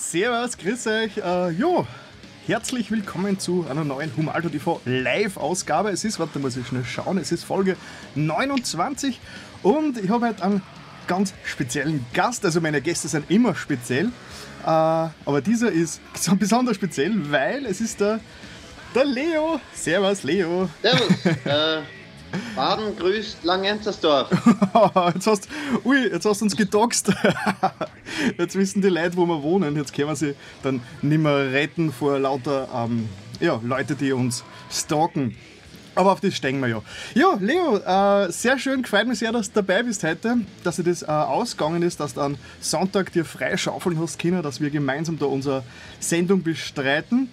Servus, 0.00 0.56
grüß 0.56 0.86
euch. 0.86 1.18
Äh, 1.18 1.50
jo, 1.50 1.86
herzlich 2.46 2.90
willkommen 2.90 3.38
zu 3.38 3.66
einer 3.68 3.84
neuen 3.84 4.10
Humalto 4.16 4.48
TV 4.48 4.80
Live-Ausgabe. 4.86 5.90
Es 5.90 6.04
ist, 6.04 6.18
warte, 6.18 6.38
muss 6.38 6.56
ich 6.56 6.66
schnell 6.66 6.84
schauen, 6.84 7.18
es 7.18 7.30
ist 7.32 7.44
Folge 7.44 7.76
29 8.14 9.20
und 9.62 9.98
ich 9.98 10.08
habe 10.08 10.28
heute 10.28 10.42
einen 10.42 10.62
ganz 11.06 11.34
speziellen 11.44 12.04
Gast. 12.14 12.46
Also 12.46 12.62
meine 12.62 12.80
Gäste 12.80 13.08
sind 13.08 13.30
immer 13.30 13.54
speziell, 13.54 14.06
äh, 14.06 14.66
aber 14.66 15.42
dieser 15.44 15.70
ist 15.70 16.00
besonders 16.38 16.76
speziell, 16.76 17.30
weil 17.30 17.66
es 17.66 17.82
ist 17.82 18.00
der, 18.00 18.20
der 18.94 19.04
Leo. 19.04 19.60
Servus, 19.74 20.22
Leo. 20.22 20.70
Servus. 20.80 21.26
äh, 21.44 21.82
Baden 22.54 22.96
grüßt 22.96 23.44
Langenzersdorf. 23.44 24.30
jetzt 25.14 25.26
hast, 25.26 25.48
ui, 25.84 26.08
jetzt 26.08 26.24
hast 26.24 26.40
du 26.40 26.44
uns 26.44 26.56
gedoxt. 26.56 27.12
jetzt 28.38 28.56
wissen 28.56 28.82
die 28.82 28.88
Leute, 28.88 29.16
wo 29.16 29.26
wir 29.26 29.42
wohnen. 29.42 29.76
Jetzt 29.76 29.94
können 29.94 30.08
wir 30.08 30.16
sie 30.16 30.34
dann 30.62 30.80
nicht 31.02 31.20
mehr 31.20 31.52
retten 31.52 31.92
vor 31.92 32.18
lauter 32.18 32.68
ähm, 32.74 33.08
ja, 33.40 33.60
Leute, 33.62 33.94
die 33.94 34.12
uns 34.12 34.44
stalken. 34.70 35.36
Aber 35.94 36.12
auf 36.12 36.20
das 36.20 36.34
steigen 36.34 36.60
wir 36.60 36.68
ja. 36.68 36.82
Ja, 37.14 37.36
Leo, 37.40 37.76
äh, 37.76 38.30
sehr 38.30 38.58
schön, 38.58 38.82
gefällt 38.82 39.08
mir 39.08 39.16
sehr, 39.16 39.32
dass 39.32 39.48
du 39.48 39.54
dabei 39.62 39.82
bist 39.82 40.04
heute, 40.04 40.38
dass 40.62 40.76
dir 40.76 40.84
das 40.84 41.02
äh, 41.02 41.06
ausgegangen 41.06 41.82
ist, 41.82 41.98
dass 41.98 42.14
du 42.14 42.20
am 42.20 42.36
Sonntag 42.60 43.12
dir 43.12 43.24
frei 43.24 43.56
schaufeln 43.56 43.98
hast 44.00 44.18
können, 44.18 44.42
dass 44.42 44.60
wir 44.60 44.70
gemeinsam 44.70 45.18
da 45.18 45.26
unsere 45.26 45.64
Sendung 45.98 46.42
bestreiten. 46.42 47.28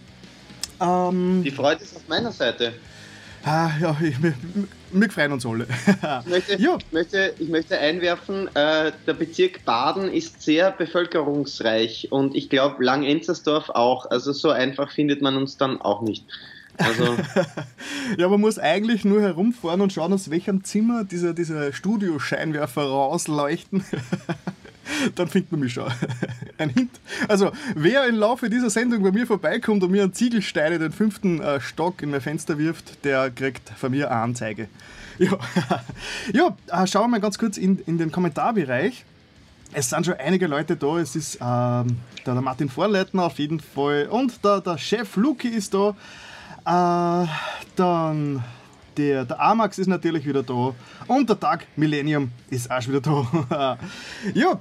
Ähm, 0.80 1.44
Die 1.44 1.52
Freude 1.52 1.84
ist 1.84 1.96
auf 1.96 2.08
meiner 2.08 2.32
Seite. 2.32 2.74
Ah, 3.44 3.70
ja, 3.80 3.96
ich, 4.02 4.16
wir, 4.92 5.10
freuen 5.10 5.32
uns 5.32 5.46
alle. 5.46 5.68
ich, 6.24 6.30
möchte, 6.30 6.56
ja. 6.62 6.78
möchte, 6.92 7.34
ich 7.40 7.50
möchte 7.50 7.78
einwerfen, 7.78 8.48
äh, 8.56 8.92
der 9.06 9.14
Bezirk 9.14 9.66
Baden 9.66 10.12
ist 10.12 10.42
sehr 10.42 10.72
bevölkerungsreich 10.72 12.12
und 12.12 12.36
ich 12.36 12.50
glaube 12.50 12.84
Langenzersdorf 12.84 13.70
auch. 13.70 14.10
Also 14.10 14.32
so 14.34 14.50
einfach 14.50 14.92
findet 14.92 15.22
man 15.22 15.36
uns 15.38 15.58
dann 15.58 15.82
auch 15.82 16.02
nicht. 16.02 16.26
Also 16.78 17.18
ja, 18.18 18.30
man 18.30 18.40
muss 18.40 18.60
eigentlich 18.60 19.04
nur 19.04 19.22
herumfahren 19.22 19.82
und 19.82 19.94
schauen, 19.94 20.14
aus 20.14 20.30
welchem 20.30 20.64
Zimmer 20.64 21.04
diese, 21.04 21.34
diese 21.34 21.74
Studioscheinwerfer 21.74 22.84
rausleuchten. 22.84 23.84
dann 25.16 25.28
findet 25.28 25.52
man 25.52 25.62
mich 25.62 25.74
schon. 25.74 25.92
Ein 26.58 26.70
Hint. 26.70 27.00
Also, 27.28 27.52
wer 27.76 28.08
im 28.08 28.16
Laufe 28.16 28.50
dieser 28.50 28.70
Sendung 28.70 29.04
bei 29.04 29.12
mir 29.12 29.28
vorbeikommt 29.28 29.84
und 29.84 29.92
mir 29.92 30.04
einen 30.04 30.14
Ziegelstein 30.14 30.74
in 30.74 30.80
den 30.82 30.92
fünften 30.92 31.42
äh, 31.42 31.60
Stock 31.60 32.02
in 32.02 32.12
mein 32.12 32.22
Fenster 32.22 32.58
wirft, 32.58 33.04
der 33.06 33.30
kriegt 33.30 33.70
von 33.70 33.92
mir 33.92 34.12
eine 34.12 34.22
Anzeige. 34.22 34.68
Ja, 35.20 35.36
ja 36.32 36.84
äh, 36.84 36.86
schauen 36.86 37.06
wir 37.06 37.08
mal 37.08 37.20
ganz 37.20 37.40
kurz 37.40 37.58
in, 37.58 37.80
in 37.88 37.98
den 37.98 38.12
Kommentarbereich. 38.12 39.04
Es 39.74 39.90
sind 39.90 40.06
schon 40.06 40.14
einige 40.14 40.46
Leute 40.46 40.76
da. 40.76 41.00
Es 41.00 41.16
ist 41.16 41.40
ähm, 41.42 41.98
der, 42.24 42.34
der, 42.34 42.42
Martin 42.42 42.70
Vorleitner 42.70 43.24
auf 43.24 43.40
jeden 43.40 43.60
Fall 43.60 44.08
und 44.12 44.46
der, 44.46 44.62
der 44.62 44.78
Chef 44.78 45.16
Luki 45.16 45.48
ist 45.48 45.74
da. 45.74 45.96
Äh, 46.68 47.28
dann 47.76 48.44
der, 48.98 49.26
der 49.26 49.40
Amax 49.42 49.80
ist 49.80 49.88
natürlich 49.88 50.26
wieder 50.28 50.44
da 50.44 50.74
und 51.08 51.30
der 51.30 51.40
Tag 51.40 51.66
Millennium 51.76 52.32
ist 52.52 52.70
auch 52.70 52.82
schon 52.82 52.94
wieder 52.94 53.26
da. 53.50 53.78
ja, 54.36 54.60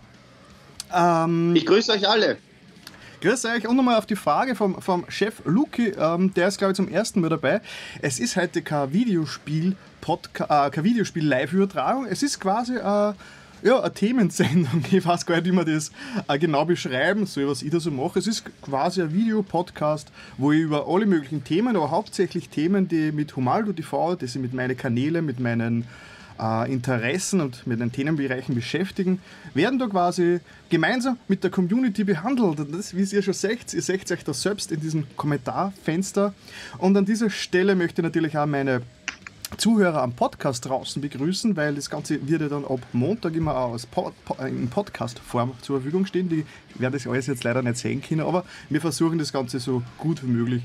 ähm, 0.95 1.55
ich 1.55 1.67
grüße 1.67 1.93
euch 1.93 2.09
alle. 2.09 2.39
Grüß 3.21 3.47
euch 3.47 3.67
und 3.67 3.77
nochmal 3.77 3.97
auf 3.97 4.07
die 4.07 4.17
Frage 4.17 4.55
vom, 4.55 4.81
vom 4.81 5.05
Chef 5.09 5.41
Luki, 5.45 5.95
ähm, 5.99 6.35
der 6.35 6.49
ist 6.49 6.59
glaube 6.59 6.73
ich 6.73 6.77
zum 6.77 6.89
ersten 6.89 7.21
Mal 7.21 7.31
dabei. 7.31 7.61
Es 8.03 8.21
ist 8.21 8.37
heute 8.37 8.63
kein 8.63 8.93
Videospiel, 8.93 9.75
äh, 10.07 10.83
Videospiel 10.85 11.27
Live-Übertragung, 11.27 12.07
es 12.07 12.23
ist 12.23 12.39
quasi 12.39 12.77
äh, 12.77 13.15
ja, 13.63 13.81
eine 13.81 13.93
Themensendung. 13.93 14.85
Ich 14.91 15.05
weiß 15.05 15.27
gar 15.27 15.37
nicht, 15.37 15.47
wie 15.47 15.53
man 15.53 15.67
das 15.67 15.91
äh, 16.29 16.39
genau 16.39 16.65
beschreiben 16.65 17.27
soll, 17.27 17.49
was 17.49 17.63
ich 17.63 17.71
da 17.71 17.81
so 17.81 17.91
mache. 17.91 18.19
Es 18.19 18.27
ist 18.27 18.45
quasi 18.63 19.03
ein 19.03 19.13
Videopodcast, 19.13 20.09
wo 20.39 20.53
ich 20.53 20.61
über 20.61 20.87
alle 20.87 21.07
möglichen 21.07 21.43
Themen, 21.43 21.77
aber 21.77 21.91
hauptsächlich 21.91 22.49
Themen, 22.49 22.89
die 22.89 23.13
mit 23.13 23.35
Humaldo 23.35 23.73
TV, 23.73 24.15
die 24.17 24.27
sich 24.27 24.41
mit 24.41 24.55
meinen 24.55 24.77
Kanälen, 24.77 25.25
mit 25.25 25.41
meinen 25.41 25.87
äh, 26.41 26.73
Interessen 26.73 27.41
und 27.41 27.67
mit 27.67 27.81
den 27.81 27.93
Themenbereichen 27.93 28.55
beschäftigen, 28.55 29.21
werden 29.55 29.79
da 29.79 29.87
quasi 29.87 30.41
gemeinsam 30.69 31.19
mit 31.29 31.45
der 31.45 31.51
Community 31.51 32.05
behandelt. 32.05 32.61
Und 32.61 32.75
das, 32.75 32.95
wie 32.97 33.03
ihr 33.03 33.23
schon 33.23 33.35
seht, 33.35 33.73
ihr 33.75 33.83
seht 33.83 34.11
euch 34.11 34.25
das 34.25 34.43
selbst 34.43 34.73
in 34.73 34.81
diesem 34.81 35.07
Kommentarfenster. 35.17 36.35
Und 36.79 36.97
an 36.97 37.05
dieser 37.05 37.31
Stelle 37.31 37.75
möchte 37.75 38.01
ich 38.01 38.05
natürlich 38.05 38.37
auch 38.37 38.47
meine 38.47 38.83
Zuhörer 39.59 40.03
am 40.03 40.13
Podcast 40.13 40.67
draußen 40.67 41.01
begrüßen, 41.01 41.57
weil 41.57 41.77
das 41.77 41.89
Ganze 41.89 42.27
wird 42.27 42.43
ja 42.43 42.49
dann 42.49 42.65
ab 42.65 42.81
Montag 42.93 43.35
immer 43.35 43.57
aus 43.57 43.87
Pod, 43.87 44.13
in 44.45 44.69
Podcast-Form 44.69 45.55
zur 45.63 45.81
Verfügung 45.81 46.05
stehen. 46.05 46.29
Die 46.29 46.45
werde 46.75 46.97
ich 46.97 47.07
alles 47.07 47.29
jetzt 47.29 47.45
leider 47.45 47.63
nicht 47.63 47.79
sehen 47.79 48.03
können, 48.03 48.23
aber 48.23 48.45
wir 48.69 48.81
versuchen 48.81 49.19
das 49.19 49.33
Ganze 49.33 49.61
so 49.61 49.83
gut 49.99 50.23
wie 50.25 50.29
möglich 50.29 50.63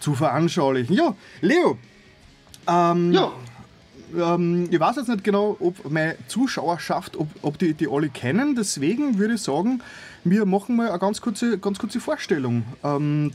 zu 0.00 0.14
veranschaulichen. 0.14 0.94
Ja, 0.94 1.14
Leo, 1.40 1.78
ähm, 2.68 3.12
ja 3.12 3.32
ähm, 4.14 4.68
ich 4.70 4.78
weiß 4.78 4.96
jetzt 4.96 5.08
nicht 5.08 5.24
genau, 5.24 5.56
ob 5.60 5.90
meine 5.90 6.16
Zuschauerschaft, 6.28 7.16
ob, 7.16 7.28
ob 7.42 7.58
die, 7.58 7.74
die 7.74 7.88
alle 7.88 8.08
kennen. 8.08 8.54
Deswegen 8.54 9.18
würde 9.18 9.34
ich 9.34 9.42
sagen, 9.42 9.82
wir 10.24 10.44
machen 10.44 10.76
mal 10.76 10.90
eine 10.90 10.98
ganz 10.98 11.20
kurze, 11.20 11.58
ganz 11.58 11.78
kurze 11.78 12.00
Vorstellung. 12.00 12.64
Ähm, 12.84 13.32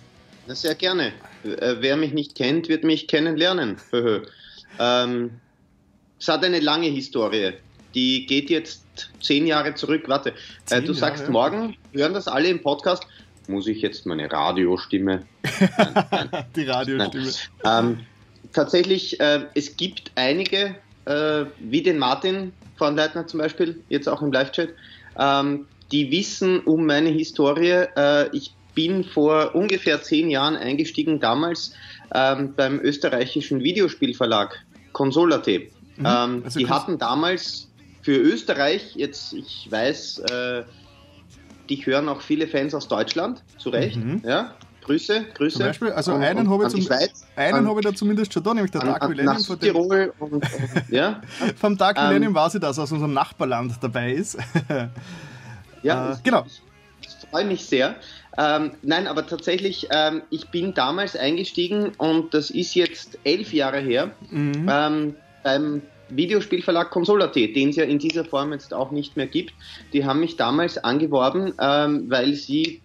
sehr 0.48 0.76
gerne. 0.76 1.14
Äh, 1.44 1.76
wer 1.80 1.98
mich 1.98 2.14
nicht 2.14 2.36
kennt, 2.36 2.70
wird 2.70 2.84
mich 2.84 3.08
kennenlernen. 3.08 3.78
ähm, 4.80 5.32
es 6.20 6.28
hat 6.28 6.44
eine 6.44 6.60
lange 6.60 6.88
Historie. 6.88 7.54
Die 7.96 8.26
geht 8.26 8.50
jetzt 8.50 8.86
zehn 9.22 9.48
Jahre 9.48 9.76
zurück. 9.76 10.04
Warte, 10.08 10.34
äh, 10.70 10.82
du 10.82 10.94
sagst 10.94 11.22
Jahre. 11.22 11.32
morgen, 11.32 11.78
hören 11.94 12.14
das 12.14 12.28
alle 12.28 12.48
im 12.48 12.62
Podcast. 12.62 13.06
Muss 13.48 13.68
ich 13.68 13.82
jetzt 13.82 14.06
meine 14.06 14.32
Radiostimme? 14.32 15.24
Nein, 15.78 16.06
nein. 16.12 16.46
Die 16.56 16.64
Radiostimme. 16.64 17.32
Ähm, 17.66 18.00
tatsächlich, 18.54 19.20
äh, 19.20 19.46
es 19.56 19.78
gibt 19.78 20.12
einige, 20.16 20.76
äh, 21.06 21.46
wie 21.60 21.82
den 21.82 21.98
Martin 21.98 22.54
von 22.78 22.96
Leitner 22.96 23.28
zum 23.28 23.40
Beispiel, 23.40 23.80
jetzt 23.90 24.08
auch 24.08 24.22
im 24.22 24.32
Live-Chat, 24.32 24.70
ähm, 25.20 25.68
die 25.92 26.10
wissen 26.12 26.62
um 26.62 26.86
meine 26.86 27.10
Historie. 27.10 27.86
Äh, 27.96 28.36
ich 28.36 28.54
bin 28.74 29.04
vor 29.04 29.54
ungefähr 29.54 30.02
zehn 30.02 30.30
Jahren 30.30 30.56
eingestiegen, 30.56 31.20
damals 31.20 31.74
ähm, 32.14 32.54
beim 32.56 32.80
österreichischen 32.80 33.64
Videospielverlag 33.64 34.58
Consola.at. 34.94 35.48
Mhm. 35.48 35.66
Ähm, 36.06 36.42
also 36.44 36.60
die 36.60 36.70
hatten 36.70 36.98
damals 36.98 37.68
für 38.02 38.18
Österreich, 38.18 38.96
jetzt 38.96 39.34
ich 39.34 39.68
weiß, 39.70 40.20
äh, 40.20 40.64
die 41.70 41.86
hören 41.86 42.10
auch 42.10 42.22
viele 42.22 42.48
Fans 42.48 42.74
aus 42.74 42.88
Deutschland, 42.88 43.44
zu 43.58 43.70
Recht, 43.70 43.98
mhm. 43.98 44.22
ja, 44.26 44.56
Grüße, 44.82 45.26
Grüße. 45.36 45.58
Zum 45.58 45.68
Beispiel, 45.68 45.92
also 45.92 46.14
an, 46.14 46.24
einen 46.24 46.50
habe 46.50 46.64
ich, 46.66 46.70
zum, 46.70 46.98
einen 47.36 47.78
ich 47.78 47.86
da 47.86 47.94
zumindest 47.94 48.34
schon 48.34 48.44
da, 48.44 48.54
nämlich 48.54 48.72
der 48.72 48.82
Dark 48.82 49.08
Millennium. 49.08 49.44
Von 49.44 49.60
Tirol 49.60 50.14
und, 50.20 50.34
und, 50.34 50.46
ja. 50.90 51.22
Vom 51.56 51.78
Dark 51.78 51.98
ähm, 51.98 52.08
Millennium 52.08 52.34
weiß 52.34 52.56
ich, 52.56 52.62
dass 52.62 52.78
er 52.78 52.84
aus 52.84 52.92
unserem 52.92 53.14
Nachbarland 53.14 53.74
dabei 53.82 54.14
ist. 54.14 54.38
ja, 55.84 56.12
äh, 56.14 56.16
genau. 56.24 56.46
Ich, 56.48 56.62
ich 57.08 57.30
freue 57.30 57.46
mich 57.46 57.66
sehr. 57.66 57.96
Ähm, 58.38 58.72
nein, 58.82 59.08
aber 59.08 59.28
tatsächlich, 59.28 59.88
ähm, 59.92 60.22
ich 60.30 60.50
bin 60.50 60.74
damals 60.74 61.16
eingestiegen 61.16 61.92
und 61.98 62.34
das 62.34 62.50
ist 62.50 62.76
jetzt 62.76 63.20
elf 63.24 63.54
Jahre 63.54 63.80
her 63.80 64.12
mhm. 64.30 64.70
ähm, 64.70 65.16
beim 65.44 65.82
Videospielverlag 66.10 66.92
Consola.at, 66.92 67.36
den 67.36 67.70
es 67.70 67.76
ja 67.76 67.84
in 67.84 68.00
dieser 68.00 68.26
Form 68.26 68.52
jetzt 68.54 68.74
auch 68.74 68.92
nicht 68.92 69.18
mehr 69.18 69.28
gibt. 69.28 69.54
Die 69.94 70.06
haben 70.06 70.20
mich 70.20 70.38
damals 70.38 70.78
angeworben, 70.78 71.54
ähm, 71.60 72.10
weil 72.10 72.34
sie 72.34 72.82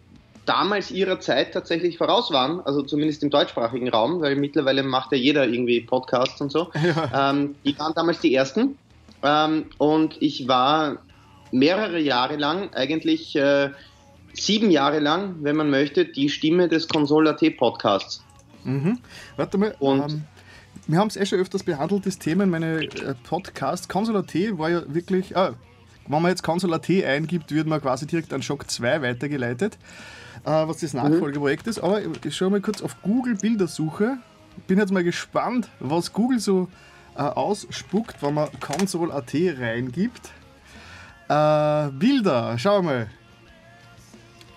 damals 0.46 0.90
ihrer 0.90 1.20
Zeit 1.20 1.52
tatsächlich 1.52 1.98
voraus 1.98 2.30
waren, 2.30 2.60
also 2.60 2.82
zumindest 2.82 3.22
im 3.22 3.30
deutschsprachigen 3.30 3.88
Raum, 3.88 4.20
weil 4.20 4.36
mittlerweile 4.36 4.82
macht 4.82 5.12
ja 5.12 5.18
jeder 5.18 5.46
irgendwie 5.46 5.80
Podcasts 5.80 6.40
und 6.40 6.50
so. 6.50 6.70
Ja. 6.86 7.30
Ähm, 7.30 7.56
die 7.64 7.76
waren 7.78 7.94
damals 7.94 8.20
die 8.20 8.32
ersten 8.32 8.78
ähm, 9.22 9.66
und 9.78 10.22
ich 10.22 10.46
war 10.46 10.98
mehrere 11.50 11.98
Jahre 11.98 12.36
lang, 12.36 12.72
eigentlich 12.74 13.34
äh, 13.34 13.70
sieben 14.34 14.70
Jahre 14.70 15.00
lang, 15.00 15.36
wenn 15.40 15.56
man 15.56 15.68
möchte, 15.68 16.04
die 16.04 16.28
Stimme 16.28 16.68
des 16.68 16.86
Console.at 16.86 17.56
Podcasts. 17.56 18.22
Mhm. 18.62 18.98
Warte 19.36 19.58
mal. 19.58 19.74
Und 19.80 20.12
ähm, 20.12 20.24
wir 20.86 20.98
haben 20.98 21.08
es 21.08 21.16
eh 21.16 21.26
schon 21.26 21.40
öfters 21.40 21.64
behandelt, 21.64 22.06
das 22.06 22.18
Thema 22.18 22.44
in 22.44 22.50
meine 22.50 22.84
äh, 22.84 23.14
Podcast. 23.24 23.88
Console.at 23.88 24.34
war 24.58 24.70
ja 24.70 24.82
wirklich. 24.86 25.36
Ah, 25.36 25.54
wenn 26.08 26.22
man 26.22 26.30
jetzt 26.30 26.44
Console.at 26.44 26.88
eingibt, 26.88 27.52
wird 27.52 27.66
man 27.66 27.80
quasi 27.80 28.06
direkt 28.06 28.32
an 28.32 28.40
Shock 28.40 28.70
2 28.70 29.02
weitergeleitet 29.02 29.76
was 30.50 30.78
das 30.78 30.92
mhm. 30.92 31.00
Nachfolgeprojekt 31.00 31.66
ist. 31.66 31.80
Aber 31.80 32.00
ich 32.24 32.36
schaue 32.36 32.50
mal 32.50 32.60
kurz 32.60 32.82
auf 32.82 33.00
Google 33.02 33.34
Bildersuche. 33.34 34.18
Bin 34.66 34.78
jetzt 34.78 34.92
mal 34.92 35.04
gespannt, 35.04 35.68
was 35.80 36.12
Google 36.12 36.38
so 36.38 36.68
äh, 37.16 37.22
ausspuckt, 37.22 38.22
wenn 38.22 38.34
man 38.34 38.48
Console.at 38.60 39.34
reingibt. 39.34 40.30
Äh, 41.28 41.88
Bilder, 41.90 42.56
schau 42.58 42.82
mal. 42.82 43.08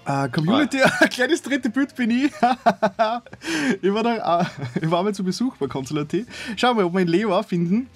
Äh, 0.05 0.29
Community, 0.29 0.79
ein 0.81 1.09
kleines 1.09 1.41
dritte 1.41 1.69
Bild 1.69 1.95
bin 1.95 2.09
ich. 2.11 2.31
ich, 3.81 3.93
war 3.93 4.03
da, 4.03 4.41
äh, 4.41 4.45
ich 4.81 4.89
war 4.89 5.03
mal 5.03 5.13
zu 5.13 5.23
Besuch 5.23 5.57
bei 5.57 5.67
Console.at. 5.67 6.15
Schauen 6.55 6.77
wir, 6.77 6.85
ob 6.85 6.93
wir 6.93 6.99
einen 6.99 7.09
Leo 7.09 7.41
finden. 7.43 7.89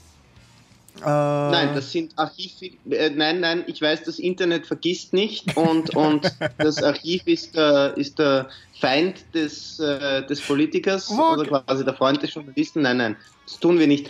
Äh, 1.02 1.06
nein, 1.06 1.70
das 1.74 1.92
sind 1.92 2.14
Archiv. 2.18 2.52
Äh, 2.90 3.10
nein, 3.10 3.40
nein, 3.40 3.64
ich 3.68 3.82
weiß, 3.82 4.04
das 4.04 4.20
Internet 4.20 4.68
vergisst 4.68 5.14
nicht 5.14 5.56
und, 5.58 5.90
und 5.96 6.32
das 6.58 6.82
Archiv 6.82 7.24
ist, 7.26 7.56
äh, 7.58 8.00
ist 8.00 8.20
der 8.20 8.50
Feind 8.80 9.24
des, 9.34 9.80
äh, 9.80 10.26
des 10.28 10.42
Politikers 10.42 11.10
okay. 11.10 11.40
oder 11.40 11.62
quasi 11.62 11.84
der 11.84 11.94
Freund 11.94 12.22
des 12.22 12.34
Journalisten. 12.34 12.82
Nein, 12.82 12.98
nein, 12.98 13.16
das 13.46 13.60
tun 13.60 13.80
wir 13.80 13.88
nicht. 13.88 14.10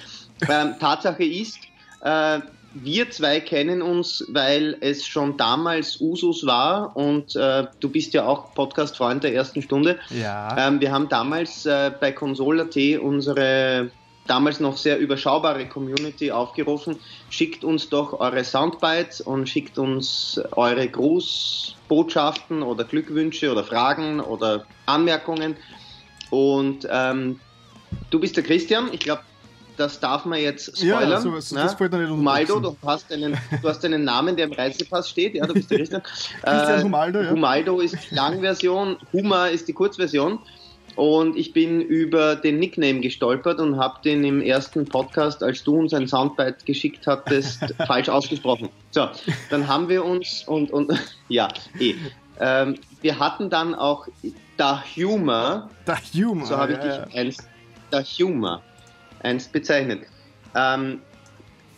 Ähm, 0.49 0.75
Tatsache 0.79 1.23
ist, 1.23 1.59
äh, 2.01 2.39
wir 2.75 3.09
zwei 3.11 3.39
kennen 3.39 3.81
uns, 3.81 4.25
weil 4.29 4.77
es 4.81 5.05
schon 5.05 5.37
damals 5.37 6.01
Usus 6.01 6.45
war 6.45 6.95
und 6.97 7.35
äh, 7.35 7.67
du 7.79 7.89
bist 7.89 8.13
ja 8.13 8.25
auch 8.25 8.53
Podcast-Freund 8.55 9.23
der 9.23 9.33
ersten 9.33 9.61
Stunde. 9.61 9.99
Ja. 10.09 10.67
Ähm, 10.67 10.81
wir 10.81 10.91
haben 10.91 11.07
damals 11.07 11.65
äh, 11.65 11.91
bei 11.99 12.11
Console.at 12.11 12.75
unsere 12.99 13.91
damals 14.27 14.59
noch 14.59 14.77
sehr 14.77 14.99
überschaubare 14.99 15.67
Community 15.67 16.31
aufgerufen, 16.31 16.97
schickt 17.29 17.63
uns 17.63 17.89
doch 17.89 18.19
eure 18.19 18.43
Soundbites 18.43 19.21
und 19.21 19.47
schickt 19.49 19.77
uns 19.77 20.39
eure 20.51 20.87
Grußbotschaften 20.87 22.63
oder 22.63 22.83
Glückwünsche 22.83 23.51
oder 23.51 23.63
Fragen 23.63 24.19
oder 24.19 24.65
Anmerkungen. 24.85 25.55
Und 26.29 26.87
ähm, 26.89 27.39
du 28.09 28.19
bist 28.19 28.37
der 28.37 28.43
Christian, 28.43 28.89
ich 28.91 29.01
glaube, 29.01 29.21
das 29.77 29.99
darf 29.99 30.25
man 30.25 30.39
jetzt 30.39 30.77
spoilern. 30.77 31.09
Ja, 31.09 31.21
so, 31.21 31.39
so, 31.39 31.55
das 31.55 31.73
fällt 31.73 31.93
nicht 31.93 32.09
Humaldo, 32.09 32.59
du 32.59 32.77
hast, 32.85 33.11
einen, 33.11 33.37
du 33.61 33.67
hast 33.67 33.83
einen 33.83 34.03
Namen, 34.03 34.35
der 34.35 34.45
im 34.45 34.53
Reisepass 34.53 35.09
steht. 35.09 35.35
Ja, 35.35 35.45
du 35.45 35.53
bist 35.53 35.71
der 35.71 35.79
Christian. 35.79 36.03
Christian 36.43 36.79
äh, 36.79 36.83
Humaldo, 36.83 37.21
ja. 37.21 37.31
Humaldo 37.31 37.79
ist 37.79 37.97
die 38.09 38.15
Langversion, 38.15 38.97
Huma 39.11 39.47
ist 39.47 39.67
die 39.67 39.73
Kurzversion. 39.73 40.39
Und 40.95 41.35
ich 41.35 41.53
bin 41.53 41.81
über 41.81 42.35
den 42.35 42.59
Nickname 42.59 42.99
gestolpert 43.01 43.59
und 43.59 43.77
habe 43.77 43.99
den 44.03 44.23
im 44.23 44.41
ersten 44.41 44.85
Podcast, 44.85 45.43
als 45.43 45.63
du 45.63 45.77
uns 45.77 45.93
ein 45.93 46.07
Soundbite 46.07 46.57
geschickt 46.65 47.07
hattest, 47.07 47.73
falsch 47.87 48.09
ausgesprochen. 48.09 48.69
So, 48.91 49.07
dann 49.49 49.67
haben 49.67 49.89
wir 49.89 50.05
uns 50.05 50.43
und, 50.47 50.71
und 50.71 50.91
ja, 51.29 51.47
eh. 51.79 51.95
Ähm, 52.39 52.75
wir 53.01 53.19
hatten 53.19 53.49
dann 53.49 53.75
auch 53.75 54.07
Da 54.57 54.83
Humor. 54.95 55.69
Da 55.85 55.97
Humor. 56.13 56.45
So 56.45 56.57
habe 56.57 56.73
ich 56.73 56.79
ja, 56.79 57.05
dich 57.05 57.15
einst, 57.15 57.43
Da 57.91 58.01
Humor 58.01 58.61
einst 59.21 59.51
bezeichnet. 59.51 60.03
Ähm, 60.55 61.01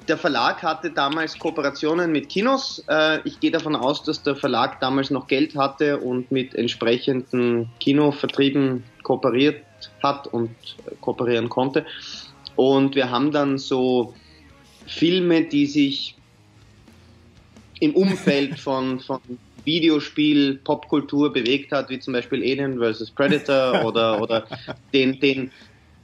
der 0.07 0.17
Verlag 0.17 0.61
hatte 0.63 0.91
damals 0.91 1.37
Kooperationen 1.37 2.11
mit 2.11 2.29
Kinos. 2.29 2.83
Äh, 2.87 3.19
ich 3.27 3.39
gehe 3.39 3.51
davon 3.51 3.75
aus, 3.75 4.03
dass 4.03 4.23
der 4.23 4.35
Verlag 4.35 4.79
damals 4.79 5.09
noch 5.09 5.27
Geld 5.27 5.55
hatte 5.55 5.99
und 5.99 6.31
mit 6.31 6.55
entsprechenden 6.55 7.69
Kinovertrieben 7.79 8.83
kooperiert 9.03 9.63
hat 10.01 10.27
und 10.27 10.51
kooperieren 11.01 11.49
konnte. 11.49 11.85
Und 12.55 12.95
wir 12.95 13.09
haben 13.09 13.31
dann 13.31 13.57
so 13.57 14.13
Filme, 14.87 15.43
die 15.43 15.65
sich 15.65 16.15
im 17.79 17.95
Umfeld 17.95 18.59
von, 18.59 18.99
von 18.99 19.19
Videospiel, 19.65 20.59
Popkultur 20.63 21.33
bewegt 21.33 21.71
hat, 21.71 21.89
wie 21.89 21.99
zum 21.99 22.13
Beispiel 22.13 22.41
Alien 22.41 22.79
vs. 22.79 23.11
Predator 23.11 23.83
oder, 23.85 24.21
oder 24.21 24.45
den, 24.93 25.19
den, 25.19 25.51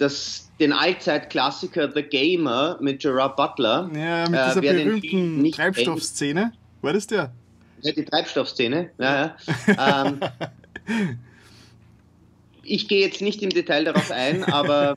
das, 0.01 0.49
den 0.59 0.73
Allzeitklassiker 0.73 1.91
The 1.93 2.01
Gamer 2.01 2.77
mit 2.81 3.01
Gerard 3.01 3.35
Butler. 3.35 3.89
Ja, 3.93 4.27
mit 4.27 4.39
dieser 4.39 4.63
äh, 4.63 4.83
berühmten 4.83 5.51
Treibstoffszene. 5.51 6.53
War 6.81 6.93
das 6.93 7.07
der? 7.07 7.31
Ja, 7.81 7.91
die 7.91 8.05
Treibstoffszene, 8.05 8.89
ja, 8.97 9.35
ja. 9.67 10.05
ähm, 10.07 10.19
ich 12.63 12.87
gehe 12.87 13.01
jetzt 13.01 13.21
nicht 13.21 13.41
im 13.41 13.49
Detail 13.49 13.85
darauf 13.85 14.11
ein, 14.11 14.43
aber 14.43 14.95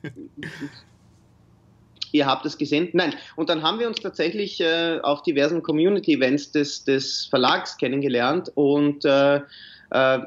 ihr 2.11 2.25
habt 2.25 2.45
es 2.45 2.57
gesehen. 2.57 2.89
Nein, 2.93 3.13
und 3.35 3.49
dann 3.49 3.61
haben 3.63 3.79
wir 3.79 3.87
uns 3.87 3.99
tatsächlich 3.99 4.59
äh, 4.61 4.99
auf 5.01 5.23
diversen 5.23 5.61
Community-Events 5.61 6.51
des, 6.51 6.83
des 6.83 7.25
Verlags 7.25 7.77
kennengelernt 7.77 8.51
und 8.55 9.05
äh, 9.05 9.41
äh, 9.91 10.19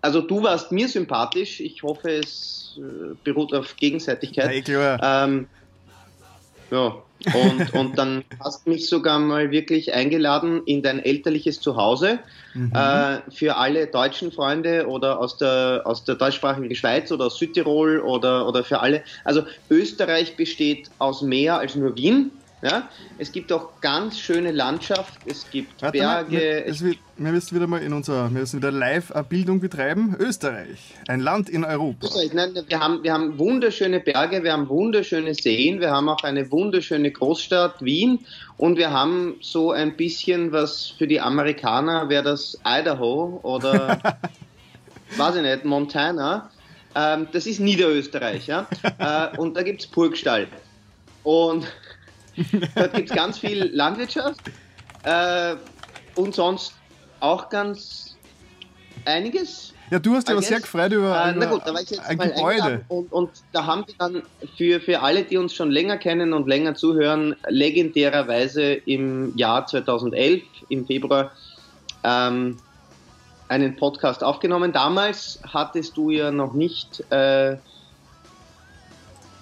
also 0.00 0.20
du 0.20 0.42
warst 0.42 0.72
mir 0.72 0.88
sympathisch. 0.88 1.60
Ich 1.60 1.82
hoffe, 1.82 2.10
es 2.10 2.78
äh, 2.78 3.14
beruht 3.24 3.52
auf 3.54 3.76
Gegenseitigkeit. 3.76 4.68
Ja, 4.68 4.96
klar. 4.98 5.24
Ähm, 5.24 5.48
ja, 6.70 6.96
und, 7.34 7.74
und 7.74 7.98
dann 7.98 8.24
hast 8.42 8.66
du 8.66 8.70
mich 8.70 8.88
sogar 8.88 9.18
mal 9.18 9.50
wirklich 9.50 9.92
eingeladen 9.92 10.62
in 10.66 10.82
dein 10.82 11.00
elterliches 11.00 11.60
Zuhause 11.60 12.20
mhm. 12.54 12.72
äh, 12.74 13.18
für 13.30 13.56
alle 13.56 13.86
deutschen 13.86 14.30
Freunde 14.30 14.86
oder 14.86 15.18
aus 15.18 15.36
der, 15.36 15.82
aus 15.84 16.04
der 16.04 16.14
deutschsprachigen 16.14 16.72
Schweiz 16.74 17.10
oder 17.10 17.26
aus 17.26 17.38
Südtirol 17.38 18.00
oder, 18.00 18.46
oder 18.46 18.62
für 18.62 18.80
alle. 18.80 19.02
Also 19.24 19.42
Österreich 19.70 20.36
besteht 20.36 20.90
aus 20.98 21.22
mehr 21.22 21.58
als 21.58 21.74
nur 21.74 21.96
Wien. 21.96 22.30
Ja? 22.62 22.88
Es 23.18 23.30
gibt 23.30 23.52
auch 23.52 23.80
ganz 23.80 24.18
schöne 24.18 24.50
Landschaft, 24.50 25.14
es 25.26 25.48
gibt 25.50 25.80
Warte 25.80 25.98
Berge. 25.98 26.64
Mal, 26.66 26.80
wir, 26.80 26.96
wir 27.16 27.32
müssen 27.32 27.56
wieder 27.56 27.66
mal 27.66 27.82
in 27.82 27.92
unserer, 27.92 28.32
wir 28.32 28.40
müssen 28.40 28.58
wieder 28.58 28.72
Live-Bildung 28.72 29.60
betreiben. 29.60 30.16
Österreich, 30.18 30.94
ein 31.06 31.20
Land 31.20 31.48
in 31.48 31.64
Europa. 31.64 32.06
Österreich, 32.06 32.32
nein, 32.32 32.58
wir 32.66 32.80
haben, 32.80 33.02
wir 33.02 33.12
haben 33.12 33.38
wunderschöne 33.38 34.00
Berge, 34.00 34.42
wir 34.42 34.52
haben 34.52 34.68
wunderschöne 34.68 35.34
Seen, 35.34 35.80
wir 35.80 35.92
haben 35.92 36.08
auch 36.08 36.22
eine 36.24 36.50
wunderschöne 36.50 37.10
Großstadt 37.12 37.82
Wien 37.82 38.20
und 38.56 38.76
wir 38.76 38.90
haben 38.90 39.36
so 39.40 39.70
ein 39.70 39.96
bisschen 39.96 40.50
was 40.52 40.88
für 40.98 41.06
die 41.06 41.20
Amerikaner 41.20 42.08
wäre 42.08 42.24
das 42.24 42.58
Idaho 42.66 43.38
oder 43.42 43.98
weiß 45.16 45.36
ich 45.36 45.42
nicht, 45.42 45.64
Montana. 45.64 46.50
Ähm, 46.94 47.28
das 47.32 47.46
ist 47.46 47.60
Niederösterreich, 47.60 48.46
ja. 48.48 48.66
äh, 48.98 49.36
und 49.36 49.56
da 49.56 49.62
gibt 49.62 49.82
es 49.82 49.86
Burgstall. 49.86 50.48
Und 51.22 51.66
Dort 52.74 52.94
gibt 52.94 53.10
es 53.10 53.16
ganz 53.16 53.38
viel 53.38 53.70
Landwirtschaft 53.74 54.40
äh, 55.04 55.56
und 56.14 56.34
sonst 56.34 56.74
auch 57.20 57.48
ganz 57.48 58.16
einiges. 59.04 59.74
Ja, 59.90 59.98
du 59.98 60.14
hast 60.14 60.28
ja 60.28 60.40
sehr 60.42 60.60
gefreut 60.60 60.92
über, 60.92 61.26
äh, 61.26 61.32
na 61.34 61.46
gut, 61.46 61.62
ein 61.64 62.18
Gebäude. 62.18 62.84
Und, 62.88 63.10
und, 63.10 63.30
da 63.52 63.64
haben 63.64 63.84
wir 63.86 63.94
dann 63.98 64.22
für, 64.56 64.80
für 64.80 65.00
alle, 65.00 65.24
die 65.24 65.38
uns 65.38 65.54
schon 65.54 65.70
länger 65.70 65.96
kennen 65.96 66.34
und 66.34 66.46
länger 66.46 66.74
zuhören, 66.74 67.34
legendärerweise 67.48 68.74
im 68.74 69.34
Jahr 69.36 69.66
2011, 69.66 70.42
im 70.68 70.86
Februar, 70.86 71.32
ähm, 72.04 72.58
einen 73.48 73.76
Podcast 73.76 74.22
aufgenommen. 74.22 74.72
Damals 74.72 75.40
hattest 75.42 75.96
du 75.96 76.10
ja 76.10 76.30
noch 76.30 76.52
nicht 76.52 77.00
äh, 77.10 77.56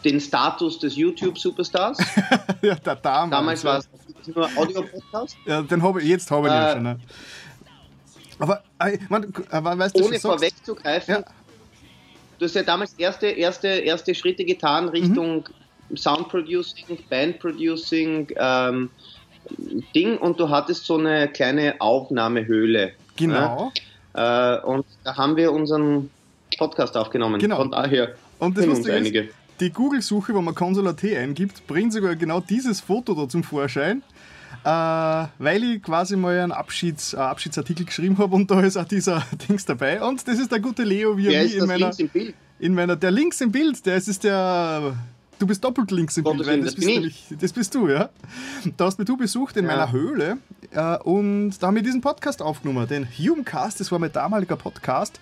den 0.04 0.20
Status 0.20 0.78
des 0.78 0.96
YouTube-Superstars. 0.96 1.98
ja, 2.62 2.76
da, 2.76 2.94
damals. 2.94 3.30
Damals 3.30 3.64
war 3.64 3.78
es 3.78 3.88
nur 4.34 4.48
Audio-Podcast. 4.56 5.36
Ja, 5.44 5.62
den 5.62 5.82
habe 5.82 6.02
ich, 6.02 6.08
jetzt 6.08 6.30
habe 6.30 6.48
ich 6.48 6.54
äh, 6.54 6.72
schon. 6.72 6.82
Ne? 6.82 6.98
Aber, 8.38 8.62
äh, 8.80 8.98
man, 9.08 9.32
aber 9.50 9.78
weißt 9.78 9.98
du, 9.98 10.04
ohne 10.04 10.18
vorwegzugreifen, 10.18 11.14
ja. 11.14 11.24
du 12.38 12.44
hast 12.44 12.54
ja 12.54 12.62
damals 12.62 12.92
erste, 12.94 13.28
erste, 13.28 13.68
erste 13.68 14.14
Schritte 14.14 14.44
getan 14.44 14.88
Richtung 14.88 15.44
mhm. 15.88 15.96
Sound 15.96 16.28
Producing, 16.28 16.98
Band 17.08 17.38
Producing, 17.38 18.28
ähm, 18.36 18.90
Ding 19.94 20.18
und 20.18 20.40
du 20.40 20.48
hattest 20.48 20.84
so 20.84 20.98
eine 20.98 21.28
kleine 21.28 21.76
Aufnahmehöhle. 21.78 22.92
Genau. 23.16 23.72
Ja? 24.14 24.56
Äh, 24.56 24.62
und 24.62 24.84
da 25.04 25.16
haben 25.16 25.36
wir 25.36 25.52
unseren 25.52 26.10
Podcast 26.58 26.96
aufgenommen. 26.96 27.38
Genau. 27.40 27.56
Von 27.56 27.70
daher 27.70 28.14
und 28.38 28.56
das 28.56 28.66
uns 28.66 28.88
einige. 28.88 29.28
Die 29.60 29.70
Google-Suche, 29.70 30.34
wo 30.34 30.42
man 30.42 30.54
Consola 30.54 30.92
T 30.92 31.16
eingibt, 31.16 31.66
bringt 31.66 31.92
sogar 31.92 32.16
genau 32.16 32.40
dieses 32.40 32.80
Foto 32.80 33.14
da 33.14 33.28
zum 33.28 33.42
Vorschein. 33.42 34.02
Äh, 34.64 34.68
weil 34.68 35.62
ich 35.62 35.82
quasi 35.82 36.16
mal 36.16 36.38
einen 36.38 36.52
Abschieds, 36.52 37.14
äh, 37.14 37.18
Abschiedsartikel 37.18 37.86
geschrieben 37.86 38.18
habe 38.18 38.34
und 38.34 38.50
da 38.50 38.60
ist 38.60 38.76
auch 38.76 38.84
dieser 38.84 39.24
Dings 39.48 39.64
dabei. 39.64 40.02
Und 40.02 40.26
das 40.26 40.38
ist 40.40 40.50
der 40.50 40.60
gute 40.60 40.82
Leo, 40.82 41.16
wie 41.16 41.28
er 41.28 41.44
mich 41.44 41.56
in 41.56 41.66
meiner, 41.66 41.92
in 42.58 42.74
meiner. 42.74 42.96
Der 42.96 43.12
links 43.12 43.40
im 43.40 43.52
Bild, 43.52 43.86
der 43.86 43.96
ist, 43.96 44.08
ist 44.08 44.24
der 44.24 44.94
Du 45.38 45.46
bist 45.46 45.62
doppelt 45.62 45.90
links 45.90 46.16
im 46.16 46.24
Bild, 46.24 46.46
weil 46.46 46.62
das, 46.62 46.74
bist 46.74 46.86
nämlich, 46.86 47.24
das 47.38 47.52
bist 47.52 47.74
du, 47.74 47.88
ja. 47.88 48.08
Da 48.76 48.86
hast 48.86 48.98
mich 48.98 49.06
du 49.06 49.16
besucht 49.16 49.56
in 49.56 49.66
ja. 49.66 49.70
meiner 49.70 49.92
Höhle 49.92 50.38
äh, 50.72 50.98
und 50.98 51.58
da 51.58 51.68
haben 51.68 51.76
wir 51.76 51.82
diesen 51.82 52.00
Podcast 52.00 52.42
aufgenommen, 52.42 52.86
den 52.88 53.06
Humecast, 53.06 53.80
das 53.80 53.90
war 53.92 53.98
mein 53.98 54.12
damaliger 54.12 54.56
Podcast 54.56 55.20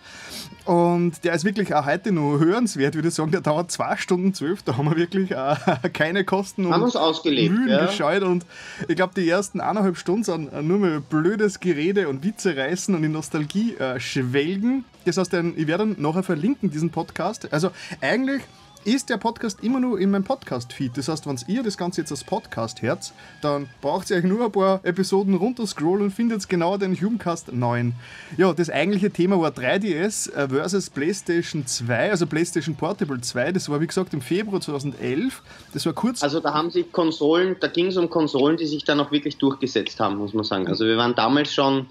und 0.64 1.24
der 1.24 1.34
ist 1.34 1.44
wirklich 1.44 1.74
auch 1.74 1.86
heute 1.86 2.12
noch 2.12 2.38
hörenswert, 2.38 2.94
würde 2.94 3.08
ich 3.08 3.14
sagen, 3.14 3.30
der 3.30 3.40
dauert 3.40 3.70
zwei 3.70 3.96
Stunden 3.96 4.34
zwölf, 4.34 4.62
da 4.62 4.76
haben 4.76 4.86
wir 4.86 4.96
wirklich 4.96 5.30
äh, 5.30 5.56
keine 5.92 6.24
Kosten 6.24 6.66
und 6.66 6.94
Mühen 7.24 7.68
ja. 7.68 7.86
gescheut 7.86 8.22
und 8.22 8.46
ich 8.88 8.96
glaube, 8.96 9.14
die 9.14 9.28
ersten 9.28 9.60
eineinhalb 9.60 9.96
Stunden 9.96 10.24
sind 10.24 10.52
nur 10.62 10.78
mal 10.78 11.00
blödes 11.00 11.60
Gerede 11.60 12.08
und 12.08 12.24
Witze 12.24 12.56
reißen 12.56 12.94
und 12.94 13.04
in 13.04 13.12
Nostalgie 13.12 13.74
äh, 13.76 14.00
schwelgen. 14.00 14.84
Das 15.04 15.18
heißt, 15.18 15.34
ich 15.34 15.66
werde 15.66 15.86
dann 15.86 15.96
nachher 15.98 16.22
verlinken, 16.22 16.70
diesen 16.70 16.90
Podcast. 16.90 17.52
Also 17.52 17.70
eigentlich 18.00 18.42
ist 18.84 19.10
der 19.10 19.16
Podcast 19.16 19.62
immer 19.62 19.80
nur 19.80 19.98
in 19.98 20.10
meinem 20.10 20.24
Podcast-Feed. 20.24 20.96
Das 20.96 21.08
heißt, 21.08 21.26
wenn 21.26 21.38
ihr 21.46 21.62
das 21.62 21.76
Ganze 21.76 22.02
jetzt 22.02 22.10
als 22.10 22.24
Podcast 22.24 22.82
hört, 22.82 23.12
dann 23.40 23.68
braucht 23.80 24.10
ihr 24.10 24.16
euch 24.16 24.24
nur 24.24 24.44
ein 24.44 24.52
paar 24.52 24.80
Episoden 24.84 25.34
runterscrollen 25.34 26.04
und 26.04 26.10
findet 26.10 26.48
genau 26.48 26.76
den 26.76 26.94
Jugendcast 26.94 27.52
9. 27.52 27.94
Ja, 28.36 28.52
das 28.52 28.70
eigentliche 28.70 29.10
Thema 29.10 29.40
war 29.40 29.50
3DS 29.50 30.32
äh, 30.32 30.48
versus 30.48 30.90
PlayStation 30.90 31.66
2, 31.66 32.10
also 32.10 32.26
PlayStation 32.26 32.74
Portable 32.74 33.20
2. 33.20 33.52
Das 33.52 33.68
war 33.68 33.80
wie 33.80 33.86
gesagt 33.86 34.12
im 34.14 34.20
Februar 34.20 34.60
2011. 34.60 35.42
Das 35.72 35.86
war 35.86 35.92
kurz. 35.92 36.22
Also 36.22 36.40
da 36.40 36.52
haben 36.54 36.70
sich 36.70 36.90
Konsolen, 36.92 37.56
da 37.60 37.68
ging 37.68 37.86
es 37.86 37.96
um 37.96 38.10
Konsolen, 38.10 38.56
die 38.56 38.66
sich 38.66 38.84
dann 38.84 39.00
auch 39.00 39.10
wirklich 39.10 39.38
durchgesetzt 39.38 39.98
haben, 40.00 40.16
muss 40.16 40.34
man 40.34 40.44
sagen. 40.44 40.68
Also 40.68 40.84
wir 40.84 40.96
waren 40.96 41.14
damals 41.14 41.52
schon 41.52 41.86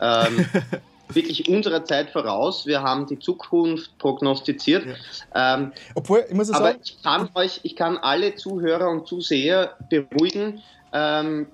ähm, 0.00 0.46
wirklich 1.12 1.48
unserer 1.48 1.84
Zeit 1.84 2.10
voraus. 2.10 2.66
Wir 2.66 2.82
haben 2.82 3.06
die 3.06 3.18
Zukunft 3.18 3.96
prognostiziert. 3.98 4.86
Ja. 5.34 5.54
Ähm, 5.54 5.72
Obwohl, 5.94 6.24
ich 6.28 6.34
muss 6.34 6.50
aber 6.50 6.72
sagen, 6.72 6.80
ich 6.82 7.02
kann 7.02 7.28
euch, 7.34 7.60
ich 7.62 7.76
kann 7.76 7.96
alle 7.98 8.34
Zuhörer 8.34 8.88
und 8.90 9.06
Zuseher 9.06 9.76
beruhigen. 9.88 10.62
Ähm, 10.92 11.46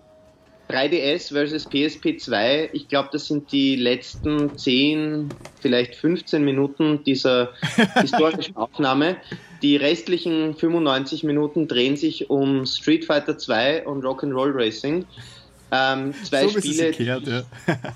3DS 0.73 1.33
versus 1.33 1.67
PSP 1.67 2.19
2, 2.19 2.71
ich 2.73 2.89
glaube, 2.89 3.11
das 3.13 3.27
sind 3.27 3.53
die 3.53 3.77
letzten 3.77 4.57
10, 4.57 5.29
vielleicht 5.61 5.97
15 5.97 6.43
Minuten 6.43 7.05
dieser 7.05 7.51
historischen 8.01 8.57
Aufnahme. 8.57 9.17
Die 9.61 9.77
restlichen 9.77 10.55
95 10.55 11.25
Minuten 11.25 11.69
drehen 11.69 11.97
sich 11.97 12.31
um 12.31 12.65
Street 12.65 13.05
Fighter 13.05 13.37
2 13.37 13.87
und 13.87 14.03
Rock'n'Roll 14.03 14.53
Racing. 14.55 15.05
Ähm, 15.75 16.13
zwei 16.23 16.49
so 16.49 16.59
Spiele, 16.59 16.91
kehrt, 16.91 17.27
ja. 17.27 17.43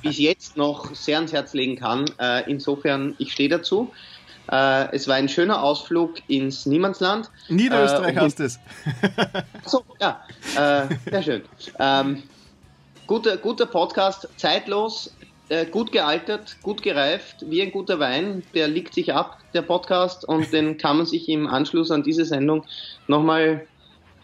die 0.02 0.08
ich 0.08 0.18
jetzt 0.18 0.56
noch 0.56 0.94
sehr 0.94 1.18
ans 1.18 1.34
Herz 1.34 1.52
legen 1.52 1.76
kann. 1.76 2.06
Äh, 2.18 2.50
insofern, 2.50 3.14
ich 3.18 3.32
stehe 3.32 3.50
dazu. 3.50 3.92
Äh, 4.50 4.94
es 4.94 5.06
war 5.08 5.16
ein 5.16 5.28
schöner 5.28 5.62
Ausflug 5.62 6.14
ins 6.26 6.64
Niemandsland. 6.64 7.30
Niederösterreich 7.48 8.16
äh, 8.16 8.20
hast 8.20 8.40
es. 8.40 8.58
so, 9.66 9.84
ja, 10.00 10.24
äh, 10.54 10.94
sehr 11.10 11.22
schön. 11.22 11.42
Ähm, 11.78 12.22
guter, 13.06 13.36
guter 13.36 13.66
Podcast, 13.66 14.26
zeitlos, 14.38 15.14
äh, 15.50 15.66
gut 15.66 15.92
gealtert, 15.92 16.56
gut 16.62 16.82
gereift, 16.82 17.44
wie 17.46 17.60
ein 17.60 17.72
guter 17.72 17.98
Wein. 17.98 18.42
Der 18.54 18.68
liegt 18.68 18.94
sich 18.94 19.12
ab, 19.12 19.38
der 19.52 19.62
Podcast, 19.62 20.26
und 20.26 20.50
den 20.50 20.78
kann 20.78 20.96
man 20.96 21.06
sich 21.06 21.28
im 21.28 21.46
Anschluss 21.46 21.90
an 21.90 22.02
diese 22.02 22.24
Sendung 22.24 22.64
nochmal 23.06 23.66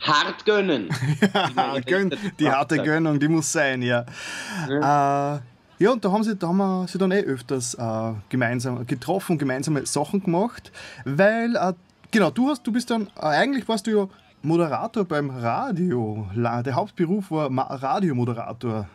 hart 0.03 0.45
gönnen. 0.45 0.89
ja, 1.57 1.79
gönn, 1.81 2.15
die 2.39 2.49
harte. 2.49 2.77
Gönnung, 2.83 3.19
die 3.19 3.29
muss 3.29 3.53
sein, 3.53 3.83
ja. 3.83 4.05
Ja, 4.69 5.37
äh, 5.37 5.41
ja 5.79 5.91
und 5.93 6.05
da 6.05 6.13
haben 6.13 6.25
sie, 6.25 6.37
da 6.37 6.49
haben 6.49 6.59
wir 6.59 6.87
sie 6.89 6.99
dann 6.99 7.11
eh 7.13 7.23
öfters 7.23 7.75
äh, 7.75 8.13
gemeinsam 8.29 8.87
getroffen, 8.87 9.39
gemeinsame 9.39 9.87
Sachen 9.87 10.23
gemacht, 10.23 10.73
weil, 11.05 11.57
äh, 11.57 11.73
genau, 12.11 12.31
du 12.31 12.49
hast, 12.49 12.67
du 12.67 12.73
bist 12.73 12.91
dann, 12.91 13.09
äh, 13.17 13.21
eigentlich 13.21 13.69
warst 13.69 13.87
du 13.87 13.91
ja 13.91 14.09
Moderator 14.43 15.05
beim 15.05 15.31
Radio. 15.31 16.27
Der 16.35 16.75
Hauptberuf 16.75 17.31
war 17.31 17.49
Radiomoderator. 17.51 18.89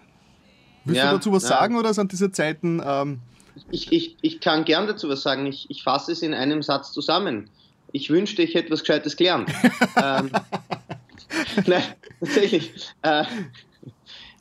Willst 0.84 1.02
ja, 1.02 1.12
du 1.12 1.18
dazu 1.18 1.32
was 1.32 1.44
ja. 1.44 1.50
sagen 1.50 1.78
oder 1.78 1.94
sind 1.94 2.12
diese 2.12 2.32
Zeiten... 2.32 2.82
Ähm, 2.86 3.20
ich, 3.72 3.92
ich, 3.92 4.18
ich 4.22 4.40
kann 4.40 4.66
gern 4.66 4.88
dazu 4.88 5.10
was 5.10 5.22
sagen. 5.24 5.46
Ich, 5.46 5.70
ich 5.70 5.84
fasse 5.84 6.12
es 6.12 6.22
in 6.22 6.34
einem 6.34 6.62
Satz 6.62 6.92
zusammen. 6.92 7.50
Ich 7.92 8.10
wünschte, 8.10 8.42
ich 8.42 8.54
hätte 8.54 8.72
was 8.72 8.82
Gescheites 8.82 9.16
gelernt. 9.16 9.50
ähm, 10.04 10.30
Nein, 11.66 11.84
tatsächlich. 12.20 12.94
Äh, 13.02 13.24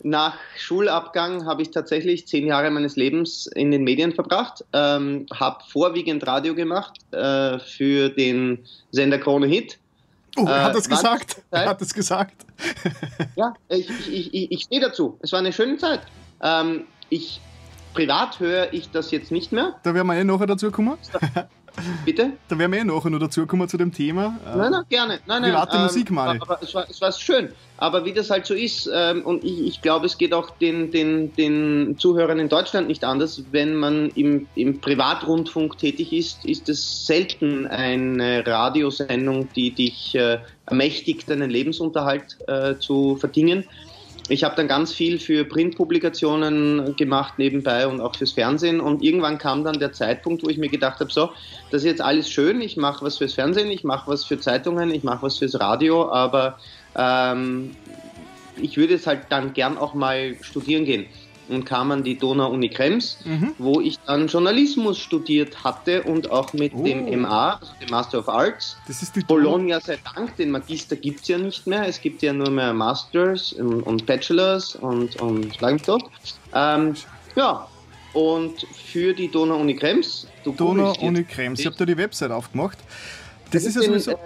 nach 0.02 0.36
Schulabgang 0.56 1.46
habe 1.46 1.62
ich 1.62 1.70
tatsächlich 1.70 2.26
zehn 2.26 2.46
Jahre 2.46 2.70
meines 2.70 2.96
Lebens 2.96 3.46
in 3.48 3.70
den 3.70 3.82
Medien 3.82 4.12
verbracht, 4.12 4.64
ähm, 4.72 5.26
habe 5.32 5.64
vorwiegend 5.68 6.26
Radio 6.26 6.54
gemacht 6.54 6.98
äh, 7.12 7.58
für 7.58 8.10
den 8.10 8.64
Sender 8.92 9.18
Krone 9.18 9.46
Hit. 9.46 9.78
Oh, 10.36 10.44
er 10.44 10.64
hat 10.64 10.76
es 10.76 10.86
äh, 10.86 10.90
gesagt. 10.90 11.42
Er 11.50 11.66
hat 11.66 11.82
es 11.82 11.94
gesagt. 11.94 12.44
ja, 13.36 13.54
ich, 13.68 13.88
ich, 14.08 14.34
ich, 14.34 14.52
ich 14.52 14.62
stehe 14.62 14.80
dazu. 14.80 15.18
Es 15.22 15.32
war 15.32 15.38
eine 15.38 15.52
schöne 15.52 15.78
Zeit. 15.78 16.02
Ähm, 16.42 16.84
ich, 17.08 17.40
privat 17.94 18.38
höre 18.38 18.72
ich 18.72 18.90
das 18.90 19.10
jetzt 19.10 19.32
nicht 19.32 19.50
mehr. 19.50 19.76
Da 19.82 19.94
werden 19.94 20.06
wir 20.06 20.14
eh 20.14 20.24
nachher 20.24 20.46
dazu 20.46 20.70
kommen. 20.70 20.98
Bitte? 22.04 22.32
Da 22.48 22.58
werden 22.58 22.72
wir 22.72 22.80
eh 22.80 22.84
nachher 22.84 23.10
noch 23.10 23.18
dazu 23.18 23.46
kommen 23.46 23.68
zu 23.68 23.76
dem 23.76 23.92
Thema. 23.92 24.38
Nein, 24.44 24.70
nein, 24.70 24.82
gerne. 24.88 25.20
Nein, 25.26 25.42
nein, 25.42 25.52
private 25.52 25.76
ähm, 25.76 25.82
Musik 25.82 26.10
mal. 26.10 26.38
Aber 26.40 26.58
es 26.62 26.74
war, 26.74 26.88
es 26.88 27.00
war 27.00 27.12
schön. 27.12 27.50
Aber 27.78 28.04
wie 28.04 28.12
das 28.12 28.30
halt 28.30 28.46
so 28.46 28.54
ist, 28.54 28.88
ähm, 28.92 29.22
und 29.22 29.44
ich, 29.44 29.66
ich 29.66 29.82
glaube, 29.82 30.06
es 30.06 30.16
geht 30.16 30.32
auch 30.32 30.50
den, 30.58 30.90
den, 30.90 31.34
den 31.34 31.96
Zuhörern 31.98 32.38
in 32.38 32.48
Deutschland 32.48 32.88
nicht 32.88 33.04
anders, 33.04 33.42
wenn 33.50 33.76
man 33.76 34.08
im, 34.10 34.46
im 34.54 34.80
Privatrundfunk 34.80 35.76
tätig 35.76 36.12
ist, 36.12 36.44
ist 36.46 36.68
es 36.68 37.06
selten 37.06 37.66
eine 37.66 38.46
Radiosendung, 38.46 39.48
die 39.54 39.72
dich 39.72 40.14
äh, 40.14 40.38
ermächtigt, 40.64 41.28
deinen 41.28 41.50
Lebensunterhalt 41.50 42.38
äh, 42.48 42.76
zu 42.78 43.16
verdingen 43.16 43.64
ich 44.28 44.42
habe 44.44 44.56
dann 44.56 44.66
ganz 44.66 44.92
viel 44.92 45.18
für 45.18 45.44
Printpublikationen 45.44 46.96
gemacht 46.96 47.34
nebenbei 47.38 47.86
und 47.86 48.00
auch 48.00 48.16
fürs 48.16 48.32
Fernsehen. 48.32 48.80
Und 48.80 49.02
irgendwann 49.02 49.38
kam 49.38 49.62
dann 49.62 49.78
der 49.78 49.92
Zeitpunkt, 49.92 50.42
wo 50.42 50.48
ich 50.48 50.58
mir 50.58 50.68
gedacht 50.68 51.00
habe, 51.00 51.12
so, 51.12 51.30
das 51.70 51.82
ist 51.82 51.86
jetzt 51.86 52.00
alles 52.00 52.28
schön, 52.28 52.60
ich 52.60 52.76
mache 52.76 53.04
was 53.04 53.18
fürs 53.18 53.34
Fernsehen, 53.34 53.70
ich 53.70 53.84
mache 53.84 54.10
was 54.10 54.24
für 54.24 54.38
Zeitungen, 54.38 54.90
ich 54.90 55.04
mache 55.04 55.22
was 55.22 55.38
fürs 55.38 55.58
Radio, 55.60 56.10
aber 56.10 56.58
ähm, 56.96 57.76
ich 58.60 58.76
würde 58.76 58.94
es 58.94 59.06
halt 59.06 59.26
dann 59.28 59.52
gern 59.52 59.78
auch 59.78 59.94
mal 59.94 60.36
studieren 60.40 60.84
gehen 60.84 61.06
und 61.48 61.64
kam 61.64 61.90
an 61.90 62.02
die 62.02 62.16
Donau-Uni 62.16 62.68
Krems, 62.68 63.18
mhm. 63.24 63.54
wo 63.58 63.80
ich 63.80 63.98
dann 64.06 64.26
Journalismus 64.26 64.98
studiert 64.98 65.64
hatte 65.64 66.02
und 66.02 66.30
auch 66.30 66.52
mit 66.52 66.72
oh. 66.74 66.82
dem 66.82 67.22
MA, 67.22 67.54
also 67.54 67.72
dem 67.80 67.90
Master 67.90 68.18
of 68.18 68.28
Arts. 68.28 68.76
Das 68.86 69.02
ist 69.02 69.16
die 69.16 69.20
Bologna 69.20 69.80
sei 69.80 69.98
Dank, 70.14 70.36
den 70.36 70.50
Magister 70.50 70.96
gibt 70.96 71.22
es 71.22 71.28
ja 71.28 71.38
nicht 71.38 71.66
mehr. 71.66 71.86
Es 71.86 72.00
gibt 72.00 72.22
ja 72.22 72.32
nur 72.32 72.50
mehr 72.50 72.72
Masters 72.72 73.52
und, 73.52 73.82
und 73.82 74.06
Bachelors 74.06 74.76
und, 74.76 75.16
und 75.16 75.60
Langtop. 75.60 76.10
Ähm, 76.54 76.94
ja, 77.34 77.66
und 78.12 78.66
für 78.74 79.12
die 79.12 79.30
Donau-Uni 79.30 79.76
Krems. 79.76 80.26
Donau-Uni 80.44 81.24
Krems, 81.24 81.60
ich 81.60 81.66
habe 81.66 81.76
da 81.76 81.84
die 81.84 81.96
Website 81.96 82.30
aufgemacht. 82.30 82.78
Das, 83.50 83.64
das 83.64 83.76
ist 83.76 83.76
ja 83.76 83.82
sowieso... 83.82 84.10
Äh, 84.12 84.16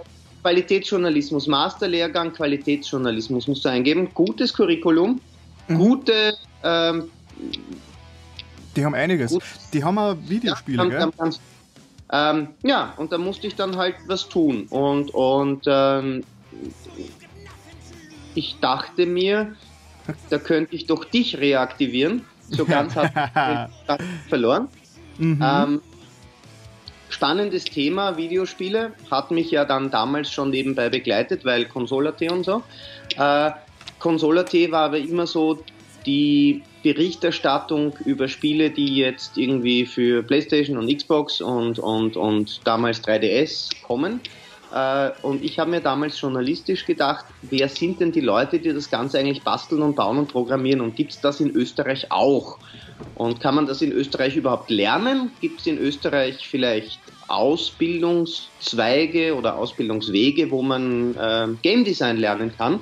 Qualitätsjournalismus, 0.42 1.46
Masterlehrgang 1.46 2.32
Qualitätsjournalismus 2.32 3.46
musst 3.46 3.64
du 3.64 3.68
eingeben. 3.68 4.08
Gutes 4.14 4.54
Curriculum, 4.54 5.20
mhm. 5.68 5.78
gute 5.78 6.34
ähm, 6.62 7.10
die 8.76 8.84
haben 8.84 8.94
einiges. 8.94 9.32
Gut. 9.32 9.42
Die 9.72 9.82
haben 9.82 9.98
auch 9.98 10.16
Videospiele, 10.26 10.92
ja, 10.92 11.00
haben, 11.00 11.12
haben, 11.18 11.36
ähm, 12.12 12.48
ja, 12.62 12.94
und 12.96 13.12
da 13.12 13.18
musste 13.18 13.46
ich 13.46 13.54
dann 13.54 13.76
halt 13.76 13.96
was 14.06 14.28
tun. 14.28 14.66
Und, 14.70 15.12
und 15.14 15.62
ähm, 15.66 16.24
ich 18.34 18.58
dachte 18.60 19.06
mir, 19.06 19.54
da 20.28 20.38
könnte 20.38 20.74
ich 20.74 20.86
doch 20.86 21.04
dich 21.04 21.38
reaktivieren. 21.38 22.24
So 22.48 22.64
ganz 22.64 22.94
hat 22.96 23.12
ich 24.00 24.28
verloren. 24.28 24.68
Mhm. 25.18 25.40
Ähm, 25.42 25.82
spannendes 27.10 27.64
Thema, 27.64 28.16
Videospiele, 28.16 28.92
hat 29.10 29.30
mich 29.30 29.50
ja 29.50 29.64
dann 29.64 29.90
damals 29.90 30.32
schon 30.32 30.50
nebenbei 30.50 30.88
begleitet, 30.88 31.44
weil 31.44 31.64
Consola.t 31.66 32.28
und 32.30 32.44
so. 32.44 32.62
Äh, 33.16 33.50
Consola.t 33.98 34.70
war 34.72 34.86
aber 34.86 34.98
immer 34.98 35.26
so 35.26 35.62
die 36.06 36.62
Berichterstattung 36.82 37.94
über 38.04 38.28
Spiele, 38.28 38.70
die 38.70 38.96
jetzt 38.96 39.36
irgendwie 39.36 39.86
für 39.86 40.22
PlayStation 40.22 40.78
und 40.78 40.94
Xbox 40.94 41.40
und, 41.40 41.78
und, 41.78 42.16
und 42.16 42.60
damals 42.64 43.02
3DS 43.04 43.70
kommen. 43.82 44.20
Äh, 44.72 45.10
und 45.22 45.44
ich 45.44 45.58
habe 45.58 45.70
mir 45.70 45.80
damals 45.80 46.20
journalistisch 46.20 46.86
gedacht, 46.86 47.26
wer 47.42 47.68
sind 47.68 48.00
denn 48.00 48.12
die 48.12 48.20
Leute, 48.20 48.58
die 48.58 48.72
das 48.72 48.90
Ganze 48.90 49.18
eigentlich 49.18 49.42
basteln 49.42 49.82
und 49.82 49.96
bauen 49.96 50.18
und 50.18 50.28
programmieren? 50.28 50.80
Und 50.80 50.96
gibt 50.96 51.12
es 51.12 51.20
das 51.20 51.40
in 51.40 51.50
Österreich 51.50 52.10
auch? 52.10 52.58
Und 53.14 53.40
kann 53.40 53.54
man 53.54 53.66
das 53.66 53.82
in 53.82 53.92
Österreich 53.92 54.36
überhaupt 54.36 54.70
lernen? 54.70 55.30
Gibt 55.40 55.60
es 55.60 55.66
in 55.66 55.76
Österreich 55.78 56.48
vielleicht 56.48 57.00
Ausbildungszweige 57.28 59.34
oder 59.34 59.56
Ausbildungswege, 59.56 60.50
wo 60.50 60.62
man 60.62 61.14
äh, 61.16 61.48
Game 61.62 61.84
Design 61.84 62.16
lernen 62.16 62.52
kann? 62.56 62.80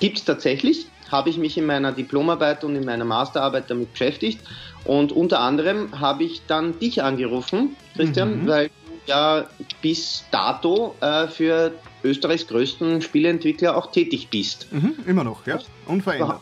Gibt 0.00 0.18
es 0.18 0.24
tatsächlich 0.24 0.86
habe 1.12 1.30
ich 1.30 1.38
mich 1.38 1.56
in 1.58 1.66
meiner 1.66 1.92
Diplomarbeit 1.92 2.64
und 2.64 2.74
in 2.74 2.84
meiner 2.84 3.04
Masterarbeit 3.04 3.70
damit 3.70 3.92
beschäftigt. 3.92 4.40
Und 4.84 5.12
unter 5.12 5.40
anderem 5.40 6.00
habe 6.00 6.24
ich 6.24 6.42
dann 6.46 6.78
dich 6.78 7.02
angerufen, 7.02 7.76
Christian, 7.94 8.42
mhm. 8.42 8.48
weil 8.48 8.68
du 8.68 8.72
ja 9.06 9.46
bis 9.80 10.24
dato 10.30 10.96
äh, 11.00 11.28
für 11.28 11.72
Österreichs 12.02 12.46
größten 12.48 13.02
Spieleentwickler 13.02 13.76
auch 13.76 13.92
tätig 13.92 14.28
bist. 14.30 14.72
Mhm, 14.72 14.94
immer 15.06 15.22
noch, 15.22 15.46
ja. 15.46 15.58
Unverändert. 15.86 16.40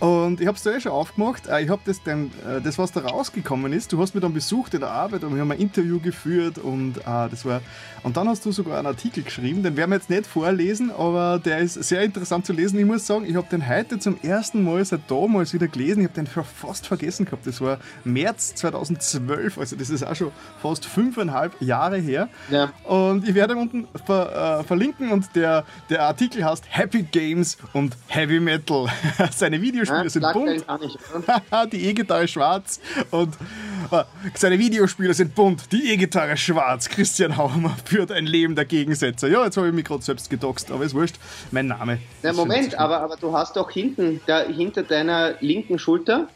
Und 0.00 0.40
ich 0.40 0.46
habe 0.46 0.56
es 0.56 0.62
da 0.62 0.70
eh 0.70 0.80
schon 0.80 0.92
aufgemacht. 0.92 1.48
Äh, 1.48 1.62
ich 1.62 1.70
habe 1.70 1.82
das 1.84 2.02
dann, 2.02 2.30
äh, 2.46 2.60
das 2.62 2.78
was 2.78 2.92
da 2.92 3.00
rausgekommen 3.00 3.72
ist, 3.72 3.92
du 3.92 4.00
hast 4.00 4.14
mich 4.14 4.22
dann 4.22 4.32
besucht 4.32 4.74
in 4.74 4.80
der 4.80 4.90
Arbeit 4.90 5.24
und 5.24 5.34
wir 5.34 5.40
haben 5.40 5.50
ein 5.50 5.58
Interview 5.58 5.98
geführt 5.98 6.58
und 6.58 6.98
uh, 6.98 7.28
das 7.28 7.44
war. 7.44 7.60
Und 8.04 8.16
dann 8.16 8.28
hast 8.28 8.46
du 8.46 8.52
sogar 8.52 8.78
einen 8.78 8.86
Artikel 8.86 9.24
geschrieben, 9.24 9.62
den 9.64 9.76
werden 9.76 9.90
wir 9.90 9.96
jetzt 9.96 10.08
nicht 10.08 10.26
vorlesen, 10.26 10.92
aber 10.92 11.40
der 11.44 11.58
ist 11.58 11.74
sehr 11.74 12.02
interessant 12.02 12.46
zu 12.46 12.52
lesen. 12.52 12.78
Ich 12.78 12.84
muss 12.84 13.06
sagen, 13.06 13.24
ich 13.24 13.34
habe 13.34 13.48
den 13.50 13.68
heute 13.68 13.98
zum 13.98 14.20
ersten 14.22 14.62
Mal 14.62 14.84
seit 14.84 15.00
damals 15.10 15.52
wieder 15.52 15.66
gelesen. 15.66 16.00
Ich 16.00 16.08
habe 16.08 16.14
den 16.14 16.26
fast 16.26 16.86
vergessen 16.86 17.24
gehabt. 17.24 17.46
Das 17.46 17.60
war 17.60 17.78
März 18.04 18.54
2012, 18.54 19.58
also 19.58 19.74
das 19.74 19.90
ist 19.90 20.06
auch 20.06 20.14
schon 20.14 20.30
fast 20.62 20.86
fünfeinhalb 20.86 21.60
Jahre 21.60 21.98
her. 21.98 22.28
Ja. 22.50 22.70
Und 22.84 23.28
ich 23.28 23.34
werde 23.34 23.56
unten 23.56 23.88
ver, 24.06 24.60
äh, 24.60 24.64
verlinken 24.64 25.10
und 25.10 25.34
der, 25.34 25.64
der 25.90 26.04
Artikel 26.04 26.44
heißt 26.44 26.64
Happy 26.68 27.02
Games 27.02 27.58
und 27.72 27.96
Heavy 28.06 28.38
Metal. 28.38 28.86
Seine 29.32 29.60
Videos 29.60 29.87
Videospiele 29.88 30.04
ja, 30.04 30.64
sind 30.64 31.04
bunt. 31.04 31.72
die 31.72 31.86
E-Gitarre 31.86 32.28
schwarz 32.28 32.80
und 33.10 33.34
äh, 33.90 34.04
seine 34.34 34.58
Videospiele 34.58 35.14
sind 35.14 35.34
bunt. 35.34 35.72
Die 35.72 35.92
E-Gitarre 35.92 36.36
schwarz. 36.36 36.88
Christian 36.88 37.36
Haumer 37.36 37.76
führt 37.84 38.12
ein 38.12 38.26
Leben 38.26 38.54
der 38.54 38.64
Gegensätze. 38.64 39.28
Ja, 39.28 39.44
jetzt 39.44 39.56
habe 39.56 39.68
ich 39.68 39.74
mich 39.74 39.84
gerade 39.84 40.02
selbst 40.02 40.30
gedoxt, 40.30 40.70
aber 40.70 40.84
ist 40.84 40.94
wurscht. 40.94 41.16
Mein 41.50 41.66
Name. 41.66 41.98
Na, 42.22 42.32
Moment, 42.32 42.78
aber, 42.78 43.00
aber 43.00 43.16
du 43.16 43.32
hast 43.32 43.56
doch 43.56 43.70
hinten, 43.70 44.20
da, 44.26 44.42
hinter 44.42 44.82
deiner 44.82 45.34
linken 45.40 45.78
Schulter 45.78 46.28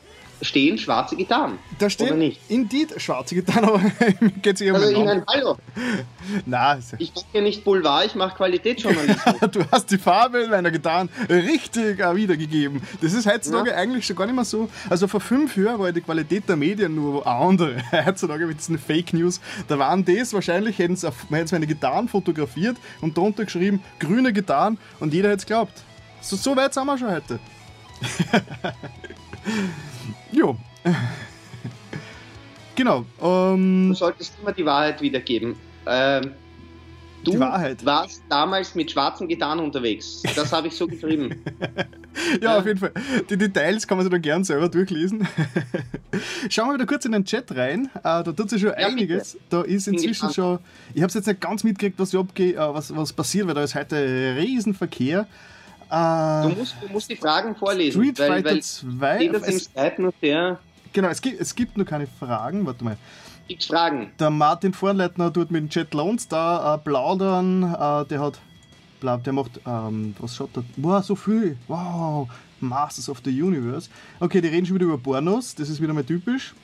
stehen 0.42 0.76
schwarze 0.76 1.16
Gitarren. 1.16 1.58
Da 1.78 1.88
stehen 1.88 2.18
nicht? 2.18 2.40
Indeed 2.48 3.00
schwarze 3.00 3.34
Gitarren, 3.34 3.64
aber 3.64 3.80
geht 4.42 4.58
sich 4.58 4.68
um 4.68 4.76
Also 4.76 4.90
ich 4.90 4.98
meine, 4.98 5.24
hallo. 5.26 5.56
Na, 6.46 6.78
ich 6.98 7.14
mache 7.14 7.24
hier 7.32 7.42
nicht 7.42 7.64
Boulevard, 7.64 8.06
ich 8.06 8.14
mache 8.14 8.36
Qualitätsjournalismus. 8.36 9.34
du 9.52 9.64
hast 9.70 9.90
die 9.90 9.98
Farbe 9.98 10.48
meiner 10.48 10.70
Gitarren 10.70 11.08
richtig 11.28 12.00
äh, 12.00 12.16
wiedergegeben. 12.16 12.82
Das 13.00 13.12
ist 13.12 13.26
heutzutage 13.26 13.70
ja. 13.70 13.76
eigentlich 13.76 14.04
schon 14.04 14.16
gar 14.16 14.26
nicht 14.26 14.34
mehr 14.34 14.44
so. 14.44 14.68
Also 14.90 15.06
vor 15.06 15.20
fünf 15.20 15.56
Jahren 15.56 15.78
war 15.78 15.92
die 15.92 16.00
Qualität 16.00 16.48
der 16.48 16.56
Medien 16.56 16.94
nur 16.94 17.26
eine 17.26 17.36
andere. 17.36 17.82
heutzutage 17.92 18.46
mit 18.46 18.58
diesen 18.58 18.78
Fake 18.78 19.12
News, 19.12 19.40
da 19.68 19.78
waren 19.78 20.04
das 20.04 20.32
wahrscheinlich, 20.32 20.78
hätten 20.78 20.96
sie 20.96 21.08
meine 21.30 21.66
Gitarren 21.66 22.08
fotografiert 22.08 22.76
und 23.00 23.16
darunter 23.16 23.44
geschrieben, 23.44 23.82
grüne 23.98 24.32
Gitarren 24.32 24.78
und 25.00 25.14
jeder 25.14 25.28
hätte 25.28 25.38
es 25.38 25.46
geglaubt. 25.46 25.82
So, 26.20 26.36
so 26.36 26.56
weit 26.56 26.74
sind 26.74 26.86
wir 26.86 26.98
schon 26.98 27.10
heute. 27.10 27.38
Jo. 30.30 30.56
genau. 32.74 33.04
Ähm, 33.20 33.88
du 33.90 33.94
solltest 33.94 34.34
immer 34.40 34.52
die 34.52 34.64
Wahrheit 34.64 35.00
wiedergeben. 35.00 35.56
Ähm, 35.86 36.32
du 37.24 37.38
warst 37.38 38.22
damals 38.28 38.74
mit 38.74 38.90
schwarzen 38.90 39.28
Gitarren 39.28 39.60
unterwegs. 39.60 40.22
Das 40.34 40.52
habe 40.52 40.68
ich 40.68 40.76
so 40.76 40.86
geschrieben. 40.86 41.42
ja, 41.60 42.38
ja, 42.42 42.58
auf 42.58 42.66
jeden 42.66 42.78
Fall. 42.78 42.92
Die 43.28 43.36
Details 43.36 43.86
kann 43.86 43.98
man 43.98 44.04
sich 44.04 44.10
dann 44.10 44.22
gern 44.22 44.44
selber 44.44 44.68
durchlesen. 44.68 45.26
Schauen 46.48 46.68
wir 46.68 46.74
wieder 46.74 46.86
kurz 46.86 47.04
in 47.04 47.12
den 47.12 47.24
Chat 47.24 47.54
rein. 47.56 47.90
Äh, 47.96 48.00
da 48.02 48.22
tut 48.22 48.50
sich 48.50 48.60
schon 48.60 48.70
ja, 48.70 48.86
einiges. 48.86 49.32
Bitte. 49.32 49.44
Da 49.50 49.62
ist 49.62 49.88
inzwischen 49.88 50.32
schon. 50.32 50.58
Ich 50.94 51.02
habe 51.02 51.08
es 51.08 51.14
jetzt 51.14 51.26
nicht 51.26 51.40
ganz 51.40 51.64
mitgekriegt, 51.64 51.98
was, 51.98 52.14
abgeht, 52.14 52.56
äh, 52.56 52.58
was, 52.58 52.94
was 52.94 53.12
passiert, 53.12 53.46
weil 53.46 53.54
da 53.54 53.62
ist 53.62 53.74
heute 53.74 54.36
Riesenverkehr. 54.36 55.26
Du, 55.92 56.48
musst, 56.56 56.76
du 56.80 56.88
musst 56.88 57.10
die 57.10 57.16
Fragen 57.16 57.54
vorlesen. 57.54 58.00
Street 58.00 58.18
weil, 58.18 58.28
Fighter 58.28 58.50
weil 58.50 58.62
2. 58.62 59.16
Steht 59.16 59.34
das 59.34 59.48
im 59.48 59.58
Skype 59.58 60.02
nur 60.02 60.14
sehr. 60.22 60.58
Genau, 60.94 61.08
es 61.08 61.20
gibt, 61.20 61.40
es 61.40 61.54
gibt 61.54 61.76
nur 61.76 61.84
keine 61.84 62.06
Fragen. 62.06 62.64
Warte 62.64 62.82
mal. 62.82 62.96
Gibt's 63.48 63.66
Fragen? 63.66 64.10
Der 64.18 64.30
Martin 64.30 64.72
Vorleitner 64.72 65.32
tut 65.32 65.50
mit 65.50 65.62
dem 65.62 65.68
Chat 65.68 65.92
Lones 65.92 66.28
da 66.28 66.74
äh, 66.74 66.78
plaudern. 66.78 67.62
Äh, 67.64 68.06
der 68.06 68.20
hat. 68.20 68.40
Der 69.02 69.32
macht. 69.32 69.60
Ähm, 69.66 70.14
was 70.18 70.36
schaut 70.36 70.50
da? 70.54 70.62
Wow, 70.76 71.04
so 71.04 71.14
viel. 71.14 71.58
Wow. 71.68 72.28
Masters 72.60 73.08
of 73.08 73.20
the 73.24 73.42
Universe. 73.42 73.90
Okay, 74.20 74.40
die 74.40 74.48
reden 74.48 74.64
schon 74.64 74.76
wieder 74.76 74.86
über 74.86 74.98
Pornos. 74.98 75.54
Das 75.54 75.68
ist 75.68 75.82
wieder 75.82 75.92
mal 75.92 76.04
typisch. 76.04 76.54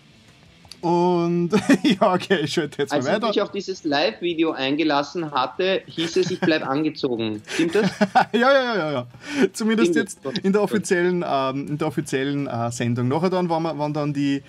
Und 0.80 1.50
ja, 1.82 2.14
okay, 2.14 2.40
ich 2.44 2.52
schalte 2.52 2.82
jetzt 2.82 2.90
mal 2.90 2.98
Als 2.98 3.06
weiter. 3.06 3.14
Als 3.14 3.24
ich 3.24 3.36
mich 3.36 3.42
auf 3.42 3.50
dieses 3.50 3.84
Live-Video 3.84 4.52
eingelassen 4.52 5.32
hatte, 5.32 5.82
hieß 5.86 6.16
es, 6.18 6.30
ich 6.30 6.40
bleibe 6.40 6.68
angezogen. 6.68 7.42
Stimmt 7.48 7.74
das? 7.74 7.90
ja, 8.32 8.52
ja, 8.52 8.76
ja, 8.76 8.92
ja. 8.92 9.06
Zumindest 9.52 9.92
Stimmt 9.92 10.10
jetzt 10.24 10.44
in 10.44 10.52
der 10.52 10.62
offiziellen, 10.62 11.24
ähm, 11.26 11.66
in 11.68 11.78
der 11.78 11.88
offiziellen 11.88 12.46
äh, 12.46 12.70
Sendung. 12.70 13.08
Nachher 13.08 13.30
dann 13.30 13.48
waren, 13.48 13.64
waren 13.64 13.92
dann 13.92 14.12
die. 14.12 14.42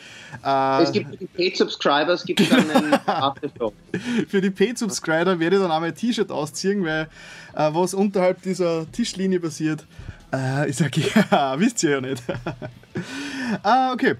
Äh, 0.46 0.84
es 0.84 0.92
gibt 0.92 1.10
für 1.10 1.18
die 1.18 1.26
Paid-Subscribers 1.26 2.24
gibt 2.26 2.42
es 2.42 2.50
dann 2.50 2.70
einen 2.70 2.94
Aftershow. 3.08 3.74
für 4.28 4.42
die 4.42 4.52
Paid-Subscriber 4.52 5.40
werde 5.40 5.56
ich 5.56 5.62
dann 5.62 5.72
auch 5.72 5.80
mein 5.80 5.96
T-Shirt 5.96 6.32
ausziehen, 6.32 6.86
weil 6.86 7.10
äh, 7.56 7.70
was 7.74 7.96
unterhalb 7.96 8.42
dieser 8.44 8.90
Tischlinie 8.92 9.40
passiert, 9.40 9.84
äh, 10.32 10.70
ist 10.70 10.80
ja, 10.80 11.60
wisst 11.60 11.82
ihr 11.82 11.90
ja 11.90 12.02
nicht. 12.02 12.22
ah, 13.64 13.94
okay. 13.94 14.16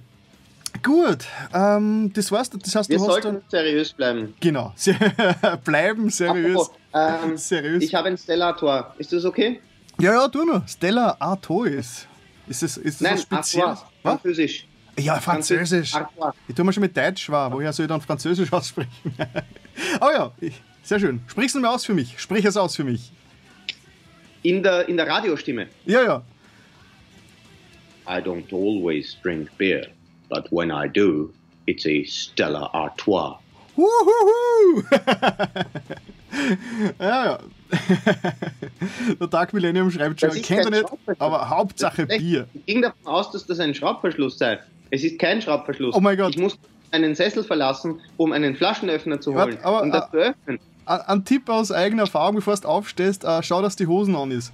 Gut, 0.84 1.26
ähm, 1.54 2.12
das 2.14 2.32
war's. 2.32 2.50
Das 2.50 2.76
heißt, 2.76 2.90
Wir 2.90 2.98
du 2.98 3.06
sollten 3.06 3.42
seriös 3.50 3.94
bleiben. 3.94 4.34
Genau, 4.40 4.74
bleiben 5.64 6.10
seriös. 6.10 6.70
Apropos, 6.92 7.26
ähm, 7.26 7.38
seriös. 7.38 7.84
Ich 7.84 7.96
habe 7.96 8.10
ein 8.10 8.18
Stella 8.18 8.54
Tor. 8.54 8.94
Ist 8.98 9.12
das 9.14 9.26
okay? 9.26 9.60
Ja, 10.00 10.14
ja, 10.14 10.28
du 10.28 10.46
nur. 10.46 10.64
Stella 10.68 11.18
Artois. 11.20 12.08
Ist 12.48 12.64
das, 12.64 12.78
ist 12.78 13.02
das 13.02 13.02
Nein, 13.02 13.14
was 13.14 13.22
Spezielles? 13.22 13.80
Französisch. 14.02 14.68
Ja, 14.98 15.20
Französisch. 15.20 15.92
Französisch. 15.92 16.34
Ich 16.48 16.56
tue 16.56 16.66
mir 16.66 16.74
schon 16.74 16.82
mit 16.82 16.96
Deutsch 16.96 17.30
war. 17.30 17.52
Woher 17.52 17.72
soll 17.74 17.86
ich 17.86 17.90
dann 17.90 18.02
Französisch 18.02 18.52
aussprechen? 18.54 18.90
oh 20.02 20.10
ja, 20.14 20.32
sehr 20.84 21.00
schön. 21.00 21.22
Sprich 21.28 21.48
es 21.48 21.56
mal 21.56 21.74
aus 21.74 21.86
für 21.86 21.94
mich. 21.94 22.20
Sprich 22.20 22.46
es 22.46 22.58
aus 22.58 22.76
für 22.76 22.84
mich. 22.84 23.12
In 24.42 24.64
der, 24.64 24.88
in 24.88 24.96
der 24.98 25.08
Radiostimme? 25.08 25.68
Ja, 25.86 26.02
ja. 26.02 26.24
I 28.08 28.22
don't 28.22 28.52
always 28.54 29.18
drink 29.22 29.50
beer. 29.58 29.88
But 30.30 30.48
when 30.52 30.72
I 30.72 30.88
do, 30.88 31.34
it's 31.68 31.86
a 31.86 32.04
Stella 32.04 32.70
Artois. 32.74 33.38
Wuhuhu! 33.78 34.84
ja, 37.00 37.26
ja. 37.26 37.40
Der 39.20 39.28
Dark 39.28 39.54
Millennium 39.54 39.92
schreibt 39.92 40.20
schon, 40.20 40.32
kennt 40.42 40.66
er 40.66 40.72
nicht, 40.72 40.86
aber 41.20 41.50
Hauptsache 41.50 42.08
Bier. 42.08 42.48
Ich 42.54 42.66
ging 42.66 42.82
davon 42.82 43.06
aus, 43.06 43.32
dass 43.32 43.46
das 43.46 43.60
ein 43.60 43.76
Schraubverschluss 43.76 44.38
sei. 44.38 44.60
Es 44.90 45.04
ist 45.04 45.20
kein 45.20 45.42
Schraubverschluss. 45.42 45.96
Oh 45.96 46.00
mein 46.00 46.18
Gott. 46.18 46.32
Ich 46.32 46.42
muss 46.42 46.58
einen 46.92 47.16
Sessel 47.16 47.44
verlassen, 47.44 48.02
um 48.18 48.32
einen 48.32 48.56
Flaschenöffner 48.56 49.22
zu 49.22 49.36
holen, 49.36 49.60
aber, 49.62 49.84
um 49.84 49.92
das 49.92 50.08
uh, 50.08 50.12
zu 50.12 50.18
öffnen. 50.18 50.60
Ein 50.86 51.26
Tipp 51.26 51.48
aus 51.50 51.72
eigener 51.72 52.04
Erfahrung, 52.04 52.36
bevor 52.36 52.56
du 52.56 52.68
aufstehst, 52.68 53.24
uh, 53.24 53.42
schau, 53.44 53.62
dass 53.62 53.76
die 53.76 53.86
Hosen 53.86 54.16
an 54.16 54.32
ist. 54.32 54.52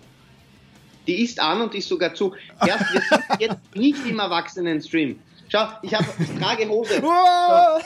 Die 1.08 1.24
ist 1.24 1.40
an 1.40 1.62
und 1.62 1.76
ist 1.76 1.88
sogar 1.88 2.14
zu. 2.14 2.34
Erst, 2.66 2.94
wir 2.94 3.02
sind 3.02 3.24
jetzt 3.40 3.76
nicht 3.76 4.06
im 4.06 4.20
Erwachsenen-Stream. 4.20 5.20
Schau, 5.56 5.68
ich, 5.84 5.94
hab, 5.94 6.04
ich 6.20 6.40
trage 6.40 6.68
Hose. 6.68 7.02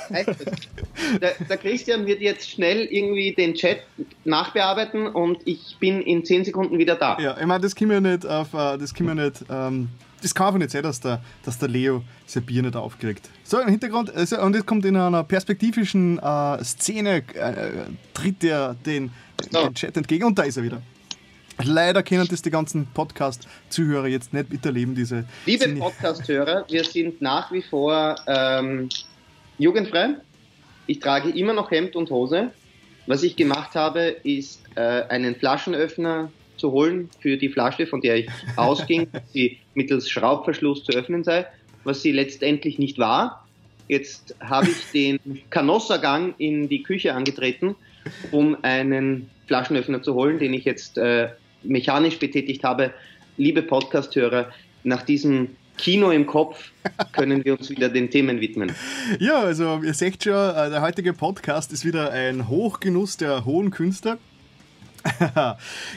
So, 0.10 1.18
der, 1.20 1.36
der, 1.48 1.58
Christian 1.58 2.06
wird 2.06 2.20
jetzt 2.20 2.50
schnell 2.50 2.86
irgendwie 2.86 3.34
den 3.34 3.54
Chat 3.54 3.84
nachbearbeiten 4.26 5.08
und 5.08 5.38
ich 5.46 5.78
bin 5.80 6.02
in 6.02 6.26
10 6.26 6.46
Sekunden 6.46 6.78
wieder 6.78 6.96
da. 6.96 7.18
Ja, 7.20 7.38
ich 7.40 7.46
meine, 7.46 7.62
das 7.62 7.76
können 7.76 7.92
wir 7.92 8.02
nicht 8.02 8.26
auf, 8.26 8.54
äh, 8.54 8.78
das 8.78 8.94
können 8.94 9.16
wir 9.16 9.26
nicht, 9.26 9.46
ähm, 9.50 9.90
das 10.22 10.34
kann 10.36 10.48
einfach 10.48 10.60
nicht 10.60 10.72
sein, 10.72 10.84
dass 10.84 11.00
der, 11.00 11.22
dass 11.46 11.58
der 11.58 11.70
Leo 11.70 12.04
sein 12.26 12.44
Bier 12.44 12.64
nicht 12.64 12.76
aufkriegt. 12.76 13.30
So, 13.44 13.60
im 13.60 13.70
Hintergrund, 13.70 14.14
also, 14.14 14.42
und 14.42 14.56
es 14.56 14.66
kommt 14.66 14.84
in 14.86 14.98
einer 14.98 15.24
perspektivischen 15.24 16.20
äh, 16.20 16.64
Szene, 16.64 17.24
äh, 17.34 17.86
tritt 18.14 18.44
er 18.44 18.76
den, 18.86 19.12
den 19.54 19.74
Chat 19.74 19.96
entgegen 19.96 20.26
und 20.26 20.38
da 20.38 20.44
ist 20.44 20.58
er 20.58 20.64
wieder. 20.64 20.82
Leider 21.64 22.04
können 22.04 22.26
das 22.28 22.42
die 22.42 22.52
ganzen 22.52 22.88
Podcast-Zuhörer 22.88 24.08
jetzt 24.08 24.34
nicht 24.34 24.50
miterleben, 24.50 24.96
diese. 24.96 25.26
Liebe 25.46 25.68
Podcast-Hörer, 25.68 26.66
wir 26.70 26.84
sind 26.86 27.22
nach 27.22 27.52
wie 27.52 27.62
vor 27.62 28.16
ähm, 28.28 28.88
jugendfrei. 29.58 30.16
Ich 30.88 31.00
trage 31.00 31.30
immer 31.30 31.54
noch 31.54 31.70
Hemd 31.70 31.98
und 31.98 32.10
Hose. 32.12 32.52
Was 33.08 33.24
ich 33.24 33.36
gemacht 33.36 33.76
habe, 33.76 34.16
ist 34.24 34.62
äh, 34.76 35.04
einen 35.10 35.36
Flaschenöffner 35.36 36.32
zu 36.56 36.72
holen 36.72 37.10
für 37.20 37.36
die 37.36 37.50
Flasche, 37.50 37.88
von 37.88 38.00
der 38.00 38.18
ich 38.18 38.30
ausging, 38.56 39.08
die 39.34 39.58
mittels 39.74 40.10
Schraubverschluss 40.10 40.86
zu 40.86 40.94
öffnen 40.94 41.26
sei, 41.26 41.46
was 41.84 42.02
sie 42.02 42.14
letztendlich 42.14 42.80
nicht 42.80 42.98
war. 43.00 43.46
Jetzt 43.90 44.34
habe 44.40 44.70
ich 44.70 44.92
den 44.94 45.42
Canossergang 45.50 46.36
in 46.38 46.70
die 46.70 46.84
Küche 46.84 47.14
angetreten, 47.14 47.76
um 48.32 48.56
einen 48.62 49.30
Flaschenöffner 49.48 50.02
zu 50.02 50.14
holen, 50.14 50.40
den 50.40 50.54
ich 50.54 50.64
jetzt 50.64 50.98
äh, 50.98 51.30
mechanisch 51.64 52.20
betätigt 52.20 52.64
habe. 52.64 52.94
Liebe 53.38 53.62
Podcasthörer, 53.62 54.52
nach 54.84 55.04
diesem 55.04 55.50
Kino 55.78 56.12
im 56.12 56.26
Kopf 56.26 56.72
können 57.14 57.44
wir 57.44 57.58
uns 57.58 57.70
wieder 57.70 57.90
den 57.90 58.10
Themen 58.10 58.42
widmen. 58.42 58.72
Ja, 59.20 59.40
also 59.40 59.82
ihr 59.84 59.94
seht 59.94 60.24
schon, 60.24 60.34
äh, 60.34 60.70
der 60.70 60.82
heutige 60.82 61.14
Podcast 61.14 61.72
ist 61.72 61.86
wieder 61.86 62.12
ein 62.12 62.48
Hochgenuss 62.48 63.18
der 63.18 63.46
hohen 63.46 63.72
Künste. 63.72 64.18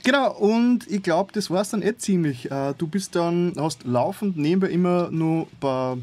genau, 0.05 0.33
und 0.39 0.89
ich 0.89 1.03
glaube, 1.03 1.33
das 1.33 1.51
war 1.51 1.63
es 1.63 1.71
dann 1.71 1.83
eh 1.83 1.97
ziemlich. 1.97 2.51
Äh, 2.51 2.75
du 2.79 2.87
bist 2.87 3.17
dann, 3.17 3.53
hast 3.57 3.85
laufend 3.85 4.37
nebenbei 4.37 4.69
immer 4.69 5.11
nur 5.11 5.49
bei 5.59 5.97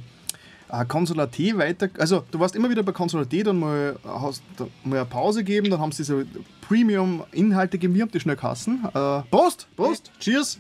äh, 0.70 0.86
Consola 0.86 1.28
T 1.28 1.58
weiter, 1.58 1.90
also 1.98 2.24
du 2.32 2.40
warst 2.40 2.56
immer 2.56 2.70
wieder 2.70 2.84
bei 2.84 2.92
Consola 2.92 3.24
T, 3.24 3.44
dann 3.44 3.58
mal, 3.60 3.98
hast 4.06 4.44
mal 4.84 4.98
eine 4.98 5.06
Pause 5.06 5.46
gegeben, 5.46 5.70
dann 5.70 5.80
haben 5.80 5.94
sie 5.94 6.04
so 6.04 6.24
Premium-Inhalte 6.70 7.78
gegeben, 7.80 7.96
wie 7.96 8.02
habt 8.04 8.14
ihr 8.14 8.22
schnell 8.22 8.36
Kassen. 8.36 8.86
Äh, 8.86 9.22
Prost, 9.32 9.68
Prost, 9.76 10.12
Cheers. 10.20 10.60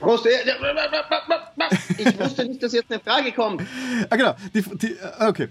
Prost. 0.00 0.26
Ich 1.98 2.18
wusste 2.18 2.44
nicht, 2.46 2.62
dass 2.62 2.72
jetzt 2.72 2.90
eine 2.90 3.00
Frage 3.00 3.30
kommt. 3.30 3.62
Ah, 4.10 4.16
genau. 4.16 4.34
Die, 4.52 4.62
die, 4.62 4.92
äh, 4.92 5.28
okay. 5.28 5.48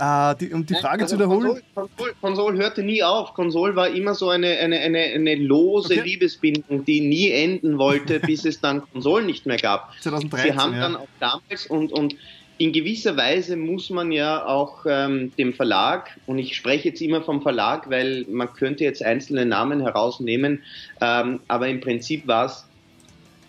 Uh, 0.00 0.34
die, 0.34 0.52
um 0.52 0.64
die 0.64 0.74
Frage 0.74 1.02
also 1.02 1.14
zu 1.14 1.20
wiederholen. 1.20 1.62
Konsol, 1.74 2.14
Konsol, 2.20 2.56
hörte 2.56 2.82
nie 2.82 3.02
auf. 3.02 3.34
Konsol 3.34 3.76
war 3.76 3.88
immer 3.88 4.14
so 4.14 4.30
eine, 4.30 4.48
eine, 4.58 4.80
eine, 4.80 4.98
eine 4.98 5.34
lose 5.36 5.92
okay. 5.92 6.02
Liebesbindung, 6.02 6.84
die 6.84 7.02
nie 7.02 7.30
enden 7.30 7.78
wollte, 7.78 8.18
bis 8.18 8.44
es 8.46 8.60
dann 8.60 8.82
Konsol 8.90 9.24
nicht 9.24 9.44
mehr 9.46 9.58
gab. 9.58 9.92
2013, 10.00 10.52
Sie 10.52 10.58
haben 10.58 10.74
ja. 10.74 10.80
dann 10.80 10.96
auch 10.96 11.08
damals 11.20 11.66
und, 11.66 11.92
und 11.92 12.16
in 12.62 12.70
gewisser 12.70 13.16
Weise 13.16 13.56
muss 13.56 13.90
man 13.90 14.12
ja 14.12 14.46
auch 14.46 14.86
ähm, 14.86 15.32
dem 15.36 15.52
Verlag, 15.52 16.16
und 16.26 16.38
ich 16.38 16.54
spreche 16.54 16.90
jetzt 16.90 17.02
immer 17.02 17.20
vom 17.20 17.42
Verlag, 17.42 17.90
weil 17.90 18.24
man 18.30 18.52
könnte 18.52 18.84
jetzt 18.84 19.04
einzelne 19.04 19.44
Namen 19.44 19.80
herausnehmen, 19.80 20.62
ähm, 21.00 21.40
aber 21.48 21.66
im 21.66 21.80
Prinzip 21.80 22.28
war 22.28 22.46
es 22.46 22.64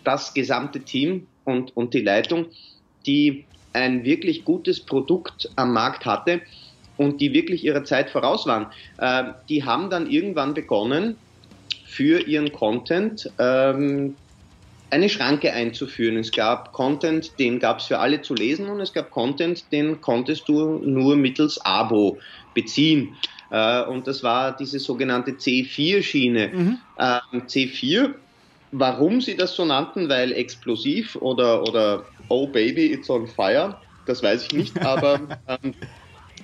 das 0.04 0.34
gesamte 0.34 0.80
Team 0.80 1.28
und, 1.46 1.78
und 1.78 1.94
die 1.94 2.02
Leitung, 2.02 2.48
die 3.06 3.46
ein 3.74 4.04
wirklich 4.04 4.46
gutes 4.46 4.80
Produkt 4.80 5.48
am 5.58 5.74
Markt 5.74 6.08
hatte 6.08 6.42
und 6.98 7.22
die 7.22 7.34
wirklich 7.34 7.64
ihrer 7.64 7.84
Zeit 7.84 8.10
voraus 8.10 8.48
waren. 8.48 8.66
Äh, 8.98 9.26
die 9.48 9.64
haben 9.64 9.92
dann 9.92 10.10
irgendwann 10.10 10.56
begonnen, 10.56 11.18
für 11.86 12.20
ihren 12.22 12.52
Content 12.52 13.30
ähm, 13.38 14.16
eine 14.94 15.10
Schranke 15.10 15.54
einzuführen. 15.54 16.18
Es 16.18 16.32
gab 16.32 16.72
Content, 16.72 17.38
den 17.40 17.60
gab 17.60 17.80
es 17.80 17.86
für 17.86 18.00
alle 18.00 18.22
zu 18.22 18.34
lesen 18.34 18.70
und 18.70 18.80
es 18.80 18.94
gab 18.94 19.12
Content, 19.12 19.72
den 19.72 20.02
konntest 20.02 20.48
du 20.48 20.80
nur 20.80 21.16
mittels 21.16 21.60
Abo 21.66 22.20
beziehen. 22.54 23.18
Äh, 23.50 23.84
und 23.84 24.08
das 24.08 24.24
war 24.24 24.56
diese 24.56 24.80
sogenannte 24.80 25.32
C4-Schiene. 25.32 26.52
Mhm. 26.54 26.78
Ähm, 26.98 27.48
C4 27.48 28.16
Warum 28.76 29.22
sie 29.22 29.38
das 29.38 29.56
so 29.56 29.66
nannten, 29.66 30.10
weil 30.10 30.32
explosiv 30.32 31.16
oder, 31.18 31.62
oder 31.62 32.10
Oh 32.28 32.48
Baby, 32.48 32.92
it's 32.92 33.08
on 33.08 33.28
fire, 33.28 33.80
das 34.06 34.24
weiß 34.24 34.46
ich 34.46 34.54
nicht, 34.54 34.76
aber 34.84 35.40
ähm, 35.48 35.76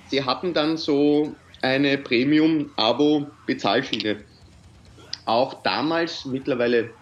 sie 0.06 0.24
hatten 0.24 0.54
dann 0.54 0.76
so 0.76 1.40
eine 1.60 1.98
Premium-Abo-Bezahlschiene. 1.98 4.26
Auch 5.24 5.64
damals, 5.64 6.24
mittlerweile 6.24 6.99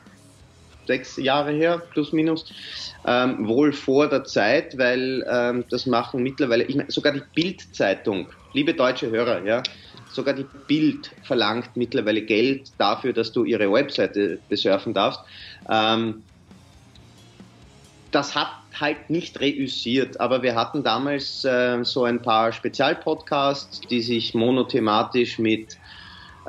sechs 0.88 1.16
Jahre 1.16 1.52
her, 1.52 1.80
plus 1.92 2.12
minus, 2.12 2.44
ähm, 3.06 3.46
wohl 3.46 3.72
vor 3.72 4.08
der 4.08 4.24
Zeit, 4.24 4.76
weil 4.76 5.24
ähm, 5.30 5.64
das 5.70 5.86
machen 5.86 6.22
mittlerweile, 6.22 6.64
ich 6.64 6.74
meine, 6.74 6.90
sogar 6.90 7.12
die 7.12 7.22
Bild-Zeitung, 7.34 8.26
liebe 8.54 8.74
deutsche 8.74 9.10
Hörer, 9.10 9.44
ja, 9.44 9.62
Sogar 10.10 10.34
die 10.34 10.46
Bild 10.66 11.10
verlangt 11.22 11.76
mittlerweile 11.76 12.22
Geld 12.22 12.70
dafür, 12.78 13.12
dass 13.12 13.30
du 13.30 13.44
ihre 13.44 13.70
Webseite 13.70 14.38
besurfen 14.48 14.94
darfst. 14.94 15.20
Ähm, 15.70 16.24
das 18.10 18.34
hat 18.34 18.48
halt 18.80 19.10
nicht 19.10 19.38
reüssiert, 19.40 20.18
aber 20.18 20.42
wir 20.42 20.54
hatten 20.54 20.82
damals 20.82 21.44
äh, 21.44 21.84
so 21.84 22.04
ein 22.04 22.22
paar 22.22 22.52
Spezialpodcasts, 22.52 23.82
die 23.82 24.00
sich 24.00 24.34
monothematisch 24.34 25.38
mit 25.38 25.76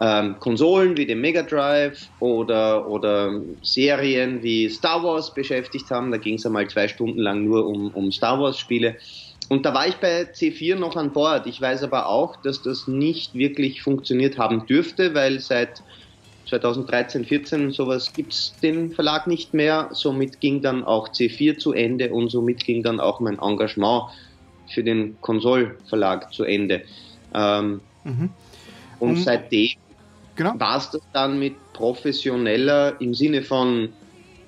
ähm, 0.01 0.39
Konsolen 0.39 0.95
wie 0.95 1.05
dem 1.05 1.19
Mega 1.19 1.43
Drive 1.43 2.07
oder, 2.19 2.87
oder 2.87 3.41
Serien 3.61 4.41
wie 4.41 4.69
Star 4.69 5.03
Wars 5.03 5.33
beschäftigt 5.33 5.91
haben. 5.91 6.11
Da 6.11 6.17
ging 6.17 6.35
es 6.35 6.45
einmal 6.45 6.67
zwei 6.69 6.87
Stunden 6.87 7.19
lang 7.19 7.43
nur 7.43 7.65
um, 7.65 7.89
um 7.91 8.11
Star 8.11 8.39
Wars 8.39 8.57
Spiele. 8.57 8.95
Und 9.49 9.65
da 9.65 9.73
war 9.73 9.87
ich 9.87 9.95
bei 9.95 10.21
C4 10.21 10.75
noch 10.75 10.95
an 10.95 11.11
Bord. 11.11 11.47
Ich 11.47 11.59
weiß 11.59 11.83
aber 11.83 12.07
auch, 12.07 12.37
dass 12.37 12.61
das 12.61 12.87
nicht 12.87 13.33
wirklich 13.33 13.81
funktioniert 13.81 14.37
haben 14.37 14.65
dürfte, 14.67 15.13
weil 15.15 15.39
seit 15.39 15.83
2013, 16.47 17.25
14 17.25 17.71
sowas 17.71 18.13
gibt 18.13 18.31
es 18.33 18.53
den 18.61 18.91
Verlag 18.91 19.27
nicht 19.27 19.53
mehr. 19.53 19.89
Somit 19.91 20.39
ging 20.39 20.61
dann 20.61 20.83
auch 20.83 21.09
C4 21.09 21.57
zu 21.57 21.73
Ende 21.73 22.13
und 22.13 22.29
somit 22.29 22.63
ging 22.63 22.83
dann 22.83 22.99
auch 22.99 23.19
mein 23.19 23.39
Engagement 23.39 24.03
für 24.73 24.83
den 24.83 25.19
Konsolverlag 25.21 26.31
zu 26.31 26.43
Ende. 26.43 26.83
Ähm, 27.33 27.81
mhm. 28.03 28.29
Und 28.99 29.09
um, 29.09 29.17
seitdem 29.17 29.71
genau. 30.39 30.59
war 30.59 30.77
es 30.77 30.89
das 30.89 31.01
dann 31.13 31.37
mit 31.37 31.55
professioneller 31.73 32.99
im 32.99 33.13
Sinne 33.13 33.43
von 33.43 33.89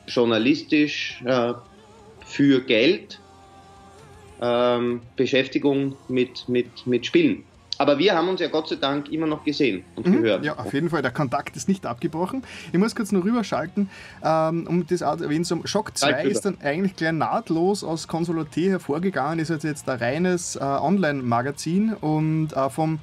journalistisch 0.08 1.22
äh, 1.26 1.54
für 2.26 2.62
Geld 2.62 3.20
ähm, 4.42 5.02
Beschäftigung 5.16 5.96
mit, 6.08 6.48
mit, 6.50 6.88
mit 6.88 7.06
Spielen. 7.06 7.44
Aber 7.78 7.98
wir 7.98 8.16
haben 8.16 8.30
uns 8.30 8.40
ja 8.40 8.48
Gott 8.48 8.70
sei 8.70 8.76
Dank 8.76 9.10
immer 9.10 9.26
noch 9.26 9.44
gesehen 9.44 9.84
und 9.96 10.06
mhm, 10.08 10.22
gehört. 10.22 10.46
Ja, 10.46 10.58
auf 10.58 10.72
jeden 10.72 10.90
Fall. 10.92 11.02
Der 11.02 11.12
Kontakt 11.12 11.56
ist 11.58 11.68
nicht 11.68 11.86
abgebrochen. 11.86 12.44
Ich 12.72 12.78
muss 12.78 12.96
kurz 12.96 13.12
noch 13.12 13.24
rüberschalten, 13.24 13.90
ähm, 14.24 14.68
um 14.68 14.86
das 14.86 15.02
auch 15.02 15.20
erwähnen 15.20 15.44
zu 15.44 15.62
Shock 15.66 15.98
2 15.98 16.26
ist 16.26 16.46
dann 16.46 16.60
eigentlich 16.62 16.96
gleich 16.96 17.12
nahtlos 17.12 17.84
aus 17.84 18.08
Console.at 18.08 18.56
hervorgegangen, 18.56 19.40
ist 19.40 19.50
jetzt 19.50 19.90
ein 19.90 19.98
reines 19.98 20.56
äh, 20.56 20.60
Online-Magazin 20.60 21.94
und 21.94 22.54
äh, 22.54 22.70
vom 22.70 23.00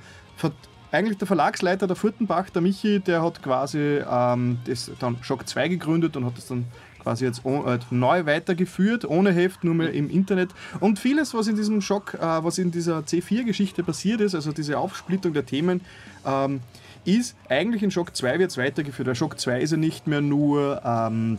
eigentlich 0.91 1.19
der 1.19 1.27
Verlagsleiter, 1.27 1.87
der 1.87 1.97
Furtenbach, 1.97 2.51
der 2.51 2.63
Michi, 2.63 3.01
der 3.01 3.23
hat 3.23 3.43
quasi 3.43 4.01
ähm, 4.09 4.59
das 4.67 4.91
dann 4.99 5.17
Shock 5.23 5.49
2 5.49 5.69
gegründet 5.69 6.17
und 6.17 6.25
hat 6.25 6.37
das 6.37 6.47
dann 6.47 6.67
quasi 7.03 7.25
jetzt 7.25 7.45
äh, 7.45 7.79
neu 7.91 8.27
weitergeführt, 8.27 9.05
ohne 9.05 9.33
Heft, 9.33 9.65
nur 9.65 9.75
mehr 9.75 9.93
im 9.93 10.11
Internet. 10.11 10.51
Und 10.81 10.99
vieles, 10.99 11.35
was 11.35 11.47
in 11.47 11.57
diesem 11.57 11.81
Schock, 11.81 12.15
äh, 12.15 12.21
was 12.21 12.59
in 12.59 12.71
dieser 12.71 13.01
C4-Geschichte 13.01 13.83
passiert 13.83 14.21
ist, 14.21 14.35
also 14.35 14.53
diese 14.53 14.79
Aufsplittung 14.79 15.33
der 15.33 15.47
Themen, 15.47 15.81
ähm, 16.27 16.61
ist 17.05 17.37
eigentlich 17.49 17.83
in 17.83 17.91
Shock 17.91 18.15
2 18.17 18.39
wird 18.39 18.51
es 18.51 18.59
weitergeführt. 18.59 19.09
Weil 19.09 19.15
Shock 19.15 19.39
2 19.39 19.61
ist 19.61 19.71
ja 19.71 19.77
nicht 19.77 20.07
mehr 20.07 20.21
nur 20.21 20.83
ähm, 20.85 21.39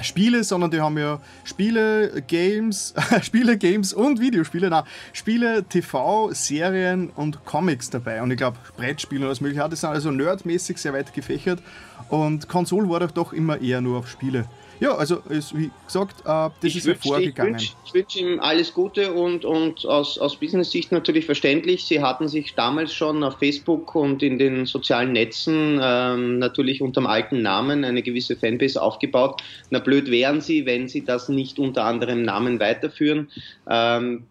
Spiele, 0.00 0.42
sondern 0.42 0.70
die 0.70 0.80
haben 0.80 0.96
ja 0.98 1.20
Spiele, 1.44 2.22
Games, 2.26 2.94
Spiele, 3.22 3.58
Games 3.58 3.92
und 3.92 4.20
Videospiele, 4.20 4.70
na, 4.70 4.84
Spiele, 5.12 5.64
TV, 5.64 6.30
Serien 6.32 7.10
und 7.10 7.44
Comics 7.44 7.90
dabei. 7.90 8.22
Und 8.22 8.30
ich 8.30 8.38
glaube, 8.38 8.56
Brettspiele 8.76 9.20
und 9.22 9.26
alles 9.26 9.40
mögliche. 9.40 9.68
Das 9.68 9.80
sind 9.80 9.90
also 9.90 10.10
nerdmäßig 10.10 10.78
sehr 10.78 10.92
weit 10.92 11.12
gefächert. 11.12 11.60
Und 12.08 12.48
Konsole 12.48 12.88
war 12.88 13.00
doch 13.00 13.10
doch 13.10 13.32
immer 13.32 13.60
eher 13.60 13.80
nur 13.80 13.98
auf 13.98 14.08
Spiele 14.08 14.46
ja, 14.82 14.96
also 14.96 15.18
ist, 15.28 15.56
wie 15.56 15.70
gesagt, 15.86 16.22
äh, 16.22 16.24
das 16.24 16.52
ich 16.62 16.78
ist 16.78 16.86
wünsch, 16.86 17.04
hervorgegangen. 17.04 17.54
Ich 17.54 17.94
wünsche 17.94 17.94
wünsch 17.94 18.16
ihm 18.16 18.40
alles 18.40 18.74
Gute 18.74 19.12
und, 19.12 19.44
und 19.44 19.86
aus, 19.86 20.18
aus 20.18 20.34
Business-Sicht 20.34 20.90
natürlich 20.90 21.24
verständlich. 21.24 21.84
Sie 21.84 22.02
hatten 22.02 22.26
sich 22.26 22.56
damals 22.56 22.92
schon 22.92 23.22
auf 23.22 23.38
Facebook 23.38 23.94
und 23.94 24.24
in 24.24 24.40
den 24.40 24.66
sozialen 24.66 25.12
Netzen 25.12 25.78
ähm, 25.80 26.40
natürlich 26.40 26.82
unter 26.82 27.00
dem 27.00 27.06
alten 27.06 27.42
Namen 27.42 27.84
eine 27.84 28.02
gewisse 28.02 28.34
Fanbase 28.36 28.82
aufgebaut. 28.82 29.40
Na 29.70 29.78
blöd 29.78 30.10
wären 30.10 30.40
sie, 30.40 30.66
wenn 30.66 30.88
sie 30.88 31.04
das 31.04 31.28
nicht 31.28 31.60
unter 31.60 31.84
anderem 31.84 32.22
Namen 32.22 32.58
weiterführen. 32.58 33.30
Ähm, 33.70 34.24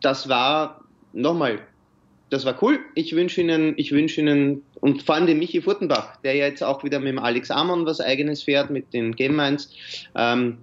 das 0.00 0.28
war 0.28 0.80
nochmal 1.12 1.60
das 2.32 2.46
war 2.46 2.60
cool. 2.62 2.80
Ich 2.94 3.14
wünsche 3.14 3.42
Ihnen, 3.42 3.74
ich 3.76 3.92
wünsche 3.92 4.22
Ihnen 4.22 4.62
und 4.80 5.02
vor 5.02 5.16
allem 5.16 5.26
den 5.26 5.38
Michi 5.38 5.60
Furtenbach, 5.60 6.16
der 6.22 6.34
ja 6.34 6.46
jetzt 6.46 6.64
auch 6.64 6.82
wieder 6.82 6.98
mit 6.98 7.08
dem 7.08 7.18
Alex 7.18 7.50
Amon 7.50 7.84
was 7.84 8.00
eigenes 8.00 8.42
fährt, 8.42 8.70
mit 8.70 8.94
den 8.94 9.14
Game 9.14 9.36
Minds. 9.36 9.70
Ähm, 10.14 10.58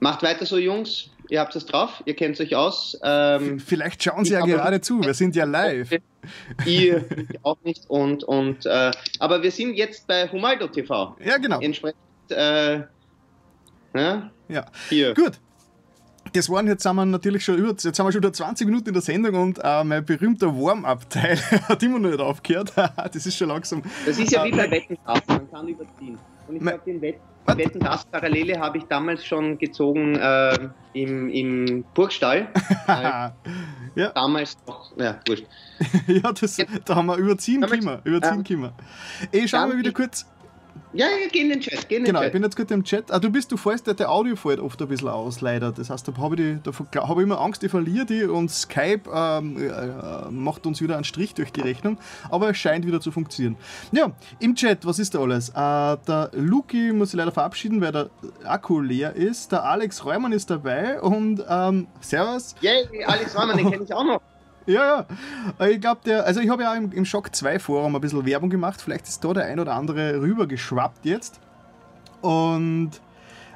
macht 0.00 0.22
weiter 0.22 0.44
so, 0.44 0.58
Jungs. 0.58 1.10
Ihr 1.30 1.40
habt 1.40 1.56
es 1.56 1.64
drauf, 1.64 2.02
ihr 2.04 2.14
kennt 2.14 2.38
euch 2.40 2.54
aus. 2.54 2.98
Ähm, 3.02 3.58
Vielleicht 3.58 4.02
schauen 4.02 4.26
Sie 4.26 4.34
ja 4.34 4.44
gerade 4.44 4.82
zu, 4.82 5.02
wir 5.02 5.14
sind 5.14 5.34
ja 5.34 5.46
live. 5.46 5.98
Ihr 6.66 7.06
auch 7.42 7.56
nicht. 7.64 7.88
Und, 7.88 8.22
und, 8.24 8.66
äh, 8.66 8.90
aber 9.18 9.42
wir 9.42 9.50
sind 9.50 9.74
jetzt 9.74 10.06
bei 10.06 10.28
Humaldo 10.28 10.66
TV. 10.66 11.16
Ja, 11.24 11.38
genau. 11.38 11.58
Entsprechend. 11.60 11.96
Äh, 12.28 12.80
ja, 13.94 14.30
ja. 14.48 14.66
Hier. 14.90 15.14
Gut, 15.14 15.40
das 16.32 16.48
waren 16.48 16.66
jetzt 16.66 16.82
sind 16.82 16.96
wir 16.96 17.04
natürlich 17.04 17.44
schon 17.44 17.56
über, 17.56 17.70
jetzt 17.70 17.98
haben 17.98 18.06
wir 18.06 18.12
schon 18.12 18.22
über 18.22 18.32
20 18.32 18.66
Minuten 18.66 18.88
in 18.88 18.94
der 18.94 19.02
Sendung 19.02 19.34
und 19.34 19.58
äh, 19.62 19.84
mein 19.84 20.04
berühmter 20.04 20.48
Warm-Up-Teil 20.48 21.36
hat 21.68 21.82
immer 21.82 21.98
noch 21.98 22.10
nicht 22.10 22.20
aufgehört. 22.20 22.72
das 22.76 23.26
ist 23.26 23.36
schon 23.36 23.48
langsam. 23.48 23.82
Das 24.06 24.18
ist 24.18 24.32
ja 24.32 24.44
wie 24.44 24.50
bei 24.50 24.70
Wetten 24.70 24.98
man 25.04 25.50
kann 25.50 25.68
überziehen. 25.68 26.18
Und 26.48 26.56
ich 26.56 26.62
glaube, 26.62 26.80
den 26.84 27.00
Wett 27.00 27.20
Wetten 27.44 27.80
das 27.80 28.04
Parallele 28.04 28.60
habe 28.60 28.78
ich 28.78 28.84
damals 28.84 29.24
schon 29.24 29.58
gezogen 29.58 30.14
äh, 30.14 30.70
im, 30.92 31.28
im 31.28 31.84
Burgstall. 31.92 32.48
ja. 32.86 33.32
Damals 34.14 34.56
noch, 34.66 34.96
ja, 34.96 35.18
wurscht. 35.26 35.46
ja, 36.06 36.32
das, 36.32 36.56
da 36.84 36.94
haben 36.94 37.06
wir 37.06 37.16
überziehen 37.16 37.62
können. 37.62 38.00
Überziehen 38.04 38.44
können. 38.44 38.72
Ich 39.32 39.50
schaue 39.50 39.68
mal 39.68 39.76
wieder 39.76 39.92
kurz 39.92 40.26
ja, 40.94 41.06
ja, 41.06 41.28
geh 41.30 41.40
in 41.40 41.48
den 41.48 41.60
Chat. 41.60 41.88
Geh 41.88 41.96
in 41.96 42.02
den 42.02 42.06
genau, 42.06 42.20
Chat. 42.20 42.28
ich 42.28 42.32
bin 42.32 42.42
jetzt 42.42 42.56
gerade 42.56 42.74
im 42.74 42.84
Chat. 42.84 43.10
Ah, 43.10 43.18
du 43.18 43.30
bist, 43.30 43.50
du 43.50 43.56
fällst, 43.56 43.86
der, 43.86 43.94
der 43.94 44.10
Audio 44.10 44.36
fällt 44.36 44.60
oft 44.60 44.80
ein 44.80 44.88
bisschen 44.88 45.08
aus, 45.08 45.40
leider. 45.40 45.72
Das 45.72 45.90
heißt, 45.90 46.08
da 46.08 46.16
habe 46.18 46.36
ich, 46.36 46.58
da 46.62 46.72
hab 47.08 47.16
ich 47.16 47.22
immer 47.22 47.40
Angst, 47.40 47.62
ich 47.62 47.70
verliere 47.70 48.06
die 48.06 48.24
und 48.24 48.50
Skype 48.50 49.02
ähm, 49.12 49.56
äh, 49.60 50.30
macht 50.30 50.66
uns 50.66 50.80
wieder 50.80 50.96
einen 50.96 51.04
Strich 51.04 51.34
durch 51.34 51.52
die 51.52 51.60
Rechnung. 51.60 51.98
Aber 52.30 52.50
es 52.50 52.58
scheint 52.58 52.86
wieder 52.86 53.00
zu 53.00 53.10
funktionieren. 53.10 53.56
Ja, 53.92 54.12
im 54.38 54.54
Chat, 54.54 54.84
was 54.86 54.98
ist 54.98 55.14
da 55.14 55.20
alles? 55.20 55.50
Äh, 55.50 55.52
der 55.54 56.30
Luki 56.34 56.92
muss 56.92 57.10
sich 57.10 57.18
leider 57.18 57.32
verabschieden, 57.32 57.80
weil 57.80 57.92
der 57.92 58.10
Akku 58.44 58.80
leer 58.80 59.14
ist. 59.14 59.52
Der 59.52 59.64
Alex 59.64 60.04
Reumann 60.04 60.32
ist 60.32 60.50
dabei 60.50 61.00
und 61.00 61.44
ähm, 61.48 61.86
Servus. 62.00 62.54
Yay, 62.60 63.04
Alex 63.04 63.36
Reumann, 63.38 63.56
den 63.56 63.70
kenne 63.70 63.84
ich 63.84 63.94
auch 63.94 64.04
noch. 64.04 64.20
Ja, 64.66 65.06
ja. 65.58 65.66
Ich 65.68 65.80
glaube, 65.80 66.00
der, 66.04 66.24
also 66.24 66.40
ich 66.40 66.48
habe 66.48 66.62
ja 66.62 66.74
im, 66.74 66.92
im 66.92 67.04
Shock 67.04 67.34
2 67.34 67.58
Forum 67.58 67.94
ein 67.96 68.00
bisschen 68.00 68.24
Werbung 68.24 68.50
gemacht. 68.50 68.80
Vielleicht 68.80 69.08
ist 69.08 69.24
da 69.24 69.32
der 69.32 69.46
ein 69.46 69.58
oder 69.58 69.74
andere 69.74 70.20
rübergeschwappt 70.20 71.04
jetzt. 71.04 71.40
Und 72.20 73.00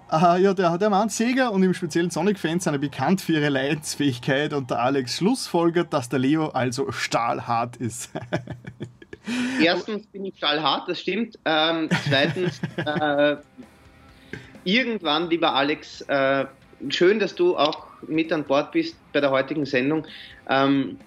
Aha, 0.08 0.36
ja, 0.36 0.54
der, 0.54 0.78
der 0.78 0.88
Mann 0.88 1.08
Sega 1.08 1.48
und 1.48 1.64
im 1.64 1.74
speziellen 1.74 2.10
Sonic-Fans 2.10 2.62
sind 2.62 2.80
bekannt 2.80 3.20
für 3.20 3.32
ihre 3.32 3.48
Leidensfähigkeit 3.48 4.52
und 4.52 4.70
der 4.70 4.78
Alex 4.78 5.16
schlussfolgert, 5.16 5.92
dass 5.92 6.08
der 6.08 6.20
Leo 6.20 6.46
also 6.50 6.92
stahlhart 6.92 7.76
ist. 7.78 8.12
Erstens 9.60 10.06
bin 10.06 10.26
ich 10.26 10.36
stahlhart, 10.36 10.88
das 10.88 11.00
stimmt. 11.00 11.36
Ähm, 11.44 11.88
zweitens, 12.08 12.60
äh, 12.76 13.36
irgendwann, 14.62 15.28
lieber 15.28 15.52
Alex, 15.52 16.02
äh, 16.02 16.46
schön, 16.88 17.18
dass 17.18 17.34
du 17.34 17.56
auch 17.56 17.86
mit 18.06 18.32
an 18.32 18.44
Bord 18.44 18.72
bist 18.72 18.96
bei 19.12 19.20
der 19.20 19.30
heutigen 19.30 19.66
Sendung. 19.66 20.06
Ähm, 20.48 20.98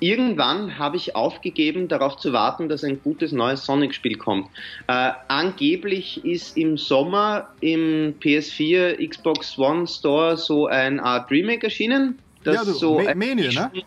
irgendwann 0.00 0.78
habe 0.78 0.96
ich 0.96 1.16
aufgegeben, 1.16 1.88
darauf 1.88 2.16
zu 2.16 2.32
warten, 2.32 2.68
dass 2.68 2.84
ein 2.84 3.02
gutes 3.02 3.32
neues 3.32 3.64
Sonic-Spiel 3.64 4.16
kommt. 4.16 4.48
Äh, 4.86 5.12
angeblich 5.28 6.24
ist 6.24 6.56
im 6.56 6.76
Sommer 6.76 7.48
im 7.60 8.14
PS4 8.20 9.08
Xbox 9.08 9.58
One 9.58 9.86
Store 9.86 10.36
so 10.36 10.66
ein 10.66 11.00
Art 11.00 11.30
Remake 11.30 11.64
erschienen. 11.64 12.18
Das 12.44 12.56
ja, 12.56 12.64
du, 12.64 12.72
so 12.72 13.00
Ma 13.00 13.14
Mania, 13.14 13.50
ne? 13.50 13.82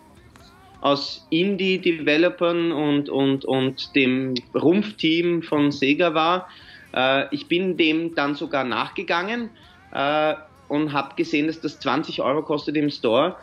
aus 0.82 1.26
Indie-Developern 1.30 2.72
und, 2.72 3.10
und, 3.10 3.46
und 3.46 3.96
dem 3.96 4.34
Rumpfteam 4.54 5.44
von 5.44 5.72
Sega 5.72 6.14
war. 6.14 6.50
Äh, 6.94 7.34
ich 7.34 7.48
bin 7.48 7.78
dem 7.78 8.16
dann 8.16 8.36
sogar 8.36 8.64
nachgegangen 8.64 9.52
äh, 9.94 10.34
und 10.72 10.94
habe 10.94 11.16
gesehen, 11.16 11.48
dass 11.48 11.60
das 11.60 11.80
20 11.80 12.22
Euro 12.22 12.42
kostet 12.44 12.78
im 12.78 12.90
Store. 12.90 13.36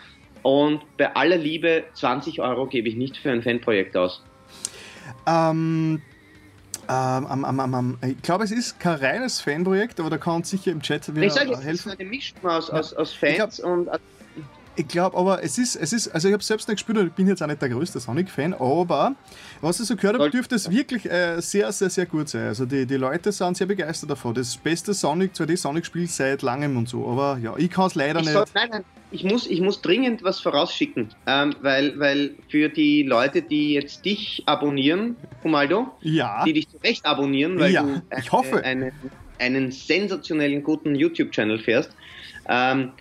Und 0.42 0.80
bei 0.96 1.14
aller 1.14 1.36
Liebe, 1.36 1.84
20 1.92 2.40
Euro 2.40 2.66
gebe 2.66 2.88
ich 2.88 2.96
nicht 2.96 3.18
für 3.18 3.30
ein 3.30 3.42
Fanprojekt 3.42 3.94
aus. 3.96 4.22
Ähm, 5.26 6.00
ähm, 6.88 7.46
ähm, 7.46 7.98
ich 8.00 8.22
glaube, 8.22 8.44
es 8.44 8.50
ist 8.50 8.80
kein 8.80 8.94
reines 8.94 9.42
Fanprojekt, 9.42 10.00
aber 10.00 10.08
da 10.08 10.16
kann 10.16 10.36
uns 10.36 10.48
sicher 10.48 10.72
im 10.72 10.80
Chat 10.80 11.14
wieder 11.14 11.26
ich 11.26 11.32
sage, 11.34 11.50
helfen. 11.50 11.68
Es 11.68 11.86
ist 11.86 12.00
eine 12.00 12.08
Mischung 12.08 12.46
aus, 12.46 12.70
aus, 12.70 12.94
aus 12.94 13.12
Fans 13.12 13.56
glaub, 13.58 13.70
und 13.70 13.88
ich 14.78 14.88
glaube 14.88 15.16
aber, 15.16 15.42
es 15.42 15.58
ist, 15.58 15.76
es 15.76 15.92
ist, 15.92 16.08
also 16.08 16.28
ich 16.28 16.34
habe 16.34 16.42
selbst 16.42 16.68
nicht 16.68 16.76
gespielt 16.76 16.98
und 16.98 17.06
ich 17.08 17.12
bin 17.12 17.26
jetzt 17.26 17.42
auch 17.42 17.46
nicht 17.46 17.60
der 17.60 17.68
größte 17.68 17.98
Sonic-Fan, 17.98 18.54
aber 18.54 19.14
was 19.60 19.80
ich 19.80 19.86
so 19.86 19.96
gehört 19.96 20.18
habe, 20.18 20.30
dürfte 20.30 20.54
es 20.54 20.70
wirklich 20.70 21.04
äh, 21.10 21.40
sehr, 21.40 21.72
sehr, 21.72 21.90
sehr 21.90 22.06
gut 22.06 22.28
sein. 22.28 22.46
Also 22.46 22.64
die, 22.64 22.86
die 22.86 22.96
Leute 22.96 23.32
sind 23.32 23.56
sehr 23.56 23.66
begeistert 23.66 24.10
davon. 24.10 24.34
Das 24.34 24.56
beste 24.56 24.94
Sonic, 24.94 25.32
2D-Sonic-Spiel 25.34 26.06
seit 26.06 26.42
langem 26.42 26.76
und 26.76 26.88
so, 26.88 27.08
aber 27.08 27.38
ja, 27.42 27.54
ich 27.56 27.70
kann 27.70 27.86
es 27.86 27.96
leider 27.96 28.20
ich 28.20 28.26
nicht. 28.26 28.34
Soll, 28.34 28.44
nein, 28.54 28.68
nein, 28.70 28.84
ich 29.10 29.24
muss, 29.24 29.46
ich 29.46 29.60
muss 29.60 29.82
dringend 29.82 30.22
was 30.22 30.38
vorausschicken, 30.38 31.08
ähm, 31.26 31.56
weil, 31.60 31.98
weil 31.98 32.34
für 32.48 32.68
die 32.68 33.02
Leute, 33.02 33.42
die 33.42 33.74
jetzt 33.74 34.04
dich 34.04 34.42
abonnieren, 34.46 35.16
Humaldo, 35.42 35.88
ja. 36.02 36.44
die 36.44 36.52
dich 36.52 36.68
zu 36.68 36.76
Recht 36.78 37.04
abonnieren, 37.04 37.58
weil 37.58 37.72
ja, 37.72 37.82
du 37.82 38.02
ich 38.16 38.30
hoffe. 38.30 38.62
Einen, 38.62 38.92
einen 39.38 39.72
sensationellen 39.72 40.62
guten 40.62 40.94
YouTube-Channel 40.94 41.58
fährst, 41.58 41.90
ähm, 42.48 42.92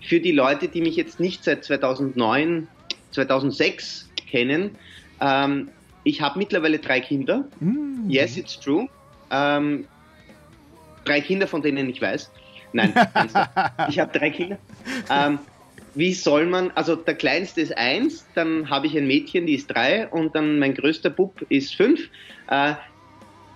für 0.00 0.20
die 0.20 0.32
Leute, 0.32 0.68
die 0.68 0.80
mich 0.80 0.96
jetzt 0.96 1.20
nicht 1.20 1.44
seit 1.44 1.64
2009, 1.64 2.68
2006 3.12 4.08
kennen, 4.30 4.70
ähm, 5.20 5.68
ich 6.04 6.22
habe 6.22 6.38
mittlerweile 6.38 6.78
drei 6.78 7.00
Kinder. 7.00 7.44
Mm. 7.60 8.08
Yes, 8.08 8.36
it's 8.36 8.58
true. 8.58 8.88
Ähm, 9.30 9.86
drei 11.04 11.20
Kinder, 11.20 11.46
von 11.46 11.60
denen 11.60 11.88
ich 11.90 12.00
weiß. 12.00 12.30
Nein, 12.72 12.94
ich 13.88 13.98
habe 13.98 14.16
drei 14.16 14.30
Kinder. 14.30 14.58
Ähm, 15.10 15.38
wie 15.94 16.14
soll 16.14 16.46
man, 16.46 16.70
also 16.74 16.96
der 16.96 17.14
kleinste 17.14 17.60
ist 17.60 17.76
eins, 17.76 18.26
dann 18.34 18.70
habe 18.70 18.86
ich 18.86 18.96
ein 18.96 19.06
Mädchen, 19.06 19.46
die 19.46 19.54
ist 19.54 19.66
drei 19.68 20.06
und 20.08 20.34
dann 20.34 20.58
mein 20.58 20.74
größter 20.74 21.10
Bub 21.10 21.44
ist 21.48 21.74
fünf. 21.74 22.00
Äh, 22.48 22.74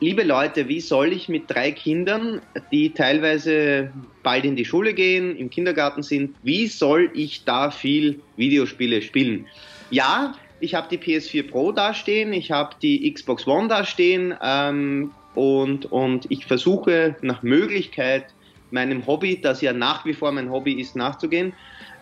liebe 0.02 0.24
Leute, 0.24 0.66
wie 0.66 0.80
soll 0.80 1.12
ich 1.12 1.28
mit 1.28 1.48
drei 1.48 1.70
Kindern, 1.70 2.42
die 2.72 2.90
teilweise 2.90 3.92
bald 4.24 4.44
in 4.44 4.56
die 4.56 4.64
Schule 4.64 4.94
gehen, 4.94 5.36
im 5.36 5.48
Kindergarten 5.48 6.02
sind, 6.02 6.34
wie 6.42 6.66
soll 6.66 7.10
ich 7.14 7.44
da 7.44 7.70
viel 7.70 8.20
Videospiele 8.36 9.00
spielen? 9.00 9.46
Ja, 9.90 10.34
ich 10.58 10.74
habe 10.74 10.88
die 10.90 10.98
PS4 10.98 11.48
Pro 11.48 11.70
dastehen, 11.70 12.32
ich 12.32 12.50
habe 12.50 12.74
die 12.82 13.12
Xbox 13.12 13.46
One 13.46 13.68
dastehen 13.68 14.34
ähm, 14.42 15.12
und, 15.36 15.86
und 15.92 16.26
ich 16.30 16.46
versuche 16.46 17.14
nach 17.22 17.44
Möglichkeit 17.44 18.26
meinem 18.72 19.06
Hobby, 19.06 19.40
das 19.40 19.60
ja 19.60 19.72
nach 19.72 20.04
wie 20.04 20.14
vor 20.14 20.32
mein 20.32 20.50
Hobby 20.50 20.80
ist, 20.80 20.96
nachzugehen. 20.96 21.52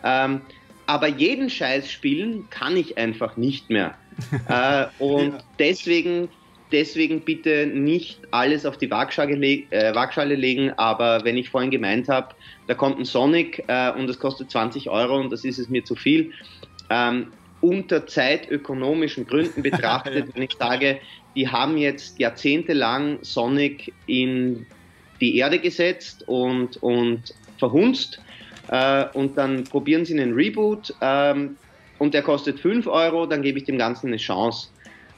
Ähm, 0.05 0.41
aber 0.87 1.07
jeden 1.07 1.51
Scheiß 1.51 1.91
spielen 1.91 2.49
kann 2.49 2.79
ich 2.79 2.97
einfach 2.97 3.37
nicht 3.37 3.69
mehr. 3.69 3.95
äh, 4.49 4.87
und 4.99 5.35
ja. 5.35 5.39
deswegen 5.59 6.31
deswegen 6.73 7.21
bitte 7.21 7.67
nicht 7.67 8.21
alles 8.31 8.67
auf 8.67 8.77
die 8.77 8.91
Waagschale, 8.91 9.35
äh, 9.35 9.95
Waagschale 9.95 10.35
legen, 10.35 10.73
aber 10.77 11.25
wenn 11.25 11.37
ich 11.37 11.51
vorhin 11.51 11.71
gemeint 11.71 12.09
habe, 12.09 12.35
da 12.67 12.75
kommt 12.75 12.99
ein 12.99 13.05
Sonic 13.05 13.65
äh, 13.67 13.93
und 13.93 14.07
das 14.07 14.19
kostet 14.19 14.51
20 14.51 14.89
Euro 14.89 15.19
und 15.19 15.33
das 15.33 15.45
ist 15.45 15.59
es 15.59 15.69
mir 15.69 15.85
zu 15.85 15.95
viel, 15.95 16.33
ähm, 16.89 17.29
unter 17.61 18.07
zeitökonomischen 18.07 19.27
Gründen 19.27 19.63
betrachtet, 19.63 20.29
wenn 20.35 20.43
ich 20.43 20.57
sage, 20.59 21.01
die 21.37 21.49
haben 21.49 21.77
jetzt 21.77 22.19
jahrzehntelang 22.19 23.19
Sonic 23.23 23.93
in 24.07 24.67
die 25.21 25.37
Erde 25.37 25.59
gesetzt 25.59 26.27
und, 26.27 26.83
und 26.83 27.35
verhunzt 27.59 28.21
äh, 28.69 29.07
und 29.13 29.37
dann 29.37 29.65
probieren 29.65 30.05
sie 30.05 30.19
einen 30.19 30.35
Reboot 30.35 30.95
ähm, 31.01 31.57
und 31.99 32.15
der 32.15 32.23
kostet 32.23 32.59
5 32.59 32.87
Euro, 32.87 33.27
dann 33.27 33.43
gebe 33.43 33.59
ich 33.59 33.65
dem 33.65 33.79
Ganzen 33.79 34.09
eine 34.09 34.17
Chance. 34.17 34.69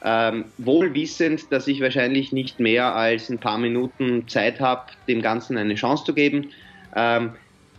Ähm, 0.05 0.45
wohl 0.57 0.93
wissend, 0.93 1.51
dass 1.51 1.67
ich 1.67 1.79
wahrscheinlich 1.79 2.33
nicht 2.33 2.59
mehr 2.59 2.93
als 2.93 3.29
ein 3.29 3.39
paar 3.39 3.57
Minuten 3.57 4.27
Zeit 4.27 4.59
habe, 4.59 4.83
dem 5.07 5.21
Ganzen 5.21 5.57
eine 5.57 5.75
Chance 5.75 6.03
zu 6.03 6.13
geben. 6.13 6.51
Ähm, 6.95 7.31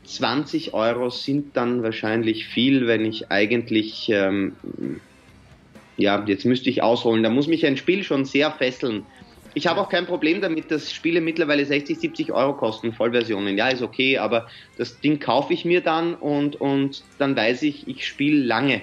20 0.05 0.73
Euro 0.75 1.11
sind 1.11 1.57
dann 1.57 1.83
wahrscheinlich 1.83 2.47
viel, 2.47 2.87
wenn 2.87 3.05
ich 3.05 3.31
eigentlich, 3.31 4.09
ähm, 4.09 4.55
ja, 5.97 6.25
jetzt 6.27 6.45
müsste 6.45 6.71
ich 6.71 6.83
ausholen. 6.83 7.23
Da 7.23 7.31
muss 7.31 7.47
mich 7.47 7.67
ein 7.67 7.77
Spiel 7.77 8.03
schon 8.03 8.25
sehr 8.25 8.51
fesseln. 8.53 9.05
Ich 9.55 9.67
habe 9.67 9.81
auch 9.81 9.89
kein 9.89 10.07
Problem 10.07 10.41
damit, 10.41 10.71
dass 10.71 10.93
Spiele 10.93 11.21
mittlerweile 11.21 11.65
60, 11.65 12.01
70 12.01 12.33
Euro 12.33 12.55
kosten, 12.57 12.93
Vollversionen. 12.93 13.57
Ja, 13.57 13.69
ist 13.69 13.83
okay, 13.83 14.19
aber 14.19 14.49
das 14.79 15.01
Ding 15.01 15.21
kaufe 15.21 15.53
ich 15.53 15.65
mir 15.65 15.81
dann 15.81 16.15
und, 16.15 16.57
und 16.57 17.03
dann 17.19 17.37
weiß 17.37 17.63
ich, 17.63 17.87
ich 17.87 18.07
spiele 18.07 18.45
lange. 18.45 18.83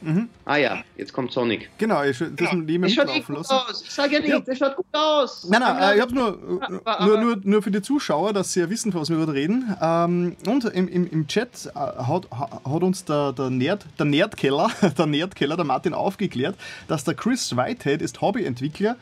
Mhm. 0.00 0.28
Ah 0.44 0.56
ja, 0.56 0.78
jetzt 0.96 1.12
kommt 1.12 1.32
Sonic. 1.32 1.70
Genau, 1.78 2.02
ich, 2.02 2.18
das 2.18 2.28
genau. 2.36 2.54
nehmen 2.54 2.84
wir 2.84 2.90
schaut 2.90 3.26
gut 3.26 3.50
aus. 3.50 3.82
Ich 3.82 3.90
sage 3.90 4.14
ja 4.14 4.20
nicht, 4.20 4.28
ja. 4.28 4.40
der 4.40 4.54
schaut 4.54 4.76
gut 4.76 4.86
aus. 4.92 5.46
Nein, 5.48 5.60
nein, 5.60 5.82
äh, 5.82 5.96
ich 5.96 6.02
hab's 6.02 6.12
nur, 6.12 6.38
aber, 6.84 7.06
nur, 7.06 7.20
nur, 7.20 7.40
nur 7.42 7.62
für 7.62 7.70
die 7.70 7.82
Zuschauer, 7.82 8.32
dass 8.32 8.52
sie 8.52 8.60
ja 8.60 8.70
wissen, 8.70 8.92
was 8.94 9.10
wir 9.10 9.16
über 9.16 9.32
reden. 9.32 9.76
Ähm, 9.80 10.36
und 10.46 10.64
im, 10.64 10.88
im, 10.88 11.10
im 11.10 11.26
Chat 11.26 11.66
äh, 11.66 11.78
hat, 11.78 12.30
hat 12.30 12.82
uns 12.82 13.04
der, 13.04 13.32
der, 13.32 13.50
Nerd, 13.50 13.86
der 13.98 14.06
Nerdkeller, 14.06 14.70
der 14.98 15.06
Nerdkeller, 15.06 15.56
der 15.56 15.64
Martin 15.64 15.94
aufgeklärt, 15.94 16.56
dass 16.88 17.04
der 17.04 17.14
Chris 17.14 17.56
Whitehead 17.56 18.02
ist 18.02 18.20
Hobbyentwickler 18.20 18.96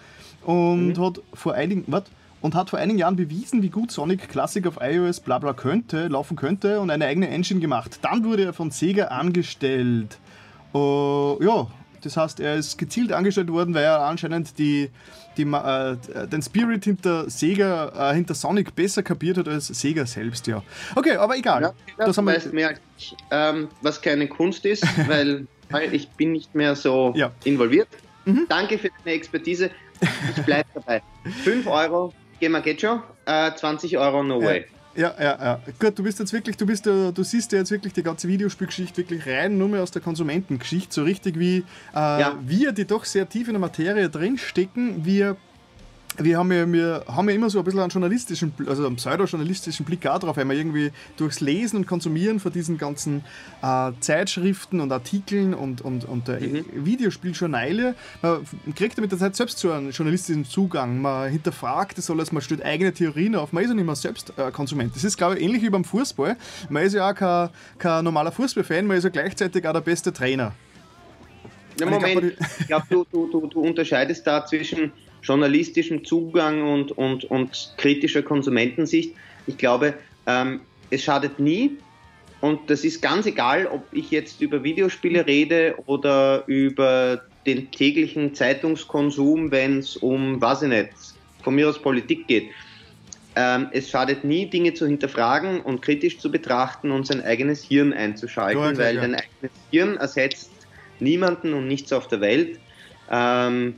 und 0.44 0.96
mhm. 0.96 1.04
hat 1.04 1.20
vor 1.34 1.54
einigen, 1.54 1.84
was? 1.88 2.04
und 2.44 2.54
hat 2.54 2.68
vor 2.68 2.78
einigen 2.78 2.98
Jahren 2.98 3.16
bewiesen, 3.16 3.62
wie 3.62 3.70
gut 3.70 3.90
Sonic 3.90 4.28
Classic 4.28 4.66
auf 4.66 4.78
iOS 4.78 5.20
bla 5.20 5.38
bla 5.38 5.54
könnte, 5.54 6.08
laufen 6.08 6.36
könnte 6.36 6.78
und 6.78 6.90
eine 6.90 7.06
eigene 7.06 7.28
Engine 7.28 7.58
gemacht. 7.58 8.00
Dann 8.02 8.22
wurde 8.22 8.44
er 8.44 8.52
von 8.52 8.70
Sega 8.70 9.06
angestellt. 9.06 10.18
Uh, 10.74 11.42
ja, 11.42 11.68
das 12.04 12.16
heißt, 12.16 12.40
er 12.40 12.56
ist 12.56 12.76
gezielt 12.76 13.12
angestellt 13.12 13.50
worden, 13.50 13.74
weil 13.74 13.84
er 13.84 14.00
anscheinend 14.00 14.58
die, 14.58 14.90
die, 15.36 15.42
äh, 15.42 15.96
den 16.26 16.42
Spirit 16.42 16.84
hinter 16.84 17.30
Sega, 17.30 18.10
äh, 18.10 18.14
hinter 18.14 18.34
Sonic 18.34 18.74
besser 18.74 19.02
kapiert 19.02 19.38
hat 19.38 19.48
als 19.48 19.68
Sega 19.68 20.04
selbst, 20.04 20.46
ja. 20.46 20.62
Okay, 20.94 21.16
aber 21.16 21.36
egal. 21.36 21.62
Ja, 21.62 21.72
das 21.96 22.18
haben 22.18 22.26
wir 22.26 22.40
mehr 22.52 22.68
als 22.68 22.80
ich, 22.98 23.16
ähm, 23.30 23.68
was 23.82 24.00
keine 24.02 24.28
Kunst 24.28 24.64
ist, 24.66 24.86
weil, 25.08 25.46
weil 25.70 25.94
ich 25.94 26.08
bin 26.10 26.32
nicht 26.32 26.54
mehr 26.54 26.76
so 26.76 27.12
ja. 27.16 27.30
involviert. 27.44 27.88
Mhm. 28.24 28.46
Danke 28.48 28.78
für 28.78 28.90
deine 29.04 29.16
Expertise. 29.16 29.70
Ich 30.36 30.42
bleibe 30.42 30.68
dabei. 30.74 31.02
5 31.44 31.66
Euro, 31.66 32.12
schon. 32.78 33.02
Äh, 33.26 33.54
20 33.54 33.96
Euro, 33.96 34.22
no 34.22 34.42
way. 34.42 34.66
Ja, 34.96 35.14
ja, 35.18 35.38
ja. 35.40 35.60
Gut, 35.78 35.98
du 35.98 36.02
bist 36.02 36.18
jetzt 36.18 36.32
wirklich, 36.32 36.56
du 36.56 36.66
bist 36.66 36.86
du 36.86 37.22
siehst 37.22 37.52
ja 37.52 37.58
jetzt 37.58 37.70
wirklich 37.70 37.92
die 37.92 38.02
ganze 38.02 38.28
Videospielgeschichte 38.28 38.98
wirklich 38.98 39.26
rein 39.26 39.58
nur 39.58 39.68
mehr 39.68 39.82
aus 39.82 39.90
der 39.90 40.02
Konsumentengeschichte, 40.02 40.94
so 40.94 41.02
richtig 41.02 41.38
wie 41.38 41.58
äh, 41.58 41.64
ja. 41.94 42.38
wir, 42.44 42.72
die 42.72 42.84
doch 42.84 43.04
sehr 43.04 43.28
tief 43.28 43.48
in 43.48 43.54
der 43.54 43.60
Materie 43.60 44.08
drinstecken, 44.08 45.04
wir 45.04 45.36
wir 46.18 46.38
haben 46.38 46.52
ja, 46.52 46.70
wir 46.70 47.04
haben 47.08 47.28
ja 47.28 47.34
immer 47.34 47.50
so 47.50 47.58
ein 47.58 47.64
bisschen 47.64 47.80
einen 47.80 47.90
journalistischen, 47.90 48.52
also 48.66 48.86
einen 48.86 48.96
pseudo-journalistischen 48.96 49.84
Blick 49.84 50.06
auch 50.06 50.18
drauf, 50.18 50.36
weil 50.36 50.48
wir 50.48 50.56
irgendwie 50.56 50.92
durchs 51.16 51.40
Lesen 51.40 51.78
und 51.78 51.86
Konsumieren 51.86 52.38
von 52.40 52.52
diesen 52.52 52.78
ganzen 52.78 53.24
äh, 53.62 53.90
Zeitschriften 54.00 54.80
und 54.80 54.92
Artikeln 54.92 55.54
und, 55.54 55.80
und, 55.80 56.04
und 56.04 56.28
äh, 56.28 56.40
mhm. 56.40 56.64
Videospieljournale, 56.84 57.94
man 58.22 58.44
kriegt 58.76 58.96
ja 58.96 59.00
mit 59.00 59.10
der 59.10 59.18
Zeit 59.18 59.34
selbst 59.34 59.58
so 59.58 59.72
einen 59.72 59.90
journalistischen 59.90 60.44
Zugang. 60.44 61.00
Man 61.00 61.30
hinterfragt 61.30 61.98
das 61.98 62.10
alles, 62.10 62.32
man 62.32 62.42
stellt 62.42 62.64
eigene 62.64 62.92
Theorien 62.92 63.34
auf, 63.34 63.52
man 63.52 63.64
ist 63.64 63.70
ja 63.70 63.74
nicht 63.74 63.86
mehr 63.86 63.96
selbst 63.96 64.32
äh, 64.36 64.50
Konsument. 64.50 64.94
Das 64.94 65.04
ist, 65.04 65.16
glaube 65.16 65.36
ich, 65.36 65.42
ähnlich 65.42 65.62
wie 65.62 65.70
beim 65.70 65.84
Fußball. 65.84 66.36
Man 66.68 66.84
ist 66.84 66.94
ja 66.94 67.10
auch 67.10 67.14
kein, 67.14 67.50
kein 67.78 68.04
normaler 68.04 68.30
Fußballfan, 68.30 68.86
man 68.86 68.96
ist 68.96 69.04
ja 69.04 69.10
gleichzeitig 69.10 69.66
auch 69.66 69.72
der 69.72 69.80
beste 69.80 70.12
Trainer. 70.12 70.52
Na, 71.80 71.86
Moment, 71.86 72.36
ich 72.60 72.66
glaube, 72.68 72.86
glaub, 72.88 73.10
du, 73.10 73.26
du, 73.26 73.40
du, 73.40 73.46
du 73.48 73.60
unterscheidest 73.60 74.24
da 74.24 74.46
zwischen 74.46 74.92
journalistischem 75.24 76.04
Zugang 76.04 76.62
und, 76.62 76.92
und, 76.92 77.24
und 77.24 77.74
kritischer 77.76 78.22
Konsumentensicht. 78.22 79.14
Ich 79.46 79.56
glaube, 79.56 79.94
ähm, 80.26 80.60
es 80.90 81.02
schadet 81.02 81.40
nie. 81.40 81.78
Und 82.40 82.68
das 82.68 82.84
ist 82.84 83.00
ganz 83.00 83.24
egal, 83.26 83.66
ob 83.66 83.82
ich 83.92 84.10
jetzt 84.10 84.42
über 84.42 84.62
Videospiele 84.62 85.26
rede 85.26 85.74
oder 85.86 86.44
über 86.46 87.22
den 87.46 87.70
täglichen 87.70 88.34
Zeitungskonsum, 88.34 89.50
wenn 89.50 89.78
es 89.78 89.96
um, 89.96 90.40
weiß 90.40 90.62
ich 90.62 90.68
nicht, 90.68 90.90
von 91.42 91.54
mir 91.54 91.68
aus 91.68 91.80
Politik 91.80 92.26
geht. 92.26 92.50
Ähm, 93.36 93.68
es 93.72 93.90
schadet 93.90 94.24
nie, 94.24 94.46
Dinge 94.46 94.74
zu 94.74 94.86
hinterfragen 94.86 95.60
und 95.60 95.82
kritisch 95.82 96.18
zu 96.18 96.30
betrachten 96.30 96.90
und 96.90 97.06
sein 97.06 97.22
eigenes 97.22 97.64
Hirn 97.64 97.92
einzuschalten, 97.92 98.62
ja, 98.62 98.78
weil 98.78 98.94
ja. 98.94 99.00
dein 99.00 99.14
eigenes 99.14 99.52
Hirn 99.70 99.96
ersetzt 99.96 100.50
niemanden 101.00 101.54
und 101.54 101.66
nichts 101.66 101.92
auf 101.92 102.08
der 102.08 102.20
Welt. 102.20 102.60
Ähm, 103.10 103.74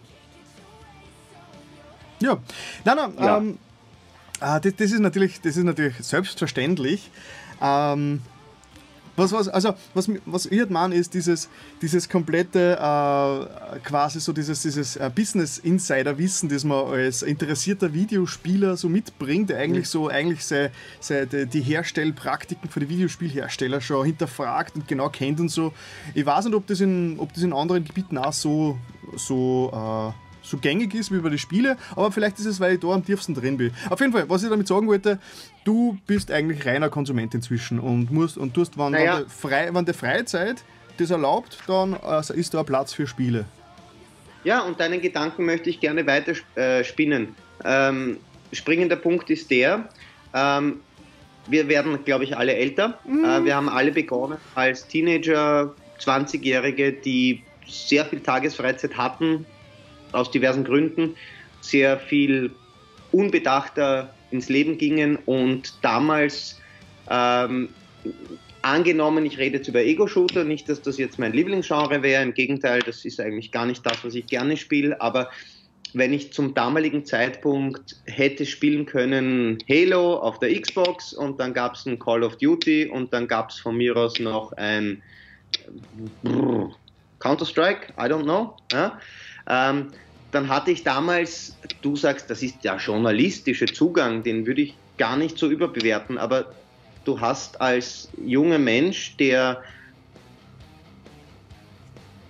ja, 2.20 2.38
nein, 2.85 2.96
nein, 2.96 3.12
ja. 3.18 3.37
Ähm, 3.38 3.59
ah, 4.40 4.61
das, 4.61 4.74
das, 4.76 4.92
ist 4.92 5.00
natürlich, 5.00 5.40
das 5.40 5.57
ist 5.57 5.64
natürlich 5.64 5.94
selbstverständlich. 6.00 7.11
Ähm, 7.61 8.20
was, 9.16 9.33
was, 9.33 9.48
also, 9.48 9.74
was, 9.94 10.11
was 10.26 10.46
ich 10.46 10.59
halt 10.59 10.70
meine, 10.70 10.94
ist 10.94 11.14
dieses, 11.14 11.48
dieses 11.81 12.09
komplette, 12.09 12.74
äh, 12.74 13.79
quasi 13.81 14.20
so 14.20 14.33
dieses, 14.35 14.61
dieses 14.61 14.96
äh, 14.96 15.11
Business-Insider-Wissen, 15.12 16.50
das 16.50 16.64
man 16.64 16.87
als 16.87 17.22
interessierter 17.22 17.94
Videospieler 17.94 18.76
so 18.76 18.90
mitbringt, 18.90 19.48
der 19.48 19.59
eigentlich 19.59 19.87
mhm. 19.87 19.90
so 19.90 20.09
eigentlich 20.09 20.44
sei, 20.44 20.70
sei 21.00 21.24
die, 21.24 21.46
die 21.46 21.62
Herstellpraktiken 21.62 22.68
für 22.68 22.81
die 22.81 22.90
Videospielhersteller 22.90 23.81
schon 23.81 24.05
hinterfragt 24.05 24.76
und 24.76 24.87
genau 24.87 25.09
kennt 25.09 25.40
und 25.40 25.48
so. 25.48 25.72
Ich 26.14 26.26
weiß 26.26 26.44
nicht, 26.44 26.55
ob 26.55 26.66
das 26.66 26.81
in, 26.81 27.18
ob 27.18 27.33
das 27.33 27.42
in 27.42 27.55
anderen 27.55 27.85
Gebieten 27.85 28.18
auch 28.18 28.35
so, 28.35 28.76
so 29.16 29.70
äh, 29.72 30.25
so 30.46 30.59
gängig 30.59 30.94
ist 30.94 31.12
wie 31.12 31.18
bei 31.18 31.28
den 31.28 31.38
Spielen, 31.38 31.76
aber 31.92 32.12
vielleicht 32.12 32.38
ist 32.38 32.46
es, 32.46 32.61
weil 32.61 32.74
ich 32.74 32.80
da 32.80 32.88
am 32.88 33.04
tiefsten 33.04 33.35
drin 33.35 33.56
bin. 33.56 33.72
Auf 33.90 34.00
jeden 34.00 34.12
Fall, 34.12 34.28
was 34.28 34.42
ich 34.42 34.48
damit 34.48 34.68
sagen 34.68 34.87
wollte, 34.87 35.18
du 35.64 35.98
bist 36.06 36.30
eigentlich 36.30 36.64
reiner 36.64 36.88
Konsument 36.88 37.35
inzwischen 37.35 37.80
und 37.80 38.11
musst 38.11 38.38
und 38.38 38.54
tust, 38.54 38.78
wenn, 38.78 38.92
naja. 38.92 39.20
wenn, 39.20 39.28
frei, 39.28 39.68
wenn 39.72 39.85
der 39.85 39.94
Freizeit 39.94 40.62
das 40.98 41.11
erlaubt, 41.11 41.59
dann 41.66 41.94
also 41.94 42.32
ist 42.32 42.54
da 42.54 42.62
Platz 42.62 42.92
für 42.92 43.06
Spiele. 43.06 43.44
Ja, 44.44 44.61
und 44.61 44.78
deinen 44.78 45.00
Gedanken 45.00 45.44
möchte 45.44 45.68
ich 45.68 45.80
gerne 45.80 46.06
weiter 46.06 46.35
äh, 46.54 46.85
spinnen. 46.85 47.35
Ähm, 47.64 48.18
springender 48.52 48.96
Punkt 48.96 49.28
ist 49.28 49.50
der, 49.50 49.88
ähm, 50.32 50.80
wir 51.48 51.68
werden, 51.68 52.04
glaube 52.04 52.24
ich, 52.24 52.37
alle 52.37 52.54
älter. 52.54 52.98
Mhm. 53.04 53.24
Äh, 53.24 53.44
wir 53.44 53.56
haben 53.56 53.68
alle 53.68 53.90
begonnen 53.90 54.38
als 54.54 54.87
Teenager, 54.87 55.74
20-Jährige, 56.00 56.92
die 56.92 57.42
sehr 57.66 58.04
viel 58.04 58.20
Tagesfreizeit 58.20 58.96
hatten, 58.96 59.44
aus 60.16 60.31
diversen 60.31 60.64
Gründen 60.64 61.16
sehr 61.61 61.98
viel 61.98 62.50
unbedachter 63.12 64.14
ins 64.31 64.48
Leben 64.48 64.79
gingen 64.79 65.16
und 65.26 65.74
damals 65.83 66.61
ähm, 67.11 67.68
angenommen, 68.62 69.24
ich 69.24 69.38
rede 69.38 69.59
jetzt 69.59 69.68
über 69.68 69.83
Ego-Shooter, 69.83 70.44
nicht, 70.44 70.68
dass 70.68 70.83
das 70.83 70.98
jetzt 70.98 71.18
mein 71.18 71.33
Lieblingsgenre 71.33 72.02
wäre, 72.02 72.22
im 72.22 72.35
Gegenteil, 72.35 72.81
das 72.81 73.05
ist 73.05 73.20
eigentlich 73.20 73.52
gar 73.52 73.66
nicht 73.66 73.87
das, 73.87 74.05
was 74.05 74.14
ich 74.14 74.26
gerne 74.26 74.57
spiele, 74.57 75.00
aber 75.00 75.31
wenn 75.94 76.12
ich 76.12 76.33
zum 76.33 76.52
damaligen 76.52 77.05
Zeitpunkt 77.05 77.96
hätte 78.05 78.44
spielen 78.44 78.85
können 78.85 79.59
Halo 79.68 80.16
auf 80.16 80.38
der 80.40 80.61
Xbox 80.61 81.12
und 81.12 81.40
dann 81.40 81.55
gab 81.55 81.74
es 81.74 81.87
ein 81.87 81.98
Call 81.98 82.22
of 82.22 82.37
Duty 82.37 82.88
und 82.88 83.12
dann 83.14 83.29
gab 83.29 83.50
es 83.50 83.59
von 83.59 83.76
mir 83.76 83.96
aus 83.96 84.18
noch 84.18 84.52
ein 84.52 85.02
Counter-Strike, 87.20 87.94
I 87.98 88.02
don't 88.02 88.24
know, 88.24 88.57
ja, 88.72 88.98
ähm, 89.48 89.92
dann 90.37 90.51
hatte 90.51 90.70
ich 90.70 90.85
damals, 90.85 91.59
du 91.81 91.96
sagst, 91.96 92.29
das 92.29 92.42
ist 92.42 92.62
der 92.62 92.77
journalistische 92.77 93.64
Zugang, 93.64 94.22
den 94.22 94.46
würde 94.46 94.61
ich 94.61 94.77
gar 94.99 95.16
nicht 95.16 95.38
so 95.38 95.49
überbewerten, 95.49 96.18
aber 96.18 96.53
du 97.05 97.18
hast 97.20 97.59
als 97.62 98.11
junger 98.18 98.59
Mensch, 98.59 99.16
der 99.16 99.62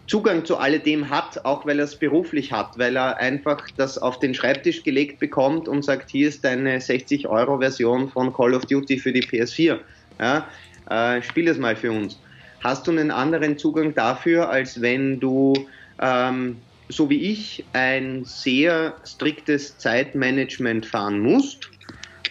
Zugang 0.06 0.44
zu 0.44 0.56
alledem 0.56 1.10
hat, 1.10 1.44
auch 1.44 1.66
weil 1.66 1.80
er 1.80 1.84
es 1.86 1.98
beruflich 1.98 2.52
hat, 2.52 2.78
weil 2.78 2.96
er 2.96 3.16
einfach 3.18 3.66
das 3.76 3.98
auf 3.98 4.20
den 4.20 4.34
Schreibtisch 4.34 4.84
gelegt 4.84 5.18
bekommt 5.18 5.66
und 5.66 5.84
sagt, 5.84 6.08
hier 6.10 6.28
ist 6.28 6.44
deine 6.44 6.78
60-Euro-Version 6.78 8.08
von 8.10 8.32
Call 8.32 8.54
of 8.54 8.66
Duty 8.66 9.00
für 9.00 9.12
die 9.12 9.24
PS4. 9.24 9.80
Ja, 10.20 10.48
äh, 10.88 11.20
spiel 11.22 11.48
es 11.48 11.58
mal 11.58 11.74
für 11.74 11.90
uns. 11.90 12.22
Hast 12.62 12.86
du 12.86 12.92
einen 12.92 13.10
anderen 13.10 13.58
Zugang 13.58 13.96
dafür, 13.96 14.48
als 14.48 14.80
wenn 14.80 15.18
du 15.18 15.54
ähm, 16.00 16.65
so 16.88 17.10
wie 17.10 17.20
ich, 17.32 17.64
ein 17.72 18.24
sehr 18.24 18.94
striktes 19.04 19.78
Zeitmanagement 19.78 20.86
fahren 20.86 21.20
musst 21.20 21.70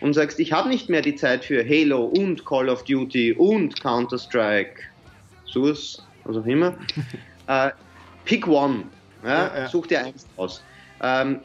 und 0.02 0.14
sagst, 0.14 0.40
ich 0.40 0.52
habe 0.52 0.70
nicht 0.70 0.90
mehr 0.90 1.02
die 1.02 1.16
Zeit 1.16 1.46
für 1.46 1.64
Halo 1.68 2.06
und 2.06 2.46
Call 2.46 2.70
of 2.70 2.84
Duty 2.84 3.34
und 3.34 3.80
Counter-Strike, 3.82 4.82
Source, 5.46 6.06
was 6.24 6.38
auch 6.38 6.46
immer, 6.46 6.78
äh, 7.48 7.72
pick 8.24 8.48
one, 8.48 8.84
ja, 9.24 9.30
ja, 9.30 9.58
ja. 9.60 9.70
such 9.70 9.88
dir 9.88 10.06
eins 10.06 10.26
aus. 10.38 10.64
Ähm, 11.02 11.40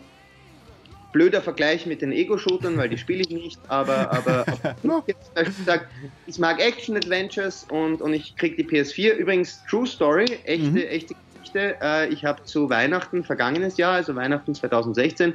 blöder 1.12 1.42
Vergleich 1.42 1.86
mit 1.86 2.02
den 2.02 2.12
Ego-Shootern, 2.12 2.76
weil 2.76 2.88
die 2.88 2.98
spiele 2.98 3.22
ich 3.22 3.30
nicht, 3.30 3.60
aber, 3.68 4.12
aber, 4.12 4.44
aber 4.82 5.04
jetzt 5.06 5.34
gesagt, 5.34 5.86
ich 6.26 6.38
mag 6.38 6.60
Action-Adventures 6.60 7.66
und, 7.70 8.00
und 8.00 8.14
ich 8.14 8.36
kriege 8.36 8.62
die 8.62 8.64
PS4. 8.64 9.14
Übrigens, 9.14 9.62
True 9.68 9.86
Story, 9.86 10.38
echte, 10.44 10.66
mhm. 10.66 10.76
echte 10.76 11.14
Geschichte. 11.40 11.76
Äh, 11.82 12.08
ich 12.08 12.24
habe 12.24 12.42
zu 12.44 12.70
Weihnachten 12.70 13.24
vergangenes 13.24 13.76
Jahr, 13.76 13.94
also 13.94 14.14
Weihnachten 14.14 14.54
2016, 14.54 15.34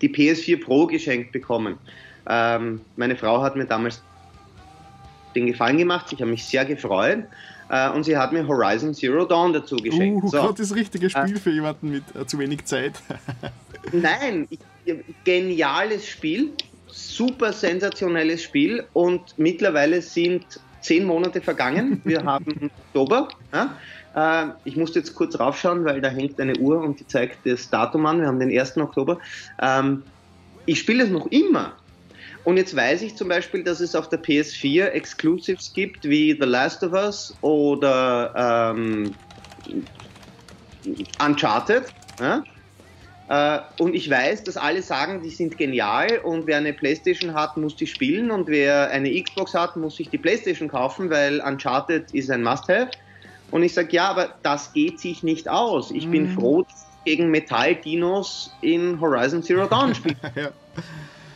die 0.00 0.08
PS4 0.08 0.62
Pro 0.62 0.86
geschenkt 0.86 1.32
bekommen. 1.32 1.78
Ähm, 2.28 2.80
meine 2.96 3.16
Frau 3.16 3.42
hat 3.42 3.56
mir 3.56 3.66
damals 3.66 4.02
den 5.34 5.46
Gefallen 5.46 5.78
gemacht, 5.78 6.12
ich 6.12 6.20
habe 6.20 6.30
mich 6.30 6.44
sehr 6.44 6.64
gefreut 6.64 7.24
äh, 7.68 7.88
und 7.90 8.04
sie 8.04 8.16
hat 8.16 8.32
mir 8.32 8.46
Horizon 8.46 8.94
Zero 8.94 9.24
Dawn 9.24 9.52
dazu 9.52 9.76
geschenkt. 9.76 10.24
Uh, 10.24 10.28
so. 10.28 10.38
Gott, 10.38 10.58
das 10.58 10.74
richtige 10.74 11.08
Spiel 11.08 11.36
äh, 11.36 11.40
für 11.40 11.50
jemanden 11.50 11.90
mit 11.90 12.04
äh, 12.14 12.26
zu 12.26 12.38
wenig 12.38 12.64
Zeit. 12.64 12.94
nein, 13.92 14.48
geniales 15.24 16.06
Spiel, 16.06 16.52
super 16.88 17.52
sensationelles 17.52 18.42
Spiel 18.42 18.84
und 18.92 19.38
mittlerweile 19.38 20.02
sind 20.02 20.44
zehn 20.80 21.04
Monate 21.04 21.40
vergangen. 21.40 22.00
Wir 22.04 22.24
haben 22.24 22.70
Oktober. 22.88 23.28
Ja? 23.52 23.76
Äh, 24.14 24.46
ich 24.64 24.76
musste 24.76 24.98
jetzt 24.98 25.14
kurz 25.14 25.38
raufschauen, 25.38 25.84
weil 25.84 26.00
da 26.00 26.08
hängt 26.08 26.40
eine 26.40 26.56
Uhr 26.58 26.80
und 26.80 27.00
die 27.00 27.06
zeigt 27.06 27.46
das 27.46 27.70
Datum 27.70 28.06
an. 28.06 28.20
Wir 28.20 28.26
haben 28.26 28.40
den 28.40 28.56
1. 28.56 28.76
Oktober. 28.78 29.18
Ähm, 29.60 30.02
ich 30.66 30.78
spiele 30.78 31.04
es 31.04 31.10
noch 31.10 31.26
immer. 31.26 31.72
Und 32.44 32.56
jetzt 32.56 32.74
weiß 32.74 33.02
ich 33.02 33.16
zum 33.16 33.28
Beispiel, 33.28 33.62
dass 33.62 33.80
es 33.80 33.94
auf 33.94 34.08
der 34.08 34.22
PS4 34.22 34.86
Exclusives 34.86 35.72
gibt, 35.72 36.04
wie 36.04 36.36
The 36.38 36.46
Last 36.46 36.82
of 36.82 36.92
Us 36.92 37.36
oder 37.42 38.74
ähm, 38.74 39.14
Uncharted. 41.22 41.84
Ja? 42.18 42.42
Äh, 43.28 43.60
und 43.78 43.94
ich 43.94 44.08
weiß, 44.08 44.44
dass 44.44 44.56
alle 44.56 44.82
sagen, 44.82 45.22
die 45.22 45.30
sind 45.30 45.58
genial 45.58 46.18
und 46.24 46.46
wer 46.46 46.56
eine 46.56 46.72
Playstation 46.72 47.34
hat, 47.34 47.56
muss 47.56 47.76
die 47.76 47.86
spielen 47.86 48.30
und 48.30 48.48
wer 48.48 48.90
eine 48.90 49.22
Xbox 49.22 49.54
hat, 49.54 49.76
muss 49.76 49.96
sich 49.96 50.08
die 50.08 50.18
Playstation 50.18 50.68
kaufen, 50.68 51.10
weil 51.10 51.40
Uncharted 51.40 52.12
ist 52.12 52.30
ein 52.30 52.42
Must-Have. 52.42 52.90
Und 53.50 53.62
ich 53.62 53.74
sage, 53.74 53.88
ja, 53.92 54.08
aber 54.08 54.34
das 54.42 54.72
geht 54.72 55.00
sich 55.00 55.22
nicht 55.22 55.48
aus. 55.48 55.90
Ich 55.90 56.06
mhm. 56.06 56.10
bin 56.10 56.28
froh, 56.30 56.62
dass 56.62 56.86
ich 57.04 57.12
gegen 57.12 57.30
Metall-Dinos 57.30 58.54
in 58.60 59.00
Horizon 59.00 59.42
Zero 59.42 59.66
Dawn 59.66 59.94
spiele. 59.94 60.16
ja. 60.34 60.50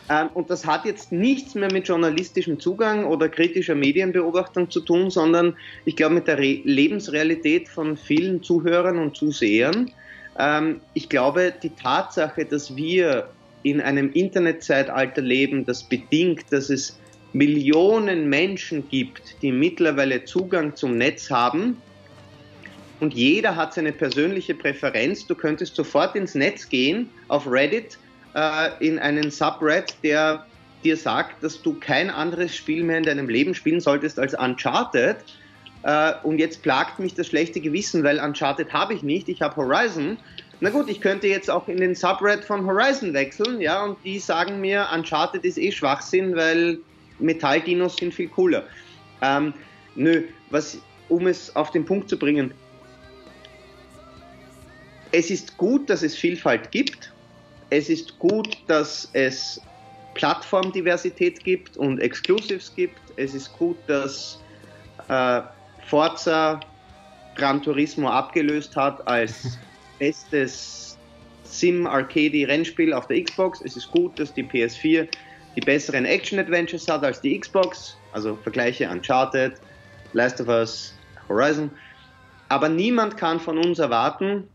ähm, 0.09 0.29
und 0.33 0.49
das 0.49 0.65
hat 0.65 0.85
jetzt 0.85 1.11
nichts 1.11 1.55
mehr 1.55 1.71
mit 1.71 1.87
journalistischem 1.87 2.59
Zugang 2.59 3.05
oder 3.05 3.29
kritischer 3.29 3.75
Medienbeobachtung 3.75 4.69
zu 4.69 4.81
tun, 4.81 5.09
sondern 5.09 5.55
ich 5.85 5.95
glaube 5.95 6.15
mit 6.15 6.27
der 6.27 6.37
Re 6.37 6.61
Lebensrealität 6.63 7.67
von 7.67 7.97
vielen 7.97 8.43
Zuhörern 8.43 8.99
und 8.99 9.15
Zusehern. 9.15 9.91
Ähm, 10.37 10.81
ich 10.93 11.09
glaube, 11.09 11.53
die 11.61 11.71
Tatsache, 11.71 12.45
dass 12.45 12.75
wir 12.75 13.29
in 13.63 13.81
einem 13.81 14.11
Internetzeitalter 14.13 15.21
leben, 15.21 15.65
das 15.65 15.83
bedingt, 15.83 16.45
dass 16.51 16.69
es 16.69 16.99
Millionen 17.33 18.29
Menschen 18.29 18.87
gibt, 18.87 19.41
die 19.41 19.51
mittlerweile 19.51 20.23
Zugang 20.23 20.75
zum 20.75 20.97
Netz 20.97 21.31
haben, 21.31 21.81
und 22.99 23.13
jeder 23.13 23.55
hat 23.55 23.73
seine 23.73 23.91
persönliche 23.91 24.53
Präferenz. 24.53 25.27
Du 25.27 25.35
könntest 25.35 25.75
sofort 25.75 26.15
ins 26.15 26.35
Netz 26.35 26.69
gehen, 26.69 27.09
auf 27.27 27.49
Reddit, 27.49 27.97
äh, 28.35 28.69
in 28.79 28.99
einen 28.99 29.31
Subreddit, 29.31 29.95
der 30.03 30.45
dir 30.83 30.95
sagt, 30.95 31.43
dass 31.43 31.61
du 31.61 31.73
kein 31.79 32.09
anderes 32.09 32.55
Spiel 32.55 32.83
mehr 32.83 32.97
in 32.97 33.03
deinem 33.03 33.27
Leben 33.27 33.55
spielen 33.55 33.81
solltest 33.81 34.19
als 34.19 34.33
Uncharted. 34.33 35.17
Äh, 35.83 36.13
und 36.23 36.39
jetzt 36.39 36.61
plagt 36.61 36.99
mich 36.99 37.13
das 37.15 37.27
schlechte 37.27 37.59
Gewissen, 37.59 38.03
weil 38.03 38.19
Uncharted 38.19 38.71
habe 38.71 38.93
ich 38.93 39.03
nicht, 39.03 39.27
ich 39.27 39.41
habe 39.41 39.55
Horizon. 39.57 40.17
Na 40.61 40.69
gut, 40.69 40.89
ich 40.89 41.01
könnte 41.01 41.27
jetzt 41.27 41.49
auch 41.49 41.67
in 41.67 41.77
den 41.77 41.95
Subreddit 41.95 42.45
von 42.45 42.65
Horizon 42.65 43.13
wechseln, 43.13 43.59
ja, 43.59 43.83
und 43.83 43.97
die 44.05 44.19
sagen 44.19 44.61
mir, 44.61 44.87
Uncharted 44.93 45.43
ist 45.43 45.57
eh 45.57 45.71
Schwachsinn, 45.71 46.35
weil 46.35 46.79
Metalldinos 47.19 47.97
sind 47.97 48.13
viel 48.13 48.29
cooler. 48.29 48.63
Ähm, 49.21 49.53
nö, 49.95 50.23
was, 50.49 50.77
um 51.09 51.27
es 51.27 51.55
auf 51.55 51.71
den 51.71 51.85
Punkt 51.85 52.09
zu 52.09 52.17
bringen, 52.17 52.53
es 55.15 55.31
ist 55.31 55.55
gut, 55.57 55.89
dass 55.89 56.03
es 56.03 56.13
Vielfalt 56.15 56.71
gibt. 56.71 57.11
es 57.69 57.89
ist 57.89 58.19
gut, 58.19 58.57
dass 58.67 59.09
es 59.13 59.61
Plattformdiversität 60.13 61.43
gibt 61.43 61.77
und 61.77 61.99
Exclusives 61.99 62.73
gibt. 62.75 62.99
Es 63.15 63.33
ist 63.33 63.51
gut, 63.57 63.77
dass 63.87 64.39
äh, 65.07 65.41
Forza 65.87 66.59
Gran 67.35 67.61
Turismo 67.61 68.09
abgelöst 68.09 68.75
hat 68.75 69.05
als 69.07 69.57
bestes 69.99 70.97
Sim-Arcade-Rennspiel 71.43 72.93
auf 72.93 73.07
der 73.07 73.23
Xbox. 73.23 73.61
Es 73.61 73.77
ist 73.77 73.89
gut, 73.91 74.19
dass 74.19 74.33
die 74.33 74.43
PS4 74.43 75.07
die 75.55 75.61
besseren 75.61 76.03
Action-Adventures 76.03 76.87
hat 76.89 77.05
als 77.05 77.21
die 77.21 77.39
Xbox. 77.39 77.97
Also 78.11 78.35
Vergleiche 78.43 78.89
Uncharted, 78.89 79.53
Last 80.11 80.41
of 80.41 80.49
Us, 80.49 80.93
Horizon. 81.29 81.71
Aber 82.49 82.67
niemand 82.67 83.15
kann 83.15 83.39
von 83.39 83.57
uns 83.57 83.79
erwarten, 83.79 84.47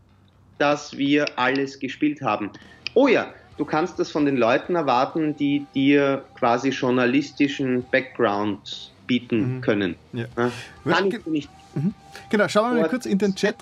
dass 0.61 0.95
wir 0.95 1.25
alles 1.37 1.79
gespielt 1.79 2.21
haben. 2.21 2.51
Oh 2.93 3.07
ja, 3.07 3.33
du 3.57 3.65
kannst 3.65 3.97
das 3.97 4.11
von 4.11 4.25
den 4.25 4.37
Leuten 4.37 4.75
erwarten, 4.75 5.35
die 5.35 5.65
dir 5.73 6.23
quasi 6.35 6.69
journalistischen 6.69 7.83
Background 7.89 8.91
bieten 9.07 9.57
mhm. 9.57 9.61
können. 9.61 9.95
Ja. 10.13 10.25
Ja. 10.37 10.51
Kann 10.85 11.07
ich 11.07 11.25
nicht. 11.25 11.49
Mhm. 11.73 11.93
Genau, 12.29 12.47
schauen 12.47 12.75
wir 12.75 12.81
mal 12.81 12.89
kurz 12.89 13.05
in 13.07 13.17
den 13.17 13.35
Chat. 13.35 13.55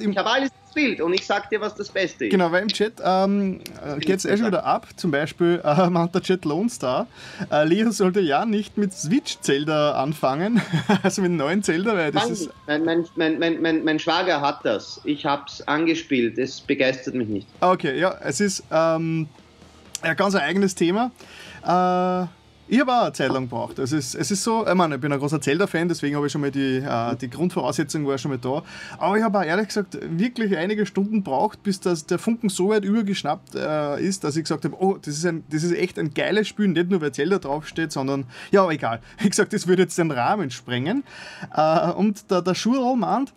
Ich 0.00 0.16
habe 0.18 0.30
alles 0.30 0.50
Bild 0.70 1.00
und 1.00 1.12
ich 1.12 1.26
sag 1.26 1.50
dir, 1.50 1.60
was 1.60 1.74
das 1.74 1.88
Beste 1.88 2.26
ist. 2.26 2.30
Genau, 2.30 2.50
weil 2.52 2.62
im 2.62 2.68
Chat 2.68 2.94
ähm, 3.04 3.60
geht 3.98 4.18
es 4.18 4.24
eh 4.24 4.36
schon 4.36 4.46
wieder 4.46 4.64
ab. 4.64 4.88
Zum 4.96 5.10
Beispiel 5.10 5.60
äh, 5.64 5.90
meint 5.90 6.14
der 6.14 6.22
Chat 6.22 6.44
Lone 6.44 6.68
Star. 6.68 7.06
Äh, 7.50 7.64
Leo 7.64 7.90
sollte 7.90 8.20
ja 8.20 8.44
nicht 8.44 8.76
mit 8.76 8.92
Switch-Zelda 8.92 9.92
anfangen, 9.92 10.60
also 11.02 11.22
mit 11.22 11.32
neuen 11.32 11.62
Zelda, 11.62 11.94
weil 11.96 12.12
das 12.12 12.30
ist. 12.30 12.50
Mein, 12.66 12.84
mein, 12.84 13.38
mein, 13.38 13.60
mein, 13.60 13.84
mein 13.84 13.98
Schwager 13.98 14.40
hat 14.40 14.60
das. 14.64 15.00
Ich 15.04 15.26
hab's 15.26 15.60
angespielt. 15.62 16.38
Es 16.38 16.60
begeistert 16.60 17.14
mich 17.14 17.28
nicht. 17.28 17.48
Okay, 17.60 17.98
ja, 17.98 18.16
es 18.22 18.40
ist 18.40 18.64
ähm, 18.70 19.28
ein 20.02 20.16
ganz 20.16 20.34
eigenes 20.34 20.74
Thema. 20.74 21.10
Äh, 21.62 22.26
ich 22.70 22.78
habe 22.78 22.92
auch 22.92 23.02
eine 23.02 23.12
Zeit 23.12 23.32
lang 23.32 23.44
gebraucht. 23.44 23.80
Es 23.80 23.90
ist, 23.90 24.14
es 24.14 24.30
ist 24.30 24.44
so, 24.44 24.64
ich 24.64 24.74
meine, 24.74 24.94
ich 24.94 25.00
bin 25.00 25.12
ein 25.12 25.18
großer 25.18 25.40
Zelda-Fan, 25.40 25.88
deswegen 25.88 26.14
habe 26.14 26.26
ich 26.26 26.32
schon 26.32 26.40
mal 26.40 26.52
die, 26.52 26.76
äh, 26.76 27.16
die 27.16 27.28
Grundvoraussetzung 27.28 28.06
war 28.06 28.16
schon 28.16 28.30
mal 28.30 28.38
da. 28.38 28.62
Aber 28.96 29.18
ich 29.18 29.24
habe 29.24 29.40
auch 29.40 29.42
ehrlich 29.42 29.66
gesagt 29.66 29.98
wirklich 30.08 30.56
einige 30.56 30.86
Stunden 30.86 31.16
gebraucht, 31.16 31.64
bis 31.64 31.80
das, 31.80 32.06
der 32.06 32.20
Funken 32.20 32.48
so 32.48 32.68
weit 32.68 32.84
übergeschnappt 32.84 33.56
äh, 33.56 34.00
ist, 34.00 34.22
dass 34.22 34.36
ich 34.36 34.44
gesagt 34.44 34.64
habe, 34.64 34.76
oh, 34.78 34.96
das 35.02 35.16
ist, 35.16 35.26
ein, 35.26 35.42
das 35.50 35.64
ist 35.64 35.72
echt 35.72 35.98
ein 35.98 36.14
geiles 36.14 36.46
Spiel, 36.46 36.68
nicht 36.68 36.90
nur 36.90 37.00
weil 37.00 37.10
Zelda 37.10 37.40
draufsteht, 37.40 37.90
sondern, 37.90 38.26
ja, 38.52 38.70
egal. 38.70 39.00
Ich 39.20 39.30
gesagt, 39.30 39.52
das 39.52 39.66
würde 39.66 39.82
jetzt 39.82 39.98
den 39.98 40.12
Rahmen 40.12 40.50
sprengen. 40.50 41.02
Äh, 41.54 41.90
und 41.90 42.30
der, 42.30 42.40
der 42.40 42.54
Schurl 42.54 42.96
meint, 42.96 43.32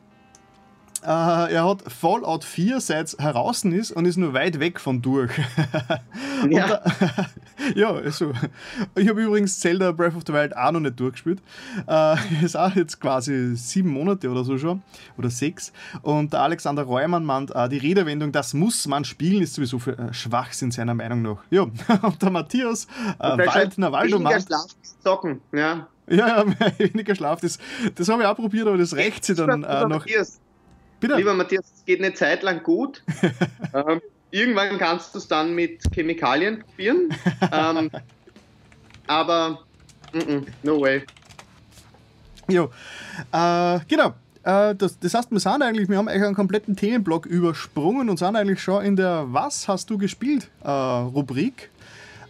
äh, 1.04 1.54
er 1.54 1.66
hat 1.68 1.84
Fallout 1.91 2.43
4 2.43 2.80
seit 2.80 3.18
heraus 3.20 3.64
ist 3.66 3.91
und 3.91 4.06
ist 4.06 4.18
nur 4.18 4.34
weit 4.34 4.60
weg 4.60 4.80
von 4.80 5.01
durch. 5.01 5.32
ja. 6.49 6.68
Da, 6.68 6.84
ja, 7.76 7.91
also, 7.91 8.32
ich 8.95 9.08
habe 9.08 9.22
übrigens 9.22 9.60
Zelda 9.60 9.91
Breath 9.91 10.16
of 10.16 10.24
the 10.26 10.34
Wild 10.34 10.56
auch 10.56 10.72
noch 10.72 10.80
nicht 10.80 10.99
durchgespielt. 10.99 11.41
Äh, 11.88 12.16
ist 12.43 12.56
auch 12.56 12.76
jetzt 12.76 12.99
quasi 12.99 13.56
sieben 13.56 13.89
Monate 13.89 14.30
oder 14.30 14.43
so 14.43 14.58
schon, 14.58 14.82
oder 15.18 15.30
sechs. 15.30 15.74
Und 16.01 16.34
der 16.34 16.41
Alexander 16.41 16.84
Reumann 16.84 17.26
meint, 17.26 17.51
äh, 17.54 17.70
die 17.70 17.78
Redewendung, 17.78 18.32
das 18.32 18.54
muss 18.54 18.88
man 18.88 19.04
spielen, 19.06 19.41
ist 19.41 19.56
sowieso 19.56 19.80
für 19.80 19.97
äh, 19.97 20.14
Schwachsinn 20.14 20.72
seiner 20.72 20.93
Meinung 20.93 21.22
nach. 21.22 21.43
Ja, 21.49 21.64
und 21.64 22.22
der 22.22 22.30
Matthias 22.30 22.88
äh, 23.20 23.38
Waldner 23.38 23.91
Waldo 23.91 24.20
meint... 24.20 24.47
Zocken, 25.04 25.41
ja. 25.51 25.88
Ja, 26.08 26.43
ja, 26.43 26.45
weniger 26.78 27.16
Schlaf. 27.16 27.41
Das, 27.41 27.60
das 27.95 28.10
habe 28.10 28.24
ich 28.24 28.28
auch 28.28 28.36
probiert, 28.36 28.68
aber 28.68 28.78
das 28.78 28.95
rächt 28.95 29.24
sich 29.26 29.38
dann 29.38 29.64
äh, 29.64 29.82
noch. 29.84 29.89
Matthias, 29.89 30.39
Bitte? 31.04 31.16
Lieber 31.18 31.34
Matthias, 31.34 31.66
es 31.76 31.84
geht 31.84 31.99
eine 31.99 32.14
Zeit 32.14 32.43
lang 32.43 32.64
gut. 32.64 33.04
ähm, 33.74 34.01
irgendwann 34.32 34.78
kannst 34.78 35.14
du 35.14 35.18
es 35.20 35.28
dann 35.28 35.54
mit 35.54 35.82
Chemikalien 35.93 36.64
probieren. 36.64 37.10
ähm, 37.51 37.91
aber 39.06 39.60
mm 40.14 40.18
-mm, 40.18 40.45
no 40.64 40.80
way. 40.80 41.04
Jo, 42.47 42.70
äh, 43.34 43.80
genau. 43.86 44.14
Äh, 44.43 44.76
das, 44.76 44.97
das 44.97 45.14
heißt, 45.14 45.30
wir 45.30 45.41
sind 45.41 45.62
eigentlich, 45.62 45.89
wir 45.89 45.97
haben 45.97 46.08
eigentlich 46.08 46.24
einen 46.24 46.36
kompletten 46.36 46.78
Themenblock 46.78 47.26
übersprungen 47.26 48.10
und 48.10 48.18
sind 48.18 48.38
eigentlich 48.38 48.62
schon 48.62 48.86
in 48.86 48.95
der 48.95 49.26
Was 49.28 49.68
hast 49.68 49.89
du 49.89 49.97
gespielt 49.97 50.47
äh, 50.64 50.70
Rubrik. 50.70 51.70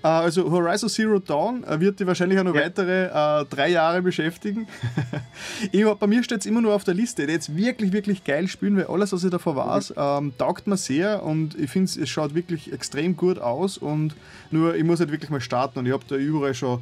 Äh, 0.03 0.07
also 0.07 0.51
Horizon 0.51 0.89
Zero 0.89 1.19
Dawn 1.19 1.63
äh, 1.63 1.79
wird 1.79 1.99
die 1.99 2.05
wahrscheinlich 2.05 2.39
auch 2.39 2.43
noch 2.43 2.55
ja. 2.55 2.61
weitere 2.61 3.05
äh, 3.05 3.45
drei 3.49 3.69
Jahre 3.69 4.01
beschäftigen. 4.01 4.67
ich, 5.71 5.85
bei 5.85 6.07
mir 6.07 6.23
steht 6.23 6.41
es 6.41 6.45
immer 6.45 6.61
nur 6.61 6.73
auf 6.73 6.83
der 6.83 6.93
Liste. 6.93 7.23
Jetzt 7.23 7.55
wirklich, 7.55 7.93
wirklich 7.93 8.23
geil 8.23 8.47
spielen, 8.47 8.77
weil 8.77 8.85
alles, 8.85 9.13
was 9.13 9.23
ich 9.23 9.31
davor 9.31 9.55
weiß, 9.55 9.91
mhm. 9.91 9.95
ähm, 9.97 10.33
taugt 10.37 10.67
mir 10.67 10.77
sehr 10.77 11.23
und 11.23 11.57
ich 11.57 11.69
finde, 11.71 11.91
es 12.01 12.09
schaut 12.09 12.35
wirklich 12.35 12.73
extrem 12.73 13.15
gut 13.15 13.39
aus 13.39 13.77
und 13.77 14.15
nur, 14.51 14.75
ich 14.75 14.83
muss 14.83 14.99
halt 14.99 15.11
wirklich 15.11 15.29
mal 15.29 15.41
starten 15.41 15.79
und 15.79 15.85
ich 15.85 15.93
habe 15.93 16.03
da 16.07 16.15
überall 16.15 16.53
schon 16.53 16.81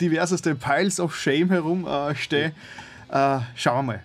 diverseste 0.00 0.54
Piles 0.54 1.00
of 1.00 1.14
Shame 1.14 1.50
herumstehen. 1.50 2.52
Äh, 3.10 3.38
schauen 3.54 3.78
wir 3.78 3.82
mal. 3.82 4.02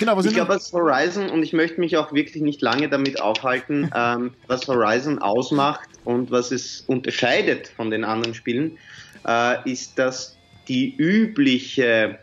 Genau, 0.00 0.16
was 0.16 0.24
ich 0.24 0.32
glaube, 0.32 0.54
was 0.54 0.72
Horizon, 0.72 1.28
und 1.28 1.42
ich 1.42 1.52
möchte 1.52 1.78
mich 1.78 1.98
auch 1.98 2.10
wirklich 2.12 2.42
nicht 2.42 2.62
lange 2.62 2.88
damit 2.88 3.20
aufhalten, 3.20 3.90
ähm, 3.94 4.32
was 4.46 4.66
Horizon 4.66 5.18
ausmacht 5.18 5.89
und 6.04 6.30
was 6.30 6.50
es 6.50 6.82
unterscheidet 6.86 7.68
von 7.68 7.90
den 7.90 8.04
anderen 8.04 8.34
Spielen, 8.34 8.78
äh, 9.26 9.70
ist, 9.70 9.98
dass 9.98 10.36
die 10.68 10.94
übliche, 10.96 12.18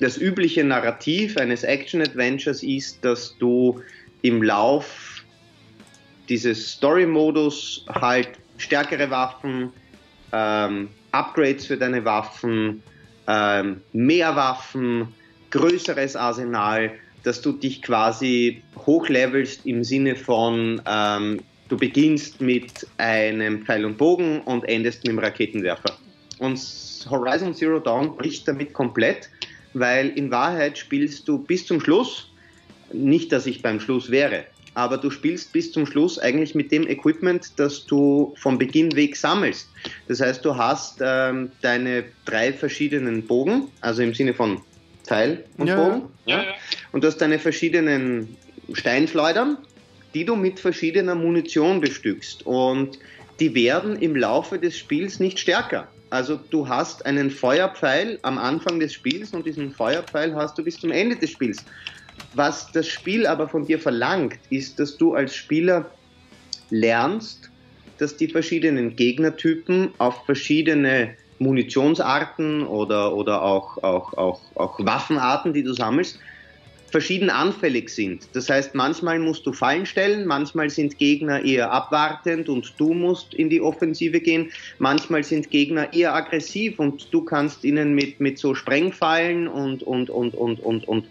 das 0.00 0.16
übliche 0.16 0.64
Narrativ 0.64 1.36
eines 1.36 1.62
Action-Adventures 1.62 2.62
ist, 2.62 3.04
dass 3.04 3.36
du 3.38 3.80
im 4.22 4.42
Lauf 4.42 5.24
dieses 6.28 6.72
Story-Modus 6.72 7.84
halt 7.88 8.30
stärkere 8.58 9.10
Waffen, 9.10 9.72
ähm, 10.32 10.88
Upgrades 11.12 11.66
für 11.66 11.76
deine 11.76 12.04
Waffen, 12.04 12.82
ähm, 13.26 13.80
mehr 13.92 14.36
Waffen, 14.36 15.08
größeres 15.50 16.16
Arsenal, 16.16 16.92
dass 17.22 17.42
du 17.42 17.52
dich 17.52 17.82
quasi 17.82 18.62
hochlevelst 18.76 19.66
im 19.66 19.84
Sinne 19.84 20.16
von, 20.16 20.80
ähm, 20.86 21.40
du 21.70 21.78
beginnst 21.78 22.40
mit 22.40 22.86
einem 22.98 23.64
Pfeil 23.64 23.84
und 23.84 23.96
Bogen 23.96 24.42
und 24.42 24.68
endest 24.68 25.04
mit 25.04 25.10
einem 25.10 25.20
Raketenwerfer. 25.20 25.96
Und 26.38 26.58
Horizon 27.08 27.54
Zero 27.54 27.78
Dawn 27.78 28.16
bricht 28.16 28.46
damit 28.48 28.72
komplett, 28.72 29.30
weil 29.72 30.08
in 30.10 30.30
Wahrheit 30.30 30.76
spielst 30.76 31.28
du 31.28 31.38
bis 31.38 31.66
zum 31.66 31.80
Schluss, 31.80 32.30
nicht 32.92 33.30
dass 33.32 33.46
ich 33.46 33.62
beim 33.62 33.78
Schluss 33.78 34.10
wäre, 34.10 34.44
aber 34.74 34.98
du 34.98 35.10
spielst 35.10 35.52
bis 35.52 35.72
zum 35.72 35.86
Schluss 35.86 36.18
eigentlich 36.18 36.54
mit 36.54 36.72
dem 36.72 36.86
Equipment, 36.88 37.52
das 37.56 37.86
du 37.86 38.34
vom 38.36 38.58
Beginn 38.58 38.94
weg 38.96 39.16
sammelst. 39.16 39.68
Das 40.08 40.20
heißt, 40.20 40.44
du 40.44 40.56
hast 40.56 41.00
ähm, 41.00 41.52
deine 41.60 42.04
drei 42.24 42.52
verschiedenen 42.52 43.26
Bogen, 43.26 43.68
also 43.80 44.02
im 44.02 44.14
Sinne 44.14 44.34
von 44.34 44.60
Pfeil 45.04 45.44
und 45.56 45.68
ja, 45.68 45.76
Bogen. 45.76 46.02
Ja. 46.26 46.42
Ja. 46.42 46.54
Und 46.92 47.04
du 47.04 47.08
hast 47.08 47.18
deine 47.18 47.38
verschiedenen 47.38 48.36
Steinschleudern, 48.72 49.58
die 50.14 50.24
du 50.24 50.36
mit 50.36 50.60
verschiedener 50.60 51.14
Munition 51.14 51.80
bestückst. 51.80 52.44
Und 52.46 52.98
die 53.38 53.54
werden 53.54 53.96
im 53.96 54.16
Laufe 54.16 54.58
des 54.58 54.76
Spiels 54.76 55.20
nicht 55.20 55.38
stärker. 55.38 55.88
Also 56.10 56.38
du 56.50 56.68
hast 56.68 57.06
einen 57.06 57.30
Feuerpfeil 57.30 58.18
am 58.22 58.36
Anfang 58.36 58.80
des 58.80 58.92
Spiels 58.92 59.32
und 59.32 59.46
diesen 59.46 59.72
Feuerpfeil 59.72 60.34
hast 60.34 60.58
du 60.58 60.64
bis 60.64 60.78
zum 60.78 60.90
Ende 60.90 61.16
des 61.16 61.30
Spiels. 61.30 61.64
Was 62.34 62.70
das 62.72 62.88
Spiel 62.88 63.26
aber 63.26 63.48
von 63.48 63.64
dir 63.64 63.78
verlangt, 63.78 64.38
ist, 64.50 64.78
dass 64.78 64.96
du 64.96 65.14
als 65.14 65.34
Spieler 65.34 65.90
lernst, 66.70 67.50
dass 67.98 68.16
die 68.16 68.28
verschiedenen 68.28 68.96
Gegnertypen 68.96 69.92
auf 69.98 70.24
verschiedene 70.26 71.16
Munitionsarten 71.38 72.66
oder, 72.66 73.14
oder 73.14 73.42
auch, 73.42 73.82
auch, 73.82 74.12
auch, 74.14 74.40
auch 74.56 74.78
Waffenarten, 74.84 75.52
die 75.52 75.62
du 75.62 75.72
sammelst, 75.72 76.18
verschieden 76.90 77.30
anfällig 77.30 77.90
sind. 77.90 78.24
Das 78.34 78.48
heißt, 78.48 78.74
manchmal 78.74 79.18
musst 79.18 79.46
du 79.46 79.52
Fallen 79.52 79.86
stellen, 79.86 80.26
manchmal 80.26 80.70
sind 80.70 80.98
Gegner 80.98 81.44
eher 81.44 81.70
abwartend 81.70 82.48
und 82.48 82.72
du 82.78 82.94
musst 82.94 83.34
in 83.34 83.48
die 83.48 83.60
Offensive 83.60 84.20
gehen, 84.20 84.50
manchmal 84.78 85.22
sind 85.24 85.50
Gegner 85.50 85.92
eher 85.92 86.14
aggressiv 86.14 86.78
und 86.78 87.12
du 87.12 87.22
kannst 87.22 87.64
ihnen 87.64 87.94
mit, 87.94 88.20
mit 88.20 88.38
so 88.38 88.54
Sprengfallen 88.54 89.46
und, 89.48 89.82
und, 89.82 90.10
und, 90.10 90.34
und, 90.34 90.60
und, 90.60 90.88
und 90.88 91.08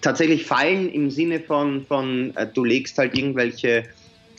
tatsächlich 0.00 0.44
Fallen 0.44 0.88
im 0.90 1.10
Sinne 1.10 1.40
von, 1.40 1.84
von 1.86 2.34
äh, 2.36 2.46
du 2.52 2.64
legst 2.64 2.98
halt 2.98 3.16
irgendwelche 3.16 3.84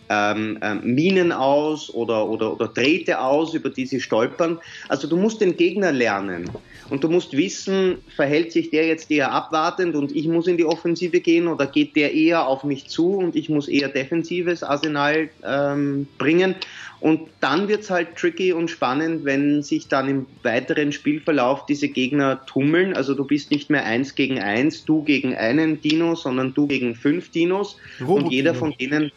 ähm, 0.10 0.58
ähm, 0.62 0.82
Minen 0.84 1.32
aus 1.32 1.94
oder, 1.94 2.28
oder, 2.28 2.54
oder 2.54 2.68
Drähte 2.68 3.20
aus, 3.20 3.54
über 3.54 3.70
die 3.70 3.86
sie 3.86 4.00
stolpern. 4.00 4.60
Also 4.90 5.08
du 5.08 5.18
musst 5.18 5.42
den 5.42 5.58
Gegner 5.58 5.92
lernen 5.92 6.50
und 6.90 7.04
du 7.04 7.10
musst 7.10 7.36
wissen, 7.36 7.98
verhält 8.16 8.52
sich 8.52 8.70
der 8.70 8.88
jetzt 8.88 9.12
eher 9.12 9.32
abwartend 9.32 9.96
und 9.96 10.16
ich 10.16 10.28
muss 10.28 10.48
in 10.48 10.58
die 10.58 10.66
Offensive 10.66 11.20
gehen 11.20 11.48
oder 11.48 11.68
geht 11.68 11.96
der 11.96 12.14
eher 12.14 12.48
auf 12.48 12.64
mich 12.64 12.88
zu 12.88 13.18
und 13.18 13.36
ich 13.36 13.50
muss 13.50 13.68
eher 13.68 13.90
defensives 13.90 14.64
Arsenal 14.64 15.30
ähm, 15.46 16.08
bringen. 16.18 16.56
Und 17.00 17.30
dann 17.42 17.68
wird 17.68 17.82
es 17.82 17.92
halt 17.92 18.16
tricky 18.16 18.54
und 18.54 18.72
spannend, 18.72 19.24
wenn 19.24 19.62
sich 19.62 19.88
dann 19.88 20.10
im 20.10 20.26
weiteren 20.42 20.92
Spielverlauf 20.92 21.66
diese 21.68 21.90
Gegner 21.90 22.44
tummeln. 22.48 22.96
Also 22.96 23.14
du 23.14 23.24
bist 23.24 23.52
nicht 23.52 23.70
mehr 23.70 23.86
eins 23.86 24.16
gegen 24.16 24.40
eins, 24.40 24.84
du 24.84 25.04
gegen 25.04 25.36
einen 25.36 25.80
Dino, 25.80 26.16
sondern 26.16 26.56
du 26.56 26.66
gegen 26.66 26.96
fünf 26.96 27.30
Dinos. 27.30 27.78
Robot 28.02 28.24
und 28.24 28.32
jeder 28.32 28.56
von 28.56 28.74
denen 28.80 29.12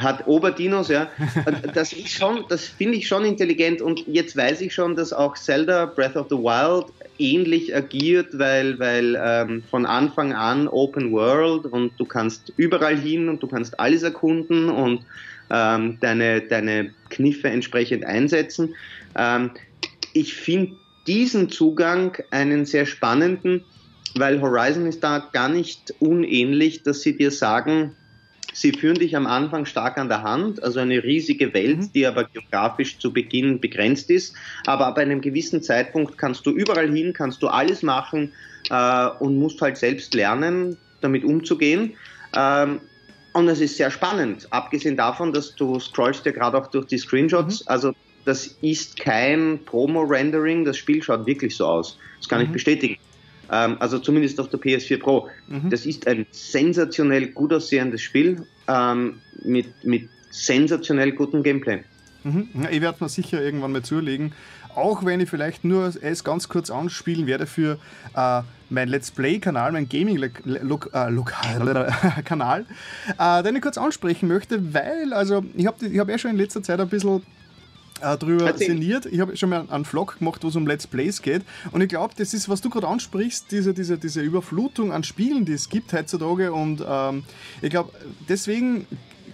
Hat 0.00 0.26
Oberdinos, 0.26 0.88
ja. 0.88 1.08
Das 1.74 1.92
ist 1.92 2.10
schon, 2.10 2.44
das 2.48 2.66
finde 2.66 2.96
ich 2.98 3.06
schon 3.06 3.24
intelligent 3.24 3.82
und 3.82 4.06
jetzt 4.06 4.36
weiß 4.36 4.60
ich 4.60 4.74
schon, 4.74 4.96
dass 4.96 5.12
auch 5.12 5.36
Zelda 5.36 5.86
Breath 5.86 6.16
of 6.16 6.26
the 6.30 6.36
Wild 6.36 6.86
ähnlich 7.18 7.74
agiert, 7.74 8.38
weil, 8.38 8.78
weil 8.78 9.20
ähm, 9.22 9.62
von 9.70 9.86
Anfang 9.86 10.32
an 10.32 10.68
Open 10.68 11.12
World 11.12 11.66
und 11.66 11.92
du 11.98 12.04
kannst 12.04 12.52
überall 12.56 12.96
hin 12.96 13.28
und 13.28 13.42
du 13.42 13.46
kannst 13.46 13.78
alles 13.78 14.02
erkunden 14.02 14.68
und 14.68 15.04
ähm, 15.50 15.98
deine, 16.00 16.40
deine 16.40 16.92
Kniffe 17.10 17.48
entsprechend 17.48 18.04
einsetzen. 18.04 18.74
Ähm, 19.16 19.50
ich 20.12 20.34
finde 20.34 20.76
diesen 21.06 21.50
Zugang 21.50 22.16
einen 22.30 22.64
sehr 22.64 22.86
spannenden, 22.86 23.64
weil 24.14 24.40
Horizon 24.40 24.86
ist 24.86 25.02
da 25.02 25.28
gar 25.32 25.48
nicht 25.48 25.94
unähnlich, 26.00 26.82
dass 26.82 27.02
sie 27.02 27.16
dir 27.16 27.30
sagen, 27.30 27.96
sie 28.52 28.72
führen 28.72 28.96
dich 28.96 29.16
am 29.16 29.26
Anfang 29.26 29.66
stark 29.66 29.98
an 29.98 30.08
der 30.08 30.22
Hand, 30.22 30.62
also 30.62 30.80
eine 30.80 31.02
riesige 31.02 31.52
Welt, 31.54 31.78
mhm. 31.78 31.92
die 31.92 32.06
aber 32.06 32.24
geografisch 32.24 32.98
zu 32.98 33.12
Beginn 33.12 33.60
begrenzt 33.60 34.10
ist. 34.10 34.34
Aber 34.66 34.86
ab 34.86 34.98
einem 34.98 35.20
gewissen 35.20 35.62
Zeitpunkt 35.62 36.18
kannst 36.18 36.46
du 36.46 36.50
überall 36.50 36.90
hin, 36.90 37.12
kannst 37.12 37.42
du 37.42 37.48
alles 37.48 37.82
machen 37.82 38.32
äh, 38.70 39.08
und 39.18 39.38
musst 39.38 39.60
halt 39.60 39.76
selbst 39.76 40.14
lernen, 40.14 40.76
damit 41.00 41.24
umzugehen. 41.24 41.94
Ähm, 42.34 42.80
und 43.32 43.48
es 43.48 43.60
ist 43.60 43.76
sehr 43.76 43.90
spannend, 43.90 44.48
abgesehen 44.50 44.96
davon, 44.96 45.32
dass 45.32 45.54
du 45.54 45.78
scrollst 45.78 46.26
ja 46.26 46.32
gerade 46.32 46.58
auch 46.58 46.66
durch 46.66 46.86
die 46.86 46.98
Screenshots. 46.98 47.60
Mhm. 47.60 47.68
Also 47.68 47.92
das 48.24 48.46
ist 48.60 48.98
kein 48.98 49.60
Promo-Rendering, 49.64 50.64
das 50.64 50.76
Spiel 50.76 51.02
schaut 51.02 51.26
wirklich 51.26 51.56
so 51.56 51.66
aus. 51.66 51.98
Das 52.18 52.28
kann 52.28 52.40
mhm. 52.40 52.46
ich 52.46 52.52
bestätigen. 52.52 52.96
Ähm, 53.50 53.76
also 53.80 53.98
zumindest 53.98 54.38
auf 54.40 54.48
der 54.48 54.60
PS4 54.60 55.00
Pro. 55.00 55.28
Mhm. 55.48 55.70
Das 55.70 55.86
ist 55.86 56.06
ein 56.06 56.26
sensationell 56.30 57.28
gut 57.28 57.52
aussehendes 57.52 58.02
Spiel 58.02 58.46
ähm, 58.68 59.20
mit, 59.42 59.84
mit 59.84 60.08
sensationell 60.30 61.12
gutem 61.12 61.42
Gameplay. 61.42 61.82
Mhm. 62.22 62.48
Ich 62.70 62.80
werde 62.80 63.02
mir 63.02 63.08
sicher 63.08 63.42
irgendwann 63.42 63.72
mal 63.72 63.82
zulegen. 63.82 64.32
Auch 64.76 65.04
wenn 65.04 65.18
ich 65.20 65.28
vielleicht 65.28 65.64
nur 65.64 65.92
es 66.00 66.22
ganz 66.22 66.48
kurz 66.48 66.70
anspielen 66.70 67.26
werde 67.26 67.46
für 67.46 67.78
äh, 68.14 68.42
mein 68.68 68.88
Let's 68.88 69.10
Play-Kanal, 69.10 69.72
mein 69.72 69.88
Gaming-Kanal, 69.88 72.66
äh, 73.18 73.42
den 73.42 73.56
ich 73.56 73.62
kurz 73.62 73.78
ansprechen 73.78 74.28
möchte, 74.28 74.72
weil, 74.72 75.12
also 75.12 75.42
ich 75.56 75.66
habe 75.66 75.84
ich 75.84 75.98
hab 75.98 76.08
ja 76.08 76.18
schon 76.18 76.30
in 76.30 76.36
letzter 76.36 76.62
Zeit 76.62 76.78
ein 76.78 76.88
bisschen 76.88 77.24
äh, 78.00 78.16
drüber 78.16 78.46
Erzähl. 78.46 78.68
sinniert. 78.68 79.06
Ich 79.06 79.20
habe 79.20 79.36
schon 79.36 79.50
mal 79.50 79.66
einen 79.68 79.84
Vlog 79.84 80.18
gemacht, 80.18 80.42
wo 80.42 80.48
es 80.48 80.56
um 80.56 80.66
Let's 80.66 80.86
Plays 80.86 81.22
geht. 81.22 81.42
Und 81.72 81.80
ich 81.80 81.88
glaube, 81.88 82.14
das 82.16 82.34
ist, 82.34 82.48
was 82.48 82.60
du 82.60 82.70
gerade 82.70 82.88
ansprichst, 82.88 83.50
diese, 83.50 83.74
diese, 83.74 83.98
diese 83.98 84.20
Überflutung 84.20 84.92
an 84.92 85.04
Spielen, 85.04 85.44
die 85.44 85.52
es 85.52 85.68
gibt 85.68 85.92
heutzutage. 85.92 86.52
Und 86.52 86.84
ähm, 86.86 87.24
ich 87.62 87.70
glaube, 87.70 87.92
deswegen 88.28 88.86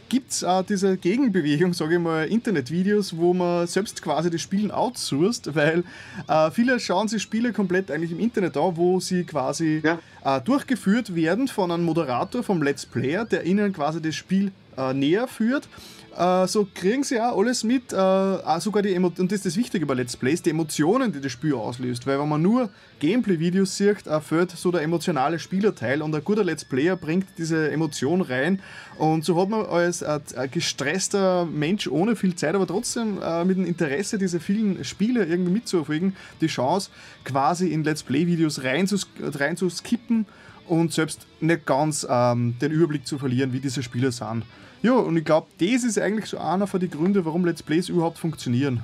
gibt 0.08 0.30
es 0.30 0.44
auch 0.44 0.62
diese 0.62 0.96
Gegenbewegung, 0.96 1.72
sage 1.72 1.94
ich 1.94 2.00
mal, 2.00 2.26
Internetvideos, 2.26 3.16
wo 3.16 3.34
man 3.34 3.66
selbst 3.66 4.02
quasi 4.02 4.30
das 4.30 4.40
Spielen 4.40 4.70
outsourced, 4.70 5.54
weil 5.54 5.84
äh, 6.28 6.50
viele 6.50 6.78
schauen 6.78 7.08
sich 7.08 7.22
Spiele 7.22 7.52
komplett 7.52 7.90
eigentlich 7.90 8.12
im 8.12 8.20
Internet 8.20 8.56
an, 8.56 8.76
wo 8.76 9.00
sie 9.00 9.24
quasi 9.24 9.82
ja. 9.82 9.98
äh, 10.24 10.40
durchgeführt 10.40 11.14
werden 11.14 11.48
von 11.48 11.70
einem 11.70 11.84
Moderator, 11.84 12.42
vom 12.42 12.62
Let's 12.62 12.86
Player, 12.86 13.24
der 13.24 13.44
ihnen 13.44 13.72
quasi 13.72 14.00
das 14.00 14.14
Spiel 14.14 14.52
äh, 14.76 14.94
näher 14.94 15.26
führt 15.26 15.68
äh, 16.16 16.46
so 16.46 16.66
kriegen 16.74 17.04
sie 17.04 17.20
auch 17.20 17.38
alles 17.38 17.62
mit, 17.64 17.92
äh, 17.92 18.60
sogar 18.60 18.82
die 18.82 18.94
Emo 18.94 19.08
und 19.08 19.30
das 19.30 19.38
ist 19.38 19.46
das 19.46 19.56
Wichtige 19.56 19.86
bei 19.86 19.94
Let's 19.94 20.16
Plays, 20.16 20.42
die 20.42 20.50
Emotionen, 20.50 21.12
die 21.12 21.20
das 21.20 21.32
Spiel 21.32 21.54
auslöst. 21.54 22.06
Weil 22.06 22.18
wenn 22.18 22.28
man 22.28 22.42
nur 22.42 22.70
Gameplay-Videos 23.00 23.76
sieht, 23.76 24.06
äh, 24.06 24.20
fehlt 24.20 24.50
so 24.50 24.70
der 24.70 24.82
emotionale 24.82 25.38
Spielerteil 25.38 26.02
und 26.02 26.14
ein 26.14 26.24
guter 26.24 26.44
Let's 26.44 26.64
Player 26.64 26.96
bringt 26.96 27.26
diese 27.38 27.70
Emotion 27.70 28.22
rein. 28.22 28.60
Und 28.98 29.24
so 29.24 29.40
hat 29.40 29.48
man 29.48 29.66
als 29.66 30.02
äh, 30.02 30.20
gestresster 30.50 31.44
Mensch 31.44 31.86
ohne 31.86 32.16
viel 32.16 32.34
Zeit, 32.34 32.54
aber 32.54 32.66
trotzdem 32.66 33.20
äh, 33.22 33.44
mit 33.44 33.58
dem 33.58 33.66
Interesse, 33.66 34.16
diese 34.16 34.40
vielen 34.40 34.84
Spiele 34.84 35.24
irgendwie 35.26 35.52
mitzuverfolgen, 35.52 36.16
die 36.40 36.46
Chance, 36.46 36.90
quasi 37.24 37.68
in 37.68 37.84
Let's 37.84 38.02
Play-Videos 38.02 38.64
rein 38.64 38.86
zu, 38.86 38.96
rein 39.20 39.56
zu 39.56 39.68
skippen 39.68 40.26
und 40.66 40.92
selbst 40.92 41.26
nicht 41.40 41.66
ganz 41.66 42.06
ähm, 42.08 42.56
den 42.60 42.72
Überblick 42.72 43.06
zu 43.06 43.18
verlieren, 43.18 43.52
wie 43.52 43.60
diese 43.60 43.82
Spiele 43.82 44.12
sind. 44.12 44.44
Ja, 44.82 44.92
und 44.92 45.16
ich 45.16 45.24
glaube, 45.24 45.46
das 45.58 45.84
ist 45.84 45.98
eigentlich 45.98 46.26
so 46.26 46.38
einer 46.38 46.66
von 46.66 46.80
den 46.80 46.90
Gründen, 46.90 47.24
warum 47.24 47.44
Let's 47.44 47.62
Plays 47.62 47.88
überhaupt 47.88 48.18
funktionieren. 48.18 48.82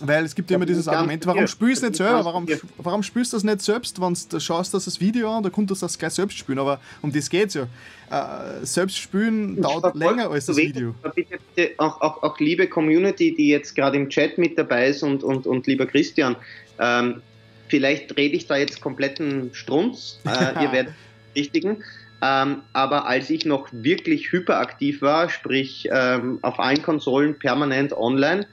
Weil 0.00 0.24
es 0.24 0.34
gibt 0.34 0.50
ja 0.50 0.56
immer 0.56 0.66
dieses 0.66 0.86
Argument, 0.86 1.26
warum 1.26 1.46
spielst 1.48 1.82
du 1.82 1.86
nicht 1.86 1.96
selber? 1.96 2.24
Warum, 2.24 2.46
warum 2.76 3.02
spielst 3.02 3.32
du 3.32 3.36
das 3.36 3.42
nicht 3.42 3.62
selbst, 3.62 4.00
wenn 4.00 4.16
du 4.30 4.40
schaust 4.40 4.72
dass 4.72 4.84
das 4.84 5.00
Video 5.00 5.36
an, 5.36 5.42
da 5.42 5.50
könntest 5.50 5.82
du 5.82 5.86
das 5.86 5.98
gleich 5.98 6.12
selbst 6.12 6.38
spielen. 6.38 6.60
Aber 6.60 6.80
um 7.02 7.10
das 7.10 7.28
geht 7.28 7.48
es 7.48 7.54
ja. 7.54 7.66
Äh, 8.10 8.64
selbst 8.64 8.96
spielen 8.96 9.60
dauert 9.60 9.96
länger 9.96 10.30
als 10.30 10.46
das 10.46 10.56
Video. 10.56 10.94
Bitte, 11.14 11.38
bitte 11.54 11.74
auch, 11.78 12.00
auch, 12.00 12.22
auch, 12.22 12.38
liebe 12.38 12.68
Community, 12.68 13.34
die 13.34 13.48
jetzt 13.48 13.74
gerade 13.74 13.96
im 13.96 14.08
Chat 14.08 14.38
mit 14.38 14.56
dabei 14.56 14.88
ist 14.88 15.02
und, 15.02 15.24
und, 15.24 15.46
und 15.46 15.66
lieber 15.66 15.86
Christian, 15.86 16.36
ähm, 16.78 17.20
vielleicht 17.68 18.16
rede 18.16 18.36
ich 18.36 18.46
da 18.46 18.56
jetzt 18.56 18.80
kompletten 18.80 19.50
Strunz. 19.52 20.20
Äh, 20.24 20.62
ihr 20.62 20.72
werdet 20.72 20.94
richtigen. 21.34 21.82
Ähm, 22.20 22.62
aber 22.72 23.06
als 23.06 23.30
ich 23.30 23.44
noch 23.44 23.68
wirklich 23.70 24.32
hyperaktiv 24.32 25.02
war, 25.02 25.28
sprich 25.28 25.88
ähm, 25.92 26.38
auf 26.42 26.58
allen 26.58 26.82
Konsolen 26.82 27.38
permanent 27.38 27.92
online, 27.92 28.46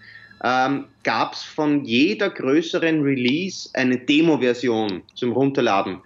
ähm, 0.43 0.86
gab 1.03 1.34
es 1.34 1.43
von 1.43 1.84
jeder 1.86 2.30
größeren 2.30 3.01
Release 3.01 3.70
eine 3.74 3.97
Demo-Version 3.97 5.01
zum 5.16 5.32
Runterladen. 5.32 6.01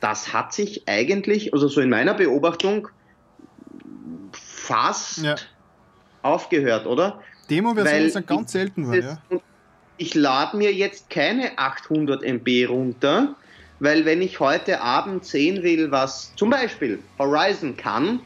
Das 0.00 0.32
hat 0.32 0.52
sich 0.52 0.88
eigentlich, 0.88 1.52
also 1.52 1.68
so 1.68 1.80
in 1.80 1.90
meiner 1.90 2.14
Beobachtung, 2.14 2.88
fast 4.32 5.22
ja. 5.22 5.36
aufgehört, 6.22 6.86
oder? 6.86 7.20
Demo-Versionen 7.48 8.10
sind 8.10 8.26
ganz 8.26 8.52
selten. 8.52 8.88
War, 8.88 8.96
ja. 8.96 9.18
Ich 9.96 10.14
lade 10.14 10.56
mir 10.56 10.72
jetzt 10.72 11.08
keine 11.08 11.56
800 11.58 12.22
MB 12.22 12.68
runter, 12.68 13.36
weil 13.80 14.04
wenn 14.04 14.22
ich 14.22 14.40
heute 14.40 14.80
Abend 14.80 15.24
sehen 15.24 15.62
will, 15.62 15.90
was 15.90 16.32
zum 16.36 16.50
Beispiel 16.50 16.98
Horizon 17.18 17.76
kann, 17.76 18.20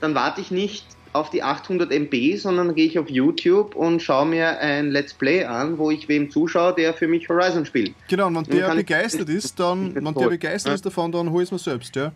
dann 0.00 0.14
warte 0.14 0.40
ich 0.40 0.50
nicht 0.50 0.84
auf 1.12 1.30
die 1.30 1.42
800 1.42 1.90
MB, 1.90 2.36
sondern 2.36 2.74
gehe 2.74 2.86
ich 2.86 2.98
auf 2.98 3.08
YouTube 3.08 3.74
und 3.74 4.02
schaue 4.02 4.26
mir 4.26 4.58
ein 4.60 4.90
Let's 4.90 5.14
Play 5.14 5.44
an, 5.44 5.78
wo 5.78 5.90
ich 5.90 6.08
wem 6.08 6.30
zuschaue, 6.30 6.74
der 6.74 6.94
für 6.94 7.08
mich 7.08 7.28
Horizon 7.28 7.64
spielt. 7.64 7.94
Genau, 8.08 8.26
und 8.26 8.48
wenn 8.48 8.56
der 8.56 8.74
begeistert 8.74 9.28
ist, 9.28 9.58
dann, 9.58 9.94
wenn 9.94 10.04
der 10.04 10.28
begeistert 10.28 10.70
ja. 10.70 10.74
ist 10.74 10.86
davon, 10.86 11.10
dann 11.10 11.30
hol 11.30 11.42
ich 11.42 11.48
es 11.48 11.52
mir 11.52 11.58
selbst, 11.58 11.96
ja. 11.96 12.12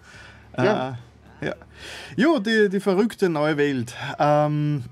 Ja. 0.57 0.99
Äh, 1.41 1.47
ja. 1.47 1.55
Jo, 2.17 2.39
die, 2.39 2.69
die 2.69 2.81
verrückte 2.81 3.29
neue 3.29 3.57
Welt. 3.57 3.95
Ähm, 4.19 4.85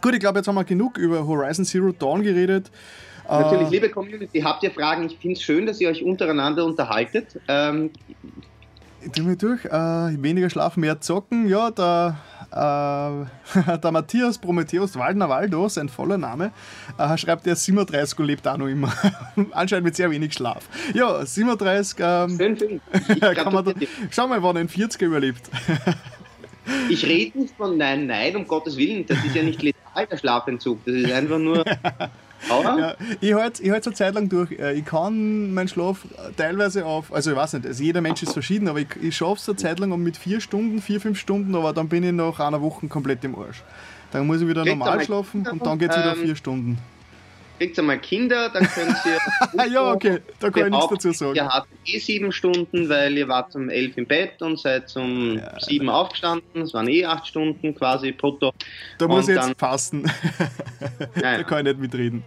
gut, 0.00 0.14
ich 0.14 0.20
glaube, 0.20 0.38
jetzt 0.38 0.48
haben 0.48 0.56
wir 0.56 0.64
genug 0.64 0.98
über 0.98 1.26
Horizon 1.26 1.64
Zero 1.64 1.92
Dawn 1.92 2.22
geredet. 2.22 2.70
Natürlich, 3.28 3.68
äh, 3.68 3.70
liebe 3.70 3.90
Community, 3.90 4.40
habt 4.40 4.62
ihr 4.62 4.70
Fragen? 4.70 5.06
Ich 5.06 5.18
finde 5.18 5.36
es 5.36 5.42
schön, 5.42 5.66
dass 5.66 5.80
ihr 5.80 5.88
euch 5.88 6.02
untereinander 6.02 6.64
unterhaltet. 6.64 7.40
Ähm, 7.48 7.90
Gehen 9.12 9.28
wir 9.28 9.36
durch. 9.36 9.64
Äh, 9.66 10.22
weniger 10.22 10.48
schlafen, 10.48 10.80
mehr 10.80 11.00
zocken. 11.00 11.48
Ja, 11.48 11.70
der, 11.70 12.16
äh, 12.50 13.76
der 13.78 13.92
Matthias 13.92 14.38
Prometheus 14.38 14.96
Waldner 14.96 15.28
Waldo, 15.28 15.68
sein 15.68 15.88
voller 15.88 16.18
Name, 16.18 16.52
äh, 16.98 17.16
schreibt, 17.18 17.46
er 17.46 17.56
37 17.56 18.18
und 18.18 18.26
lebt 18.26 18.48
auch 18.48 18.56
noch 18.56 18.66
immer. 18.66 18.92
Anscheinend 19.52 19.84
mit 19.84 19.96
sehr 19.96 20.10
wenig 20.10 20.32
Schlaf. 20.32 20.68
Ja, 20.94 21.24
37. 21.24 21.98
Ähm, 22.00 22.36
schön, 22.36 22.58
schön. 22.58 22.80
kann 23.20 23.52
man 23.52 23.64
da, 23.64 23.72
schau 24.10 24.26
mal, 24.26 24.42
wann 24.42 24.56
ein 24.56 24.68
40er 24.68 25.04
überlebt. 25.04 25.50
ich 26.88 27.04
rede 27.04 27.38
nicht 27.38 27.54
von 27.56 27.76
Nein, 27.76 28.06
Nein, 28.06 28.36
um 28.36 28.46
Gottes 28.46 28.76
Willen. 28.76 29.04
Das 29.06 29.22
ist 29.24 29.34
ja 29.34 29.42
nicht 29.42 29.62
letal, 29.62 30.06
der 30.06 30.16
Schlafentzug. 30.16 30.84
Das 30.86 30.94
ist 30.94 31.12
einfach 31.12 31.38
nur. 31.38 31.64
Ja, 32.48 32.94
ich 33.20 33.34
halte 33.34 33.62
ich 33.62 33.70
halt 33.70 33.84
so 33.84 33.90
Zeit 33.90 34.14
lang 34.14 34.28
durch. 34.28 34.52
Äh, 34.52 34.74
ich 34.74 34.84
kann 34.84 35.52
meinen 35.52 35.68
Schlaf 35.68 36.06
teilweise 36.36 36.84
auf, 36.84 37.12
also 37.12 37.30
ich 37.30 37.36
weiß 37.36 37.54
nicht, 37.54 37.66
also 37.66 37.82
jeder 37.82 38.00
Mensch 38.00 38.22
ist 38.22 38.32
verschieden, 38.32 38.68
aber 38.68 38.80
ich, 38.80 38.88
ich 39.00 39.16
schaffe 39.16 39.40
es 39.40 39.48
eine 39.48 39.56
Zeit 39.56 39.78
lang 39.78 39.96
mit 40.02 40.16
vier 40.16 40.40
Stunden, 40.40 40.80
vier, 40.80 41.00
fünf 41.00 41.18
Stunden, 41.18 41.54
aber 41.54 41.72
dann 41.72 41.88
bin 41.88 42.02
ich 42.04 42.12
nach 42.12 42.40
einer 42.40 42.60
Woche 42.60 42.86
komplett 42.88 43.24
im 43.24 43.36
Arsch. 43.36 43.62
Dann 44.12 44.26
muss 44.26 44.40
ich 44.40 44.48
wieder 44.48 44.62
Kriegt 44.62 44.78
normal 44.78 45.04
schlafen 45.04 45.46
und 45.46 45.64
dann 45.66 45.78
geht 45.78 45.90
es 45.90 45.96
wieder 45.96 46.16
ähm, 46.16 46.22
vier 46.22 46.36
Stunden 46.36 46.78
kriegt 47.58 47.78
einmal 47.78 47.98
Kinder, 47.98 48.48
dann 48.50 48.66
könnt 48.66 48.96
ihr. 49.04 49.66
ja, 49.72 49.92
okay, 49.92 50.18
da 50.40 50.50
kann 50.50 50.66
ich 50.66 50.70
nichts 50.70 50.88
dazu 50.88 51.12
sagen. 51.12 51.36
Ihr 51.36 51.48
habt 51.48 51.68
eh 51.86 51.98
sieben 51.98 52.32
Stunden, 52.32 52.88
weil 52.88 53.16
ihr 53.16 53.28
wart 53.28 53.54
um 53.54 53.68
elf 53.68 53.96
im 53.96 54.06
Bett 54.06 54.40
und 54.42 54.58
seid 54.58 54.94
um 54.96 55.38
ja. 55.38 55.60
sieben 55.60 55.88
aufgestanden. 55.88 56.62
Es 56.62 56.74
waren 56.74 56.88
eh 56.88 57.04
acht 57.04 57.26
Stunden 57.26 57.74
quasi 57.74 58.12
brutto. 58.12 58.52
Da 58.98 59.08
muss 59.08 59.28
ich 59.28 59.36
jetzt 59.36 59.58
fasten. 59.58 60.04
da 61.20 61.42
kann 61.42 61.66
ich 61.66 61.72
nicht 61.72 61.80
mitreden. 61.80 62.24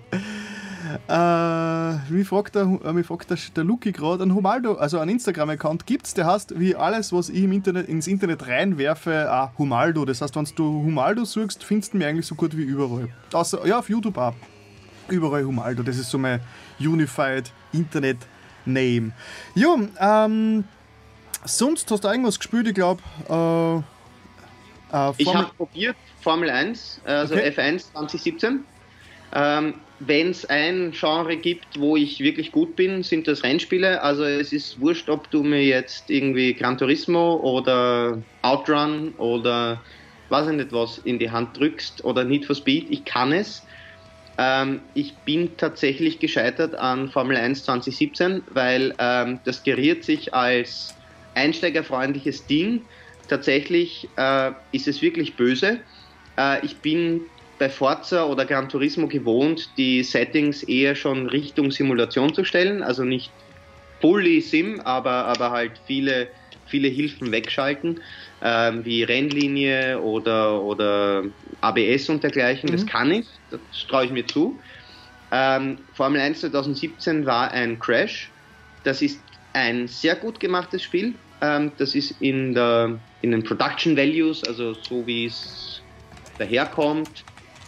Äh, 1.08 1.14
wie 1.14 2.24
fragt 2.24 2.56
der, 2.56 2.80
äh, 2.84 3.04
fragt 3.04 3.30
der, 3.30 3.38
der 3.56 3.64
Luki 3.66 3.92
gerade, 3.92 4.24
ein 4.24 4.34
Humaldo, 4.34 4.76
also 4.76 5.00
ein 5.00 5.10
Instagram-Account 5.10 5.86
gibt 5.86 6.06
es, 6.06 6.14
der 6.14 6.26
heißt, 6.26 6.58
wie 6.60 6.76
alles, 6.76 7.12
was 7.12 7.28
ich 7.28 7.44
im 7.44 7.52
Internet, 7.52 7.90
ins 7.90 8.08
Internet 8.08 8.48
reinwerfe, 8.48 9.32
auch 9.32 9.58
Humaldo. 9.58 10.06
Das 10.06 10.22
heißt, 10.22 10.36
wenn 10.38 10.48
du 10.56 10.84
Humaldo 10.84 11.26
suchst, 11.26 11.64
findest 11.64 11.94
du 11.94 11.98
mich 11.98 12.08
eigentlich 12.08 12.26
so 12.26 12.36
gut 12.36 12.56
wie 12.56 12.64
überall. 12.64 13.10
Außer, 13.34 13.68
ja, 13.68 13.80
auf 13.80 13.90
YouTube 13.90 14.18
auch 14.18 14.34
überall 15.10 15.44
Humaldo. 15.46 15.84
Das 15.84 15.98
ist 15.98 16.10
so 16.10 16.18
mein 16.18 16.42
Unified 16.80 17.52
Internet 17.74 18.18
Name. 18.66 19.12
Ja, 19.56 19.76
ähm, 20.26 20.64
sonst 21.46 21.90
hast 21.92 22.04
du 22.04 22.08
irgendwas 22.08 22.38
gespielt, 22.38 22.68
ich 22.68 22.76
glaube. 22.76 23.02
Äh, 23.30 23.84
Äh, 24.92 25.12
ich 25.18 25.34
habe 25.34 25.52
probiert 25.58 25.96
Formel 26.22 26.50
1, 26.50 27.02
also 27.06 27.36
okay. 27.36 27.50
F1 27.50 27.92
2017. 27.92 28.64
Ähm, 29.34 29.74
Wenn 30.00 30.30
es 30.30 30.46
ein 30.46 30.92
Genre 30.92 31.36
gibt, 31.36 31.80
wo 31.80 31.98
ich 31.98 32.20
wirklich 32.20 32.52
gut 32.52 32.76
bin, 32.76 33.04
sind 33.04 33.28
das 33.28 33.44
Rennspiele. 33.44 34.02
Also 34.02 34.24
es 34.24 34.54
ist 34.54 34.80
wurscht, 34.80 35.10
ob 35.10 35.30
du 35.32 35.44
mir 35.44 35.64
jetzt 35.64 36.10
irgendwie 36.10 36.54
Gran 36.54 36.78
Turismo 36.78 37.36
oder 37.38 38.22
Outrun 38.44 39.14
oder 39.18 39.82
weiß 40.30 40.48
ich 40.48 40.54
nicht 40.56 40.72
was 40.72 41.00
in 41.00 41.20
die 41.20 41.30
Hand 41.30 41.58
drückst 41.58 42.04
oder 42.06 42.24
Need 42.24 42.46
for 42.46 42.56
Speed. 42.56 42.88
Ich 42.90 43.04
kann 43.06 43.32
es. 43.34 43.64
Ähm, 44.38 44.82
ich 44.94 45.14
bin 45.26 45.58
tatsächlich 45.58 46.20
gescheitert 46.20 46.76
an 46.76 47.10
Formel 47.10 47.38
1 47.38 47.64
2017, 47.64 48.44
weil 48.52 48.94
ähm, 49.00 49.40
das 49.46 49.64
geriert 49.64 50.04
sich 50.04 50.34
als 50.34 50.94
einsteigerfreundliches 51.36 52.46
Ding. 52.48 52.82
Tatsächlich 53.28 54.08
äh, 54.18 54.52
ist 54.72 54.88
es 54.88 55.02
wirklich 55.02 55.36
böse. 55.36 55.80
Äh, 56.38 56.66
ich 56.66 56.76
bin 56.78 57.22
bei 57.60 57.70
Forza 57.70 58.26
oder 58.26 58.46
Gran 58.46 58.70
Turismo 58.70 59.08
gewohnt, 59.08 59.72
die 59.78 60.04
Settings 60.04 60.64
eher 60.64 60.96
schon 60.96 61.28
Richtung 61.28 61.72
Simulation 61.72 62.34
zu 62.34 62.44
stellen, 62.44 62.84
also 62.84 63.04
nicht 63.04 63.32
fully 64.00 64.42
Sim, 64.42 64.80
aber, 64.82 65.26
aber 65.26 65.52
halt 65.52 65.80
viele, 65.86 66.30
viele 66.66 66.88
Hilfen 66.88 67.32
wegschalten, 67.32 68.02
ähm, 68.42 68.86
wie 68.86 69.04
Rennlinie 69.04 70.02
oder, 70.02 70.64
oder 70.64 71.24
ABS 71.62 72.10
und 72.10 72.24
dergleichen. 72.24 72.70
Mhm. 72.70 72.74
Das 72.74 72.86
kann 72.86 73.12
ich, 73.12 73.42
das 73.50 73.62
traue 73.88 74.06
ich 74.06 74.12
mir 74.12 74.26
zu. 74.26 74.60
Ähm, 75.32 75.88
Formel 75.94 76.22
1 76.22 76.40
2017 76.42 77.26
war 77.26 77.52
ein 77.52 77.80
Crash. 77.80 78.34
Das 78.84 79.02
ist 79.02 79.26
ein 79.54 79.88
sehr 79.88 80.16
gut 80.16 80.40
gemachtes 80.40 80.84
Spiel. 80.84 81.20
Ähm, 81.42 81.74
das 81.78 81.96
ist 81.96 82.12
in, 82.22 82.54
der, 82.54 83.02
in 83.22 83.32
den 83.32 83.44
Production 83.44 83.98
Values, 83.98 84.44
also 84.44 84.74
so 84.74 85.06
wie 85.06 85.26
es 85.26 85.84
daherkommt, 86.38 87.26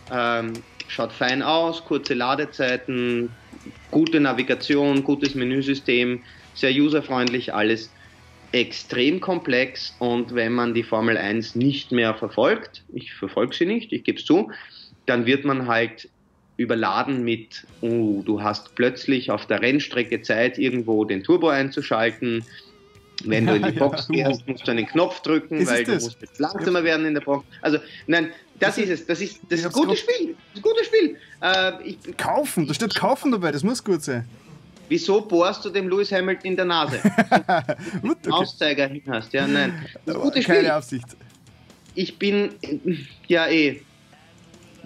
ähm, 0.09 0.63
schaut 0.87 1.13
fein 1.13 1.43
aus, 1.43 1.83
kurze 1.83 2.13
Ladezeiten, 2.13 3.37
gute 3.91 4.19
Navigation, 4.19 5.03
gutes 5.03 5.35
Menüsystem, 5.35 6.23
sehr 6.53 6.71
userfreundlich, 6.71 7.53
alles 7.53 7.91
extrem 8.51 9.19
komplex. 9.19 9.95
Und 9.99 10.33
wenn 10.33 10.53
man 10.53 10.73
die 10.73 10.83
Formel 10.83 11.17
1 11.17 11.55
nicht 11.55 11.91
mehr 11.91 12.15
verfolgt, 12.15 12.83
ich 12.93 13.13
verfolge 13.13 13.55
sie 13.55 13.65
nicht, 13.65 13.91
ich 13.93 14.03
gebe 14.03 14.19
es 14.19 14.25
zu, 14.25 14.51
dann 15.05 15.25
wird 15.25 15.45
man 15.45 15.67
halt 15.67 16.09
überladen 16.57 17.23
mit, 17.23 17.65
oh, 17.81 18.21
du 18.25 18.41
hast 18.41 18.75
plötzlich 18.75 19.31
auf 19.31 19.45
der 19.45 19.61
Rennstrecke 19.61 20.21
Zeit, 20.21 20.57
irgendwo 20.57 21.05
den 21.05 21.23
Turbo 21.23 21.47
einzuschalten, 21.47 22.43
wenn 23.25 23.45
du 23.45 23.55
in 23.55 23.63
die 23.63 23.71
Box 23.71 24.07
ja, 24.11 24.27
gehst, 24.27 24.47
musst 24.47 24.67
du 24.67 24.71
einen 24.71 24.85
Knopf 24.85 25.21
drücken, 25.21 25.65
weil 25.67 25.83
du 25.83 25.93
das? 25.93 26.03
musst 26.03 26.21
jetzt 26.21 26.39
langsamer 26.39 26.83
werden 26.83 27.05
in 27.05 27.13
der 27.13 27.21
Box. 27.21 27.45
Also, 27.61 27.79
nein, 28.07 28.31
das, 28.59 28.75
das 28.75 28.77
ist 28.77 28.89
es. 28.89 29.05
Das 29.05 29.21
ist 29.21 29.39
das 29.49 29.59
ist 29.59 29.65
ein 29.65 29.71
gutes 29.71 29.99
Spiel. 29.99 30.35
Das 30.35 30.53
ist 30.53 30.55
ein 30.55 30.61
gutes 30.61 30.85
Spiel. 30.85 31.17
Äh, 31.41 31.89
ich, 31.89 32.17
kaufen, 32.17 32.67
da 32.67 32.73
steht 32.73 32.95
kaufen 32.95 33.31
dabei, 33.31 33.51
das 33.51 33.63
muss 33.63 33.83
gut 33.83 34.03
sein. 34.03 34.25
Wieso 34.89 35.21
bohrst 35.21 35.63
du 35.63 35.69
dem 35.69 35.87
Lewis 35.87 36.11
Hamilton 36.11 36.45
in 36.51 36.55
der 36.55 36.65
Nase? 36.65 36.99
Gut, 38.01 38.17
okay. 38.25 38.31
Auszeiger 38.31 38.87
hin 38.87 39.03
hast, 39.07 39.31
ja, 39.33 39.47
nein. 39.47 39.85
Das 40.03 40.15
ist 40.15 40.19
ein 40.19 40.21
gutes 40.23 40.43
Spiel. 40.43 40.55
Keine 40.55 40.73
Absicht. 40.73 41.05
Ich 41.93 42.17
bin, 42.17 42.49
ja, 43.27 43.47
eh. 43.47 43.81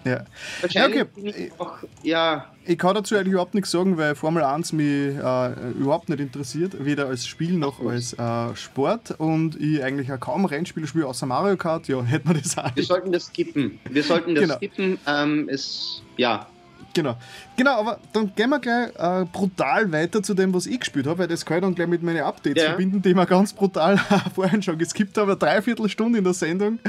Ja. 0.05 0.25
Wahrscheinlich 0.61 0.97
ja, 0.97 1.03
okay. 1.03 1.11
bin 1.15 1.27
ich 1.27 1.51
auch, 1.59 1.77
ja. 2.03 2.49
Ich 2.65 2.77
kann 2.77 2.95
dazu 2.95 3.15
eigentlich 3.15 3.33
überhaupt 3.33 3.53
nichts 3.53 3.71
sagen, 3.71 3.97
weil 3.97 4.15
Formel 4.15 4.43
1 4.43 4.73
mich 4.73 4.87
äh, 4.87 5.53
überhaupt 5.77 6.09
nicht 6.09 6.19
interessiert, 6.19 6.83
weder 6.83 7.07
als 7.07 7.25
Spiel 7.25 7.53
noch 7.53 7.79
als 7.85 8.13
äh, 8.13 8.55
Sport 8.55 9.15
und 9.17 9.59
ich 9.59 9.83
eigentlich 9.83 10.11
auch 10.11 10.19
kaum 10.19 10.45
Rennspiele 10.45 10.87
spiele, 10.87 11.07
außer 11.07 11.25
Mario 11.25 11.57
Kart, 11.57 11.87
ja, 11.87 12.01
hätte 12.03 12.27
man 12.27 12.41
das 12.41 12.57
auch. 12.57 12.75
Wir 12.75 12.83
sollten 12.83 13.11
das 13.11 13.27
skippen. 13.27 13.79
Wir 13.89 14.03
sollten 14.03 14.35
das 14.35 14.43
genau. 14.43 14.55
skippen. 14.55 14.97
Ähm, 15.07 15.49
es, 15.49 16.01
ja. 16.17 16.47
Genau. 16.93 17.17
Genau, 17.57 17.79
aber 17.79 17.99
dann 18.13 18.33
gehen 18.35 18.49
wir 18.49 18.59
gleich 18.59 18.89
äh, 18.95 19.25
brutal 19.25 19.91
weiter 19.91 20.21
zu 20.21 20.33
dem, 20.33 20.53
was 20.53 20.67
ich 20.67 20.79
gespielt 20.79 21.07
habe, 21.07 21.19
weil 21.19 21.27
das 21.27 21.45
kann 21.45 21.57
ich 21.57 21.63
dann 21.63 21.75
gleich 21.75 21.87
mit 21.87 22.03
meinen 22.03 22.21
Updates 22.21 22.61
ja. 22.61 22.69
verbinden, 22.69 23.01
die 23.01 23.15
wir 23.15 23.25
ganz 23.25 23.51
brutal 23.51 23.97
vorhin 24.35 24.61
schon 24.61 24.77
geskippt 24.77 25.17
haben, 25.17 25.29
eine 25.29 25.37
Dreiviertelstunde 25.37 26.19
in 26.19 26.23
der 26.23 26.33
Sendung. 26.33 26.79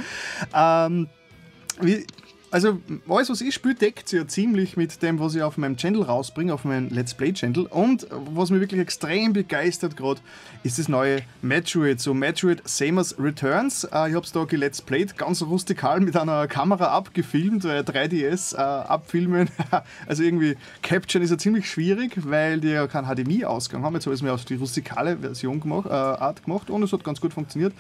Ähm, 0.54 1.08
wie, 1.80 2.06
also 2.54 2.78
alles, 3.08 3.30
was 3.30 3.40
ich 3.40 3.52
spiele, 3.52 3.74
deckt 3.74 4.08
sich 4.08 4.16
ja 4.16 4.28
ziemlich 4.28 4.76
mit 4.76 5.02
dem, 5.02 5.18
was 5.18 5.34
ich 5.34 5.42
auf 5.42 5.58
meinem 5.58 5.76
Channel 5.76 6.02
rausbringe, 6.02 6.54
auf 6.54 6.64
meinem 6.64 6.88
Let's 6.88 7.12
Play 7.12 7.32
Channel. 7.32 7.66
Und 7.66 8.06
was 8.32 8.50
mich 8.50 8.60
wirklich 8.60 8.80
extrem 8.80 9.32
begeistert 9.32 9.96
gerade, 9.96 10.20
ist 10.62 10.78
das 10.78 10.88
neue 10.88 11.22
Metroid. 11.42 11.98
So 11.98 12.14
Metroid 12.14 12.62
Samus 12.64 13.18
Returns. 13.18 13.82
Äh, 13.82 14.10
ich 14.10 14.14
habe 14.14 14.24
es 14.24 14.30
da 14.30 14.44
gelet's 14.44 14.80
played, 14.80 15.18
ganz 15.18 15.42
rustikal 15.42 15.98
mit 15.98 16.16
einer 16.16 16.46
Kamera 16.46 16.96
abgefilmt, 16.96 17.64
weil 17.64 17.80
3DS 17.80 18.54
äh, 18.54 18.58
abfilmen. 18.60 19.48
also 20.06 20.22
irgendwie 20.22 20.56
Capture 20.80 21.24
ist 21.24 21.30
ja 21.30 21.38
ziemlich 21.38 21.68
schwierig, 21.68 22.12
weil 22.18 22.60
die 22.60 22.68
ja 22.68 22.86
keinen 22.86 23.12
HDMI-Ausgang 23.12 23.82
haben. 23.82 23.94
Jetzt 23.94 24.06
habe 24.06 24.14
ich 24.14 24.20
es 24.20 24.22
mir 24.22 24.32
auf 24.32 24.44
die 24.44 24.54
rustikale 24.54 25.16
Version 25.16 25.58
gemacht, 25.58 25.86
äh, 25.86 25.92
Art 25.92 26.44
gemacht 26.44 26.70
und 26.70 26.84
es 26.84 26.92
hat 26.92 27.02
ganz 27.02 27.20
gut 27.20 27.32
funktioniert. 27.32 27.72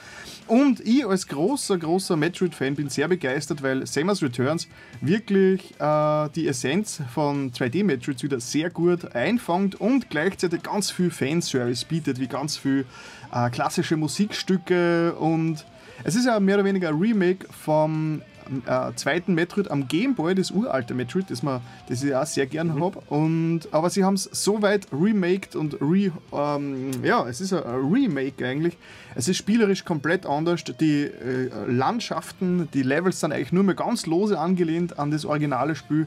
Und 0.48 0.80
ich 0.80 1.06
als 1.06 1.28
großer, 1.28 1.78
großer 1.78 2.16
Metroid-Fan 2.16 2.74
bin 2.74 2.88
sehr 2.88 3.06
begeistert, 3.06 3.62
weil 3.62 3.86
Samus 3.86 4.20
Returns 4.20 4.63
wirklich 5.00 5.78
äh, 5.80 6.28
die 6.34 6.46
Essenz 6.48 7.02
von 7.12 7.52
2D-Metroids 7.52 8.22
wieder 8.22 8.40
sehr 8.40 8.70
gut 8.70 9.14
einfängt 9.14 9.80
und 9.80 10.10
gleichzeitig 10.10 10.62
ganz 10.62 10.90
viel 10.90 11.10
Fanservice 11.10 11.84
bietet, 11.84 12.20
wie 12.20 12.28
ganz 12.28 12.56
viel 12.56 12.86
äh, 13.32 13.50
klassische 13.50 13.96
Musikstücke 13.96 15.14
und 15.14 15.64
es 16.02 16.16
ist 16.16 16.26
ja 16.26 16.40
mehr 16.40 16.56
oder 16.56 16.64
weniger 16.64 16.88
ein 16.88 16.98
Remake 16.98 17.46
vom 17.50 18.22
äh, 18.66 18.94
zweiten 18.94 19.34
Metroid 19.34 19.70
am 19.70 19.88
Game 19.88 20.14
Boy, 20.14 20.34
das 20.34 20.50
uralte 20.50 20.94
Metroid, 20.94 21.30
das, 21.30 21.42
man, 21.42 21.60
das 21.88 22.02
ich 22.02 22.14
auch 22.14 22.26
sehr 22.26 22.46
gern 22.46 22.74
mhm. 22.74 22.84
habe. 22.84 23.66
aber 23.70 23.90
sie 23.90 24.04
haben 24.04 24.14
es 24.14 24.24
so 24.24 24.62
weit 24.62 24.86
remaked 24.92 25.56
und 25.56 25.80
re, 25.80 26.12
ähm, 26.32 26.90
ja, 27.02 27.26
es 27.28 27.40
ist 27.40 27.52
ein 27.52 27.62
Remake 27.62 28.46
eigentlich. 28.46 28.76
Es 29.14 29.28
ist 29.28 29.36
spielerisch 29.36 29.84
komplett 29.84 30.26
anders. 30.26 30.64
Die 30.64 31.04
äh, 31.04 31.50
Landschaften, 31.66 32.68
die 32.74 32.82
Levels 32.82 33.20
sind 33.20 33.32
eigentlich 33.32 33.52
nur 33.52 33.64
mehr 33.64 33.74
ganz 33.74 34.06
lose 34.06 34.38
angelehnt 34.38 34.98
an 34.98 35.10
das 35.10 35.24
originale 35.24 35.74
Spiel. 35.74 36.06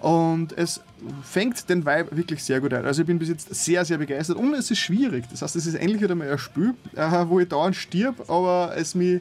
Und 0.00 0.56
es 0.56 0.80
fängt 1.22 1.68
den 1.68 1.84
Vibe 1.84 2.16
wirklich 2.16 2.44
sehr 2.44 2.60
gut 2.60 2.72
ein. 2.72 2.84
Also 2.84 3.02
ich 3.02 3.06
bin 3.06 3.18
bis 3.18 3.28
jetzt 3.28 3.52
sehr, 3.54 3.84
sehr 3.84 3.98
begeistert. 3.98 4.36
Und 4.36 4.54
es 4.54 4.70
ist 4.70 4.78
schwierig. 4.78 5.24
Das 5.30 5.42
heißt, 5.42 5.56
es 5.56 5.66
ist 5.66 5.74
endlich 5.74 6.02
wieder 6.02 6.14
mal 6.14 6.30
ein 6.30 6.38
Spiel, 6.38 6.74
äh, 6.94 7.10
wo 7.26 7.40
ich 7.40 7.48
dauernd 7.48 7.74
stirb, 7.74 8.30
aber 8.30 8.74
es 8.76 8.94
mich 8.94 9.20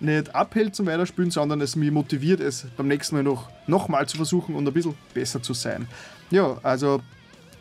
nicht 0.00 0.34
abhält 0.34 0.74
zum 0.74 0.86
Weiterspielen, 0.86 1.30
sondern 1.30 1.60
es 1.60 1.76
mich 1.76 1.90
motiviert, 1.90 2.40
es 2.40 2.66
beim 2.76 2.88
nächsten 2.88 3.16
Mal 3.16 3.22
noch, 3.22 3.48
noch 3.66 3.88
mal 3.88 4.06
zu 4.06 4.16
versuchen 4.16 4.54
und 4.54 4.66
ein 4.66 4.72
bisschen 4.72 4.94
besser 5.14 5.42
zu 5.42 5.54
sein. 5.54 5.88
Ja, 6.30 6.58
also 6.62 7.00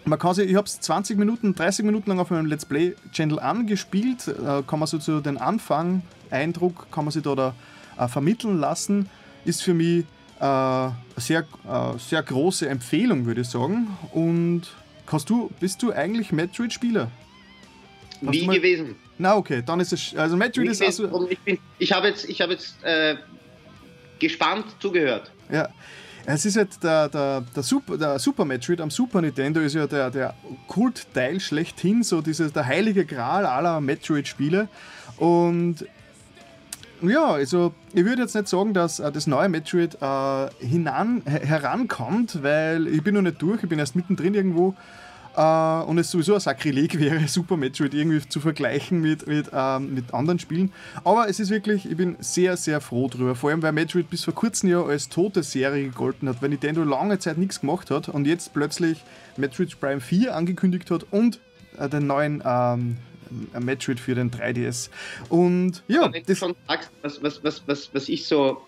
man 0.06 0.20
kann 0.20 0.34
sich, 0.34 0.50
ich 0.50 0.56
habe 0.56 0.68
es 0.68 0.80
20 0.80 1.18
Minuten, 1.18 1.56
30 1.56 1.86
Minuten 1.86 2.10
lang 2.10 2.20
auf 2.20 2.30
meinem 2.30 2.46
Let's 2.46 2.66
Play 2.66 2.96
Channel 3.12 3.40
angespielt, 3.40 4.28
äh, 4.28 4.64
kann 4.64 4.80
man 4.80 4.88
so 4.88 4.98
zu 4.98 5.22
den 5.22 5.38
Anfang, 5.38 6.02
Eindruck, 6.30 6.88
kann 6.92 7.06
man 7.06 7.12
sich 7.12 7.24
da, 7.24 7.36
da 7.36 7.56
äh, 7.98 8.08
vermitteln 8.08 8.60
lassen, 8.60 9.10
ist 9.46 9.64
für 9.64 9.74
mich 9.74 10.06
äh, 10.40 10.90
sehr, 11.18 11.46
äh, 11.68 11.98
sehr 11.98 12.24
große 12.24 12.68
Empfehlung, 12.68 13.26
würde 13.26 13.42
ich 13.42 13.48
sagen. 13.48 13.88
Und 14.12 14.64
kannst 15.06 15.30
du, 15.30 15.50
bist 15.60 15.82
du 15.82 15.94
eigentlich 15.94 16.32
Metroid-Spieler? 16.32 17.10
Nie 18.22 18.48
gewesen. 18.48 18.96
Na 19.18 19.36
okay, 19.36 19.64
dann 19.66 19.80
ist 19.80 19.94
es. 19.94 20.16
Also 20.16 20.36
Metroid 20.36 20.70
ist 20.70 20.82
also. 20.82 21.30
Ich, 21.30 21.40
bin, 21.40 21.58
ich 21.80 21.92
habe 21.92 22.08
jetzt, 22.08 22.28
ich 22.28 22.42
hab 22.42 22.50
jetzt 22.50 22.84
äh, 22.84 23.16
gespannt 24.20 24.66
zugehört. 24.80 25.32
Ja. 25.52 25.70
Es 26.28 26.44
ist 26.44 26.58
halt 26.58 26.84
der, 26.84 27.08
der, 27.08 27.44
der, 27.56 27.62
Super, 27.62 27.98
der 28.00 28.18
Super 28.18 28.46
Metroid 28.46 28.82
am 28.82 28.90
Super 28.90 29.22
Nintendo 29.22 29.60
ist 29.60 29.76
ja 29.76 29.86
der, 29.86 30.10
der 30.10 30.34
Kultteil 30.68 31.40
schlechthin, 31.40 32.02
so 32.02 32.22
dieses, 32.22 32.52
der 32.52 32.66
heilige 32.66 33.06
Gral 33.06 33.46
aller 33.46 33.80
Metroid-Spiele. 33.80 34.68
Und 35.18 35.86
ja, 37.02 37.28
also 37.34 37.74
ich 37.94 38.06
würde 38.06 38.24
jetzt 38.24 38.34
nicht 38.34 38.48
sagen, 38.48 38.74
dass 38.74 39.00
äh, 39.00 39.12
das 39.12 39.28
neue 39.28 39.50
Metroid 39.50 40.02
äh, 40.02 40.48
hinan, 40.66 41.22
herankommt, 41.26 42.42
weil 42.42 42.88
ich 42.88 43.04
bin 43.04 43.14
noch 43.14 43.22
nicht 43.22 43.42
durch, 43.42 43.62
ich 43.62 43.70
bin 43.70 43.78
erst 43.78 43.96
mittendrin 43.96 44.34
irgendwo. 44.34 44.76
Uh, 45.38 45.84
und 45.88 45.98
es 45.98 46.12
sowieso 46.12 46.36
ein 46.36 46.40
Sakrileg 46.40 46.98
wäre, 46.98 47.28
Super 47.28 47.58
Metroid 47.58 47.94
irgendwie 47.94 48.28
zu 48.28 48.40
vergleichen 48.40 49.02
mit, 49.02 49.28
mit, 49.28 49.48
ähm, 49.54 49.94
mit 49.94 50.14
anderen 50.14 50.40
Spielen. 50.40 50.72
Aber 51.04 51.28
es 51.28 51.42
ist 51.42 51.50
wirklich, 51.50 51.90
ich 51.90 51.98
bin 51.98 52.16
sehr, 52.20 52.56
sehr 52.56 52.80
froh 52.80 53.10
drüber. 53.10 53.36
Vor 53.36 53.50
allem, 53.50 53.62
weil 53.62 53.74
Metroid 53.74 54.10
bis 54.10 54.24
vor 54.24 54.34
kurzem 54.34 54.70
ja 54.70 54.82
als 54.82 55.10
tote 55.10 55.44
Serie 55.44 55.84
gegolten 55.84 56.30
hat, 56.30 56.42
weil 56.42 56.50
Nintendo 56.50 56.84
lange 56.86 57.20
Zeit 57.20 57.38
nichts 57.38 57.60
gemacht 57.60 57.92
hat 57.92 58.08
und 58.08 58.28
jetzt 58.28 58.54
plötzlich 58.54 59.04
Metroid 59.36 59.78
Prime 59.78 60.00
4 60.00 60.34
angekündigt 60.34 60.90
hat 60.90 61.06
und 61.12 61.40
äh, 61.78 61.90
den 61.90 62.08
neuen 62.08 62.42
ähm, 62.46 62.98
Metroid 63.60 64.00
für 64.00 64.16
den 64.16 64.32
3DS. 64.32 64.90
Und 65.28 65.84
ja, 65.90 66.08
das 66.08 66.38
schon 66.38 66.56
sagst, 66.68 66.92
was, 67.02 67.22
was, 67.22 67.44
was, 67.44 67.64
was, 67.66 67.90
was 67.94 68.08
ich 68.08 68.26
so 68.26 68.62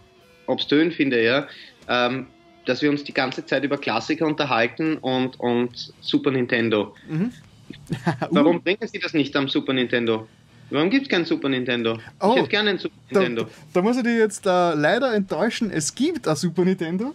obstön 0.47 0.91
finde, 0.91 1.23
ja. 1.23 1.47
Ähm, 1.87 2.27
dass 2.67 2.81
wir 2.81 2.89
uns 2.89 3.03
die 3.03 3.13
ganze 3.13 3.45
Zeit 3.45 3.63
über 3.63 3.77
Klassiker 3.77 4.25
unterhalten 4.25 4.97
und, 4.97 5.39
und 5.39 5.93
Super 6.01 6.31
Nintendo. 6.31 6.95
Mhm. 7.09 7.31
Warum 8.31 8.57
uh. 8.57 8.59
bringen 8.59 8.87
Sie 8.87 8.99
das 8.99 9.13
nicht 9.13 9.35
am 9.35 9.47
Super 9.47 9.73
Nintendo? 9.73 10.27
Warum 10.69 10.89
gibt 10.89 11.03
es 11.03 11.09
kein 11.09 11.23
Super 11.25 11.47
Nintendo? 11.49 11.97
Oh, 12.19 12.31
ich 12.31 12.39
hätte 12.39 12.49
gerne 12.49 12.69
ein 12.71 12.77
Super 12.77 12.95
da, 13.11 13.19
Nintendo. 13.19 13.47
Da, 13.73 13.81
muss 13.81 13.97
ich 13.97 14.03
dich 14.03 14.17
jetzt 14.17 14.45
äh, 14.45 14.73
leider 14.73 15.13
enttäuschen. 15.13 15.71
Es 15.71 15.93
gibt 15.95 16.27
ein 16.27 16.35
Super 16.35 16.65
Nintendo. 16.65 17.13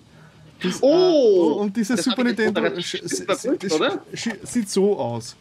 Das, 0.62 0.82
oh! 0.82 1.56
Äh, 1.56 1.60
und 1.60 1.76
dieses 1.76 2.02
Super 2.02 2.24
Nintendo 2.24 2.62
sieht 2.80 4.70
so 4.70 4.98
aus. 4.98 5.36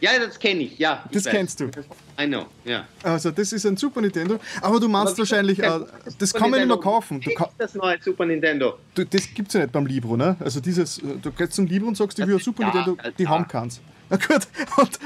Ja, 0.00 0.18
das 0.18 0.38
kenne 0.38 0.60
ich, 0.60 0.78
ja. 0.78 1.04
Ich 1.06 1.16
das 1.16 1.26
weiß. 1.26 1.32
kennst 1.32 1.60
du. 1.60 1.70
I 2.18 2.26
know, 2.26 2.46
ja. 2.64 2.86
Also, 3.02 3.30
das 3.30 3.52
ist 3.52 3.64
ein 3.66 3.76
Super 3.76 4.00
Nintendo, 4.00 4.38
aber 4.60 4.80
du 4.80 4.88
meinst 4.88 5.12
aber 5.12 5.18
wahrscheinlich, 5.20 5.58
äh, 5.58 5.80
das 6.18 6.32
kann 6.32 6.50
man 6.50 6.60
nicht 6.60 6.68
mehr 6.68 6.76
kaufen. 6.78 7.20
Du 7.20 7.30
kann, 7.32 7.48
das 7.58 7.74
neue 7.74 8.00
Super 8.02 8.26
Nintendo. 8.26 8.78
Du, 8.94 9.04
das 9.04 9.32
gibt 9.34 9.48
es 9.48 9.54
ja 9.54 9.60
nicht 9.60 9.72
beim 9.72 9.86
Libro, 9.86 10.16
ne? 10.16 10.36
Also, 10.40 10.60
dieses, 10.60 10.96
du 10.96 11.30
gehst 11.32 11.54
zum 11.54 11.66
Libro 11.66 11.88
und 11.88 11.96
sagst, 11.96 12.18
ich 12.18 12.26
will 12.26 12.34
ein 12.34 12.40
Super 12.40 12.62
ja, 12.62 12.74
Nintendo, 12.74 13.10
die 13.18 13.22
ja. 13.22 13.28
haben 13.30 13.48
keins. 13.48 13.80
Na 14.08 14.16
gut, 14.16 14.46
und 14.76 14.98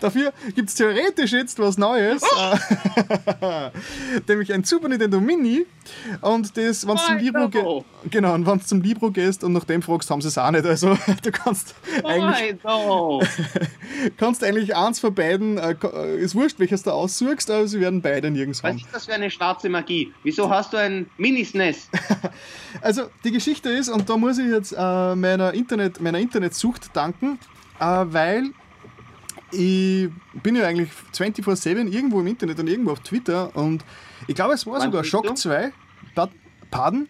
dafür 0.00 0.32
gibt 0.54 0.68
es 0.68 0.74
theoretisch 0.74 1.32
jetzt 1.32 1.58
was 1.58 1.78
Neues, 1.78 2.22
oh. 2.24 2.56
nämlich 4.28 4.52
ein 4.52 4.64
Super 4.64 4.88
Nintendo 4.88 5.20
Mini. 5.20 5.64
Und 6.20 6.56
das, 6.56 6.86
wenn 6.86 6.96
du 6.96 7.02
zum 7.02 7.18
Libro 7.18 7.48
gehst, 7.48 8.10
genau, 8.10 8.34
und 8.34 8.46
wenn 8.46 8.60
zum 8.60 8.82
Libro 8.82 9.10
gehst 9.10 9.44
und 9.44 9.52
nach 9.52 9.64
dem 9.64 9.80
fragst, 9.80 10.10
haben 10.10 10.20
sie 10.20 10.28
es 10.28 10.38
auch 10.38 10.50
nicht. 10.50 10.66
Also 10.66 10.98
du 11.22 11.30
kannst 11.30 11.74
eigentlich, 12.04 12.56
kannst 14.16 14.42
eigentlich 14.42 14.74
eins 14.74 14.98
von 14.98 15.14
beiden, 15.14 15.58
äh, 15.58 15.76
äh, 15.80 16.18
ist 16.18 16.34
wurscht, 16.34 16.58
welches 16.58 16.82
du 16.82 16.90
aussuchst, 16.90 17.50
aber 17.50 17.68
sie 17.68 17.80
werden 17.80 18.02
beide 18.02 18.30
nirgends 18.30 18.62
haben. 18.62 18.76
Was 18.76 18.82
ist 18.82 18.94
das 18.94 19.04
für 19.06 19.14
eine 19.14 19.30
schwarze 19.30 19.68
Magie? 19.68 20.12
Wieso 20.24 20.50
hast 20.50 20.72
du 20.72 20.78
ein 20.78 21.08
Mini-SNES? 21.16 21.88
also 22.80 23.04
die 23.24 23.30
Geschichte 23.30 23.70
ist, 23.70 23.88
und 23.88 24.08
da 24.10 24.16
muss 24.16 24.38
ich 24.38 24.50
jetzt 24.50 24.72
äh, 24.72 25.14
meiner, 25.14 25.54
Internet, 25.54 26.00
meiner 26.00 26.18
Internetsucht 26.18 26.90
danken, 26.94 27.38
äh, 27.80 27.84
weil 27.84 28.50
ich 29.50 30.08
bin 30.42 30.56
ja 30.56 30.66
eigentlich 30.66 30.90
24-7 31.14 31.90
irgendwo 31.90 32.20
im 32.20 32.26
Internet 32.26 32.58
und 32.58 32.68
irgendwo 32.68 32.92
auf 32.92 33.00
Twitter 33.00 33.54
und 33.56 33.84
ich 34.26 34.34
glaube, 34.34 34.54
es 34.54 34.66
war 34.66 34.74
Wann 34.74 34.82
sogar 34.82 35.04
Shock 35.04 35.26
du? 35.26 35.34
2. 35.34 35.72
Pardon? 36.70 37.08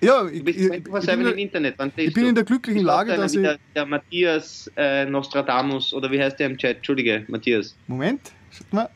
Ja, 0.00 0.26
ich, 0.26 0.46
ich, 0.46 0.58
ich, 0.58 0.68
bin, 0.68 1.20
im 1.26 1.38
Internet. 1.38 1.74
ich 1.96 2.12
bin 2.12 2.26
in 2.26 2.34
der 2.34 2.44
glücklichen 2.44 2.82
Lage, 2.82 3.16
dass 3.16 3.34
ich. 3.34 3.42
Der, 3.42 3.58
der 3.74 3.86
Matthias 3.86 4.70
äh, 4.76 5.06
Nostradamus, 5.06 5.92
oder 5.94 6.10
wie 6.10 6.22
heißt 6.22 6.38
der 6.38 6.48
im 6.48 6.58
Chat? 6.58 6.78
Entschuldige, 6.78 7.24
Matthias. 7.28 7.74
Moment, 7.86 8.32
schaut 8.50 8.72
mal. 8.72 8.90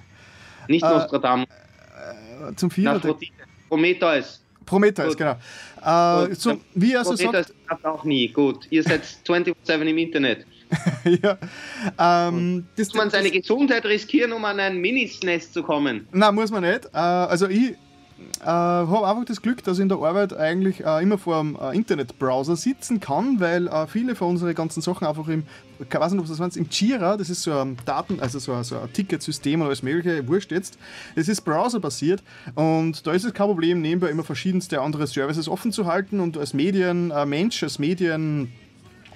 Nicht 0.68 0.84
äh, 0.84 0.88
Nostradamus. 0.88 1.48
Äh, 1.48 2.54
zum 2.54 2.70
Vierer. 2.70 3.00
Prometheus. 3.68 4.42
Prometheus, 4.66 5.16
genau. 5.16 5.36
Äh, 5.82 6.34
so, 6.34 6.60
wie 6.74 6.92
er 6.92 7.04
so 7.04 7.16
sagt. 7.16 7.54
Auch 7.82 8.04
nie. 8.04 8.28
Gut, 8.28 8.66
ihr 8.70 8.82
seid 8.82 9.02
24-7 9.26 9.80
im 9.82 9.98
Internet. 9.98 10.46
ja. 11.22 11.38
Ähm, 11.98 12.66
muss 12.76 12.94
man 12.94 13.10
seine 13.10 13.30
Gesundheit 13.30 13.84
riskieren, 13.84 14.32
um 14.32 14.44
an 14.44 14.60
ein 14.60 14.78
Minisnest 14.78 15.54
zu 15.54 15.62
kommen? 15.62 16.06
Nein, 16.12 16.34
muss 16.34 16.50
man 16.50 16.62
nicht. 16.62 16.86
Äh, 16.86 16.98
also 16.98 17.48
ich 17.48 17.74
äh, 18.42 18.46
habe 18.46 19.06
einfach 19.06 19.24
das 19.24 19.42
Glück, 19.42 19.62
dass 19.64 19.78
ich 19.78 19.82
in 19.82 19.88
der 19.88 19.98
Arbeit 19.98 20.32
eigentlich 20.32 20.84
äh, 20.84 21.02
immer 21.02 21.18
vor 21.18 21.40
einem 21.40 21.58
äh, 21.60 21.76
Internetbrowser 21.76 22.56
sitzen 22.56 23.00
kann, 23.00 23.40
weil 23.40 23.66
äh, 23.68 23.86
viele 23.86 24.14
von 24.14 24.28
unseren 24.28 24.54
ganzen 24.54 24.80
Sachen 24.80 25.06
einfach 25.06 25.28
im, 25.28 25.44
ich 25.78 25.92
weiß 25.94 26.12
nicht, 26.12 26.20
ob 26.20 26.28
das 26.28 26.38
war, 26.38 26.54
im 26.54 26.66
Jira, 26.70 27.16
das 27.16 27.30
ist 27.30 27.42
so 27.42 27.52
ein 27.52 27.76
Daten, 27.84 28.20
also 28.20 28.38
so 28.38 28.52
ein, 28.52 28.64
so 28.64 28.78
ein 28.78 28.92
Ticketsystem 28.92 29.60
oder 29.60 29.68
alles 29.68 29.82
mögliche, 29.82 30.26
wurscht 30.28 30.52
jetzt, 30.52 30.78
das 31.16 31.28
ist 31.28 31.42
browserbasiert 31.42 32.22
und 32.54 33.06
da 33.06 33.12
ist 33.12 33.24
es 33.24 33.34
kein 33.34 33.46
Problem, 33.46 33.80
nebenbei 33.80 34.08
immer 34.08 34.24
verschiedenste 34.24 34.80
andere 34.80 35.06
Services 35.06 35.48
offen 35.48 35.72
zu 35.72 35.86
halten 35.86 36.20
und 36.20 36.38
als 36.38 36.54
Medienmensch, 36.54 37.62
als 37.62 37.78
Medien 37.78 38.52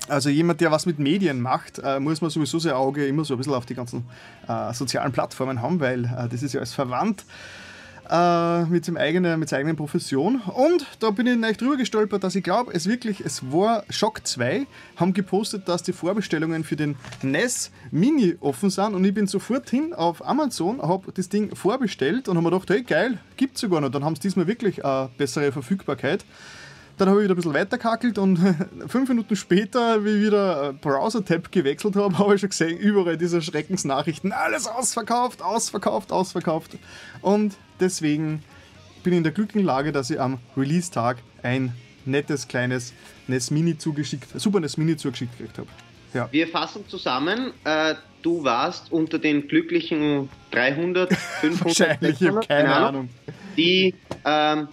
also 0.09 0.29
jemand, 0.29 0.61
der 0.61 0.71
was 0.71 0.87
mit 0.87 0.99
Medien 0.99 1.41
macht, 1.41 1.79
äh, 1.79 1.99
muss 1.99 2.21
man 2.21 2.31
sowieso 2.31 2.59
sein 2.59 2.73
Auge 2.73 3.07
immer 3.07 3.25
so 3.25 3.35
ein 3.35 3.39
bisschen 3.39 3.55
auf 3.55 3.67
die 3.67 3.75
ganzen 3.75 4.05
äh, 4.49 4.73
sozialen 4.73 5.13
Plattformen 5.13 5.63
haben, 5.63 5.81
weil 5.81 6.05
äh, 6.05 6.29
das 6.29 6.43
ist 6.43 6.53
ja 6.53 6.61
alles 6.61 6.75
verwandt 6.75 7.25
äh, 8.11 8.65
mit, 8.67 8.85
seinem 8.85 8.97
eigenen, 8.97 9.41
mit 9.41 9.49
seiner 9.49 9.61
eigenen 9.61 9.77
Profession. 9.77 10.41
Und 10.41 10.87
da 11.01 11.11
bin 11.11 11.27
ich 11.27 11.37
nicht 11.37 11.61
drüber 11.61 11.77
gestolpert, 11.77 12.23
dass 12.23 12.35
ich 12.35 12.45
glaube, 12.45 12.73
es 12.75 12.87
wirklich, 12.87 13.21
es 13.21 13.51
war 13.51 13.85
Shock 13.89 14.27
2, 14.27 14.67
haben 14.97 15.15
gepostet, 15.15 15.69
dass 15.69 15.83
die 15.83 15.93
Vorbestellungen 15.93 16.65
für 16.65 16.77
den 16.77 16.97
NES 17.23 17.71
Mini 17.91 18.37
offen 18.41 18.71
sind 18.71 18.95
und 18.95 19.05
ich 19.05 19.15
bin 19.15 19.27
sofort 19.27 19.71
hin 19.71 19.95
auf 19.95 20.27
Amazon, 20.27 20.83
habe 20.83 21.13
das 21.13 21.29
Ding 21.29 21.55
vorbestellt 21.55 22.29
und 22.29 22.37
habe 22.37 22.45
mir 22.45 22.51
gedacht, 22.51 22.71
hey 22.71 22.83
geil, 22.83 23.19
gibt 23.37 23.55
es 23.55 23.63
sogar 23.63 23.81
noch. 23.81 23.91
Dann 23.91 24.05
haben 24.05 24.17
sie 24.17 24.23
diesmal 24.23 24.47
wirklich 24.47 24.85
eine 24.85 25.09
bessere 25.17 25.53
Verfügbarkeit. 25.53 26.25
Dann 26.97 27.09
habe 27.09 27.21
ich 27.21 27.25
wieder 27.25 27.35
ein 27.35 27.37
bisschen 27.37 27.55
weiterkackelt 27.55 28.19
und 28.19 28.39
fünf 28.87 29.09
Minuten 29.09 29.35
später, 29.35 30.05
wie 30.05 30.11
ich 30.11 30.27
wieder 30.27 30.73
Browser-Tab 30.75 31.51
gewechselt 31.51 31.97
habe, 31.97 32.19
habe 32.19 32.35
ich 32.35 32.41
schon 32.41 32.51
gesehen, 32.51 32.79
überall 32.79 33.17
diese 33.17 33.43
Schreckensnachrichten, 33.43 34.33
alles 34.33 34.67
ausverkauft, 34.67 35.43
ausverkauft, 35.43 36.13
ausverkauft. 36.13 36.79
Und 37.21 37.57
deswegen 37.81 38.43
bin 39.03 39.13
ich 39.13 39.17
in 39.19 39.23
der 39.25 39.33
glücklichen 39.33 39.67
Lage, 39.67 39.91
dass 39.91 40.11
ich 40.11 40.21
am 40.21 40.39
Release-Tag 40.57 41.19
ein 41.43 41.75
nettes 42.07 42.47
kleines 42.47 42.93
NES 43.27 43.51
Mini 43.51 43.77
zugeschickt, 43.77 44.29
Super 44.39 44.61
NES 44.61 44.77
Mini 44.77 44.97
zugeschickt 44.97 45.37
gekriegt 45.37 45.59
habe. 45.59 45.69
Ja. 46.13 46.29
Wir 46.31 46.47
fassen 46.47 46.85
zusammen, 46.89 47.53
äh, 47.65 47.97
du 48.23 48.45
warst 48.45 48.93
unter 48.93 49.19
den 49.19 49.49
glücklichen 49.49 50.29
300, 50.53 51.13
500, 51.13 51.65
Wahrscheinlich, 51.65 52.19
600, 52.19 52.21
ich 52.21 52.29
habe 52.29 52.47
keine 52.47 52.75
Ahnung, 52.75 53.09
die 53.57 53.95
ähm, 54.25 54.69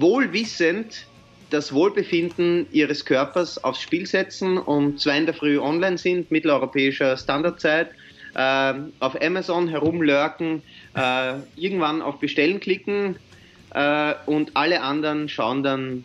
wohlwissend 0.00 1.06
das 1.50 1.72
Wohlbefinden 1.72 2.66
ihres 2.72 3.04
Körpers 3.04 3.62
aufs 3.64 3.80
Spiel 3.80 4.06
setzen 4.06 4.58
und 4.58 5.00
zwei 5.00 5.18
in 5.18 5.26
der 5.26 5.34
Früh 5.34 5.58
online 5.58 5.98
sind, 5.98 6.30
mitteleuropäischer 6.30 7.16
Standardzeit, 7.16 7.90
äh, 8.34 8.74
auf 9.00 9.20
Amazon 9.20 9.68
herumlurken, 9.68 10.62
äh, 10.94 11.34
irgendwann 11.56 12.02
auf 12.02 12.18
Bestellen 12.20 12.60
klicken 12.60 13.16
äh, 13.74 14.14
und 14.26 14.56
alle 14.56 14.82
anderen 14.82 15.28
schauen 15.28 15.62
dann 15.62 16.04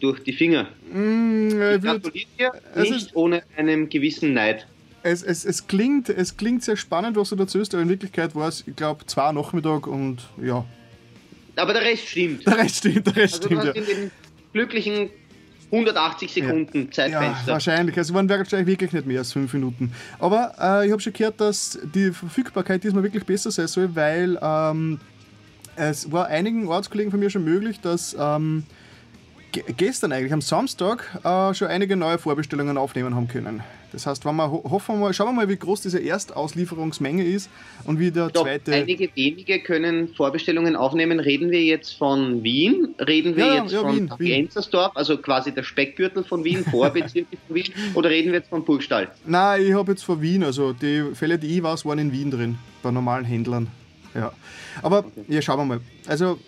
durch 0.00 0.22
die 0.22 0.32
Finger. 0.32 0.68
Mm, 0.92 1.48
ich 1.48 1.82
gratuliere 1.82 2.26
dir, 2.38 2.52
nicht 2.76 3.16
ohne 3.16 3.42
einen 3.56 3.88
gewissen 3.88 4.34
Neid. 4.34 4.66
Es, 5.02 5.22
es, 5.22 5.44
es, 5.44 5.66
klingt, 5.66 6.08
es 6.08 6.36
klingt 6.36 6.62
sehr 6.62 6.76
spannend, 6.76 7.16
was 7.16 7.30
du 7.30 7.36
dazu 7.36 7.60
hast, 7.60 7.74
aber 7.74 7.82
in 7.82 7.90
Wirklichkeit 7.90 8.34
war 8.34 8.48
es, 8.48 8.64
ich 8.66 8.74
glaube, 8.74 9.04
zwei 9.06 9.32
Nachmittag 9.32 9.86
und 9.86 10.22
ja, 10.42 10.64
aber 11.56 11.72
der 11.72 11.82
Rest 11.82 12.08
stimmt. 12.08 12.46
Der 12.46 12.58
Rest 12.58 12.76
stimmt, 12.76 13.06
der 13.06 13.16
Rest 13.16 13.34
also 13.34 13.46
stimmt. 13.46 13.64
Du 13.64 13.68
hast 13.68 13.76
ja. 13.76 13.82
in 13.82 13.86
den 13.86 14.10
glücklichen 14.52 15.10
180 15.72 16.32
Sekunden 16.32 16.84
ja. 16.84 16.90
Zeitfenster. 16.90 17.46
Ja, 17.46 17.52
wahrscheinlich. 17.52 17.96
Also 17.96 18.14
waren 18.14 18.28
wahrscheinlich 18.28 18.66
wirklich 18.66 18.92
nicht 18.92 19.06
mehr 19.06 19.18
als 19.18 19.32
5 19.32 19.52
Minuten. 19.54 19.92
Aber 20.18 20.54
äh, 20.60 20.86
ich 20.86 20.92
habe 20.92 21.00
schon 21.00 21.12
gehört, 21.12 21.40
dass 21.40 21.78
die 21.94 22.12
Verfügbarkeit 22.12 22.84
diesmal 22.84 23.02
wirklich 23.02 23.24
besser 23.24 23.50
sein 23.50 23.66
soll, 23.66 23.94
weil 23.94 24.38
ähm, 24.40 25.00
es 25.76 26.10
war 26.12 26.26
einigen 26.26 26.68
Ortskollegen 26.68 27.10
von 27.10 27.20
mir 27.20 27.30
schon 27.30 27.44
möglich, 27.44 27.80
dass 27.80 28.16
ähm, 28.18 28.64
gestern 29.76 30.12
eigentlich 30.12 30.32
am 30.32 30.40
Samstag 30.40 31.20
äh, 31.24 31.54
schon 31.54 31.68
einige 31.68 31.96
neue 31.96 32.18
Vorbestellungen 32.18 32.78
aufnehmen 32.78 33.14
haben 33.14 33.28
können. 33.28 33.62
Das 33.94 34.06
heißt, 34.06 34.24
wenn 34.24 34.34
wir 34.34 34.50
hoffen 34.50 34.96
wir 34.96 35.00
mal, 35.00 35.14
schauen 35.14 35.28
wir 35.28 35.32
mal, 35.32 35.48
wie 35.48 35.56
groß 35.56 35.82
diese 35.82 36.00
Erstauslieferungsmenge 36.00 37.24
ist 37.24 37.48
und 37.84 38.00
wie 38.00 38.10
der 38.10 38.28
Doch, 38.28 38.42
zweite. 38.42 38.74
Einige 38.74 39.08
wenige 39.14 39.60
können 39.60 40.08
Vorbestellungen 40.08 40.74
aufnehmen. 40.74 41.20
Reden 41.20 41.50
wir 41.52 41.62
jetzt 41.62 41.96
von 41.96 42.42
Wien? 42.42 42.94
Reden 42.98 43.36
wir 43.36 43.46
ja, 43.46 43.62
jetzt 43.62 43.72
ja, 43.72 43.80
von 43.80 44.10
Enzersdorf, 44.20 44.92
also 44.96 45.16
quasi 45.16 45.52
der 45.52 45.62
Speckgürtel 45.62 46.24
von 46.24 46.42
Wien, 46.42 46.64
Vorbezirke 46.64 47.36
von 47.46 47.54
Wien? 47.54 47.72
Oder 47.94 48.10
reden 48.10 48.32
wir 48.32 48.40
jetzt 48.40 48.50
von 48.50 48.64
Burgstall? 48.64 49.08
Nein, 49.24 49.62
ich 49.64 49.72
habe 49.72 49.92
jetzt 49.92 50.04
von 50.04 50.20
Wien, 50.20 50.42
also 50.42 50.72
die 50.72 51.04
Fälle, 51.14 51.38
die 51.38 51.56
ich 51.56 51.62
weiß, 51.62 51.84
waren 51.86 52.00
in 52.00 52.10
Wien 52.10 52.32
drin, 52.32 52.58
bei 52.82 52.90
normalen 52.90 53.24
Händlern. 53.24 53.68
Ja. 54.12 54.32
Aber 54.82 54.98
okay. 54.98 55.24
ja, 55.28 55.40
schauen 55.40 55.58
wir 55.58 55.64
mal. 55.64 55.80
Also 56.06 56.38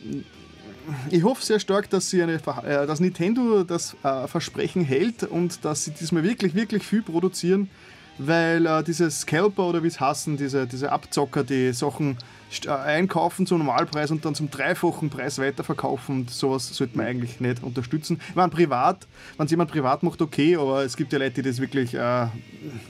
ich 1.10 1.22
hoffe 1.24 1.44
sehr 1.44 1.60
stark, 1.60 1.90
dass, 1.90 2.10
sie 2.10 2.22
eine, 2.22 2.34
äh, 2.34 2.86
dass 2.86 3.00
Nintendo 3.00 3.64
das 3.64 3.96
äh, 4.02 4.26
Versprechen 4.26 4.84
hält 4.84 5.22
und 5.22 5.64
dass 5.64 5.84
sie 5.84 5.92
diesmal 5.92 6.22
wirklich, 6.22 6.54
wirklich 6.54 6.84
viel 6.84 7.02
produzieren, 7.02 7.68
weil 8.18 8.66
äh, 8.66 8.82
diese 8.82 9.10
Scalper 9.10 9.64
oder 9.66 9.82
wie 9.82 9.88
es 9.88 10.00
heißen, 10.00 10.36
diese, 10.36 10.66
diese 10.66 10.92
Abzocker, 10.92 11.44
die 11.44 11.72
Sachen 11.72 12.16
einkaufen 12.68 13.46
zum 13.46 13.58
Normalpreis 13.58 14.10
und 14.10 14.24
dann 14.24 14.34
zum 14.34 14.50
dreifachen 14.50 15.10
Preis 15.10 15.38
weiterverkaufen. 15.38 16.20
Und 16.20 16.30
sowas 16.30 16.68
sollte 16.68 16.96
man 16.96 17.06
eigentlich 17.06 17.40
nicht 17.40 17.62
unterstützen. 17.62 18.20
Ich 18.28 18.34
meine, 18.34 18.50
privat, 18.50 19.06
wenn 19.36 19.46
es 19.46 19.50
jemand 19.50 19.70
privat 19.70 20.02
macht, 20.02 20.22
okay, 20.22 20.56
aber 20.56 20.84
es 20.84 20.96
gibt 20.96 21.12
ja 21.12 21.18
Leute, 21.18 21.42
die 21.42 21.42
das 21.42 21.60
wirklich 21.60 21.94
äh, 21.94 21.98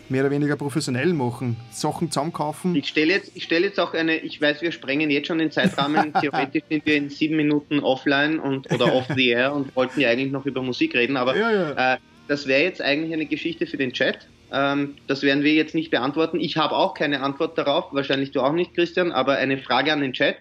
mehr 0.09 0.23
oder 0.23 0.31
weniger 0.31 0.57
professionell 0.57 1.13
machen. 1.13 1.57
Sachen 1.71 2.11
zusammenkaufen. 2.11 2.75
Ich 2.75 2.89
stelle 2.89 3.15
jetzt, 3.15 3.33
stell 3.41 3.65
jetzt 3.65 3.81
auch 3.81 3.95
eine, 3.95 4.19
ich 4.19 4.41
weiß, 4.41 4.63
wir 4.63 4.73
sprengen 4.73 5.11
jetzt 5.11 5.29
schon 5.29 5.39
den 5.39 5.51
Zeitrahmen. 5.51 6.13
Theoretisch 6.21 6.63
sind 6.69 6.87
wir 6.87 6.97
in 6.97 7.11
sieben 7.11 7.37
Minuten 7.37 7.81
offline 7.81 8.39
und, 8.39 8.71
oder 8.73 8.93
off 8.95 9.07
the 9.15 9.29
air 9.29 9.55
und 9.55 9.75
wollten 9.75 10.01
ja 10.01 10.11
eigentlich 10.11 10.33
noch 10.33 10.47
über 10.47 10.63
Musik 10.63 10.95
reden, 10.95 11.17
aber 11.17 11.37
ja, 11.37 11.51
ja. 11.51 11.95
Äh, 11.95 11.99
das 12.29 12.47
wäre 12.47 12.63
jetzt 12.63 12.83
eigentlich 12.83 13.13
eine 13.13 13.27
Geschichte 13.27 13.67
für 13.67 13.77
den 13.77 13.93
Chat. 13.93 14.27
Ähm, 14.53 14.97
das 15.07 15.23
werden 15.23 15.43
wir 15.45 15.55
jetzt 15.55 15.75
nicht 15.75 15.91
beantworten. 15.91 16.41
Ich 16.41 16.57
habe 16.57 16.75
auch 16.75 16.95
keine 16.95 17.23
Antwort 17.23 17.59
darauf, 17.59 17.93
wahrscheinlich 17.93 18.31
du 18.33 18.41
auch 18.41 18.53
nicht, 18.53 18.75
Christian, 18.75 19.13
aber 19.13 19.37
eine 19.37 19.59
Frage 19.59 19.93
an 19.93 20.01
den 20.01 20.13
Chat. 20.13 20.37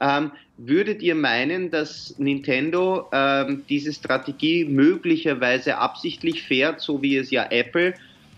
Ähm, 0.00 0.32
würdet 0.58 1.02
ihr 1.02 1.14
meinen, 1.14 1.70
dass 1.70 2.14
Nintendo 2.18 3.08
ähm, 3.12 3.64
diese 3.68 3.92
Strategie 3.92 4.64
möglicherweise 4.64 5.78
absichtlich 5.78 6.42
fährt, 6.42 6.80
so 6.80 7.02
wie 7.02 7.16
es 7.16 7.30
ja 7.30 7.46
Apple 7.50 7.94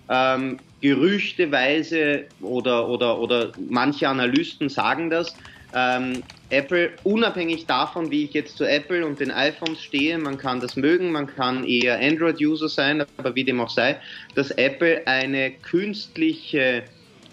ähm, 0.09 0.59
gerüchteweise 0.81 2.25
oder, 2.41 2.89
oder, 2.89 3.19
oder 3.19 3.53
manche 3.69 4.09
Analysten 4.09 4.69
sagen 4.69 5.11
das, 5.11 5.35
ähm, 5.75 6.23
Apple, 6.51 6.93
unabhängig 7.05 7.67
davon, 7.67 8.11
wie 8.11 8.25
ich 8.25 8.33
jetzt 8.33 8.57
zu 8.57 8.65
Apple 8.65 9.05
und 9.05 9.21
den 9.21 9.31
iPhones 9.31 9.83
stehe, 9.83 10.17
man 10.19 10.39
kann 10.39 10.61
das 10.61 10.77
mögen, 10.77 11.13
man 11.13 11.27
kann 11.27 11.65
eher 11.65 12.01
Android-User 12.01 12.69
sein, 12.69 13.05
aber 13.19 13.35
wie 13.35 13.45
dem 13.45 13.61
auch 13.61 13.71
sei, 13.71 14.01
dass 14.35 14.51
Apple 14.53 15.07
eine 15.07 15.51
künstliche 15.51 16.85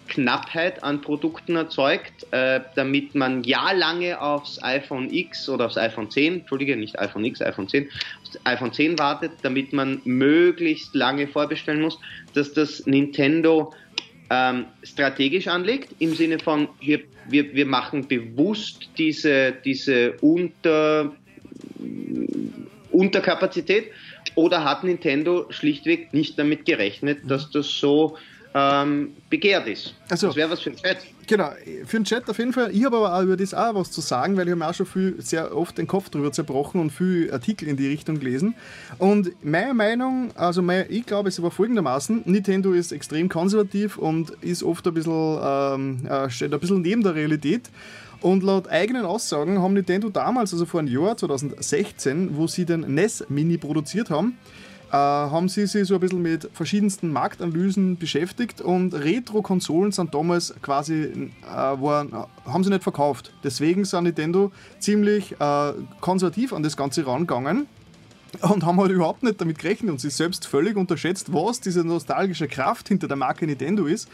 Knappheit 0.07 0.83
an 0.83 1.01
Produkten 1.01 1.55
erzeugt, 1.55 2.27
äh, 2.31 2.61
damit 2.75 3.15
man 3.15 3.43
jahrelange 3.43 4.21
aufs 4.21 4.61
iPhone 4.61 5.11
X 5.11 5.49
oder 5.49 5.65
aufs 5.65 5.77
iPhone 5.77 6.11
10, 6.11 6.41
Entschuldige, 6.41 6.75
nicht 6.75 6.99
iPhone 6.99 7.25
X, 7.25 7.41
iPhone 7.41 7.67
10, 7.67 7.89
iPhone 8.43 8.71
10 8.71 8.99
wartet, 8.99 9.31
damit 9.41 9.73
man 9.73 10.01
möglichst 10.03 10.93
lange 10.93 11.27
vorbestellen 11.27 11.81
muss, 11.81 11.97
dass 12.33 12.53
das 12.53 12.85
Nintendo 12.85 13.73
ähm, 14.29 14.65
strategisch 14.83 15.47
anlegt, 15.47 15.95
im 15.99 16.13
Sinne 16.13 16.39
von, 16.39 16.67
wir, 16.79 17.01
wir, 17.29 17.53
wir 17.53 17.65
machen 17.65 18.07
bewusst 18.07 18.89
diese, 18.97 19.53
diese 19.63 20.13
Unter, 20.21 21.15
Unterkapazität. 22.91 23.91
Oder 24.35 24.65
hat 24.65 24.83
Nintendo 24.83 25.45
schlichtweg 25.49 26.13
nicht 26.13 26.37
damit 26.37 26.65
gerechnet, 26.65 27.19
dass 27.29 27.51
das 27.51 27.67
so 27.67 28.17
ähm, 28.57 29.09
begehrt 29.29 29.67
ist. 29.67 29.93
Also, 30.09 30.27
das 30.27 30.37
wäre 30.37 30.49
was 30.49 30.61
für 30.61 30.69
den 30.69 30.77
Chat. 30.77 30.97
Genau, 31.27 31.49
für 31.85 31.97
den 31.97 32.05
Chat 32.05 32.29
auf 32.29 32.37
jeden 32.37 32.53
Fall. 32.53 32.73
Ich 32.73 32.85
habe 32.85 32.95
aber 32.95 33.13
auch 33.13 33.21
über 33.21 33.35
das 33.35 33.53
auch 33.53 33.75
was 33.75 33.91
zu 33.91 33.99
sagen, 33.99 34.37
weil 34.37 34.47
ich 34.47 34.53
habe 34.53 34.65
auch 34.65 34.73
schon 34.73 34.85
viel, 34.85 35.15
sehr 35.19 35.55
oft 35.55 35.77
den 35.77 35.87
Kopf 35.87 36.09
drüber 36.09 36.31
zerbrochen 36.31 36.79
und 36.79 36.91
viel 36.91 37.31
Artikel 37.33 37.67
in 37.67 37.75
die 37.75 37.87
Richtung 37.87 38.19
gelesen. 38.19 38.55
Und 38.97 39.31
meine 39.43 39.73
Meinung, 39.73 40.31
also 40.35 40.61
mein, 40.61 40.85
ich 40.87 41.05
glaube, 41.05 41.27
es 41.27 41.41
war 41.41 41.51
folgendermaßen: 41.51 42.21
Nintendo 42.25 42.71
ist 42.71 42.93
extrem 42.93 43.27
konservativ 43.27 43.97
und 43.97 44.29
ist 44.41 44.63
oft 44.63 44.87
ein 44.87 44.93
bisschen, 44.93 45.39
ähm, 45.43 46.07
äh, 46.07 46.29
steht 46.29 46.53
ein 46.53 46.59
bisschen 46.59 46.81
neben 46.81 47.03
der 47.03 47.13
Realität. 47.13 47.69
Und 48.21 48.41
laut 48.41 48.69
eigenen 48.69 49.05
Aussagen 49.05 49.61
haben 49.61 49.73
Nintendo 49.73 50.09
damals, 50.09 50.53
also 50.53 50.65
vor 50.65 50.79
einem 50.79 50.87
Jahr, 50.87 51.17
2016, 51.17 52.37
wo 52.37 52.47
sie 52.47 52.65
den 52.65 52.95
NES 52.95 53.25
Mini 53.27 53.57
produziert 53.57 54.09
haben, 54.09 54.37
haben 54.93 55.49
sie 55.49 55.65
sich 55.67 55.87
so 55.87 55.95
ein 55.95 55.99
bisschen 55.99 56.21
mit 56.21 56.49
verschiedensten 56.53 57.11
Marktanalysen 57.11 57.97
beschäftigt 57.97 58.61
und 58.61 58.93
Retro-Konsolen 58.93 59.91
sind 59.91 60.13
damals 60.13 60.53
quasi, 60.61 61.03
äh, 61.03 61.31
waren, 61.47 62.13
haben 62.45 62.63
sie 62.63 62.69
nicht 62.69 62.83
verkauft. 62.83 63.33
Deswegen 63.43 63.85
sind 63.85 64.03
Nintendo 64.03 64.51
ziemlich 64.79 65.33
äh, 65.39 65.73
konservativ 66.01 66.53
an 66.53 66.63
das 66.63 66.77
Ganze 66.77 67.05
rangegangen 67.05 67.67
und 68.41 68.65
haben 68.65 68.79
halt 68.79 68.91
überhaupt 68.91 69.23
nicht 69.23 69.39
damit 69.39 69.59
gerechnet 69.59 69.91
und 69.91 70.01
sich 70.01 70.13
selbst 70.13 70.47
völlig 70.47 70.75
unterschätzt, 70.75 71.33
was 71.33 71.61
diese 71.61 71.83
nostalgische 71.83 72.47
Kraft 72.47 72.87
hinter 72.87 73.07
der 73.07 73.17
Marke 73.17 73.45
Nintendo 73.45 73.85
ist 73.85 74.09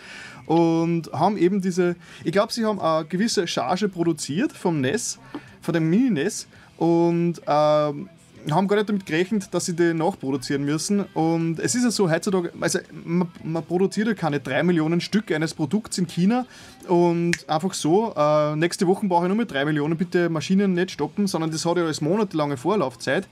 und 0.46 1.12
haben 1.12 1.38
eben 1.38 1.62
diese, 1.62 1.96
ich 2.24 2.32
glaube, 2.32 2.54
sie 2.54 2.66
haben 2.66 2.80
eine 2.80 3.06
gewisse 3.06 3.48
Charge 3.48 3.90
produziert 3.90 4.52
vom 4.52 4.82
NES, 4.82 5.20
von 5.62 5.74
dem 5.74 5.90
Mini-NES 5.90 6.48
und 6.78 7.42
ähm, 7.48 8.10
haben 8.50 8.68
gar 8.68 8.78
nicht 8.78 8.90
damit 8.90 9.06
gerechnet, 9.06 9.54
dass 9.54 9.66
sie 9.66 9.76
die 9.76 9.94
nachproduzieren 9.94 10.64
müssen. 10.64 11.02
Und 11.14 11.60
es 11.60 11.76
ist 11.76 11.84
ja 11.84 11.92
so 11.92 12.10
heutzutage, 12.10 12.52
also 12.60 12.80
man, 13.04 13.30
man 13.44 13.64
produziert 13.64 14.08
ja 14.08 14.14
keine 14.14 14.40
drei 14.40 14.64
Millionen 14.64 15.02
Stück 15.02 15.32
eines 15.32 15.54
Produkts 15.54 15.98
in 15.98 16.08
China 16.08 16.46
und 16.88 17.48
einfach 17.48 17.74
so, 17.74 18.14
äh, 18.16 18.56
nächste 18.56 18.88
Woche 18.88 19.06
brauche 19.06 19.26
ich 19.26 19.28
nur 19.28 19.38
mit 19.38 19.52
drei 19.52 19.66
Millionen, 19.66 19.98
bitte 19.98 20.30
Maschinen 20.30 20.74
nicht 20.74 20.92
stoppen, 20.92 21.28
sondern 21.28 21.52
das 21.52 21.66
hat 21.66 21.78
ja 21.78 21.84
alles 21.84 22.02
monatelange 22.02 22.58
Vorlaufzeit. 22.58 23.28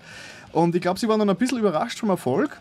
Und 0.51 0.75
ich 0.75 0.81
glaube, 0.81 0.99
sie 0.99 1.07
waren 1.07 1.19
dann 1.19 1.29
ein 1.29 1.35
bisschen 1.37 1.59
überrascht 1.59 1.99
vom 1.99 2.09
Erfolg 2.09 2.59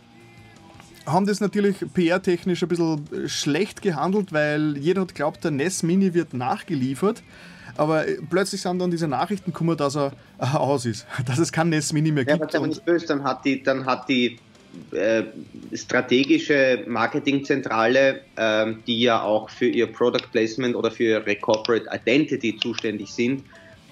haben 1.13 1.27
das 1.27 1.41
natürlich 1.41 1.77
PR-technisch 1.95 2.63
ein 2.63 2.69
bisschen 2.69 3.29
schlecht 3.29 3.83
gehandelt, 3.83 4.33
weil 4.33 4.77
jeder 4.77 5.03
hat 5.03 5.15
glaubt, 5.15 5.43
der 5.43 5.51
NES 5.51 5.83
Mini 5.83 6.15
wird 6.15 6.35
nachgeliefert. 6.35 7.23
Aber 7.79 8.07
äh, 8.07 8.19
plötzlich 8.29 8.61
sind 8.61 8.79
dann 8.79 8.91
diese 8.91 9.09
Nachrichten 9.09 9.53
gekommen, 9.53 9.77
dass 9.77 9.97
er 9.97 10.13
äh, 10.39 10.57
aus 10.57 10.85
ist, 10.85 11.07
dass 11.27 11.39
es 11.39 11.53
kein 11.53 11.71
NES 11.71 11.93
Mini 11.93 12.13
mehr 12.13 12.25
gibt. 12.25 12.53
Ja, 12.53 12.59
aber 12.59 12.67
nicht 12.67 12.85
böse, 12.85 13.07
dann 13.07 13.25
hat 13.25 13.45
die, 13.45 13.63
dann 13.63 13.87
hat 13.87 14.09
die 14.09 14.39
äh, 14.91 15.23
strategische 15.73 16.85
Marketingzentrale, 16.87 18.21
äh, 18.37 18.75
die 18.87 19.01
ja 19.01 19.23
auch 19.23 19.49
für 19.49 19.67
ihr 19.67 19.87
Product 19.87 20.27
Placement 20.33 20.77
oder 20.77 20.91
für 20.91 21.05
ihre 21.05 21.37
Corporate 21.37 21.87
Identity 21.91 22.57
zuständig 22.59 23.11
sind, 23.13 23.45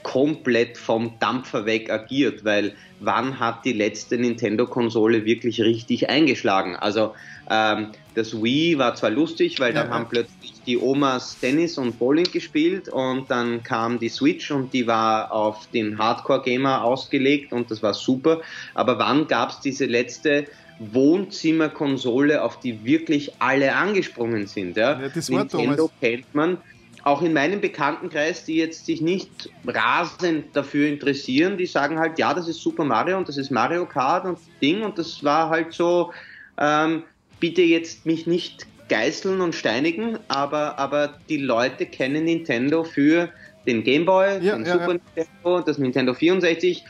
komplett 0.07 0.79
vom 0.79 1.19
Dampfer 1.19 1.67
weg 1.67 1.91
agiert, 1.91 2.45
weil 2.45 2.75
wann 3.01 3.41
hat 3.41 3.65
die 3.65 3.73
letzte 3.73 4.17
Nintendo-Konsole 4.17 5.25
wirklich 5.25 5.61
richtig 5.61 6.09
eingeschlagen? 6.09 6.77
Also 6.77 7.13
ähm, 7.51 7.89
das 8.15 8.41
Wii 8.41 8.79
war 8.79 8.95
zwar 8.95 9.11
lustig, 9.11 9.59
weil 9.59 9.73
dann 9.73 9.89
ja, 9.89 9.95
haben 9.95 10.09
plötzlich 10.09 10.53
die 10.65 10.79
Omas 10.79 11.37
Tennis 11.41 11.77
und 11.77 11.99
Bowling 11.99 12.31
gespielt 12.31 12.89
und 12.89 13.29
dann 13.33 13.65
kam 13.65 13.99
die 13.99 14.09
Switch 14.09 14.53
und 14.53 14.73
die 14.73 14.87
war 14.87 15.33
auf 15.33 15.67
den 15.75 15.99
Hardcore-Gamer 15.99 16.85
ausgelegt 16.85 17.53
und 17.53 17.73
das 17.73 17.83
war 17.83 17.93
super. 17.93 18.43
Aber 18.75 19.01
wann 19.01 19.27
gab 19.27 19.51
es 19.51 19.59
diese 19.59 19.87
letzte 19.87 20.47
Wohnzimmerkonsole, 20.79 22.45
auf 22.45 22.61
die 22.61 22.85
wirklich 22.85 23.33
alle 23.41 23.75
angesprungen 23.75 24.47
sind? 24.47 24.77
Ja? 24.77 25.01
ja 25.01 25.11
Nintendo 25.29 25.91
kennt 26.01 26.33
man 26.33 26.59
auch 27.07 27.23
in 27.23 27.33
meinem 27.33 27.61
Bekanntenkreis, 27.61 28.45
die 28.45 28.57
jetzt 28.57 28.85
sich 28.85 29.01
nicht 29.01 29.49
rasend 29.65 30.57
dafür 30.57 30.89
interessieren, 30.89 31.57
die 31.57 31.67
sagen 31.67 32.01
halt, 32.01 32.19
ja, 32.19 32.35
das 32.35 32.49
ist 32.49 32.61
Super 32.61 32.85
Mario 32.85 33.17
und 33.17 33.29
das 33.29 33.37
ist 33.37 33.53
Mario 33.53 33.87
Kart 33.87 34.25
und 34.25 34.41
Ding 34.61 34.83
und 34.83 34.99
das 34.99 35.23
war 35.23 35.49
halt 35.49 35.73
so, 35.73 36.13
ähm, 36.59 37.05
bitte 37.39 37.63
jetzt 37.63 38.07
mich 38.07 38.27
nicht 38.27 38.67
geißeln 38.89 39.41
und 39.41 39.55
steinigen, 39.55 40.19
aber, 40.27 40.81
aber 40.81 41.15
die 41.29 41.37
Leute 41.37 41.87
kennen 41.87 42.25
Nintendo 42.25 42.83
für 42.83 43.29
den 43.69 43.85
Game 43.85 44.05
Boy, 44.05 44.45
ja, 44.45 44.57
den 44.57 44.67
ja, 44.67 44.73
Super 44.73 44.95
ja. 44.95 45.01
Nintendo, 45.15 45.61
das 45.61 45.79
Nintendo 45.79 46.13
64. 46.13 46.85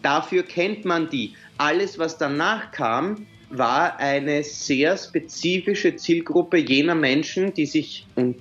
Dafür 0.00 0.42
kennt 0.42 0.86
man 0.86 1.10
die. 1.10 1.34
Alles, 1.58 1.98
was 1.98 2.16
danach 2.16 2.72
kam, 2.72 3.26
war 3.50 3.98
eine 3.98 4.42
sehr 4.42 4.96
spezifische 4.96 5.96
Zielgruppe 5.96 6.56
jener 6.56 6.94
Menschen, 6.94 7.52
die 7.52 7.66
sich, 7.66 8.06
und 8.14 8.36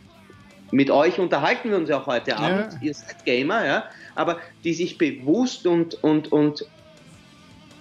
mit 0.71 0.91
euch 0.91 1.19
unterhalten 1.19 1.71
wir 1.71 1.77
uns 1.77 1.89
ja 1.89 2.01
auch 2.01 2.07
heute 2.07 2.37
Abend, 2.37 2.77
ihr 2.81 2.93
seid 2.93 3.25
Gamer, 3.25 3.65
ja, 3.65 3.83
aber 4.15 4.39
die 4.63 4.73
sich 4.73 4.97
bewusst 4.97 5.65
und, 5.65 6.03
und, 6.03 6.31
und 6.31 6.65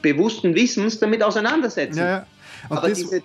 bewussten 0.03 0.55
Wissens 0.55 0.99
damit 0.99 1.23
auseinandersetzen. 1.23 2.23
Aber 2.69 2.89
diese, 2.89 3.23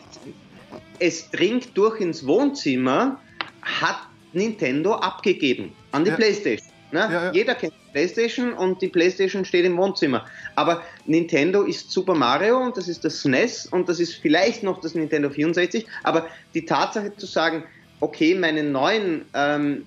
es 0.99 1.30
dringt 1.32 1.78
durch 1.78 1.99
ins 2.01 2.26
Wohnzimmer, 2.26 3.20
hat 3.61 3.97
Nintendo 4.34 4.95
abgegeben 4.95 5.74
an 5.91 6.03
die 6.03 6.09
ja. 6.09 6.16
Playstation. 6.16 6.74
Ne? 6.91 6.99
Ja, 6.99 7.11
ja. 7.11 7.32
Jeder 7.32 7.55
kennt 7.55 7.74
die 7.74 7.91
Playstation 7.91 8.53
und 8.53 8.82
die 8.82 8.88
Playstation 8.88 9.45
steht 9.45 9.66
im 9.66 9.78
Wohnzimmer. 9.78 10.26
Aber 10.55 10.84
Nintendo 11.05 11.64
ist 11.64 11.89
Super 11.89 12.14
Mario 12.14 12.59
und 12.59 12.78
das 12.78 12.88
ist 12.88 13.03
das 13.03 13.22
SNES 13.22 13.68
und 13.68 13.89
das 13.89 13.99
ist 13.99 14.16
vielleicht 14.16 14.64
noch 14.64 14.80
das 14.82 14.93
Nintendo 14.93 15.30
64. 15.30 15.86
Aber 16.03 16.28
die 16.53 16.66
Tatsache 16.66 17.16
zu 17.16 17.26
sagen, 17.26 17.64
okay, 18.04 18.36
meine 18.36 18.64
neuen 18.64 19.24
ähm, 19.34 19.86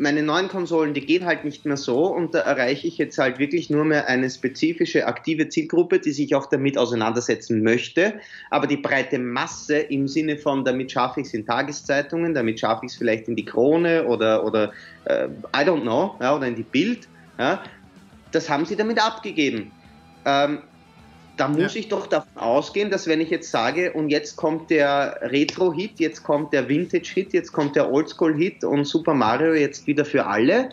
meine 0.00 0.22
neuen 0.22 0.48
Konsolen, 0.48 0.94
die 0.94 1.04
gehen 1.04 1.26
halt 1.26 1.44
nicht 1.44 1.66
mehr 1.66 1.76
so 1.76 2.06
und 2.06 2.34
da 2.34 2.38
erreiche 2.40 2.86
ich 2.88 2.96
jetzt 2.96 3.18
halt 3.18 3.38
wirklich 3.38 3.68
nur 3.68 3.84
mehr 3.84 4.08
eine 4.08 4.30
spezifische 4.30 5.06
aktive 5.06 5.50
Zielgruppe, 5.50 5.98
die 5.98 6.12
sich 6.12 6.34
auch 6.34 6.46
damit 6.46 6.78
auseinandersetzen 6.78 7.62
möchte. 7.62 8.14
Aber 8.48 8.66
die 8.66 8.78
breite 8.78 9.18
Masse 9.18 9.76
im 9.76 10.08
Sinne 10.08 10.38
von, 10.38 10.64
damit 10.64 10.90
schaffe 10.90 11.20
ich 11.20 11.26
es 11.26 11.34
in 11.34 11.44
Tageszeitungen, 11.44 12.32
damit 12.32 12.58
schaffe 12.58 12.86
ich 12.86 12.92
es 12.92 12.98
vielleicht 12.98 13.28
in 13.28 13.36
die 13.36 13.44
Krone 13.44 14.06
oder, 14.06 14.44
oder 14.46 14.72
äh, 15.04 15.26
I 15.54 15.66
don't 15.66 15.82
know, 15.82 16.16
ja, 16.18 16.34
oder 16.34 16.46
in 16.46 16.56
die 16.56 16.62
Bild, 16.62 17.06
ja, 17.38 17.62
das 18.32 18.48
haben 18.48 18.64
sie 18.64 18.76
damit 18.76 19.04
abgegeben. 19.04 19.70
Ähm, 20.24 20.60
da 21.40 21.48
muss 21.48 21.74
ja. 21.74 21.80
ich 21.80 21.88
doch 21.88 22.06
davon 22.06 22.36
ausgehen, 22.36 22.90
dass 22.90 23.06
wenn 23.06 23.20
ich 23.22 23.30
jetzt 23.30 23.50
sage, 23.50 23.94
und 23.94 24.10
jetzt 24.10 24.36
kommt 24.36 24.68
der 24.68 25.18
Retro-Hit, 25.22 25.98
jetzt 25.98 26.22
kommt 26.22 26.52
der 26.52 26.68
Vintage-Hit, 26.68 27.32
jetzt 27.32 27.52
kommt 27.52 27.76
der 27.76 27.90
Oldschool-Hit 27.90 28.62
und 28.62 28.84
Super 28.84 29.14
Mario 29.14 29.54
jetzt 29.54 29.86
wieder 29.86 30.04
für 30.04 30.26
alle, 30.26 30.68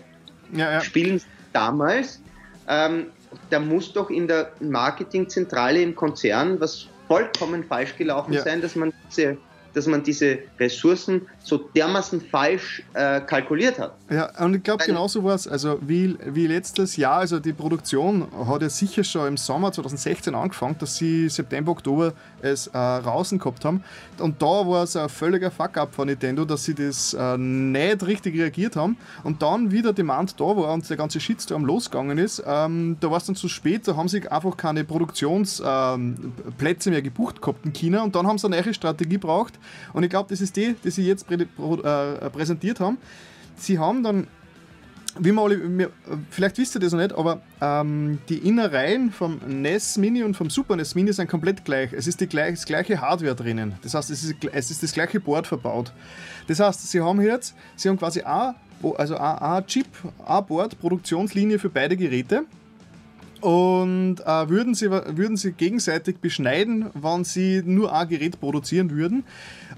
ja, 0.52 0.74
ja. 0.74 0.82
spielen 0.82 1.22
damals, 1.54 2.22
ähm, 2.68 3.08
da 3.50 3.60
muss 3.62 3.94
doch 3.94 4.10
in 4.10 4.28
der 4.28 4.52
Marketingzentrale 4.60 5.82
im 5.82 5.96
Konzern 5.96 6.60
was 6.60 6.88
vollkommen 7.08 7.64
falsch 7.64 7.96
gelaufen 7.96 8.38
sein, 8.38 8.62
dass 8.62 8.76
man 8.76 8.92
diese 9.08 9.38
dass 9.74 9.86
man 9.86 10.02
diese 10.02 10.40
Ressourcen 10.60 11.28
so 11.48 11.58
dermaßen 11.58 12.22
falsch 12.22 12.84
äh, 12.94 13.22
kalkuliert 13.22 13.80
hat. 13.80 13.96
Ja, 14.10 14.30
und 14.44 14.56
ich 14.56 14.64
glaube, 14.64 14.84
genauso 14.86 15.24
war 15.24 15.36
es, 15.36 15.48
also 15.48 15.80
wie, 15.82 16.18
wie 16.26 16.48
letztes 16.48 16.98
Jahr, 16.98 17.20
also 17.20 17.40
die 17.40 17.54
Produktion 17.54 18.28
hat 18.48 18.62
ja 18.62 18.70
sicher 18.70 19.04
schon 19.04 19.28
im 19.28 19.38
Sommer 19.38 19.72
2016 19.72 20.36
angefangen, 20.36 20.76
dass 20.80 20.98
sie 20.98 21.30
September, 21.30 21.72
Oktober 21.72 22.14
es 22.42 22.68
äh, 22.68 22.72
draußen 22.72 23.40
gehabt 23.40 23.64
haben. 23.64 23.84
Und 24.20 24.42
da 24.42 24.46
war 24.46 24.84
es 24.84 24.96
ein 24.96 25.10
völliger 25.10 25.50
Fuck-up 25.50 25.96
von 25.96 26.08
Nintendo, 26.08 26.44
dass 26.44 26.66
sie 26.66 26.76
das 26.76 27.14
äh, 27.14 27.38
nicht 27.38 28.06
richtig 28.06 28.38
reagiert 28.38 28.76
haben. 28.76 28.98
Und 29.24 29.42
dann 29.42 29.72
wieder 29.72 29.94
Demand 29.94 30.40
da 30.40 30.46
war 30.46 30.74
und 30.74 30.90
der 30.90 30.98
ganze 30.98 31.20
Shitstorm 31.20 31.66
losgegangen 31.66 32.18
ist, 32.18 32.44
ähm, 32.46 32.98
da 33.00 33.10
war 33.10 33.18
es 33.18 33.26
dann 33.26 33.36
zu 33.36 33.48
spät, 33.48 33.88
da 33.88 33.96
haben 33.96 34.10
sie 34.10 34.28
einfach 34.28 34.58
keine 34.58 34.84
Produktionsplätze 34.84 36.90
ähm, 36.90 36.94
mehr 36.94 37.02
gebucht 37.02 37.42
gehabt 37.42 37.66
in 37.66 37.74
China 37.74 38.04
und 38.04 38.16
dann 38.16 38.28
haben 38.28 38.38
sie 38.38 38.48
eine 38.48 38.62
neue 38.62 38.74
Strategie 38.74 39.14
gebraucht, 39.14 39.54
Und 39.94 40.04
ich 40.04 40.10
glaube, 40.10 40.30
das 40.30 40.42
ist 40.42 40.56
die, 40.56 40.76
die 40.84 40.92
sie 40.92 41.08
jetzt 41.08 41.28
prä 41.28 41.36
äh, 41.36 41.37
präsentiert 41.46 42.80
haben. 42.80 42.98
Sie 43.56 43.80
haben 43.80 44.04
dann 44.04 44.28
wie 45.20 45.32
man 45.32 45.46
alle, 45.46 45.90
vielleicht 46.30 46.58
wisst 46.58 46.76
ihr 46.76 46.80
das 46.80 46.94
noch 46.94 47.00
nicht, 47.00 47.14
aber 47.14 47.42
ähm, 47.62 48.20
die 48.30 48.38
Innereien 48.38 49.12
vom 49.12 49.40
NES 49.48 49.98
Mini 49.98 50.24
und 50.24 50.36
vom 50.36 50.50
Super 50.50 50.76
NES 50.76 50.96
Mini 50.96 51.14
sind 51.14 51.30
komplett 51.30 51.66
gleich. 51.66 51.94
Es 51.94 52.08
ist 52.08 52.22
die 52.22 52.28
gleich, 52.28 52.56
das 52.56 52.66
gleiche 52.66 53.02
Hardware 53.02 53.36
drinnen. 53.36 53.76
Das 53.82 53.94
heißt, 53.94 54.10
es 54.10 54.24
ist, 54.24 54.36
es 54.52 54.72
ist 54.72 54.84
das 54.84 54.94
gleiche 54.94 55.20
Board 55.20 55.48
verbaut. 55.48 55.92
Das 56.48 56.60
heißt, 56.60 56.90
sie 56.90 57.02
haben 57.02 57.22
jetzt, 57.22 57.56
sie 57.76 57.90
haben 57.90 57.98
quasi 57.98 58.22
ein, 58.22 58.56
also 58.98 59.18
ein, 59.18 59.66
Chip, 59.68 59.88
ein 60.26 60.46
Board, 60.46 60.80
Produktionslinie 60.80 61.60
für 61.60 61.70
beide 61.70 61.98
Geräte. 61.98 62.46
Und 63.42 64.20
äh, 64.26 64.50
würden, 64.50 64.74
sie, 64.74 64.90
würden 64.90 65.38
sie 65.38 65.52
gegenseitig 65.52 66.18
beschneiden, 66.18 66.90
wenn 66.94 67.24
sie 67.24 67.62
nur 67.66 67.94
ein 67.94 68.08
Gerät 68.10 68.40
produzieren 68.40 68.92
würden. 68.92 69.24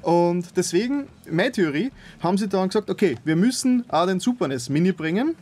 Und 0.01 0.55
deswegen, 0.55 1.07
meine 1.29 1.51
Theorie, 1.51 1.91
haben 2.21 2.37
sie 2.37 2.47
dann 2.47 2.69
gesagt, 2.69 2.89
okay, 2.89 3.15
wir 3.25 3.35
müssen 3.35 3.83
auch 3.89 4.07
den 4.07 4.19
Super 4.19 4.47
NES 4.47 4.69
Mini 4.69 4.91
bringen, 4.91 5.35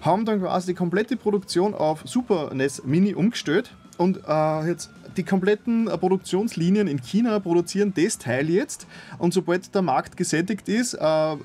haben 0.00 0.24
dann 0.24 0.40
quasi 0.40 0.68
die 0.68 0.74
komplette 0.74 1.16
Produktion 1.16 1.74
auf 1.74 2.02
Super 2.04 2.52
NES 2.52 2.82
Mini 2.84 3.14
umgestellt 3.14 3.72
und 3.98 4.20
äh, 4.26 4.66
jetzt 4.66 4.90
die 5.16 5.22
kompletten 5.22 5.88
äh, 5.88 5.96
Produktionslinien 5.98 6.88
in 6.88 7.00
China 7.00 7.38
produzieren 7.38 7.92
das 7.94 8.18
Teil 8.18 8.50
jetzt 8.50 8.86
und 9.18 9.34
sobald 9.34 9.74
der 9.74 9.82
Markt 9.82 10.16
gesättigt 10.16 10.68
ist, 10.68 10.94
äh, 10.94 11.36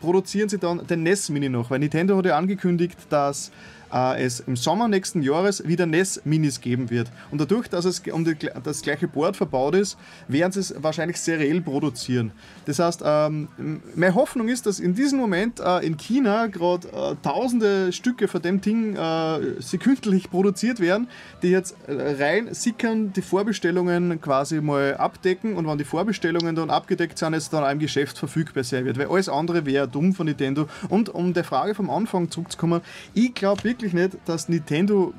produzieren 0.00 0.48
sie 0.48 0.58
dann 0.58 0.86
den 0.86 1.02
NES 1.02 1.28
Mini 1.28 1.48
noch, 1.48 1.70
weil 1.70 1.78
Nintendo 1.78 2.16
hat 2.16 2.26
ja 2.26 2.36
angekündigt, 2.36 2.98
dass 3.10 3.52
äh, 3.92 4.22
es 4.22 4.40
im 4.40 4.56
Sommer 4.56 4.88
nächsten 4.88 5.22
Jahres 5.22 5.66
wieder 5.66 5.86
NES-Minis 5.86 6.60
geben 6.60 6.90
wird. 6.90 7.10
Und 7.30 7.40
dadurch, 7.40 7.68
dass 7.68 7.84
es 7.84 8.00
um 8.12 8.24
die, 8.24 8.36
das 8.62 8.82
gleiche 8.82 9.08
Board 9.08 9.36
verbaut 9.36 9.74
ist, 9.74 9.96
werden 10.28 10.52
sie 10.52 10.60
es 10.60 10.74
wahrscheinlich 10.78 11.20
seriell 11.20 11.60
produzieren. 11.60 12.32
Das 12.66 12.78
heißt, 12.78 13.02
ähm, 13.04 13.48
meine 13.94 14.14
Hoffnung 14.14 14.48
ist, 14.48 14.66
dass 14.66 14.80
in 14.80 14.94
diesem 14.94 15.18
Moment 15.18 15.60
äh, 15.60 15.84
in 15.86 15.96
China 15.96 16.46
gerade 16.46 16.88
äh, 16.88 17.16
tausende 17.22 17.92
Stücke 17.92 18.28
von 18.28 18.42
dem 18.42 18.60
Ding 18.60 18.96
äh, 18.96 19.60
sekündlich 19.60 20.30
produziert 20.30 20.80
werden, 20.80 21.08
die 21.42 21.48
jetzt 21.48 21.76
äh, 21.86 22.22
rein 22.22 22.54
sickern, 22.54 23.12
die 23.12 23.22
Vorbestellungen 23.22 24.20
quasi 24.20 24.60
mal 24.60 24.96
abdecken 24.96 25.56
und 25.56 25.66
wenn 25.66 25.78
die 25.78 25.84
Vorbestellungen 25.84 26.54
dann 26.54 26.70
abgedeckt 26.70 27.18
sind, 27.18 27.34
es 27.34 27.50
dann 27.50 27.64
auch 27.64 27.70
im 27.70 27.78
Geschäft 27.78 28.18
verfügbar 28.18 28.64
sein 28.64 28.84
wird. 28.84 28.98
Weil 28.98 29.08
alles 29.08 29.28
andere 29.28 29.66
wäre 29.66 29.88
dumm 29.88 30.14
von 30.14 30.26
Nintendo. 30.26 30.68
Und 30.88 31.08
um 31.08 31.32
der 31.32 31.44
Frage 31.44 31.74
vom 31.74 31.90
Anfang 31.90 32.30
zurückzukommen, 32.30 32.80
ich 33.14 33.34
glaube 33.34 33.64
wirklich, 33.64 33.79
wirklich 33.80 33.94
nicht, 33.94 34.16
dass 34.26 34.48
Nintendo 34.48 35.14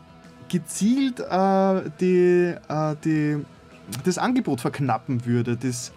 gezielt 0.49 1.19
äh, 1.19 1.81
die, 1.99 2.53
äh, 2.67 2.95
die, 3.03 3.37
das 4.03 4.17
Angebot 4.17 4.61
verknappen 4.61 5.25
würde. 5.25 5.57
Das, 5.57 5.91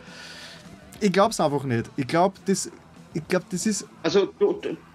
ich 1.00 1.12
glaube 1.12 1.30
es 1.30 1.40
einfach 1.40 1.64
nicht. 1.64 1.90
Ich 1.96 2.06
glaube, 2.06 2.36
das, 2.46 2.70
glaub, 3.28 3.48
das 3.50 3.66
ist. 3.66 3.86
Also 4.02 4.32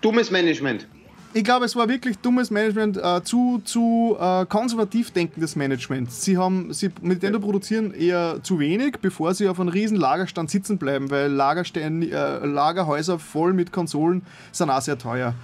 dummes 0.01 0.32
Management. 0.32 0.88
Ich 1.32 1.43
glaube, 1.43 1.65
es 1.65 1.76
war 1.76 1.88
wirklich 1.88 2.17
dummes 2.17 2.49
Management, 2.49 2.97
äh, 2.97 3.22
zu, 3.24 3.61
zu 3.63 4.17
äh, 4.20 4.47
konservativ 4.47 5.11
denkendes 5.11 5.55
Management. 5.55 6.11
Sie 6.11 6.39
haben, 6.39 6.74
sie 6.74 6.89
Nintendo 7.03 7.39
produzieren 7.39 7.93
eher 7.93 8.39
zu 8.41 8.57
wenig, 8.57 8.97
bevor 8.99 9.36
sie 9.36 9.47
auf 9.47 9.59
einem 9.59 9.70
riesen 9.70 9.95
Lagerstand 9.95 10.49
sitzen 10.49 10.80
bleiben, 10.80 11.11
weil 11.11 11.39
äh, 11.39 12.45
Lagerhäuser 12.45 13.20
voll 13.20 13.53
mit 13.53 13.72
Konsolen 13.72 14.24
sind 14.51 14.72
auch 14.72 14.82
sehr 14.82 14.97
teuer. 14.97 15.36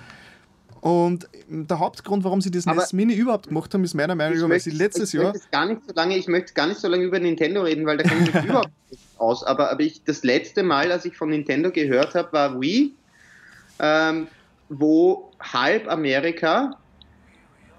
Und 0.86 1.28
der 1.48 1.80
Hauptgrund, 1.80 2.24
warum 2.24 2.42
sie 2.42 2.52
das 2.52 2.68
NES 2.68 2.94
Mini 2.94 3.16
überhaupt 3.16 3.48
gemacht 3.48 3.74
haben, 3.74 3.84
ist 3.84 3.96
meiner 3.96 4.14
Meinung 4.14 4.40
nach, 4.40 4.50
weil 4.50 4.60
sie 4.60 4.70
letztes 4.70 5.16
ich 5.16 5.20
Jahr. 5.20 5.34
Gar 5.52 5.66
nicht 5.66 5.82
so 5.88 5.96
lange, 5.96 6.16
ich 6.16 6.28
möchte 6.28 6.54
gar 6.54 6.68
nicht 6.68 6.80
so 6.80 6.88
lange 6.88 7.06
über 7.06 7.18
Nintendo 7.18 7.64
reden, 7.64 7.88
weil 7.88 7.98
da 7.98 8.04
kenne 8.04 8.22
ich 8.28 8.32
mich 8.32 8.44
überhaupt 8.46 8.70
nicht 8.92 9.02
aus. 9.18 9.44
Aber, 9.44 9.72
aber 9.72 9.82
ich, 9.82 10.04
das 10.04 10.24
letzte 10.24 10.62
Mal, 10.62 10.92
als 10.92 11.06
ich 11.06 11.18
von 11.18 11.30
Nintendo 11.30 11.72
gehört 11.72 12.14
habe, 12.14 12.32
war 12.34 12.62
Wii, 12.62 12.94
ähm, 13.80 14.28
wo 14.70 15.32
halb 15.40 15.90
Amerika 15.90 16.78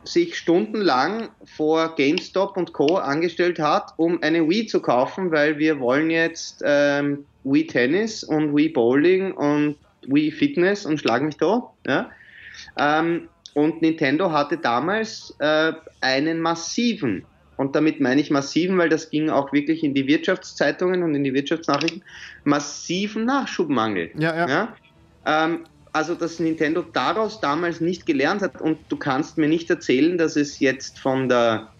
sich 0.02 0.36
stundenlang 0.36 1.28
vor 1.44 1.94
GameStop 1.94 2.56
und 2.56 2.72
Co. 2.72 2.96
angestellt 2.96 3.60
hat, 3.60 3.94
um 3.98 4.20
eine 4.20 4.48
Wii 4.48 4.66
zu 4.66 4.80
kaufen, 4.80 5.30
weil 5.30 5.58
wir 5.58 5.78
wollen 5.78 6.10
jetzt 6.10 6.60
ähm, 6.66 7.24
Wii 7.44 7.68
Tennis 7.68 8.24
und 8.24 8.56
Wii 8.56 8.70
Bowling 8.70 9.30
und 9.30 9.76
Wii 10.08 10.32
Fitness 10.32 10.84
und 10.84 10.98
schlag 10.98 11.22
mich 11.22 11.36
da. 11.36 11.70
Ja? 11.86 12.10
Ähm, 12.76 13.28
und 13.54 13.80
Nintendo 13.80 14.30
hatte 14.32 14.58
damals 14.58 15.34
äh, 15.38 15.72
einen 16.00 16.40
massiven, 16.40 17.24
und 17.56 17.74
damit 17.74 18.00
meine 18.00 18.20
ich 18.20 18.30
massiven, 18.30 18.76
weil 18.76 18.90
das 18.90 19.08
ging 19.10 19.30
auch 19.30 19.52
wirklich 19.52 19.82
in 19.82 19.94
die 19.94 20.06
Wirtschaftszeitungen 20.06 21.02
und 21.02 21.14
in 21.14 21.24
die 21.24 21.32
Wirtschaftsnachrichten, 21.32 22.04
massiven 22.44 23.24
Nachschubmangel. 23.24 24.10
Ja, 24.18 24.36
ja. 24.36 24.48
ja? 24.48 24.76
Ähm, 25.24 25.64
also, 25.92 26.14
dass 26.14 26.38
Nintendo 26.38 26.82
daraus 26.82 27.40
damals 27.40 27.80
nicht 27.80 28.04
gelernt 28.04 28.42
hat 28.42 28.60
und 28.60 28.80
du 28.90 28.98
kannst 28.98 29.38
mir 29.38 29.48
nicht 29.48 29.70
erzählen, 29.70 30.18
dass 30.18 30.36
es 30.36 30.58
jetzt 30.58 30.98
von 30.98 31.30
der 31.30 31.72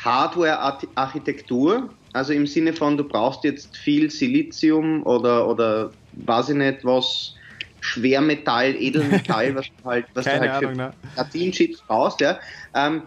Hardware-Architektur, 0.00 1.92
also 2.12 2.32
im 2.32 2.46
Sinne 2.46 2.72
von, 2.72 2.96
du 2.96 3.02
brauchst 3.02 3.42
jetzt 3.42 3.76
viel 3.76 4.10
Silizium 4.10 5.04
oder, 5.04 5.48
oder 5.48 5.90
weiß 6.12 6.50
ich 6.50 6.54
nicht 6.54 6.84
was, 6.84 7.34
Schwermetall, 7.80 8.74
Edelmetall, 8.76 9.54
was 9.54 9.66
du 9.66 9.84
halt, 9.84 10.06
was 10.14 10.24
du 10.24 10.32
halt 10.32 10.50
Ahnung, 10.50 10.72
für 10.72 10.76
ne? 10.76 10.92
Platinchips 11.14 11.82
brauchst, 11.86 12.20
ja. 12.20 12.38
Ähm, 12.74 13.02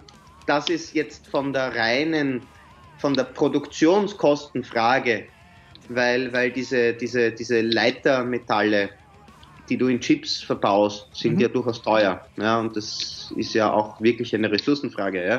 das 0.45 0.69
ist 0.69 0.93
jetzt 0.93 1.27
von 1.27 1.53
der 1.53 1.75
reinen, 1.75 2.41
von 2.97 3.13
der 3.13 3.25
Produktionskostenfrage, 3.25 5.25
weil, 5.89 6.31
weil 6.33 6.51
diese, 6.51 6.93
diese, 6.93 7.31
diese 7.31 7.61
Leitermetalle, 7.61 8.89
die 9.69 9.77
du 9.77 9.87
in 9.87 9.99
Chips 9.99 10.41
verbaust, 10.41 11.07
sind 11.13 11.35
mhm. 11.35 11.41
ja 11.41 11.47
durchaus 11.47 11.81
teuer. 11.81 12.25
Ja, 12.37 12.59
und 12.59 12.75
das 12.75 13.33
ist 13.35 13.53
ja 13.53 13.71
auch 13.71 14.01
wirklich 14.01 14.33
eine 14.35 14.51
Ressourcenfrage. 14.51 15.25
Ja. 15.25 15.37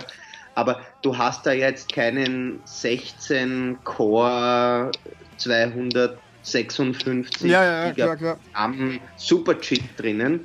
Aber 0.54 0.80
du 1.02 1.16
hast 1.16 1.46
da 1.46 1.52
jetzt 1.52 1.92
keinen 1.92 2.60
16 2.64 3.78
Core 3.84 4.90
200 5.38 6.18
56 6.42 7.50
ja, 7.50 7.86
ja, 7.86 7.92
klar, 7.92 8.16
klar. 8.16 8.38
am 8.52 9.00
Superchip 9.16 9.96
drinnen. 9.96 10.40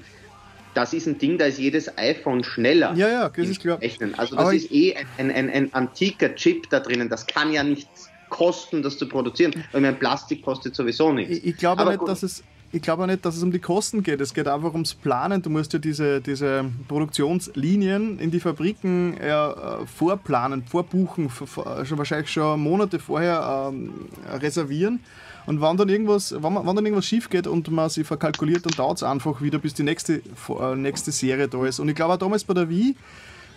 Das 0.73 0.93
ist 0.93 1.07
ein 1.07 1.17
Ding, 1.17 1.39
da 1.39 1.45
ist 1.45 1.57
jedes 1.57 1.97
iPhone 1.97 2.43
schneller. 2.43 2.93
Ja, 2.95 3.09
ja, 3.09 3.29
das 3.29 3.47
ist 3.47 3.61
klar. 3.61 3.81
Rechnen. 3.81 4.13
Also 4.13 4.35
das 4.35 4.45
Aber 4.45 4.53
ist 4.53 4.71
eh 4.71 4.95
ein, 5.17 5.31
ein, 5.31 5.49
ein, 5.49 5.73
antiker 5.73 6.35
Chip 6.35 6.69
da 6.69 6.79
drinnen. 6.79 7.09
Das 7.09 7.25
kann 7.25 7.51
ja 7.51 7.63
nichts 7.63 8.09
kosten, 8.29 8.83
das 8.83 8.97
zu 8.97 9.07
produzieren. 9.07 9.63
Weil 9.71 9.81
mein 9.81 9.97
Plastik 9.97 10.43
kostet 10.43 10.75
sowieso 10.75 11.11
nichts. 11.11 11.37
Ich, 11.37 11.45
ich 11.47 11.57
glaube 11.57 11.83
nicht, 11.85 12.07
dass 12.07 12.21
es 12.21 12.43
ich 12.71 12.81
glaube 12.81 13.07
nicht, 13.07 13.23
dass 13.23 13.37
es 13.37 13.43
um 13.43 13.51
die 13.51 13.59
Kosten 13.59 14.03
geht. 14.03 14.19
Es 14.19 14.33
geht 14.33 14.47
einfach 14.47 14.73
ums 14.73 14.93
Planen. 14.93 15.41
Du 15.41 15.49
musst 15.49 15.71
ja 15.71 15.79
diese, 15.79 16.19
diese 16.19 16.65
Produktionslinien 16.89 18.19
in 18.19 18.29
die 18.29 18.41
Fabriken 18.41 19.17
ja, 19.25 19.51
äh, 19.81 19.85
vorplanen, 19.85 20.63
vorbuchen, 20.63 21.29
schon 21.29 21.97
wahrscheinlich 21.97 22.29
schon 22.29 22.59
Monate 22.59 22.99
vorher 22.99 23.69
ähm, 23.69 24.09
reservieren. 24.33 24.99
Und 25.47 25.61
wenn 25.61 25.77
dann 25.77 25.87
irgendwas, 25.87 26.33
wenn, 26.33 26.53
man, 26.53 26.67
wenn 26.67 26.75
dann 26.75 26.85
irgendwas 26.85 27.05
schief 27.05 27.29
geht 27.29 27.47
und 27.47 27.71
man 27.71 27.89
sich 27.89 28.05
verkalkuliert, 28.05 28.65
dann 28.65 28.73
dauert 28.73 28.97
es 28.97 29.03
einfach 29.03 29.41
wieder, 29.41 29.57
bis 29.57 29.73
die 29.73 29.83
nächste, 29.83 30.15
äh, 30.15 30.75
nächste 30.75 31.11
Serie 31.13 31.47
da 31.47 31.65
ist. 31.65 31.79
Und 31.79 31.87
ich 31.87 31.95
glaube 31.95 32.13
auch 32.13 32.17
damals 32.17 32.43
bei 32.43 32.53
der 32.53 32.69
Wii, 32.69 32.95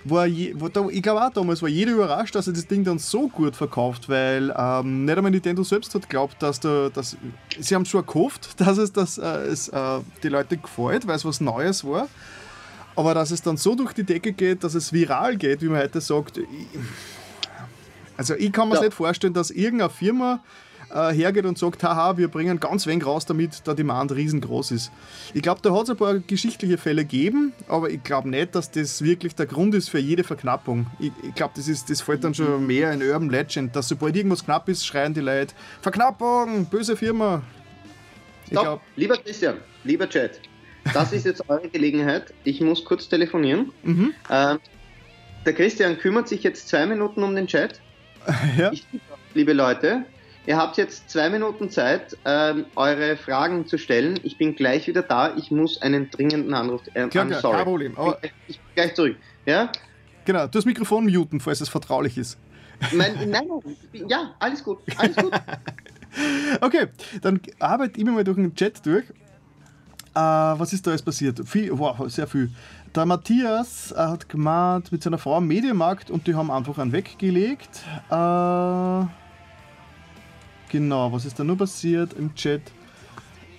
war 0.05 0.24
je, 0.24 0.55
war 0.59 0.70
da, 0.70 0.86
ich 0.88 1.03
glaube 1.03 1.20
auch 1.20 1.30
damals 1.30 1.62
war 1.62 1.68
jeder 1.68 1.93
überrascht, 1.93 2.34
dass 2.34 2.47
er 2.47 2.53
das 2.53 2.66
Ding 2.66 2.84
dann 2.84 3.01
so 3.01 3.28
gut 3.28 3.57
verkauft, 3.57 4.09
weil 4.09 4.55
ähm, 4.57 5.05
nicht 5.05 5.16
einmal 5.16 5.32
Nintendo 5.32 5.64
selbst 5.64 5.95
hat 5.95 6.09
glaubt, 6.09 6.41
dass 6.41 6.61
da, 6.61 6.88
dass, 6.91 7.16
sie 7.59 7.74
haben 7.74 7.84
schon 7.84 8.07
gehofft, 8.07 8.49
dass 8.61 8.78
es, 8.78 8.93
dass, 8.93 9.18
äh, 9.18 9.26
es 9.49 9.68
äh, 9.68 9.99
die 10.22 10.28
Leute 10.28 10.57
gefällt, 10.59 11.09
weil 11.09 11.16
es 11.16 11.24
was 11.24 11.41
Neues 11.41 11.84
war. 11.84 12.09
Aber 12.95 13.14
dass 13.14 13.32
es 13.32 13.43
dann 13.43 13.57
so 13.57 13.74
durch 13.74 13.93
die 13.95 14.05
Decke 14.05 14.32
geht, 14.32 14.62
dass 14.62 14.74
es 14.74 14.93
viral 14.93 15.36
geht, 15.36 15.61
wie 15.61 15.68
man 15.68 15.80
heute 15.80 16.01
sagt, 16.01 16.38
ich, 16.38 16.47
also 18.16 18.34
ich 18.34 18.53
kann 18.53 18.68
mir 18.68 18.76
ja. 18.76 18.82
nicht 18.82 18.95
vorstellen, 18.95 19.34
dass 19.34 19.51
irgendeine 19.51 19.91
Firma 19.91 20.41
äh, 20.93 21.12
hergeht 21.12 21.45
und 21.45 21.59
sagt, 21.59 21.82
haha, 21.82 22.16
wir 22.16 22.28
bringen 22.28 22.61
ganz 22.61 22.86
wenig 22.86 23.07
raus, 23.07 23.26
damit 23.26 23.66
der 23.66 23.74
Demand 23.74 24.12
riesengroß 24.12 24.72
ist. 24.72 24.91
Ich 25.34 25.43
glaube, 25.43 25.61
da 25.62 25.72
hat 25.72 25.84
es 25.84 25.91
ein 25.91 25.97
paar 25.97 26.18
geschichtliche 26.18 26.78
Fälle 26.78 27.05
gegeben, 27.05 27.53
aber 27.68 27.91
ich 27.91 28.03
glaube 28.03 28.28
nicht, 28.28 28.55
dass 28.55 28.70
das 28.70 29.03
wirklich 29.03 29.34
der 29.34 29.47
Grund 29.47 29.74
ist 29.74 29.91
für 29.91 29.99
jede 29.99 30.24
Verknappung. 30.24 30.86
Ich, 30.99 31.12
ich 31.22 31.34
glaube, 31.34 31.55
das, 31.57 31.84
das 31.84 32.01
fällt 32.01 32.24
dann 32.24 32.34
schon 32.34 32.66
mehr 32.66 32.93
in 32.93 33.03
Urban 33.03 33.30
Legend, 33.30 33.74
dass 33.74 33.88
sobald 33.88 34.16
irgendwas 34.16 34.45
knapp 34.45 34.68
ist, 34.68 34.86
schreien 34.86 35.14
die 35.14 35.20
Leute, 35.20 35.55
Verknappung, 35.80 36.66
böse 36.66 36.97
Firma. 36.97 37.43
Ich 38.47 38.59
Stopp. 38.59 38.80
Lieber 38.97 39.16
Christian, 39.16 39.59
lieber 39.84 40.09
Chat, 40.09 40.41
das 40.93 41.12
ist 41.12 41.24
jetzt 41.24 41.49
eure 41.49 41.68
Gelegenheit. 41.68 42.34
Ich 42.45 42.61
muss 42.61 42.84
kurz 42.84 43.09
telefonieren. 43.09 43.72
Mhm. 43.82 44.14
Ähm, 44.28 44.59
der 45.47 45.53
Christian 45.55 45.99
kümmert 45.99 46.28
sich 46.28 46.43
jetzt 46.43 46.68
zwei 46.68 46.86
Minuten 46.86 47.22
um 47.22 47.34
den 47.34 47.47
Chat. 47.47 47.80
Ja. 48.59 48.70
Ich, 48.70 48.84
liebe 49.34 49.55
Leute, 49.55 50.05
Ihr 50.47 50.57
habt 50.57 50.78
jetzt 50.78 51.11
zwei 51.11 51.28
Minuten 51.28 51.70
Zeit, 51.70 52.16
ähm, 52.24 52.64
eure 52.74 53.16
Fragen 53.16 53.66
zu 53.66 53.78
stellen. 53.78 54.18
Ich 54.22 54.38
bin 54.38 54.57
gleich 54.57 54.86
wieder 54.86 55.03
da. 55.03 55.36
Ich 55.36 55.51
muss 55.51 55.80
einen 55.82 56.11
dringenden 56.11 56.55
Anruf. 56.55 56.80
Äh, 56.95 57.09
klar, 57.09 57.26
klar, 57.26 57.41
sorry. 57.41 57.57
Kein 57.57 57.64
Problem. 57.64 57.99
Aber 57.99 58.18
ich, 58.22 58.32
ich 58.49 58.59
bin 58.59 58.74
gleich 58.74 58.95
zurück. 58.95 59.16
Ja? 59.45 59.70
Genau, 60.24 60.45
du 60.45 60.51
das 60.51 60.64
Mikrofon 60.64 61.07
muten, 61.07 61.41
falls 61.41 61.61
es 61.61 61.68
vertraulich 61.68 62.16
ist. 62.16 62.38
Mein, 62.93 63.14
nein, 63.14 63.30
nein, 63.30 64.09
ja, 64.09 64.34
alles 64.38 64.64
gut, 64.64 64.78
alles 64.97 65.14
gut. 65.16 65.32
okay, 66.62 66.86
dann 67.20 67.41
arbeite 67.59 67.99
ich 67.99 68.05
mir 68.05 68.12
mal 68.12 68.24
durch 68.24 68.36
den 68.36 68.55
Chat 68.55 68.84
durch. 68.86 69.05
Äh, 70.14 70.18
was 70.18 70.72
ist 70.72 70.86
da 70.86 70.91
alles 70.91 71.03
passiert? 71.03 71.47
Viel, 71.47 71.78
wow, 71.78 72.11
sehr 72.11 72.26
viel. 72.26 72.51
Der 72.95 73.07
Matthias 73.07 73.93
äh, 73.93 73.97
hat 73.97 74.28
gemacht 74.28 74.91
mit 74.91 75.03
seiner 75.03 75.18
Frau 75.18 75.41
Medienmarkt 75.41 76.11
und 76.11 76.26
die 76.26 76.34
haben 76.34 76.51
einfach 76.51 76.78
einen 76.78 76.93
weggelegt. 76.93 77.82
Äh, 78.11 79.05
genau, 80.71 81.12
was 81.12 81.25
ist 81.25 81.39
da 81.39 81.45
nur 81.45 81.59
passiert 81.59 82.14
im 82.14 82.35
Chat? 82.35 82.62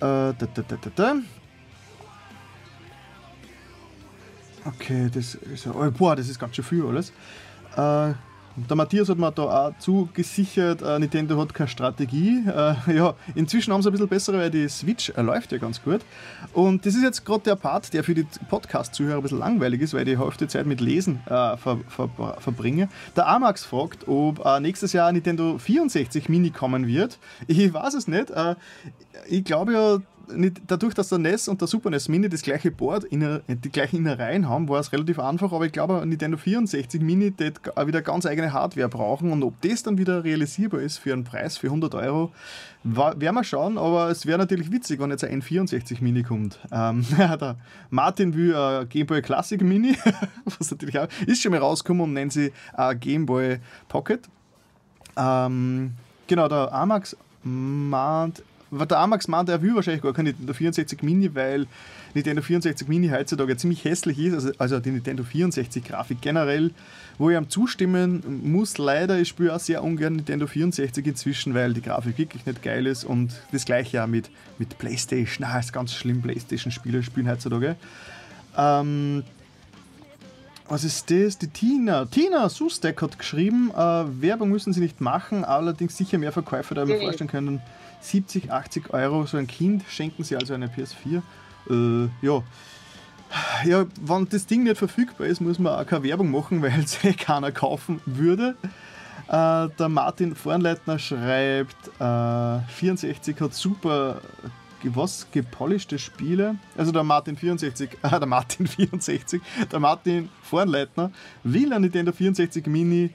da, 0.00 0.34
da, 0.34 0.62
da, 0.96 1.16
okay, 4.64 5.10
das 5.12 5.34
ist, 5.34 5.66
oh, 5.66 5.90
boah, 5.90 6.16
das 6.16 6.28
ist 6.28 6.38
ganz 6.38 6.56
schön 6.56 6.64
viel 6.64 6.84
alles. 6.84 7.12
Äh, 7.76 8.14
der 8.56 8.76
Matthias 8.76 9.08
hat 9.08 9.18
mir 9.18 9.32
da 9.32 9.42
auch 9.42 9.78
zugesichert, 9.78 10.82
äh, 10.82 10.98
Nintendo 10.98 11.40
hat 11.40 11.54
keine 11.54 11.68
Strategie. 11.68 12.44
Äh, 12.46 12.74
ja, 12.96 13.14
inzwischen 13.34 13.72
haben 13.72 13.82
sie 13.82 13.88
ein 13.88 13.92
bisschen 13.92 14.08
bessere, 14.08 14.38
weil 14.38 14.50
die 14.50 14.68
Switch 14.68 15.10
äh, 15.10 15.22
läuft 15.22 15.52
ja 15.52 15.58
ganz 15.58 15.82
gut. 15.82 16.00
Und 16.52 16.84
das 16.84 16.94
ist 16.94 17.02
jetzt 17.02 17.24
gerade 17.24 17.44
der 17.44 17.56
Part, 17.56 17.92
der 17.94 18.04
für 18.04 18.14
die 18.14 18.26
Podcast-Zuhörer 18.48 19.16
ein 19.16 19.22
bisschen 19.22 19.38
langweilig 19.38 19.80
ist, 19.80 19.94
weil 19.94 20.06
ich 20.06 20.14
die 20.14 20.22
Hälfte 20.22 20.48
Zeit 20.48 20.66
mit 20.66 20.80
Lesen 20.80 21.20
äh, 21.26 21.56
ver, 21.56 21.78
ver, 21.88 22.10
verbringe. 22.38 22.88
Der 23.16 23.26
Amax 23.26 23.64
fragt, 23.64 24.06
ob 24.06 24.44
äh, 24.44 24.60
nächstes 24.60 24.92
Jahr 24.92 25.10
Nintendo 25.12 25.58
64 25.58 26.28
Mini 26.28 26.50
kommen 26.50 26.86
wird. 26.86 27.18
Ich 27.46 27.72
weiß 27.72 27.94
es 27.94 28.06
nicht. 28.06 28.30
Äh, 28.30 28.56
ich 29.28 29.44
glaube 29.44 29.72
ja, 29.72 29.98
dadurch, 30.66 30.94
dass 30.94 31.08
der 31.08 31.18
NES 31.18 31.48
und 31.48 31.60
der 31.60 31.68
Super 31.68 31.90
NES 31.90 32.08
Mini 32.08 32.28
das 32.28 32.42
gleiche 32.42 32.70
Board, 32.70 33.06
die 33.10 33.70
gleichen 33.70 33.96
Innereien 33.96 34.48
haben, 34.48 34.68
war 34.68 34.80
es 34.80 34.92
relativ 34.92 35.18
einfach, 35.18 35.52
aber 35.52 35.66
ich 35.66 35.72
glaube, 35.72 36.04
Nintendo 36.06 36.36
64 36.36 37.00
Mini 37.00 37.32
wird 37.36 37.60
wieder 37.86 38.02
ganz 38.02 38.26
eigene 38.26 38.52
Hardware 38.52 38.88
brauchen 38.88 39.32
und 39.32 39.42
ob 39.42 39.60
das 39.62 39.82
dann 39.82 39.98
wieder 39.98 40.24
realisierbar 40.24 40.80
ist 40.80 40.98
für 40.98 41.12
einen 41.12 41.24
Preis 41.24 41.56
für 41.56 41.68
100 41.68 41.94
Euro, 41.94 42.32
werden 42.84 43.34
wir 43.34 43.44
schauen, 43.44 43.78
aber 43.78 44.10
es 44.10 44.26
wäre 44.26 44.38
natürlich 44.38 44.72
witzig, 44.72 45.00
wenn 45.00 45.10
jetzt 45.10 45.24
ein 45.24 45.42
N64 45.42 46.02
Mini 46.02 46.22
kommt. 46.22 46.58
Ähm, 46.72 47.06
der 47.18 47.56
Martin 47.90 48.34
will 48.34 48.54
ein 48.54 48.88
Game 48.88 49.06
Boy 49.06 49.22
Classic 49.22 49.60
Mini, 49.60 49.96
was 50.44 50.70
natürlich 50.70 50.98
auch 50.98 51.08
ist 51.26 51.42
schon 51.42 51.52
mal 51.52 51.60
rausgekommen 51.60 52.04
und 52.04 52.12
nennt 52.12 52.32
sie 52.32 52.52
äh, 52.76 52.94
Game 52.96 53.26
Boy 53.26 53.58
Pocket. 53.88 54.28
Ähm, 55.16 55.92
genau, 56.26 56.48
der 56.48 56.72
Amax 56.72 57.16
meint, 58.72 58.90
der 58.90 58.98
Amax 58.98 59.28
meint, 59.28 59.48
er 59.48 59.62
will 59.62 59.74
wahrscheinlich 59.74 60.02
gar 60.02 60.12
kein 60.12 60.24
Nintendo 60.24 60.52
64 60.52 61.02
Mini, 61.02 61.34
weil 61.34 61.66
Nintendo 62.14 62.42
64 62.42 62.88
Mini 62.88 63.08
heutzutage 63.08 63.56
ziemlich 63.56 63.84
hässlich 63.84 64.18
ist, 64.18 64.34
also, 64.34 64.52
also 64.58 64.80
die 64.80 64.90
Nintendo 64.90 65.22
64 65.22 65.84
Grafik 65.84 66.20
generell, 66.20 66.70
wo 67.18 67.30
ich 67.30 67.36
ihm 67.36 67.48
zustimmen 67.48 68.22
muss, 68.42 68.78
leider, 68.78 69.18
ich 69.18 69.28
spiele 69.28 69.54
auch 69.54 69.60
sehr 69.60 69.84
ungern 69.84 70.16
Nintendo 70.16 70.46
64 70.46 71.06
inzwischen, 71.06 71.54
weil 71.54 71.74
die 71.74 71.82
Grafik 71.82 72.18
wirklich 72.18 72.46
nicht 72.46 72.62
geil 72.62 72.86
ist 72.86 73.04
und 73.04 73.32
das 73.52 73.64
gleiche 73.64 74.02
auch 74.02 74.08
mit, 74.08 74.30
mit 74.58 74.78
Playstation, 74.78 75.46
ah, 75.46 75.58
ist 75.58 75.72
ganz 75.72 75.92
schlimm, 75.92 76.22
Playstation-Spiele 76.22 77.02
spielen 77.02 77.28
heutzutage. 77.28 77.76
Ähm, 78.56 79.22
was 80.68 80.84
ist 80.84 81.10
das? 81.10 81.36
Die 81.36 81.48
Tina. 81.48 82.06
Tina 82.06 82.48
Sustek 82.48 83.02
hat 83.02 83.18
geschrieben, 83.18 83.70
äh, 83.74 84.22
Werbung 84.22 84.48
müssen 84.48 84.72
sie 84.72 84.80
nicht 84.80 85.02
machen, 85.02 85.44
allerdings 85.44 85.96
sicher 85.98 86.16
mehr 86.16 86.32
Verkäufer 86.32 86.74
da 86.74 86.86
mir 86.86 86.98
vorstellen 86.98 87.28
können 87.28 87.60
70, 88.04 88.50
80 88.50 88.92
Euro 88.92 89.26
so 89.26 89.36
ein 89.36 89.46
Kind 89.46 89.84
schenken 89.88 90.24
sie 90.24 90.36
also 90.36 90.54
eine 90.54 90.66
PS4. 90.66 91.22
Äh, 91.70 92.08
ja. 92.26 92.42
Ja, 93.64 93.86
wenn 94.00 94.28
das 94.28 94.46
Ding 94.46 94.64
nicht 94.64 94.76
verfügbar 94.76 95.26
ist, 95.26 95.40
muss 95.40 95.58
man 95.58 95.74
auch 95.78 95.86
keine 95.86 96.04
Werbung 96.04 96.30
machen, 96.30 96.62
weil 96.62 96.78
es 96.80 97.02
eh 97.04 97.12
keiner 97.12 97.52
kaufen 97.52 98.00
würde. 98.04 98.56
Äh, 99.28 99.68
der 99.78 99.88
Martin 99.88 100.34
Vornleitner 100.34 100.98
schreibt, 100.98 101.88
äh, 102.00 102.58
64 102.68 103.40
hat 103.40 103.54
super 103.54 104.20
was 104.84 105.28
gepolischte 105.30 105.98
Spiele. 105.98 106.56
Also 106.76 106.92
der 106.92 107.04
Martin 107.04 107.36
64, 107.36 107.90
äh, 108.02 108.08
der 108.10 108.26
Martin 108.26 108.66
64, 108.66 109.40
der 109.70 109.80
Martin 109.80 110.28
Vornleitner 110.42 111.10
will 111.44 111.72
ein 111.72 111.82
Nintendo 111.82 112.12
64 112.12 112.66
Mini 112.66 113.10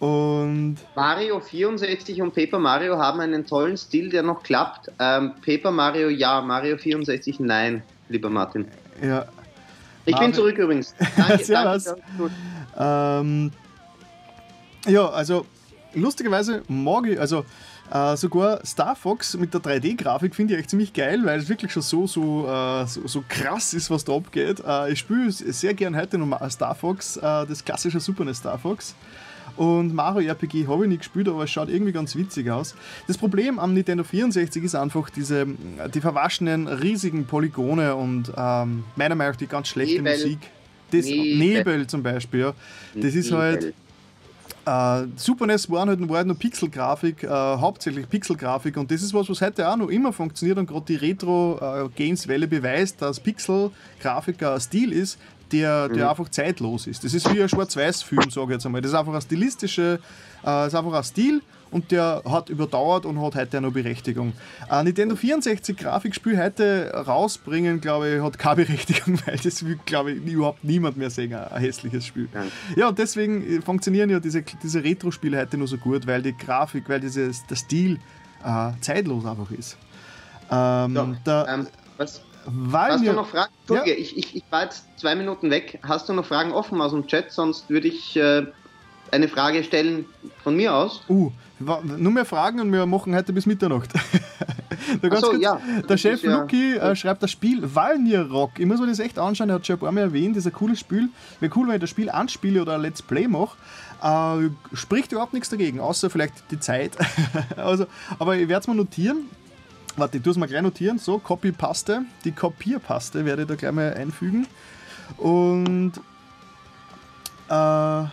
und 0.00 0.76
Mario 0.94 1.40
64 1.40 2.22
und 2.22 2.34
Paper 2.34 2.58
Mario 2.58 2.98
haben 2.98 3.20
einen 3.20 3.44
tollen 3.46 3.76
Stil, 3.76 4.10
der 4.10 4.22
noch 4.22 4.42
klappt. 4.42 4.92
Ähm, 4.98 5.32
Paper 5.44 5.72
Mario 5.72 6.08
ja, 6.08 6.40
Mario 6.40 6.76
64 6.76 7.40
nein, 7.40 7.82
lieber 8.08 8.30
Martin. 8.30 8.66
Ja. 9.02 9.26
Ich 10.04 10.12
Mario. 10.12 10.28
bin 10.28 10.34
zurück 10.34 10.58
übrigens. 10.58 10.94
Danke, 11.16 11.44
danke, 11.46 11.96
ähm, 12.78 13.50
ja, 14.86 15.08
also 15.08 15.44
lustigerweise 15.94 16.62
mag 16.68 17.06
ich, 17.06 17.20
also 17.20 17.44
äh, 17.90 18.16
sogar 18.16 18.64
Star 18.64 18.94
Fox 18.94 19.36
mit 19.36 19.52
der 19.52 19.60
3D-Grafik 19.60 20.34
finde 20.34 20.54
ich 20.54 20.60
echt 20.60 20.70
ziemlich 20.70 20.92
geil, 20.92 21.20
weil 21.24 21.40
es 21.40 21.48
wirklich 21.48 21.72
schon 21.72 21.82
so, 21.82 22.06
so, 22.06 22.46
äh, 22.46 22.86
so, 22.86 23.06
so, 23.06 23.24
krass 23.28 23.74
ist, 23.74 23.90
was 23.90 24.04
da 24.04 24.14
abgeht. 24.14 24.62
Äh, 24.66 24.92
ich 24.92 25.00
spiele 25.00 25.30
sehr 25.32 25.74
gern 25.74 25.96
heute 25.96 26.18
noch 26.18 26.50
Star 26.50 26.74
Fox, 26.74 27.16
äh, 27.16 27.20
das 27.20 27.64
klassische 27.64 27.98
Super 27.98 28.24
NES 28.24 28.38
Star 28.38 28.58
Fox. 28.58 28.94
Und 29.58 29.92
Mario 29.92 30.28
RPG 30.28 30.68
habe 30.68 30.84
ich 30.84 30.88
nicht 30.88 31.00
gespielt, 31.00 31.28
aber 31.28 31.42
es 31.42 31.50
schaut 31.50 31.68
irgendwie 31.68 31.90
ganz 31.90 32.14
witzig 32.14 32.48
aus. 32.48 32.76
Das 33.08 33.18
Problem 33.18 33.58
am 33.58 33.74
Nintendo 33.74 34.04
64 34.04 34.62
ist 34.62 34.76
einfach 34.76 35.10
diese, 35.10 35.48
die 35.92 36.00
verwaschenen, 36.00 36.68
riesigen 36.68 37.24
Polygone 37.24 37.96
und 37.96 38.32
ähm, 38.36 38.84
meiner 38.94 39.16
Meinung 39.16 39.32
nach 39.32 39.36
die 39.36 39.48
ganz 39.48 39.66
schlechte 39.66 39.96
Nebel. 39.96 40.12
Musik. 40.12 40.38
Das 40.92 41.06
Nebel. 41.06 41.36
Nebel 41.38 41.86
zum 41.88 42.04
Beispiel, 42.04 42.40
ja. 42.40 42.54
Das 42.94 43.14
ist 43.14 43.32
halt. 43.32 43.74
Uh, 44.66 45.06
Super 45.16 45.46
NES 45.46 45.70
waren 45.70 45.88
halt, 45.88 46.08
war 46.10 46.18
halt 46.18 46.26
nur 46.26 46.38
Pixel-Grafik, 46.38 47.24
uh, 47.24 47.28
hauptsächlich 47.58 48.06
Pixel-Grafik 48.06 48.76
und 48.76 48.90
das 48.90 49.00
ist 49.00 49.14
was, 49.14 49.26
was 49.30 49.40
heute 49.40 49.66
auch 49.66 49.78
noch 49.78 49.88
immer 49.88 50.12
funktioniert 50.12 50.58
und 50.58 50.66
gerade 50.66 50.84
die 50.84 50.96
Retro-Games-Welle 50.96 52.44
uh, 52.44 52.50
beweist, 52.50 53.00
dass 53.00 53.18
Pixel-Grafik 53.18 54.42
ein 54.42 54.60
Stil 54.60 54.92
ist, 54.92 55.18
der, 55.52 55.88
der 55.88 56.04
mhm. 56.04 56.10
einfach 56.10 56.28
zeitlos 56.28 56.86
ist. 56.86 57.04
Das 57.04 57.14
ist 57.14 57.32
wie 57.32 57.42
ein 57.42 57.48
Schwarz-Weiß-Film, 57.48 58.30
sage 58.30 58.46
ich 58.46 58.52
jetzt 58.52 58.66
einmal. 58.66 58.80
Das 58.80 58.92
ist 58.92 58.96
einfach 58.96 59.14
ein 59.14 59.22
stilistische, 59.22 60.00
äh, 60.44 60.66
ist 60.66 60.74
einfach 60.74 60.92
ein 60.92 61.04
Stil 61.04 61.42
und 61.70 61.90
der 61.90 62.22
hat 62.24 62.48
überdauert 62.48 63.04
und 63.04 63.20
hat 63.20 63.34
heute 63.34 63.60
noch 63.60 63.72
Berechtigung. 63.72 64.32
Ein 64.68 64.86
Nintendo 64.86 65.16
64 65.16 65.76
Grafikspiel 65.76 66.38
heute 66.38 66.90
rausbringen, 66.94 67.80
glaube 67.80 68.16
ich, 68.16 68.22
hat 68.22 68.38
keine 68.38 68.56
Berechtigung, 68.66 69.18
weil 69.26 69.36
das 69.36 69.64
will, 69.64 69.78
glaube 69.84 70.12
ich, 70.12 70.24
überhaupt 70.24 70.64
niemand 70.64 70.96
mehr 70.96 71.10
sehen, 71.10 71.34
ein 71.34 71.60
hässliches 71.60 72.06
Spiel. 72.06 72.28
Ja, 72.76 72.88
und 72.88 72.98
deswegen 72.98 73.62
funktionieren 73.62 74.10
ja 74.10 74.20
diese, 74.20 74.42
diese 74.42 74.82
Retro-Spiele 74.82 75.38
heute 75.38 75.58
nur 75.58 75.68
so 75.68 75.76
gut, 75.76 76.06
weil 76.06 76.22
die 76.22 76.36
Grafik, 76.36 76.88
weil 76.88 77.00
dieses, 77.00 77.46
der 77.46 77.56
Stil 77.56 77.98
äh, 78.44 78.70
zeitlos 78.80 79.26
einfach 79.26 79.50
ist. 79.50 79.76
Ähm, 80.50 80.94
ja, 80.94 81.16
der, 81.26 81.46
ähm, 81.48 81.66
was, 81.98 82.22
weil 82.50 82.92
Hast 82.92 83.06
du 83.06 83.12
noch 83.12 83.28
Fragen? 83.28 83.52
Ja. 83.70 83.84
Ich, 83.84 84.16
ich, 84.16 84.36
ich 84.36 84.44
war 84.50 84.64
jetzt 84.64 84.84
zwei 84.96 85.14
Minuten 85.14 85.50
weg. 85.50 85.80
Hast 85.82 86.08
du 86.08 86.12
noch 86.12 86.24
Fragen 86.24 86.52
offen 86.52 86.80
aus 86.80 86.92
dem 86.92 87.06
Chat? 87.06 87.30
Sonst 87.32 87.68
würde 87.68 87.88
ich 87.88 88.16
äh, 88.16 88.46
eine 89.10 89.28
Frage 89.28 89.62
stellen 89.64 90.06
von 90.42 90.56
mir 90.56 90.74
aus. 90.74 91.02
Uh, 91.08 91.30
nur 91.60 92.12
mehr 92.12 92.24
Fragen 92.24 92.60
und 92.60 92.72
wir 92.72 92.86
machen 92.86 93.14
heute 93.14 93.32
bis 93.32 93.46
Mitternacht. 93.46 93.90
so, 95.02 95.08
kurz, 95.08 95.40
ja, 95.40 95.60
der 95.88 95.96
Chef 95.96 96.22
ja, 96.22 96.40
Luki 96.40 96.74
äh, 96.74 96.94
schreibt 96.94 97.22
das 97.22 97.30
Spiel 97.30 97.62
Valnir 97.62 98.30
Rock. 98.30 98.52
Ich 98.58 98.66
muss 98.66 98.80
mir 98.80 98.86
das 98.86 98.98
echt 98.98 99.18
anschauen, 99.18 99.50
er 99.50 99.56
hat 99.56 99.66
schon 99.66 99.76
ein 99.76 99.80
paar 99.80 99.92
Mal 99.92 100.02
erwähnt, 100.02 100.36
das 100.36 100.46
ist 100.46 100.52
ein 100.52 100.56
cooles 100.56 100.80
Spiel. 100.80 101.08
Wäre 101.40 101.52
cool, 101.56 101.68
wenn 101.68 101.74
ich 101.74 101.80
das 101.80 101.90
Spiel 101.90 102.10
anspiele 102.10 102.62
oder 102.62 102.74
ein 102.74 102.82
Let's 102.82 103.02
Play 103.02 103.28
mache. 103.28 103.56
Äh, 104.02 104.50
spricht 104.74 105.12
überhaupt 105.12 105.34
nichts 105.34 105.48
dagegen, 105.48 105.80
außer 105.80 106.10
vielleicht 106.10 106.50
die 106.50 106.60
Zeit. 106.60 106.96
also, 107.56 107.86
aber 108.18 108.36
ich 108.36 108.48
werde 108.48 108.60
es 108.60 108.68
mal 108.68 108.74
notieren. 108.74 109.28
Warte, 109.98 110.18
ich 110.18 110.22
tue 110.22 110.30
es 110.30 110.36
mal 110.38 110.46
gleich 110.46 110.62
notieren. 110.62 110.98
So, 110.98 111.18
Copy-Paste. 111.18 112.02
Die 112.24 112.30
Kopierpaste 112.30 113.24
werde 113.24 113.42
ich 113.42 113.48
da 113.48 113.56
gleich 113.56 113.72
mal 113.72 113.94
einfügen. 113.94 114.46
Und 115.16 115.92
äh, 117.48 117.52
ja 117.52 118.10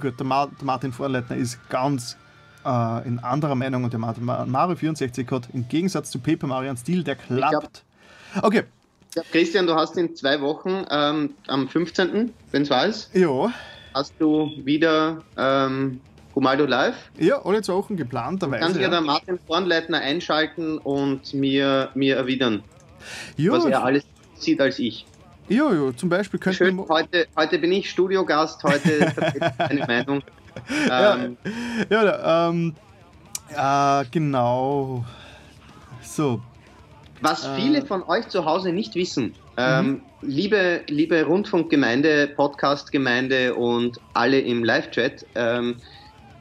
gut, 0.00 0.18
der, 0.18 0.26
Ma 0.26 0.46
der 0.46 0.64
Martin 0.64 0.92
Vorleitner 0.92 1.36
ist 1.36 1.58
ganz 1.68 2.16
äh, 2.64 3.06
in 3.06 3.18
anderer 3.18 3.54
Meinung 3.54 3.84
und 3.84 3.92
der 3.92 3.98
Mario 4.00 4.76
64 4.76 5.30
hat 5.30 5.48
im 5.52 5.68
Gegensatz 5.68 6.10
zu 6.10 6.18
Paper 6.18 6.46
Mario 6.46 6.70
einen 6.70 6.78
Stil, 6.78 7.04
der 7.04 7.16
klappt. 7.16 7.84
Okay. 8.40 8.64
Christian, 9.32 9.66
du 9.66 9.74
hast 9.74 9.98
in 9.98 10.14
zwei 10.16 10.40
Wochen 10.40 10.86
ähm, 10.90 11.34
am 11.48 11.68
15., 11.68 12.32
wenn 12.52 12.62
es 12.62 12.70
weiß, 12.70 13.10
ja. 13.12 13.52
hast 13.92 14.14
du 14.18 14.50
wieder 14.64 15.22
ähm, 15.36 16.00
Humaldo 16.34 16.64
Live. 16.64 16.96
Ja, 17.18 17.44
alle 17.44 17.62
zwei 17.62 17.74
Wochen 17.74 17.96
geplanterweise. 17.96 18.62
Kann 18.62 18.72
sich 18.72 18.82
ja 18.82 18.88
der 18.88 19.00
Martin 19.00 19.38
Vornleitner 19.46 19.98
einschalten 19.98 20.78
und 20.78 21.34
mir, 21.34 21.90
mir 21.94 22.16
erwidern, 22.16 22.62
ja, 23.36 23.52
was 23.52 23.64
er 23.64 23.84
alles 23.84 24.04
sieht 24.34 24.60
als 24.60 24.78
ich. 24.78 25.06
Ja, 25.48 25.72
ja, 25.72 25.96
zum 25.96 26.08
Beispiel 26.08 26.38
könnte 26.38 26.70
man... 26.70 26.88
Heute, 26.88 27.26
heute 27.36 27.58
bin 27.58 27.72
ich 27.72 27.90
Studiogast, 27.90 28.62
heute 28.62 29.10
vertrete 29.14 29.74
ich 29.74 29.86
Meinung. 29.86 30.22
Ähm, 30.88 31.36
ja, 31.88 32.04
ja 32.04 32.48
ähm, 32.48 32.74
äh, 33.56 34.04
genau. 34.12 35.04
So. 36.02 36.40
Was 37.20 37.44
äh, 37.44 37.56
viele 37.56 37.84
von 37.84 38.02
euch 38.04 38.28
zu 38.28 38.44
Hause 38.44 38.72
nicht 38.72 38.94
wissen, 38.94 39.34
ähm, 39.56 39.86
mhm. 39.86 40.02
liebe, 40.22 40.82
liebe 40.86 41.24
Rundfunkgemeinde, 41.24 42.28
Podcastgemeinde 42.28 43.54
und 43.54 43.98
alle 44.14 44.40
im 44.40 44.64
Live-Chat, 44.64 45.26
ähm, 45.34 45.76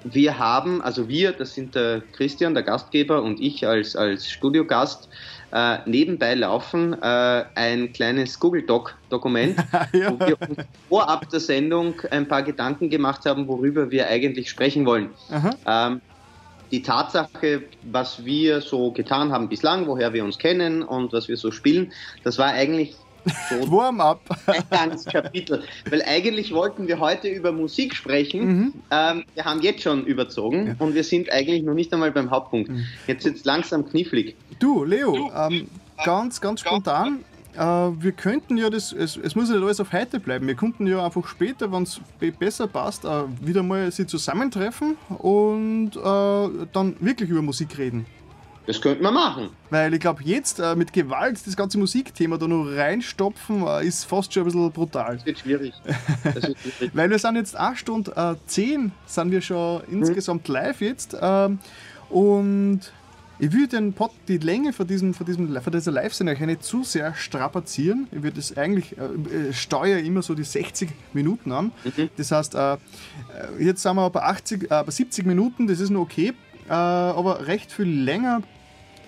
wir 0.04 0.40
haben, 0.40 0.82
also 0.82 1.08
wir, 1.08 1.32
das 1.32 1.54
sind 1.54 1.76
der 1.76 2.02
Christian, 2.14 2.54
der 2.54 2.64
Gastgeber 2.64 3.22
und 3.22 3.40
ich 3.40 3.68
als, 3.68 3.96
als 3.96 4.30
Studiogast, 4.30 5.10
äh, 5.52 5.78
nebenbei 5.86 6.36
laufen 6.36 6.94
äh, 7.02 7.46
ein 7.56 7.92
kleines 7.92 8.40
Google 8.40 8.62
Doc-Dokument, 8.62 9.58
ja. 9.94 10.12
wo 10.12 10.20
wir 10.20 10.42
uns 10.42 10.60
vorab 10.88 11.30
der 11.30 11.40
Sendung 11.40 11.96
ein 12.12 12.28
paar 12.28 12.44
Gedanken 12.44 12.90
gemacht 12.90 13.26
haben, 13.26 13.48
worüber 13.48 13.90
wir 13.90 14.08
eigentlich 14.08 14.50
sprechen 14.50 14.86
wollen. 14.86 15.10
Ähm, 15.66 16.02
die 16.72 16.84
Tatsache, 16.84 17.64
was 17.84 18.24
wir 18.24 18.62
so 18.62 18.92
getan 18.92 19.32
haben 19.32 19.50
bislang, 19.50 19.88
woher 19.88 20.14
wir 20.14 20.24
uns 20.24 20.38
kennen 20.38 20.84
und 20.84 21.12
was 21.14 21.28
wir 21.28 21.38
so 21.38 21.52
spielen, 21.52 21.92
das 22.24 22.38
war 22.38 22.50
eigentlich 22.50 22.96
so 23.50 23.72
Warm-up. 23.72 24.22
Ein 24.48 24.64
ganzes 24.70 25.06
Kapitel. 25.06 25.64
Weil 25.90 26.02
eigentlich 26.04 26.54
wollten 26.54 26.88
wir 26.88 27.00
heute 27.00 27.28
über 27.28 27.52
Musik 27.52 27.96
sprechen. 27.96 28.46
Mhm. 28.46 28.74
Ähm, 28.92 29.24
wir 29.34 29.46
haben 29.46 29.62
jetzt 29.62 29.82
schon 29.82 30.06
überzogen 30.06 30.68
ja. 30.68 30.76
und 30.80 30.94
wir 30.94 31.04
sind 31.04 31.32
eigentlich 31.32 31.64
noch 31.64 31.74
nicht 31.74 31.94
einmal 31.94 32.12
beim 32.12 32.32
Hauptpunkt. 32.32 32.70
Mhm. 32.70 32.86
Jetzt 33.08 33.26
es 33.26 33.46
langsam 33.46 33.88
knifflig. 33.88 34.36
Du, 34.60 34.84
Leo, 34.84 35.14
du, 35.14 35.32
ähm, 35.36 35.68
ganz, 36.04 36.42
ganz 36.42 36.62
spontan. 36.62 37.20
Äh, 37.56 37.62
wir 37.62 38.12
könnten 38.12 38.58
ja 38.58 38.70
das, 38.70 38.94
es, 38.94 39.18
es, 39.18 39.36
muss 39.36 39.50
nicht 39.50 39.62
alles 39.62 39.80
auf 39.80 39.92
heute 39.92 40.20
bleiben. 40.20 40.48
Wir 40.48 40.56
könnten 40.56 40.88
ja 40.88 41.04
einfach 41.04 41.28
später, 41.28 41.72
wenn 41.72 41.84
es 41.84 42.00
besser 42.40 42.68
passt, 42.68 43.06
äh, 43.06 43.24
wieder 43.42 43.64
mal 43.64 43.92
sie 43.92 44.06
zusammentreffen 44.06 44.98
und 45.18 45.92
äh, 45.96 46.66
dann 46.72 46.96
wirklich 47.00 47.30
über 47.30 47.42
Musik 47.42 47.78
reden. 47.78 48.06
Das 48.70 48.80
könnte 48.82 49.02
man 49.02 49.16
machen. 49.16 49.50
Weil 49.72 49.96
ich 49.96 50.00
glaube, 50.00 50.22
jetzt 50.24 50.60
äh, 50.60 50.76
mit 50.76 50.94
Gewalt 50.94 51.40
das 51.44 51.58
ganze 51.58 51.80
Musikthema 51.80 52.38
da 52.38 52.48
noch 52.48 52.66
reinstopfen, 52.66 53.66
äh, 53.66 53.88
ist 53.88 54.04
fast 54.04 54.32
schon 54.32 54.44
ein 54.44 54.46
bisschen 54.46 54.72
brutal. 54.72 55.16
Das 55.16 55.26
wird 55.26 55.40
schwierig. 55.40 55.74
Das 56.24 56.36
wird 56.36 56.56
schwierig. 56.60 56.92
Weil 56.94 57.10
wir 57.10 57.18
sind 57.18 57.36
jetzt 57.36 57.58
8 57.58 57.80
Stunden 57.80 58.12
äh, 58.16 58.36
10 58.46 58.92
sind 59.08 59.32
wir 59.32 59.42
schon 59.42 59.82
mhm. 59.88 59.98
insgesamt 59.98 60.48
live 60.48 60.82
jetzt. 60.82 61.18
Ähm, 61.20 61.58
und 62.12 62.82
ich 63.40 63.52
würde 63.52 63.70
den 63.70 63.94
Pod, 63.94 64.12
die 64.28 64.38
Länge 64.38 64.72
von, 64.72 64.86
diesem, 64.86 65.16
von, 65.16 65.26
diesem, 65.26 65.60
von 65.60 65.74
dieser 65.74 65.92
Live-Sendung 65.92 66.40
nicht 66.46 66.64
zu 66.64 66.84
sehr 66.84 67.16
strapazieren. 67.16 68.08
Ich 68.12 68.22
würde 68.22 68.40
es 68.40 68.56
eigentlich, 68.56 68.96
äh, 69.00 69.50
äh 69.50 69.52
steuere 69.52 69.98
immer 69.98 70.22
so 70.22 70.36
die 70.36 70.44
60 70.44 70.92
Minuten 71.14 71.52
an. 71.52 71.72
Mhm. 71.86 72.12
Das 72.18 72.32
heißt, 72.32 72.54
äh, 72.54 72.74
äh 72.74 72.78
jetzt 73.58 73.82
sind 73.82 73.96
wir 73.96 74.08
bei, 74.12 74.22
80, 74.22 74.66
äh, 74.66 74.68
bei 74.68 74.92
70 74.92 75.26
Minuten, 75.26 75.66
das 75.66 75.80
ist 75.80 75.90
noch 75.90 76.02
okay. 76.02 76.34
Äh, 76.70 76.74
aber 76.74 77.48
recht 77.48 77.72
viel 77.72 77.90
länger 77.90 78.44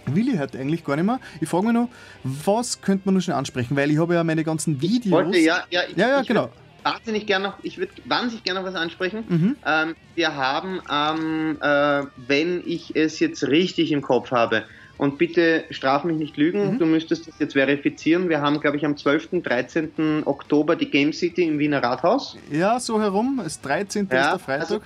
will 0.06 0.30
ich 0.30 0.40
heute 0.40 0.60
eigentlich 0.60 0.84
gar 0.84 0.96
nicht 0.96 1.06
mehr. 1.06 1.20
Ich 1.40 1.50
frage 1.50 1.66
mich 1.66 1.74
noch, 1.74 1.90
was 2.24 2.82
könnte 2.82 3.04
man 3.06 3.16
noch 3.16 3.22
schnell 3.22 3.38
ansprechen? 3.38 3.76
Weil 3.76 3.92
ich 3.92 3.98
habe 3.98 4.14
ja 4.14 4.24
meine 4.24 4.44
ganzen 4.44 4.82
Videos. 4.82 5.06
Ich 5.06 5.12
wollte, 5.12 5.38
ja, 5.40 5.64
ja, 5.70 5.82
ich, 5.90 5.98
ja, 5.98 6.10
ja 6.10 6.22
genau. 6.22 6.50
Wahnsinnig 6.84 7.28
gerne 7.28 7.50
noch, 7.50 7.58
ich 7.62 7.78
würde 7.78 7.92
wahnsinnig 8.06 8.44
gerne 8.44 8.60
noch 8.60 8.68
was 8.68 8.76
ansprechen. 8.76 9.24
Mhm. 9.28 9.56
Ähm, 9.66 9.96
wir 10.16 10.36
haben, 10.36 10.82
ähm, 10.92 11.58
äh, 11.62 12.04
wenn 12.28 12.64
ich 12.66 12.96
es 12.96 13.20
jetzt 13.20 13.44
richtig 13.48 13.92
im 13.92 14.02
Kopf 14.02 14.32
habe, 14.32 14.64
und 15.02 15.18
bitte 15.18 15.64
straf 15.72 16.04
mich 16.04 16.18
nicht 16.18 16.38
lügen, 16.38 16.74
mhm. 16.74 16.78
du 16.78 16.86
müsstest 16.86 17.28
das 17.28 17.34
jetzt 17.40 17.54
verifizieren. 17.54 18.30
Wir 18.30 18.40
haben, 18.40 18.60
glaube 18.60 18.78
ich, 18.78 18.86
am 18.86 18.96
12., 18.96 19.42
13. 19.42 20.22
Oktober 20.26 20.76
die 20.76 20.92
Game 20.92 21.12
City 21.12 21.42
im 21.42 21.58
Wiener 21.58 21.82
Rathaus. 21.82 22.38
Ja, 22.52 22.80
so 22.80 23.02
herum. 23.02 23.42
Das 23.44 23.60
13. 23.62 24.08
Ja, 24.12 24.26
ist 24.26 24.32
der 24.34 24.40
Freitag. 24.40 24.62
Also, 24.62 24.82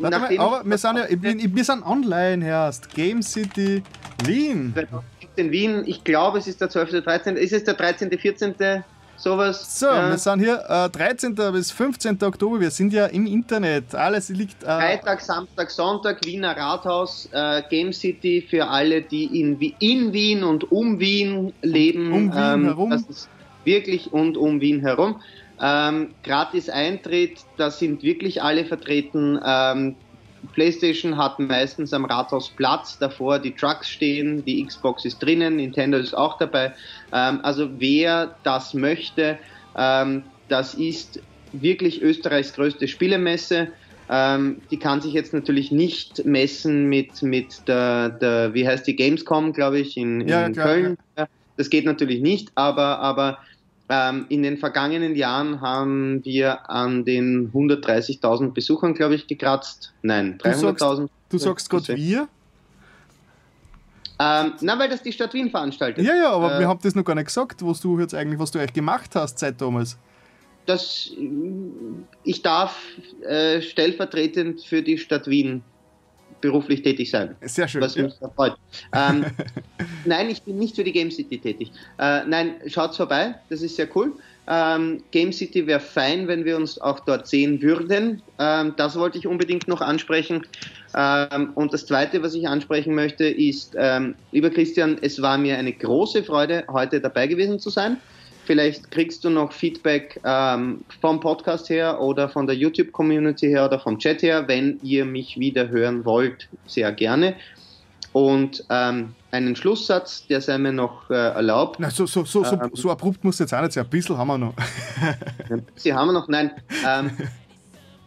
Warte 0.00 0.18
mal, 0.18 0.38
aber 0.38 0.62
wir 0.64 0.78
sind 0.78 0.96
ja, 0.96 1.06
wir 1.10 1.64
sind 1.64 1.84
online 1.84 2.46
erst. 2.46 2.92
Game 2.94 3.22
City 3.22 3.82
Wien. 4.24 4.74
In 5.36 5.50
Wien, 5.50 5.84
ich 5.86 6.02
glaube, 6.04 6.38
es 6.38 6.46
ist 6.46 6.60
der 6.60 6.68
12. 6.70 7.04
13. 7.04 7.36
Ist 7.36 7.52
es 7.52 7.64
der 7.64 7.74
13. 7.74 8.10
14. 8.10 8.54
Sowas. 9.20 9.78
So, 9.78 9.86
äh, 9.86 10.10
wir 10.10 10.18
sind 10.18 10.40
hier 10.40 10.64
äh, 10.66 10.88
13. 10.88 11.34
bis 11.34 11.70
15. 11.70 12.22
Oktober. 12.22 12.58
Wir 12.58 12.70
sind 12.70 12.92
ja 12.92 13.06
im 13.06 13.26
Internet. 13.26 13.94
Alles 13.94 14.30
liegt. 14.30 14.62
Äh, 14.62 14.66
Freitag, 14.66 15.20
Samstag, 15.20 15.70
Sonntag, 15.70 16.24
Wiener 16.24 16.56
Rathaus, 16.56 17.28
äh, 17.32 17.62
Game 17.68 17.92
City 17.92 18.46
für 18.48 18.66
alle, 18.66 19.02
die 19.02 19.40
in, 19.40 19.60
in 19.80 20.12
Wien 20.14 20.42
und 20.42 20.72
um 20.72 20.98
Wien 20.98 21.52
leben. 21.60 22.12
Um 22.12 22.32
Wien 22.32 22.42
ähm, 22.42 22.64
herum. 22.64 23.04
Wirklich 23.64 24.10
und 24.10 24.38
um 24.38 24.60
Wien 24.62 24.80
herum. 24.80 25.20
Ähm, 25.62 26.14
gratis 26.22 26.68
Eintritt, 26.68 27.40
da 27.56 27.70
sind 27.70 28.02
wirklich 28.02 28.42
alle 28.42 28.64
vertreten. 28.64 29.38
Ähm, 29.44 29.96
PlayStation 30.54 31.16
hat 31.16 31.38
meistens 31.38 31.92
am 31.92 32.06
Rathaus 32.06 32.50
Platz, 32.50 32.98
davor 32.98 33.38
die 33.38 33.52
Trucks 33.52 33.90
stehen, 33.90 34.44
die 34.44 34.64
Xbox 34.64 35.04
ist 35.04 35.18
drinnen, 35.18 35.56
Nintendo 35.56 35.98
ist 35.98 36.14
auch 36.14 36.38
dabei. 36.38 36.72
Ähm, 37.12 37.40
also 37.42 37.68
wer 37.78 38.34
das 38.42 38.72
möchte, 38.74 39.38
ähm, 39.76 40.22
das 40.48 40.74
ist 40.74 41.20
wirklich 41.52 42.00
Österreichs 42.00 42.54
größte 42.54 42.88
Spielemesse. 42.88 43.68
Ähm, 44.08 44.60
die 44.70 44.78
kann 44.78 45.00
sich 45.00 45.12
jetzt 45.12 45.32
natürlich 45.32 45.70
nicht 45.70 46.24
messen 46.24 46.88
mit, 46.88 47.22
mit 47.22 47.68
der, 47.68 48.08
der 48.08 48.54
wie 48.54 48.66
heißt 48.66 48.86
die, 48.86 48.96
Gamescom, 48.96 49.52
glaube 49.52 49.78
ich, 49.78 49.96
in, 49.96 50.22
in 50.22 50.28
ja, 50.28 50.48
klar, 50.50 50.66
Köln. 50.66 50.98
Ja. 51.16 51.28
Das 51.56 51.70
geht 51.70 51.84
natürlich 51.84 52.20
nicht, 52.20 52.50
aber, 52.54 52.98
aber 53.00 53.38
in 54.28 54.42
den 54.44 54.56
vergangenen 54.56 55.16
Jahren 55.16 55.60
haben 55.60 56.24
wir 56.24 56.70
an 56.70 57.04
den 57.04 57.50
130.000 57.52 58.52
Besuchern, 58.52 58.94
glaube 58.94 59.16
ich, 59.16 59.26
gekratzt. 59.26 59.92
Nein, 60.02 60.38
300.000. 60.38 61.08
Du 61.28 61.38
sagst 61.38 61.68
gerade 61.68 61.96
wir? 61.96 62.28
Ähm, 64.20 64.52
na, 64.60 64.78
weil 64.78 64.88
das 64.88 65.02
die 65.02 65.12
Stadt 65.12 65.32
Wien 65.32 65.50
veranstaltet. 65.50 66.04
Ja, 66.04 66.14
ja, 66.14 66.30
aber 66.30 66.56
äh, 66.56 66.60
wir 66.60 66.68
haben 66.68 66.78
das 66.82 66.94
noch 66.94 67.04
gar 67.04 67.14
nicht 67.14 67.26
gesagt, 67.26 67.64
was 67.64 67.80
du 67.80 67.98
jetzt 67.98 68.14
eigentlich, 68.14 68.38
was 68.38 68.50
du 68.50 68.58
eigentlich 68.58 68.74
gemacht 68.74 69.10
hast 69.14 69.38
seit 69.38 69.60
damals. 69.60 69.96
Das, 70.66 71.10
ich 72.22 72.42
darf 72.42 72.76
äh, 73.22 73.62
stellvertretend 73.62 74.62
für 74.62 74.82
die 74.82 74.98
Stadt 74.98 75.26
Wien 75.26 75.62
beruflich 76.40 76.82
tätig 76.82 77.10
sein. 77.10 77.36
Sehr 77.42 77.68
schön. 77.68 77.80
Was 77.80 77.96
mich 77.96 78.12
sehr 78.14 78.30
freut. 78.30 78.54
Ähm, 78.94 79.26
nein, 80.04 80.30
ich 80.30 80.42
bin 80.42 80.58
nicht 80.58 80.76
für 80.76 80.84
die 80.84 80.92
Game 80.92 81.10
City 81.10 81.38
tätig. 81.38 81.72
Äh, 81.98 82.24
nein, 82.26 82.54
schaut 82.66 82.94
vorbei, 82.96 83.34
das 83.48 83.62
ist 83.62 83.76
sehr 83.76 83.88
cool. 83.96 84.12
Ähm, 84.48 85.02
Game 85.12 85.32
City 85.32 85.66
wäre 85.66 85.78
fein, 85.78 86.26
wenn 86.26 86.44
wir 86.44 86.56
uns 86.56 86.80
auch 86.80 87.00
dort 87.00 87.28
sehen 87.28 87.62
würden. 87.62 88.20
Ähm, 88.38 88.74
das 88.76 88.98
wollte 88.98 89.16
ich 89.16 89.26
unbedingt 89.26 89.68
noch 89.68 89.80
ansprechen. 89.80 90.44
Ähm, 90.96 91.52
und 91.54 91.72
das 91.72 91.86
Zweite, 91.86 92.22
was 92.22 92.34
ich 92.34 92.48
ansprechen 92.48 92.94
möchte, 92.94 93.24
ist, 93.24 93.76
ähm, 93.78 94.16
lieber 94.32 94.50
Christian, 94.50 94.98
es 95.02 95.22
war 95.22 95.38
mir 95.38 95.56
eine 95.56 95.72
große 95.72 96.24
Freude, 96.24 96.64
heute 96.68 97.00
dabei 97.00 97.28
gewesen 97.28 97.60
zu 97.60 97.70
sein. 97.70 97.98
Vielleicht 98.50 98.90
kriegst 98.90 99.22
du 99.22 99.30
noch 99.30 99.52
Feedback 99.52 100.20
ähm, 100.24 100.84
vom 101.00 101.20
Podcast 101.20 101.70
her 101.70 102.00
oder 102.00 102.28
von 102.28 102.48
der 102.48 102.56
YouTube-Community 102.56 103.46
her 103.46 103.66
oder 103.66 103.78
vom 103.78 103.96
Chat 103.96 104.22
her, 104.22 104.48
wenn 104.48 104.80
ihr 104.82 105.04
mich 105.04 105.38
wieder 105.38 105.68
hören 105.68 106.04
wollt, 106.04 106.48
sehr 106.66 106.90
gerne. 106.90 107.36
Und 108.12 108.64
ähm, 108.68 109.14
einen 109.30 109.54
Schlusssatz, 109.54 110.26
der 110.26 110.40
sei 110.40 110.58
mir 110.58 110.72
noch 110.72 111.08
äh, 111.10 111.14
erlaubt. 111.14 111.78
Na, 111.78 111.90
so, 111.90 112.06
so, 112.06 112.24
so, 112.24 112.44
ähm, 112.44 112.72
so, 112.72 112.90
abrupt 112.90 113.22
muss 113.22 113.38
jetzt 113.38 113.54
auch 113.54 113.62
nicht 113.62 113.74
sein. 113.74 113.84
Ein 113.84 113.90
bisschen 113.90 114.18
haben 114.18 114.26
wir 114.26 114.38
noch. 114.38 114.54
Sie 115.76 115.94
haben 115.94 116.08
wir 116.08 116.12
noch, 116.12 116.26
nein. 116.26 116.50
Ähm, 116.84 117.12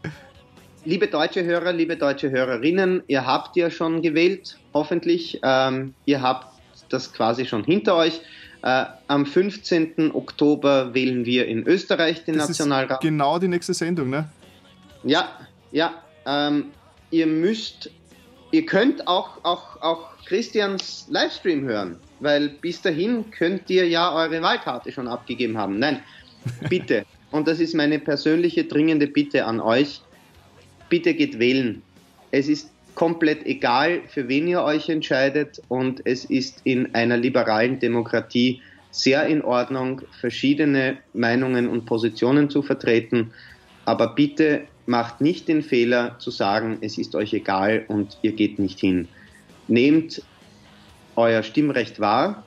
liebe 0.83 1.07
deutsche 1.07 1.45
Hörer, 1.45 1.71
liebe 1.71 1.95
deutsche 1.95 2.29
Hörerinnen, 2.29 3.01
ihr 3.07 3.25
habt 3.25 3.55
ja 3.55 3.69
schon 3.69 4.01
gewählt, 4.01 4.57
hoffentlich. 4.73 5.39
Ähm, 5.41 5.93
ihr 6.03 6.21
habt 6.21 6.47
das 6.89 7.13
quasi 7.13 7.45
schon 7.45 7.63
hinter 7.63 7.95
euch. 7.95 8.19
Äh, 8.63 8.85
am 9.07 9.25
15. 9.25 10.11
Oktober 10.13 10.93
wählen 10.93 11.25
wir 11.25 11.47
in 11.47 11.67
Österreich 11.67 12.23
den 12.23 12.37
das 12.37 12.47
Nationalrat. 12.47 13.01
genau 13.01 13.37
die 13.37 13.49
nächste 13.49 13.73
Sendung, 13.73 14.09
ne? 14.09 14.29
Ja, 15.03 15.37
ja. 15.73 16.01
Ähm, 16.25 16.67
ihr 17.11 17.27
müsst, 17.27 17.91
ihr 18.51 18.65
könnt 18.65 19.05
auch, 19.05 19.43
auch, 19.43 19.81
auch 19.81 20.11
Christians 20.25 21.07
Livestream 21.09 21.65
hören, 21.65 21.97
weil 22.21 22.47
bis 22.47 22.81
dahin 22.81 23.29
könnt 23.31 23.69
ihr 23.69 23.85
ja 23.89 24.15
eure 24.15 24.41
Wahlkarte 24.41 24.93
schon 24.93 25.09
abgegeben 25.09 25.57
haben. 25.57 25.77
Nein, 25.79 25.99
bitte. 26.69 27.05
Und 27.31 27.49
das 27.49 27.59
ist 27.59 27.75
meine 27.75 27.99
persönliche 27.99 28.63
dringende 28.63 29.07
Bitte 29.07 29.43
an 29.43 29.59
euch. 29.59 29.99
Bitte 30.87 31.13
geht 31.13 31.37
wählen. 31.37 31.81
Es 32.31 32.47
ist 32.47 32.71
komplett 32.95 33.45
egal, 33.45 34.01
für 34.07 34.27
wen 34.27 34.47
ihr 34.47 34.63
euch 34.63 34.89
entscheidet 34.89 35.61
und 35.67 36.01
es 36.05 36.25
ist 36.25 36.61
in 36.63 36.93
einer 36.93 37.17
liberalen 37.17 37.79
Demokratie 37.79 38.61
sehr 38.91 39.25
in 39.25 39.41
Ordnung, 39.41 40.01
verschiedene 40.19 40.97
Meinungen 41.13 41.67
und 41.67 41.85
Positionen 41.85 42.49
zu 42.49 42.61
vertreten. 42.61 43.31
Aber 43.85 44.13
bitte 44.13 44.61
macht 44.85 45.21
nicht 45.21 45.47
den 45.47 45.63
Fehler 45.63 46.17
zu 46.19 46.29
sagen, 46.29 46.77
es 46.81 46.97
ist 46.97 47.15
euch 47.15 47.33
egal 47.33 47.85
und 47.87 48.17
ihr 48.21 48.33
geht 48.33 48.59
nicht 48.59 48.79
hin. 48.79 49.07
Nehmt 49.67 50.21
euer 51.15 51.41
Stimmrecht 51.41 51.99
wahr. 51.99 52.43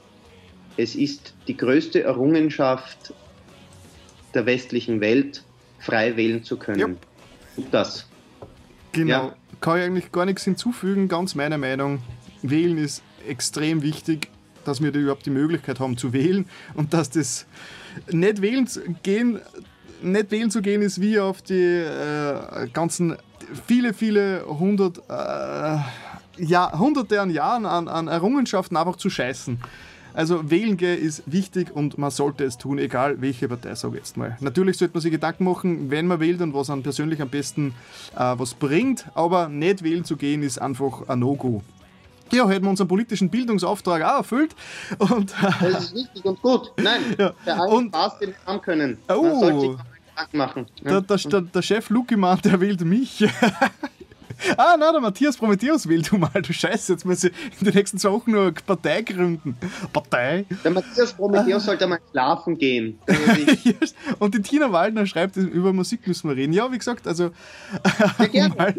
Es 0.77 0.94
ist 0.94 1.35
die 1.48 1.56
größte 1.56 2.02
Errungenschaft 2.02 3.12
der 4.35 4.47
westlichen 4.47 5.01
Welt, 5.01 5.43
frei 5.78 6.16
wählen 6.16 6.44
zu 6.44 6.59
können. 6.59 6.98
Ja. 7.56 7.64
Das. 7.73 8.06
Genau. 8.97 9.28
Ja 9.28 9.36
kann 9.60 9.78
ich 9.78 9.85
eigentlich 9.85 10.12
gar 10.12 10.24
nichts 10.27 10.44
hinzufügen. 10.44 11.09
Ganz 11.09 11.35
meiner 11.35 11.59
Meinung, 11.59 12.01
wählen 12.43 12.78
ist 12.78 13.02
extrem 13.27 13.82
wichtig, 13.82 14.28
dass 14.64 14.82
wir 14.82 14.93
überhaupt 14.94 15.27
die 15.27 15.31
Möglichkeit 15.31 15.81
haben 15.81 15.97
zu 15.97 16.12
wählen 16.12 16.47
und 16.74 16.93
dass 16.93 17.10
das 17.10 17.47
nicht 18.10 18.43
wählen 18.43 18.66
zu 18.66 18.81
gehen, 19.02 19.40
nicht 20.02 20.31
wählen 20.31 20.51
zu 20.51 20.60
gehen 20.60 20.82
ist 20.82 21.01
wie 21.01 21.18
auf 21.18 21.43
die 21.43 21.55
äh, 21.55 22.68
ganzen 22.73 23.16
viele, 23.66 23.94
viele 23.94 24.44
hundert, 24.47 24.98
äh, 25.09 25.78
ja, 26.39 26.78
hunderte 26.78 27.20
an 27.20 27.31
Jahren 27.31 27.64
an, 27.64 27.89
an 27.89 28.09
Errungenschaften 28.09 28.77
einfach 28.77 28.97
zu 28.97 29.09
scheißen. 29.09 29.59
Also 30.17 30.51
wählen 30.51 30.79
gehen 30.79 30.99
ist 30.99 31.23
wichtig 31.27 31.77
und 31.77 31.99
man 31.99 32.11
sollte 32.11 32.45
es 32.45 32.57
tun, 32.57 32.79
egal 32.79 33.21
welche 33.21 33.49
Partei, 33.49 33.75
sage 33.75 33.97
ich 33.97 34.01
jetzt 34.01 34.17
mal. 34.17 34.35
Natürlich 34.41 34.79
sollte 34.79 34.95
man 34.95 35.03
sich 35.03 35.11
Gedanken 35.13 35.45
machen, 35.45 35.91
wenn 35.91 36.07
man 36.07 36.21
wählt 36.21 36.41
und 36.41 36.55
was 36.55 36.71
einem 36.71 36.83
persönlich 36.83 37.21
am 37.21 37.29
besten 37.29 37.75
äh, 38.15 38.35
was 38.37 38.55
bringt, 38.55 39.05
aber 39.15 39.51
nicht 39.51 39.85
wählen 39.85 40.05
zu 40.07 40.17
gehen 40.17 40.43
ist 40.43 40.59
einfach 40.59 41.07
ein 41.07 41.19
No-Go. 41.19 41.61
Ja, 42.33 42.49
hätten 42.49 42.65
wir 42.65 42.71
unseren 42.71 42.89
politischen 42.89 43.29
Bildungsauftrag 43.29 44.03
auch 44.03 44.17
erfüllt. 44.19 44.57
Und, 44.99 45.35
das 45.61 45.85
ist 45.85 45.95
wichtig 45.95 46.25
und 46.25 46.41
gut. 46.41 46.73
Nein, 46.79 47.03
ja. 47.19 47.35
der 47.45 47.61
und, 47.69 47.89
Spaß, 47.89 48.19
den 48.19 48.31
wir 48.31 48.37
haben 48.47 48.63
können. 48.63 48.99
Oh, 49.09 49.77
machen. 50.33 50.67
Der, 50.83 51.03
der, 51.03 51.17
der, 51.19 51.41
der 51.43 51.63
Chef 51.63 51.91
Luki 51.91 52.17
meint, 52.17 52.43
der 52.47 52.59
wählt 52.59 52.81
mich. 52.81 53.23
Ah, 54.57 54.77
nein, 54.79 54.93
der 54.93 55.01
Matthias 55.01 55.37
Prometheus 55.37 55.89
will 55.89 56.03
du 56.03 56.19
mal. 56.19 56.31
Du 56.43 56.53
Scheiße, 56.53 56.93
jetzt 56.93 57.05
muss 57.05 57.25
ich 57.25 57.33
in 57.59 57.65
den 57.65 57.75
nächsten 57.75 57.99
zwei 57.99 58.11
Wochen 58.11 58.31
nur 58.31 58.43
eine 58.43 58.53
Partei 58.53 59.03
gründen. 59.03 59.57
Partei? 59.93 60.45
Der 60.65 60.71
Matthias 60.71 61.13
Prometheus 61.13 61.63
ah. 61.65 61.67
sollte 61.67 61.87
mal 61.87 61.99
schlafen 62.11 62.57
gehen. 62.59 62.99
Und 64.19 64.35
die 64.35 64.43
Tina 64.43 64.73
Waldner 64.73 65.07
schreibt, 65.07 65.37
über 65.37 65.73
Musik 65.73 66.07
müssen 66.07 66.29
wir 66.29 66.37
reden. 66.37 66.53
Ja, 66.53 66.71
wie 66.71 66.79
gesagt, 66.79 67.07
also. 67.07 67.31
Ja, 68.19 68.27
gerne. 68.27 68.55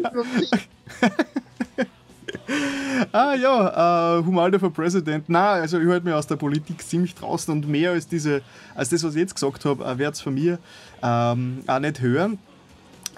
ah 3.12 3.34
ja, 3.34 4.18
uh, 4.18 4.24
Humaldo 4.24 4.58
for 4.58 4.72
President. 4.72 5.24
Na, 5.28 5.52
also 5.52 5.78
ich 5.78 5.88
halte 5.88 6.04
mich 6.04 6.14
aus 6.14 6.26
der 6.26 6.36
Politik 6.36 6.82
ziemlich 6.82 7.14
draußen 7.14 7.52
und 7.52 7.68
mehr 7.68 7.92
als 7.92 8.08
diese, 8.08 8.42
als 8.74 8.88
das, 8.90 9.04
was 9.04 9.14
ich 9.14 9.20
jetzt 9.20 9.34
gesagt 9.34 9.64
habe, 9.64 9.84
uh, 9.84 9.98
wird 9.98 10.14
es 10.14 10.20
von 10.20 10.34
mir 10.34 10.58
ähm, 11.02 11.62
auch 11.66 11.78
nicht 11.78 12.00
hören. 12.00 12.38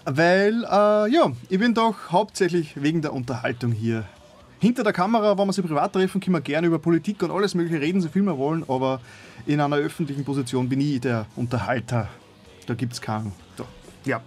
Weil, 0.05 0.65
äh, 0.65 1.13
ja, 1.13 1.33
ich 1.49 1.59
bin 1.59 1.75
doch 1.75 1.95
hauptsächlich 2.11 2.81
wegen 2.83 3.03
der 3.03 3.13
Unterhaltung 3.13 3.73
hier. 3.73 4.05
Hinter 4.59 4.83
der 4.83 4.93
Kamera, 4.93 5.39
wenn 5.39 5.47
wir 5.47 5.53
sie 5.53 5.63
privat 5.63 5.93
treffen, 5.93 6.21
können 6.21 6.37
wir 6.37 6.41
gerne 6.41 6.67
über 6.67 6.79
Politik 6.79 7.23
und 7.23 7.31
alles 7.31 7.55
Mögliche 7.55 7.81
reden, 7.81 8.01
so 8.01 8.09
viel 8.09 8.23
wir 8.23 8.37
wollen, 8.37 8.63
aber 8.69 9.01
in 9.47 9.61
einer 9.61 9.77
öffentlichen 9.77 10.25
Position 10.25 10.69
bin 10.69 10.81
ich 10.81 11.01
der 11.01 11.27
Unterhalter. 11.37 12.09
Da 12.67 12.75
gibt 12.75 12.93
es 12.93 13.01
keinen. 13.01 13.33
Da. 13.57 13.65
Ja. 14.05 14.21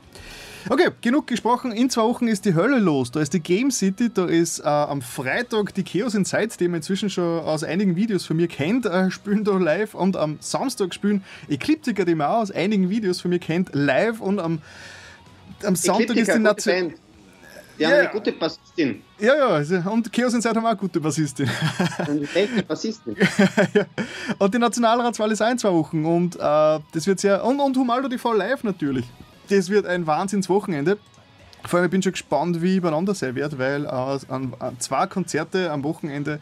Okay, 0.70 0.90
genug 1.02 1.28
gesprochen. 1.28 1.74
In 1.74 1.90
zwei 1.90 2.04
Wochen 2.04 2.28
ist 2.28 2.46
die 2.46 2.56
Hölle 2.56 2.80
los. 2.80 3.12
Da 3.12 3.20
ist 3.20 3.34
die 3.34 3.42
Game 3.42 3.70
City, 3.70 4.10
da 4.14 4.26
ist 4.26 4.60
äh, 4.60 4.64
am 4.64 5.02
Freitag 5.02 5.74
die 5.74 5.84
Chaos 5.84 6.16
Inside, 6.16 6.52
die 6.58 6.68
man 6.70 6.78
inzwischen 6.78 7.10
schon 7.10 7.42
aus 7.42 7.64
einigen 7.64 7.98
Videos 7.98 8.26
von 8.26 8.38
mir 8.38 8.48
kennt, 8.48 8.86
äh, 8.86 9.12
spielen 9.12 9.44
da 9.44 9.58
live. 9.58 9.94
Und 9.94 10.16
am 10.16 10.38
Samstag 10.40 10.94
spielen 10.94 11.24
Ecliptica, 11.50 12.06
die 12.06 12.16
man 12.16 12.28
auch 12.28 12.42
aus 12.42 12.52
einigen 12.52 12.90
Videos 12.90 13.20
von 13.20 13.30
mir 13.30 13.40
kennt, 13.40 13.72
live. 13.74 14.22
Und 14.22 14.40
am 14.40 14.62
am 15.66 15.76
Sonntag 15.76 16.16
ist 16.16 16.34
die 16.34 16.40
Nation. 16.40 16.94
Die 17.80 17.86
haben 17.88 17.94
eine 17.94 18.10
gute 18.10 18.32
Bassistin. 18.32 19.02
Ja, 19.20 19.36
ja, 19.36 19.48
also, 19.48 19.76
und 19.90 20.14
Chaos 20.14 20.34
Inside 20.34 20.56
haben 20.56 20.66
auch 20.66 20.70
eine 20.70 20.78
gute 20.78 21.00
Bassistin. 21.00 21.50
Eine 21.98 22.22
echte 22.34 22.64
Bassistin. 22.64 23.16
ja. 23.74 23.86
Und 24.38 24.54
die 24.54 24.60
Nationalratswahl 24.60 25.32
ist 25.32 25.42
ein, 25.42 25.58
zwei 25.58 25.72
Wochen 25.72 26.06
und 26.06 26.36
äh, 26.36 26.40
das 26.40 27.08
wird 27.08 27.20
sehr. 27.20 27.44
Und, 27.44 27.60
und 27.60 27.76
Humaldo 27.76 28.10
TV 28.10 28.34
live 28.34 28.64
natürlich. 28.64 29.06
Das 29.50 29.70
wird 29.70 29.88
ein 29.88 30.06
Wahnsinnswochenende. 30.06 30.98
Vor 31.66 31.80
allem, 31.80 31.86
ich 31.86 31.92
bin 31.92 32.04
schon 32.04 32.12
gespannt, 32.12 32.62
wie 32.62 32.78
übereinander 32.78 33.16
sein 33.16 33.36
wird, 33.36 33.58
weil 33.58 33.86
äh, 33.86 33.88
an, 33.88 34.54
an 34.60 34.80
zwei 34.80 35.08
Konzerte 35.08 35.72
am 35.72 35.84
Wochenende 35.84 36.40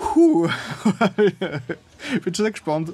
Puh. 0.00 0.48
ich 1.18 2.20
bin 2.22 2.34
schon 2.34 2.44
sehr 2.44 2.50
gespannt, 2.50 2.92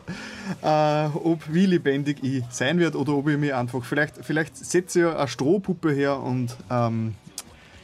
äh, 0.63 1.07
ob 1.07 1.41
wie 1.53 1.67
lebendig 1.67 2.19
ich 2.23 2.43
sein 2.51 2.79
werde 2.79 2.99
oder 2.99 3.15
ob 3.15 3.29
ich 3.29 3.39
mich 3.39 3.55
einfach. 3.55 3.85
Vielleicht, 3.85 4.25
vielleicht 4.25 4.57
setze 4.57 5.01
ich 5.01 5.17
eine 5.17 5.29
Strohpuppe 5.29 5.93
her 5.93 6.21
und 6.21 6.57
ähm, 6.71 7.15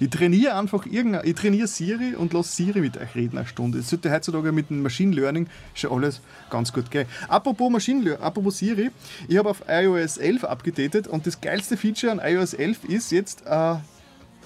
ich 0.01 0.11
trainiere 0.11 0.57
einfach 0.57 0.85
irgendeine. 0.87 1.25
Ich 1.25 1.37
trainiere 1.37 1.69
Siri 1.69 2.17
und 2.17 2.33
lasse 2.33 2.51
Siri 2.51 2.81
mit 2.81 2.97
euch 2.97 3.15
reden 3.15 3.39
eine 3.39 3.47
Stunde. 3.47 3.79
Es 3.79 3.91
sollte 3.91 4.11
heutzutage 4.11 4.51
mit 4.51 4.69
dem 4.69 4.83
Machine 4.83 5.15
Learning 5.15 5.47
schon 5.75 5.93
alles 5.93 6.21
ganz 6.51 6.73
gut 6.73 6.91
gehen. 6.91 7.07
Apropos 7.29 7.71
Machine 7.71 8.03
Learning, 8.03 8.25
apropos 8.25 8.59
Siri, 8.59 8.91
ich 9.29 9.37
habe 9.39 9.49
auf 9.49 9.63
iOS 9.69 10.17
11 10.17 10.43
abgedatet 10.43 11.07
und 11.07 11.29
das 11.29 11.41
geilste 11.41 11.77
Feature 11.77 12.11
an 12.11 12.21
iOS 12.21 12.55
11 12.55 12.85
ist 12.85 13.13
jetzt, 13.13 13.45
äh, 13.47 13.77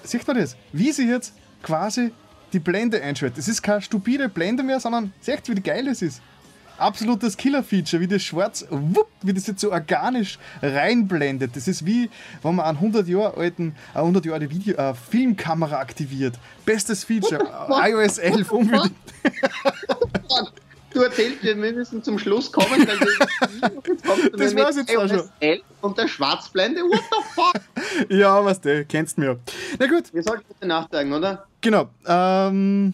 sieht 0.03 0.27
man 0.27 0.37
das, 0.37 0.55
wie 0.71 0.91
sie 0.91 1.09
jetzt 1.09 1.33
quasi 1.63 2.11
die 2.53 2.59
Blende 2.59 3.01
einschaltet. 3.01 3.37
Es 3.37 3.47
ist 3.47 3.61
keine 3.61 3.81
stupide 3.81 4.29
Blende 4.29 4.63
mehr, 4.63 4.79
sondern 4.79 5.13
seht, 5.21 5.47
wie 5.47 5.59
geil 5.61 5.85
das 5.85 6.01
ist. 6.01 6.21
Absolutes 6.77 7.35
Killer-Feature, 7.37 8.01
wie 8.01 8.07
das 8.07 8.21
schwarz, 8.21 8.65
wupp, 8.69 9.07
wie 9.23 9.33
das 9.33 9.47
jetzt 9.47 9.61
so 9.61 9.71
organisch 9.71 10.37
reinblendet. 10.61 11.55
Das 11.55 11.67
ist 11.67 11.85
wie, 11.87 12.09
wenn 12.43 12.55
man 12.55 12.67
einen 12.67 12.77
100 12.77 13.07
Jahre 13.07 13.35
alten, 13.35 13.75
eine 13.93 14.03
100 14.03 14.25
Jahre 14.25 14.41
alte 14.41 14.51
Video, 14.51 14.75
äh, 14.75 14.93
Filmkamera 14.93 15.79
aktiviert. 15.79 16.35
Bestes 16.65 17.03
Feature, 17.03 17.43
iOS 17.69 18.19
11 18.19 18.51
unbedingt. 18.51 18.93
du 20.93 21.01
erzählst, 21.01 21.43
wir 21.43 21.55
müssen 21.55 22.03
zum 22.03 22.19
Schluss 22.19 22.51
kommen, 22.51 22.87
weil 22.87 23.71
jetzt 23.87 24.05
kommst 24.05 24.25
du 24.25 24.29
das 24.37 24.55
war's 24.55 24.75
jetzt 24.75 24.95
auch 24.97 25.07
schon. 25.07 25.29
und 25.81 25.97
der 25.97 26.07
Schwarzblende, 26.07 26.81
what 26.81 27.01
the 27.11 27.23
fuck? 27.33 28.09
ja, 28.09 28.43
was 28.43 28.61
du, 28.61 28.85
kennst 28.85 29.17
mir. 29.17 29.39
Na 29.79 29.87
gut. 29.87 30.13
Wir 30.13 30.23
sollten 30.23 30.45
bitte 30.47 30.67
nachdenken, 30.67 31.13
oder? 31.13 31.47
Genau. 31.61 31.89
Ähm, 32.05 32.93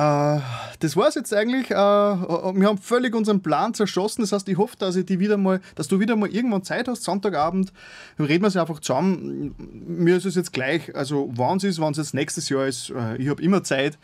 äh, 0.00 0.40
das 0.78 0.96
war 0.96 1.08
es 1.08 1.14
jetzt 1.14 1.34
eigentlich. 1.34 1.70
Äh, 1.70 1.74
wir 1.74 2.66
haben 2.66 2.78
völlig 2.78 3.14
unseren 3.14 3.42
Plan 3.42 3.74
zerschossen. 3.74 4.22
Das 4.22 4.32
heißt, 4.32 4.48
ich 4.48 4.56
hoffe, 4.56 4.76
dass, 4.78 4.96
ich 4.96 5.04
die 5.04 5.18
wieder 5.18 5.36
mal, 5.36 5.60
dass 5.74 5.88
du 5.88 6.00
wieder 6.00 6.16
mal 6.16 6.30
irgendwann 6.30 6.62
Zeit 6.62 6.88
hast, 6.88 7.02
Sonntagabend. 7.02 7.72
Dann 8.16 8.26
reden 8.26 8.42
wir 8.42 8.50
sie 8.50 8.60
einfach 8.60 8.80
zusammen. 8.80 9.54
Mir 9.86 10.16
ist 10.16 10.24
es 10.24 10.36
jetzt 10.36 10.52
gleich, 10.52 10.94
also 10.96 11.30
wann 11.34 11.58
es 11.58 11.64
ist, 11.64 11.80
wann 11.80 11.92
es 11.92 11.98
jetzt 11.98 12.14
nächstes 12.14 12.48
Jahr 12.48 12.66
ist. 12.66 12.90
Äh, 12.90 13.16
ich 13.16 13.28
habe 13.28 13.42
immer 13.42 13.62
Zeit. 13.62 13.98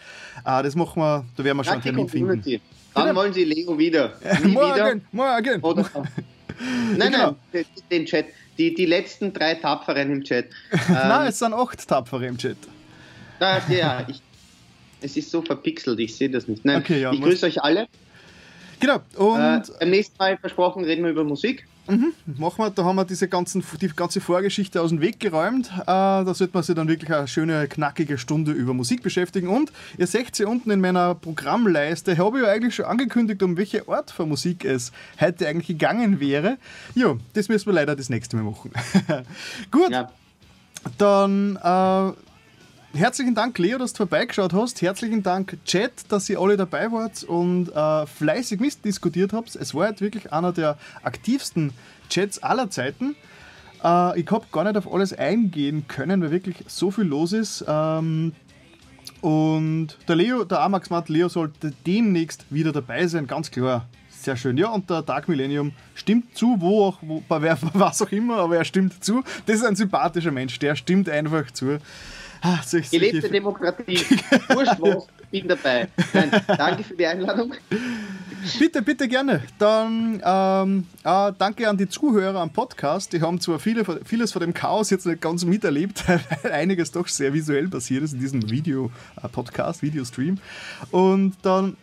Äh, 0.45 0.63
das 0.63 0.75
machen 0.75 1.01
wir, 1.01 1.25
da 1.37 1.45
werden 1.45 1.57
wir 1.57 1.65
schon 1.65 1.75
einen 1.75 1.83
Termin 1.83 2.09
finden. 2.09 2.61
Wann 2.93 3.15
wollen 3.17 3.33
Sie 3.33 3.45
Lego 3.45 3.79
wieder? 3.79 4.15
Nie 4.43 4.53
morgen, 4.53 4.75
wieder? 4.75 5.01
morgen. 5.13 5.61
Oder, 5.63 5.87
nein, 6.97 7.13
genau. 7.13 7.37
nein, 7.53 7.65
den 7.91 8.07
Chat. 8.07 8.27
Die, 8.59 8.75
die 8.75 8.87
letzten 8.87 9.33
drei 9.35 9.55
Tapferen 9.55 10.11
im 10.11 10.25
Chat. 10.25 10.47
nein, 10.89 11.23
ähm, 11.23 11.29
es 11.29 11.39
sind 11.39 11.53
acht 11.53 11.87
Tapfere 11.87 12.27
im 12.27 12.39
Chat. 12.39 12.57
Ja, 13.39 14.07
ich, 14.09 14.23
es 15.01 15.17
ist 15.17 15.31
so 15.31 15.43
verpixelt, 15.43 15.99
ich 16.01 16.17
sehe 16.17 16.31
das 16.31 16.49
nicht. 16.49 16.65
Nein, 16.65 16.81
okay, 16.81 17.01
ja, 17.01 17.13
ich 17.13 17.21
grüße 17.21 17.47
euch 17.47 17.63
alle. 17.63 17.89
Genau. 18.81 19.01
Und 19.17 19.41
äh, 19.41 19.73
beim 19.81 19.91
nächsten 19.91 20.17
Mal 20.19 20.37
versprochen 20.39 20.85
reden 20.85 21.05
wir 21.05 21.11
über 21.11 21.25
Musik. 21.25 21.67
Mhm, 21.89 22.15
machen 22.37 22.59
wir, 22.59 22.71
da 22.71 22.85
haben 22.85 22.97
wir 22.97 23.05
diese 23.05 23.29
ganzen, 23.29 23.63
die 23.81 23.89
ganze 23.89 24.21
Vorgeschichte 24.21 24.81
aus 24.81 24.91
dem 24.91 25.01
Weg 25.01 25.21
geräumt. 25.21 25.71
Äh, 25.83 25.85
da 25.87 26.35
sollte 26.35 26.55
man 26.55 26.65
sich 26.65 26.75
dann 26.75 26.89
wirklich 26.89 27.13
eine 27.13 27.29
schöne, 27.29 27.69
knackige 27.69 28.19
Stunde 28.19 28.53
über 28.53 28.75
Musik 28.75 29.03
beschäftigen. 29.03 29.49
Und 29.49 29.71
ihr 29.97 30.09
seht 30.09 30.35
sie 30.35 30.45
unten 30.45 30.71
in 30.71 30.81
meiner 30.81 31.15
Programmleiste, 31.15 32.19
habe 32.19 32.39
ich 32.39 32.45
ja 32.45 32.51
eigentlich 32.51 32.75
schon 32.75 32.87
angekündigt, 32.87 33.43
um 33.43 33.57
welche 33.57 33.89
Art 33.89 34.11
von 34.11 34.29
Musik 34.29 34.65
es 34.65 34.91
heute 35.21 35.47
eigentlich 35.47 35.69
gegangen 35.69 36.19
wäre. 36.19 36.59
Ja, 36.95 37.17
das 37.35 37.49
müssen 37.49 37.67
wir 37.67 37.75
leider 37.75 37.95
das 37.95 38.11
nächste 38.11 38.37
Mal 38.37 38.51
machen. 38.51 38.73
Gut, 39.71 39.91
ja. 39.91 40.11
dann 40.99 41.57
äh, 41.57 42.26
herzlichen 42.95 43.35
Dank, 43.35 43.59
Leo, 43.59 43.79
dass 43.79 43.93
du 43.93 43.99
vorbeigeschaut 43.99 44.53
hast. 44.53 44.83
Herzlichen 44.83 45.23
Dank, 45.23 45.59
Chat, 45.65 45.93
dass 46.11 46.29
ihr 46.29 46.41
alle 46.41 46.57
dabei 46.57 46.91
wart 46.93 47.25
und 47.25 47.69
äh, 47.75 48.07
fleißig 48.07 48.61
mitdiskutiert 48.61 49.33
habt. 49.33 49.55
Es 49.57 49.75
war 49.75 49.87
halt 49.87 50.01
wirklich 50.01 50.33
einer 50.33 50.53
der 50.53 50.79
aktivsten 51.03 51.73
Chats 52.09 52.43
aller 52.43 52.71
Zeiten. 52.71 53.17
Äh, 53.83 54.21
ich 54.21 54.31
habe 54.31 54.47
gar 54.53 54.65
nicht 54.65 54.77
auf 54.77 54.93
alles 54.93 55.13
eingehen 55.13 55.87
können, 55.89 56.23
weil 56.23 56.31
wirklich 56.31 56.57
so 56.67 56.91
viel 56.91 57.05
los 57.05 57.33
ist. 57.33 57.65
Ähm, 57.67 58.33
und 59.21 59.89
der 60.09 60.17
Leo, 60.17 60.45
der 60.45 60.61
Amax 60.61 60.91
Matt 60.91 61.09
Leo 61.09 61.29
sollte 61.29 61.73
demnächst 61.87 62.47
wieder 62.51 62.73
dabei 62.73 63.07
sein, 63.07 63.27
ganz 63.27 63.51
klar. 63.51 63.89
Sehr 64.09 64.37
schön. 64.37 64.57
Ja, 64.57 64.71
und 64.71 64.91
der 64.91 65.03
Dark 65.03 65.29
Millennium 65.29 65.73
stimmt 65.95 66.37
zu, 66.37 66.57
wo 66.59 66.87
auch, 66.87 66.99
bei 67.29 67.43
wer, 67.43 67.59
was 67.75 68.03
auch 68.03 68.11
immer, 68.11 68.39
aber 68.39 68.57
er 68.57 68.65
stimmt 68.65 69.05
zu. 69.05 69.23
Das 69.47 69.57
ist 69.57 69.65
ein 69.65 69.77
sympathischer 69.77 70.33
Mensch, 70.33 70.59
der 70.59 70.75
stimmt 70.75 71.09
einfach 71.09 71.51
zu. 71.53 71.79
Ah, 72.49 72.61
Gelebte 72.93 73.29
Demokratie. 73.29 73.99
Wurscht 74.51 74.77
was, 74.79 75.09
bin 75.33 75.49
dabei. 75.49 75.89
Nein, 76.13 76.31
danke 76.47 76.85
für 76.85 76.95
die 76.95 77.05
Einladung. 77.05 77.55
Bitte, 78.61 78.83
bitte 78.83 79.09
gerne. 79.09 79.43
Dann 79.59 80.23
ähm, 80.25 80.87
äh, 81.03 81.33
danke 81.37 81.69
an 81.69 81.77
die 81.77 81.89
Zuhörer 81.89 82.39
am 82.39 82.51
Podcast. 82.51 83.13
Die 83.13 83.21
haben 83.21 83.41
zwar 83.41 83.59
viele, 83.59 83.85
vieles 84.05 84.31
von 84.31 84.43
dem 84.43 84.55
Chaos 84.55 84.91
jetzt 84.91 85.07
nicht 85.07 85.21
ganz 85.21 85.45
miterlebt, 85.45 86.05
weil 86.43 86.53
einiges 86.53 86.93
doch 86.93 87.09
sehr 87.09 87.33
visuell 87.33 87.67
passiert 87.67 88.05
ist 88.05 88.13
in 88.13 88.21
diesem 88.21 88.49
Video-Podcast, 88.49 89.83
äh, 89.83 89.87
Videostream. 89.87 90.39
Und 90.93 91.35
dann 91.43 91.77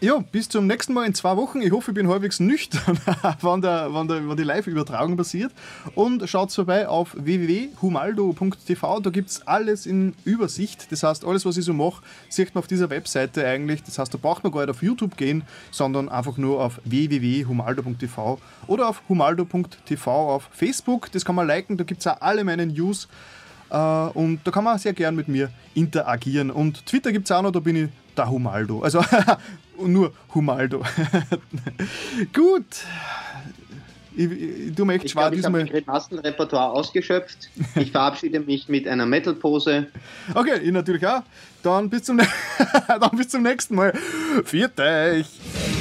ja, 0.00 0.18
bis 0.32 0.48
zum 0.48 0.66
nächsten 0.66 0.94
Mal 0.94 1.04
in 1.04 1.14
zwei 1.14 1.36
Wochen. 1.36 1.60
Ich 1.60 1.72
hoffe, 1.72 1.90
ich 1.90 1.94
bin 1.94 2.08
halbwegs 2.08 2.40
nüchtern, 2.40 2.98
wann, 3.42 3.60
der, 3.60 3.88
wann, 3.92 4.08
der, 4.08 4.26
wann 4.26 4.36
die 4.36 4.44
Live-Übertragung 4.44 5.16
passiert. 5.16 5.52
Und 5.94 6.26
schaut 6.28 6.52
vorbei 6.52 6.88
auf 6.88 7.14
www.humaldo.tv. 7.18 9.00
Da 9.00 9.10
gibt 9.10 9.28
es 9.28 9.46
alles 9.46 9.84
in 9.84 10.14
Übersicht. 10.24 10.90
Das 10.90 11.02
heißt, 11.02 11.24
alles, 11.24 11.44
was 11.44 11.58
ich 11.58 11.66
so 11.66 11.74
mache, 11.74 12.02
sieht 12.30 12.54
man 12.54 12.60
auf 12.60 12.66
dieser 12.66 12.88
Webseite 12.88 13.46
eigentlich. 13.46 13.82
Das 13.82 13.98
heißt, 13.98 14.12
da 14.14 14.18
braucht 14.20 14.42
man 14.42 14.52
gar 14.52 14.60
nicht 14.60 14.70
auf 14.70 14.82
YouTube 14.82 15.18
gehen, 15.18 15.42
sondern 15.70 16.08
einfach 16.08 16.38
nur 16.38 16.64
auf 16.64 16.80
www.humaldo.tv 16.84 18.38
oder 18.68 18.88
auf 18.88 19.02
humaldo.tv 19.08 20.34
auf 20.34 20.48
Facebook. 20.50 21.12
Das 21.12 21.26
kann 21.26 21.34
man 21.34 21.46
liken. 21.46 21.76
Da 21.76 21.84
gibt 21.84 22.00
es 22.00 22.06
auch 22.06 22.20
alle 22.20 22.44
meine 22.44 22.66
News 22.66 23.06
Äh, 23.70 23.76
und 23.76 24.40
da 24.44 24.50
kann 24.50 24.64
man 24.64 24.78
sehr 24.78 24.92
gern 24.92 25.14
mit 25.14 25.28
mir 25.28 25.50
interagieren. 25.74 26.50
Und 26.50 26.84
Twitter 26.86 27.12
gibt 27.12 27.26
es 27.26 27.32
auch 27.32 27.42
noch, 27.42 27.52
da 27.52 27.60
bin 27.60 27.76
ich 27.76 27.88
der 28.16 28.28
Humaldo. 28.28 28.82
Also 28.82 29.04
nur 29.86 30.12
Humaldo. 30.34 30.82
Gut. 32.32 32.64
Ich, 34.16 34.30
ich, 34.30 34.74
du 34.74 34.84
mir 34.84 34.94
echt 34.94 35.04
ich 35.04 35.12
schwer 35.12 35.32
Ich 35.32 35.44
habe 35.44 35.58
mein 35.58 35.66
Grimassen-Repertoire 35.66 36.72
ausgeschöpft. 36.72 37.48
Ich 37.76 37.92
verabschiede 37.92 38.40
mich 38.40 38.68
mit 38.68 38.86
einer 38.88 39.06
Metal-Pose. 39.06 39.86
Okay, 40.34 40.58
ich 40.62 40.72
natürlich 40.72 41.06
auch. 41.06 41.22
Dann 41.62 41.88
bis 41.88 42.04
zum, 42.04 42.20
dann 42.88 43.10
bis 43.16 43.28
zum 43.28 43.42
nächsten 43.42 43.74
Mal. 43.74 43.92
Viert 44.44 44.78
euch! 44.80 45.79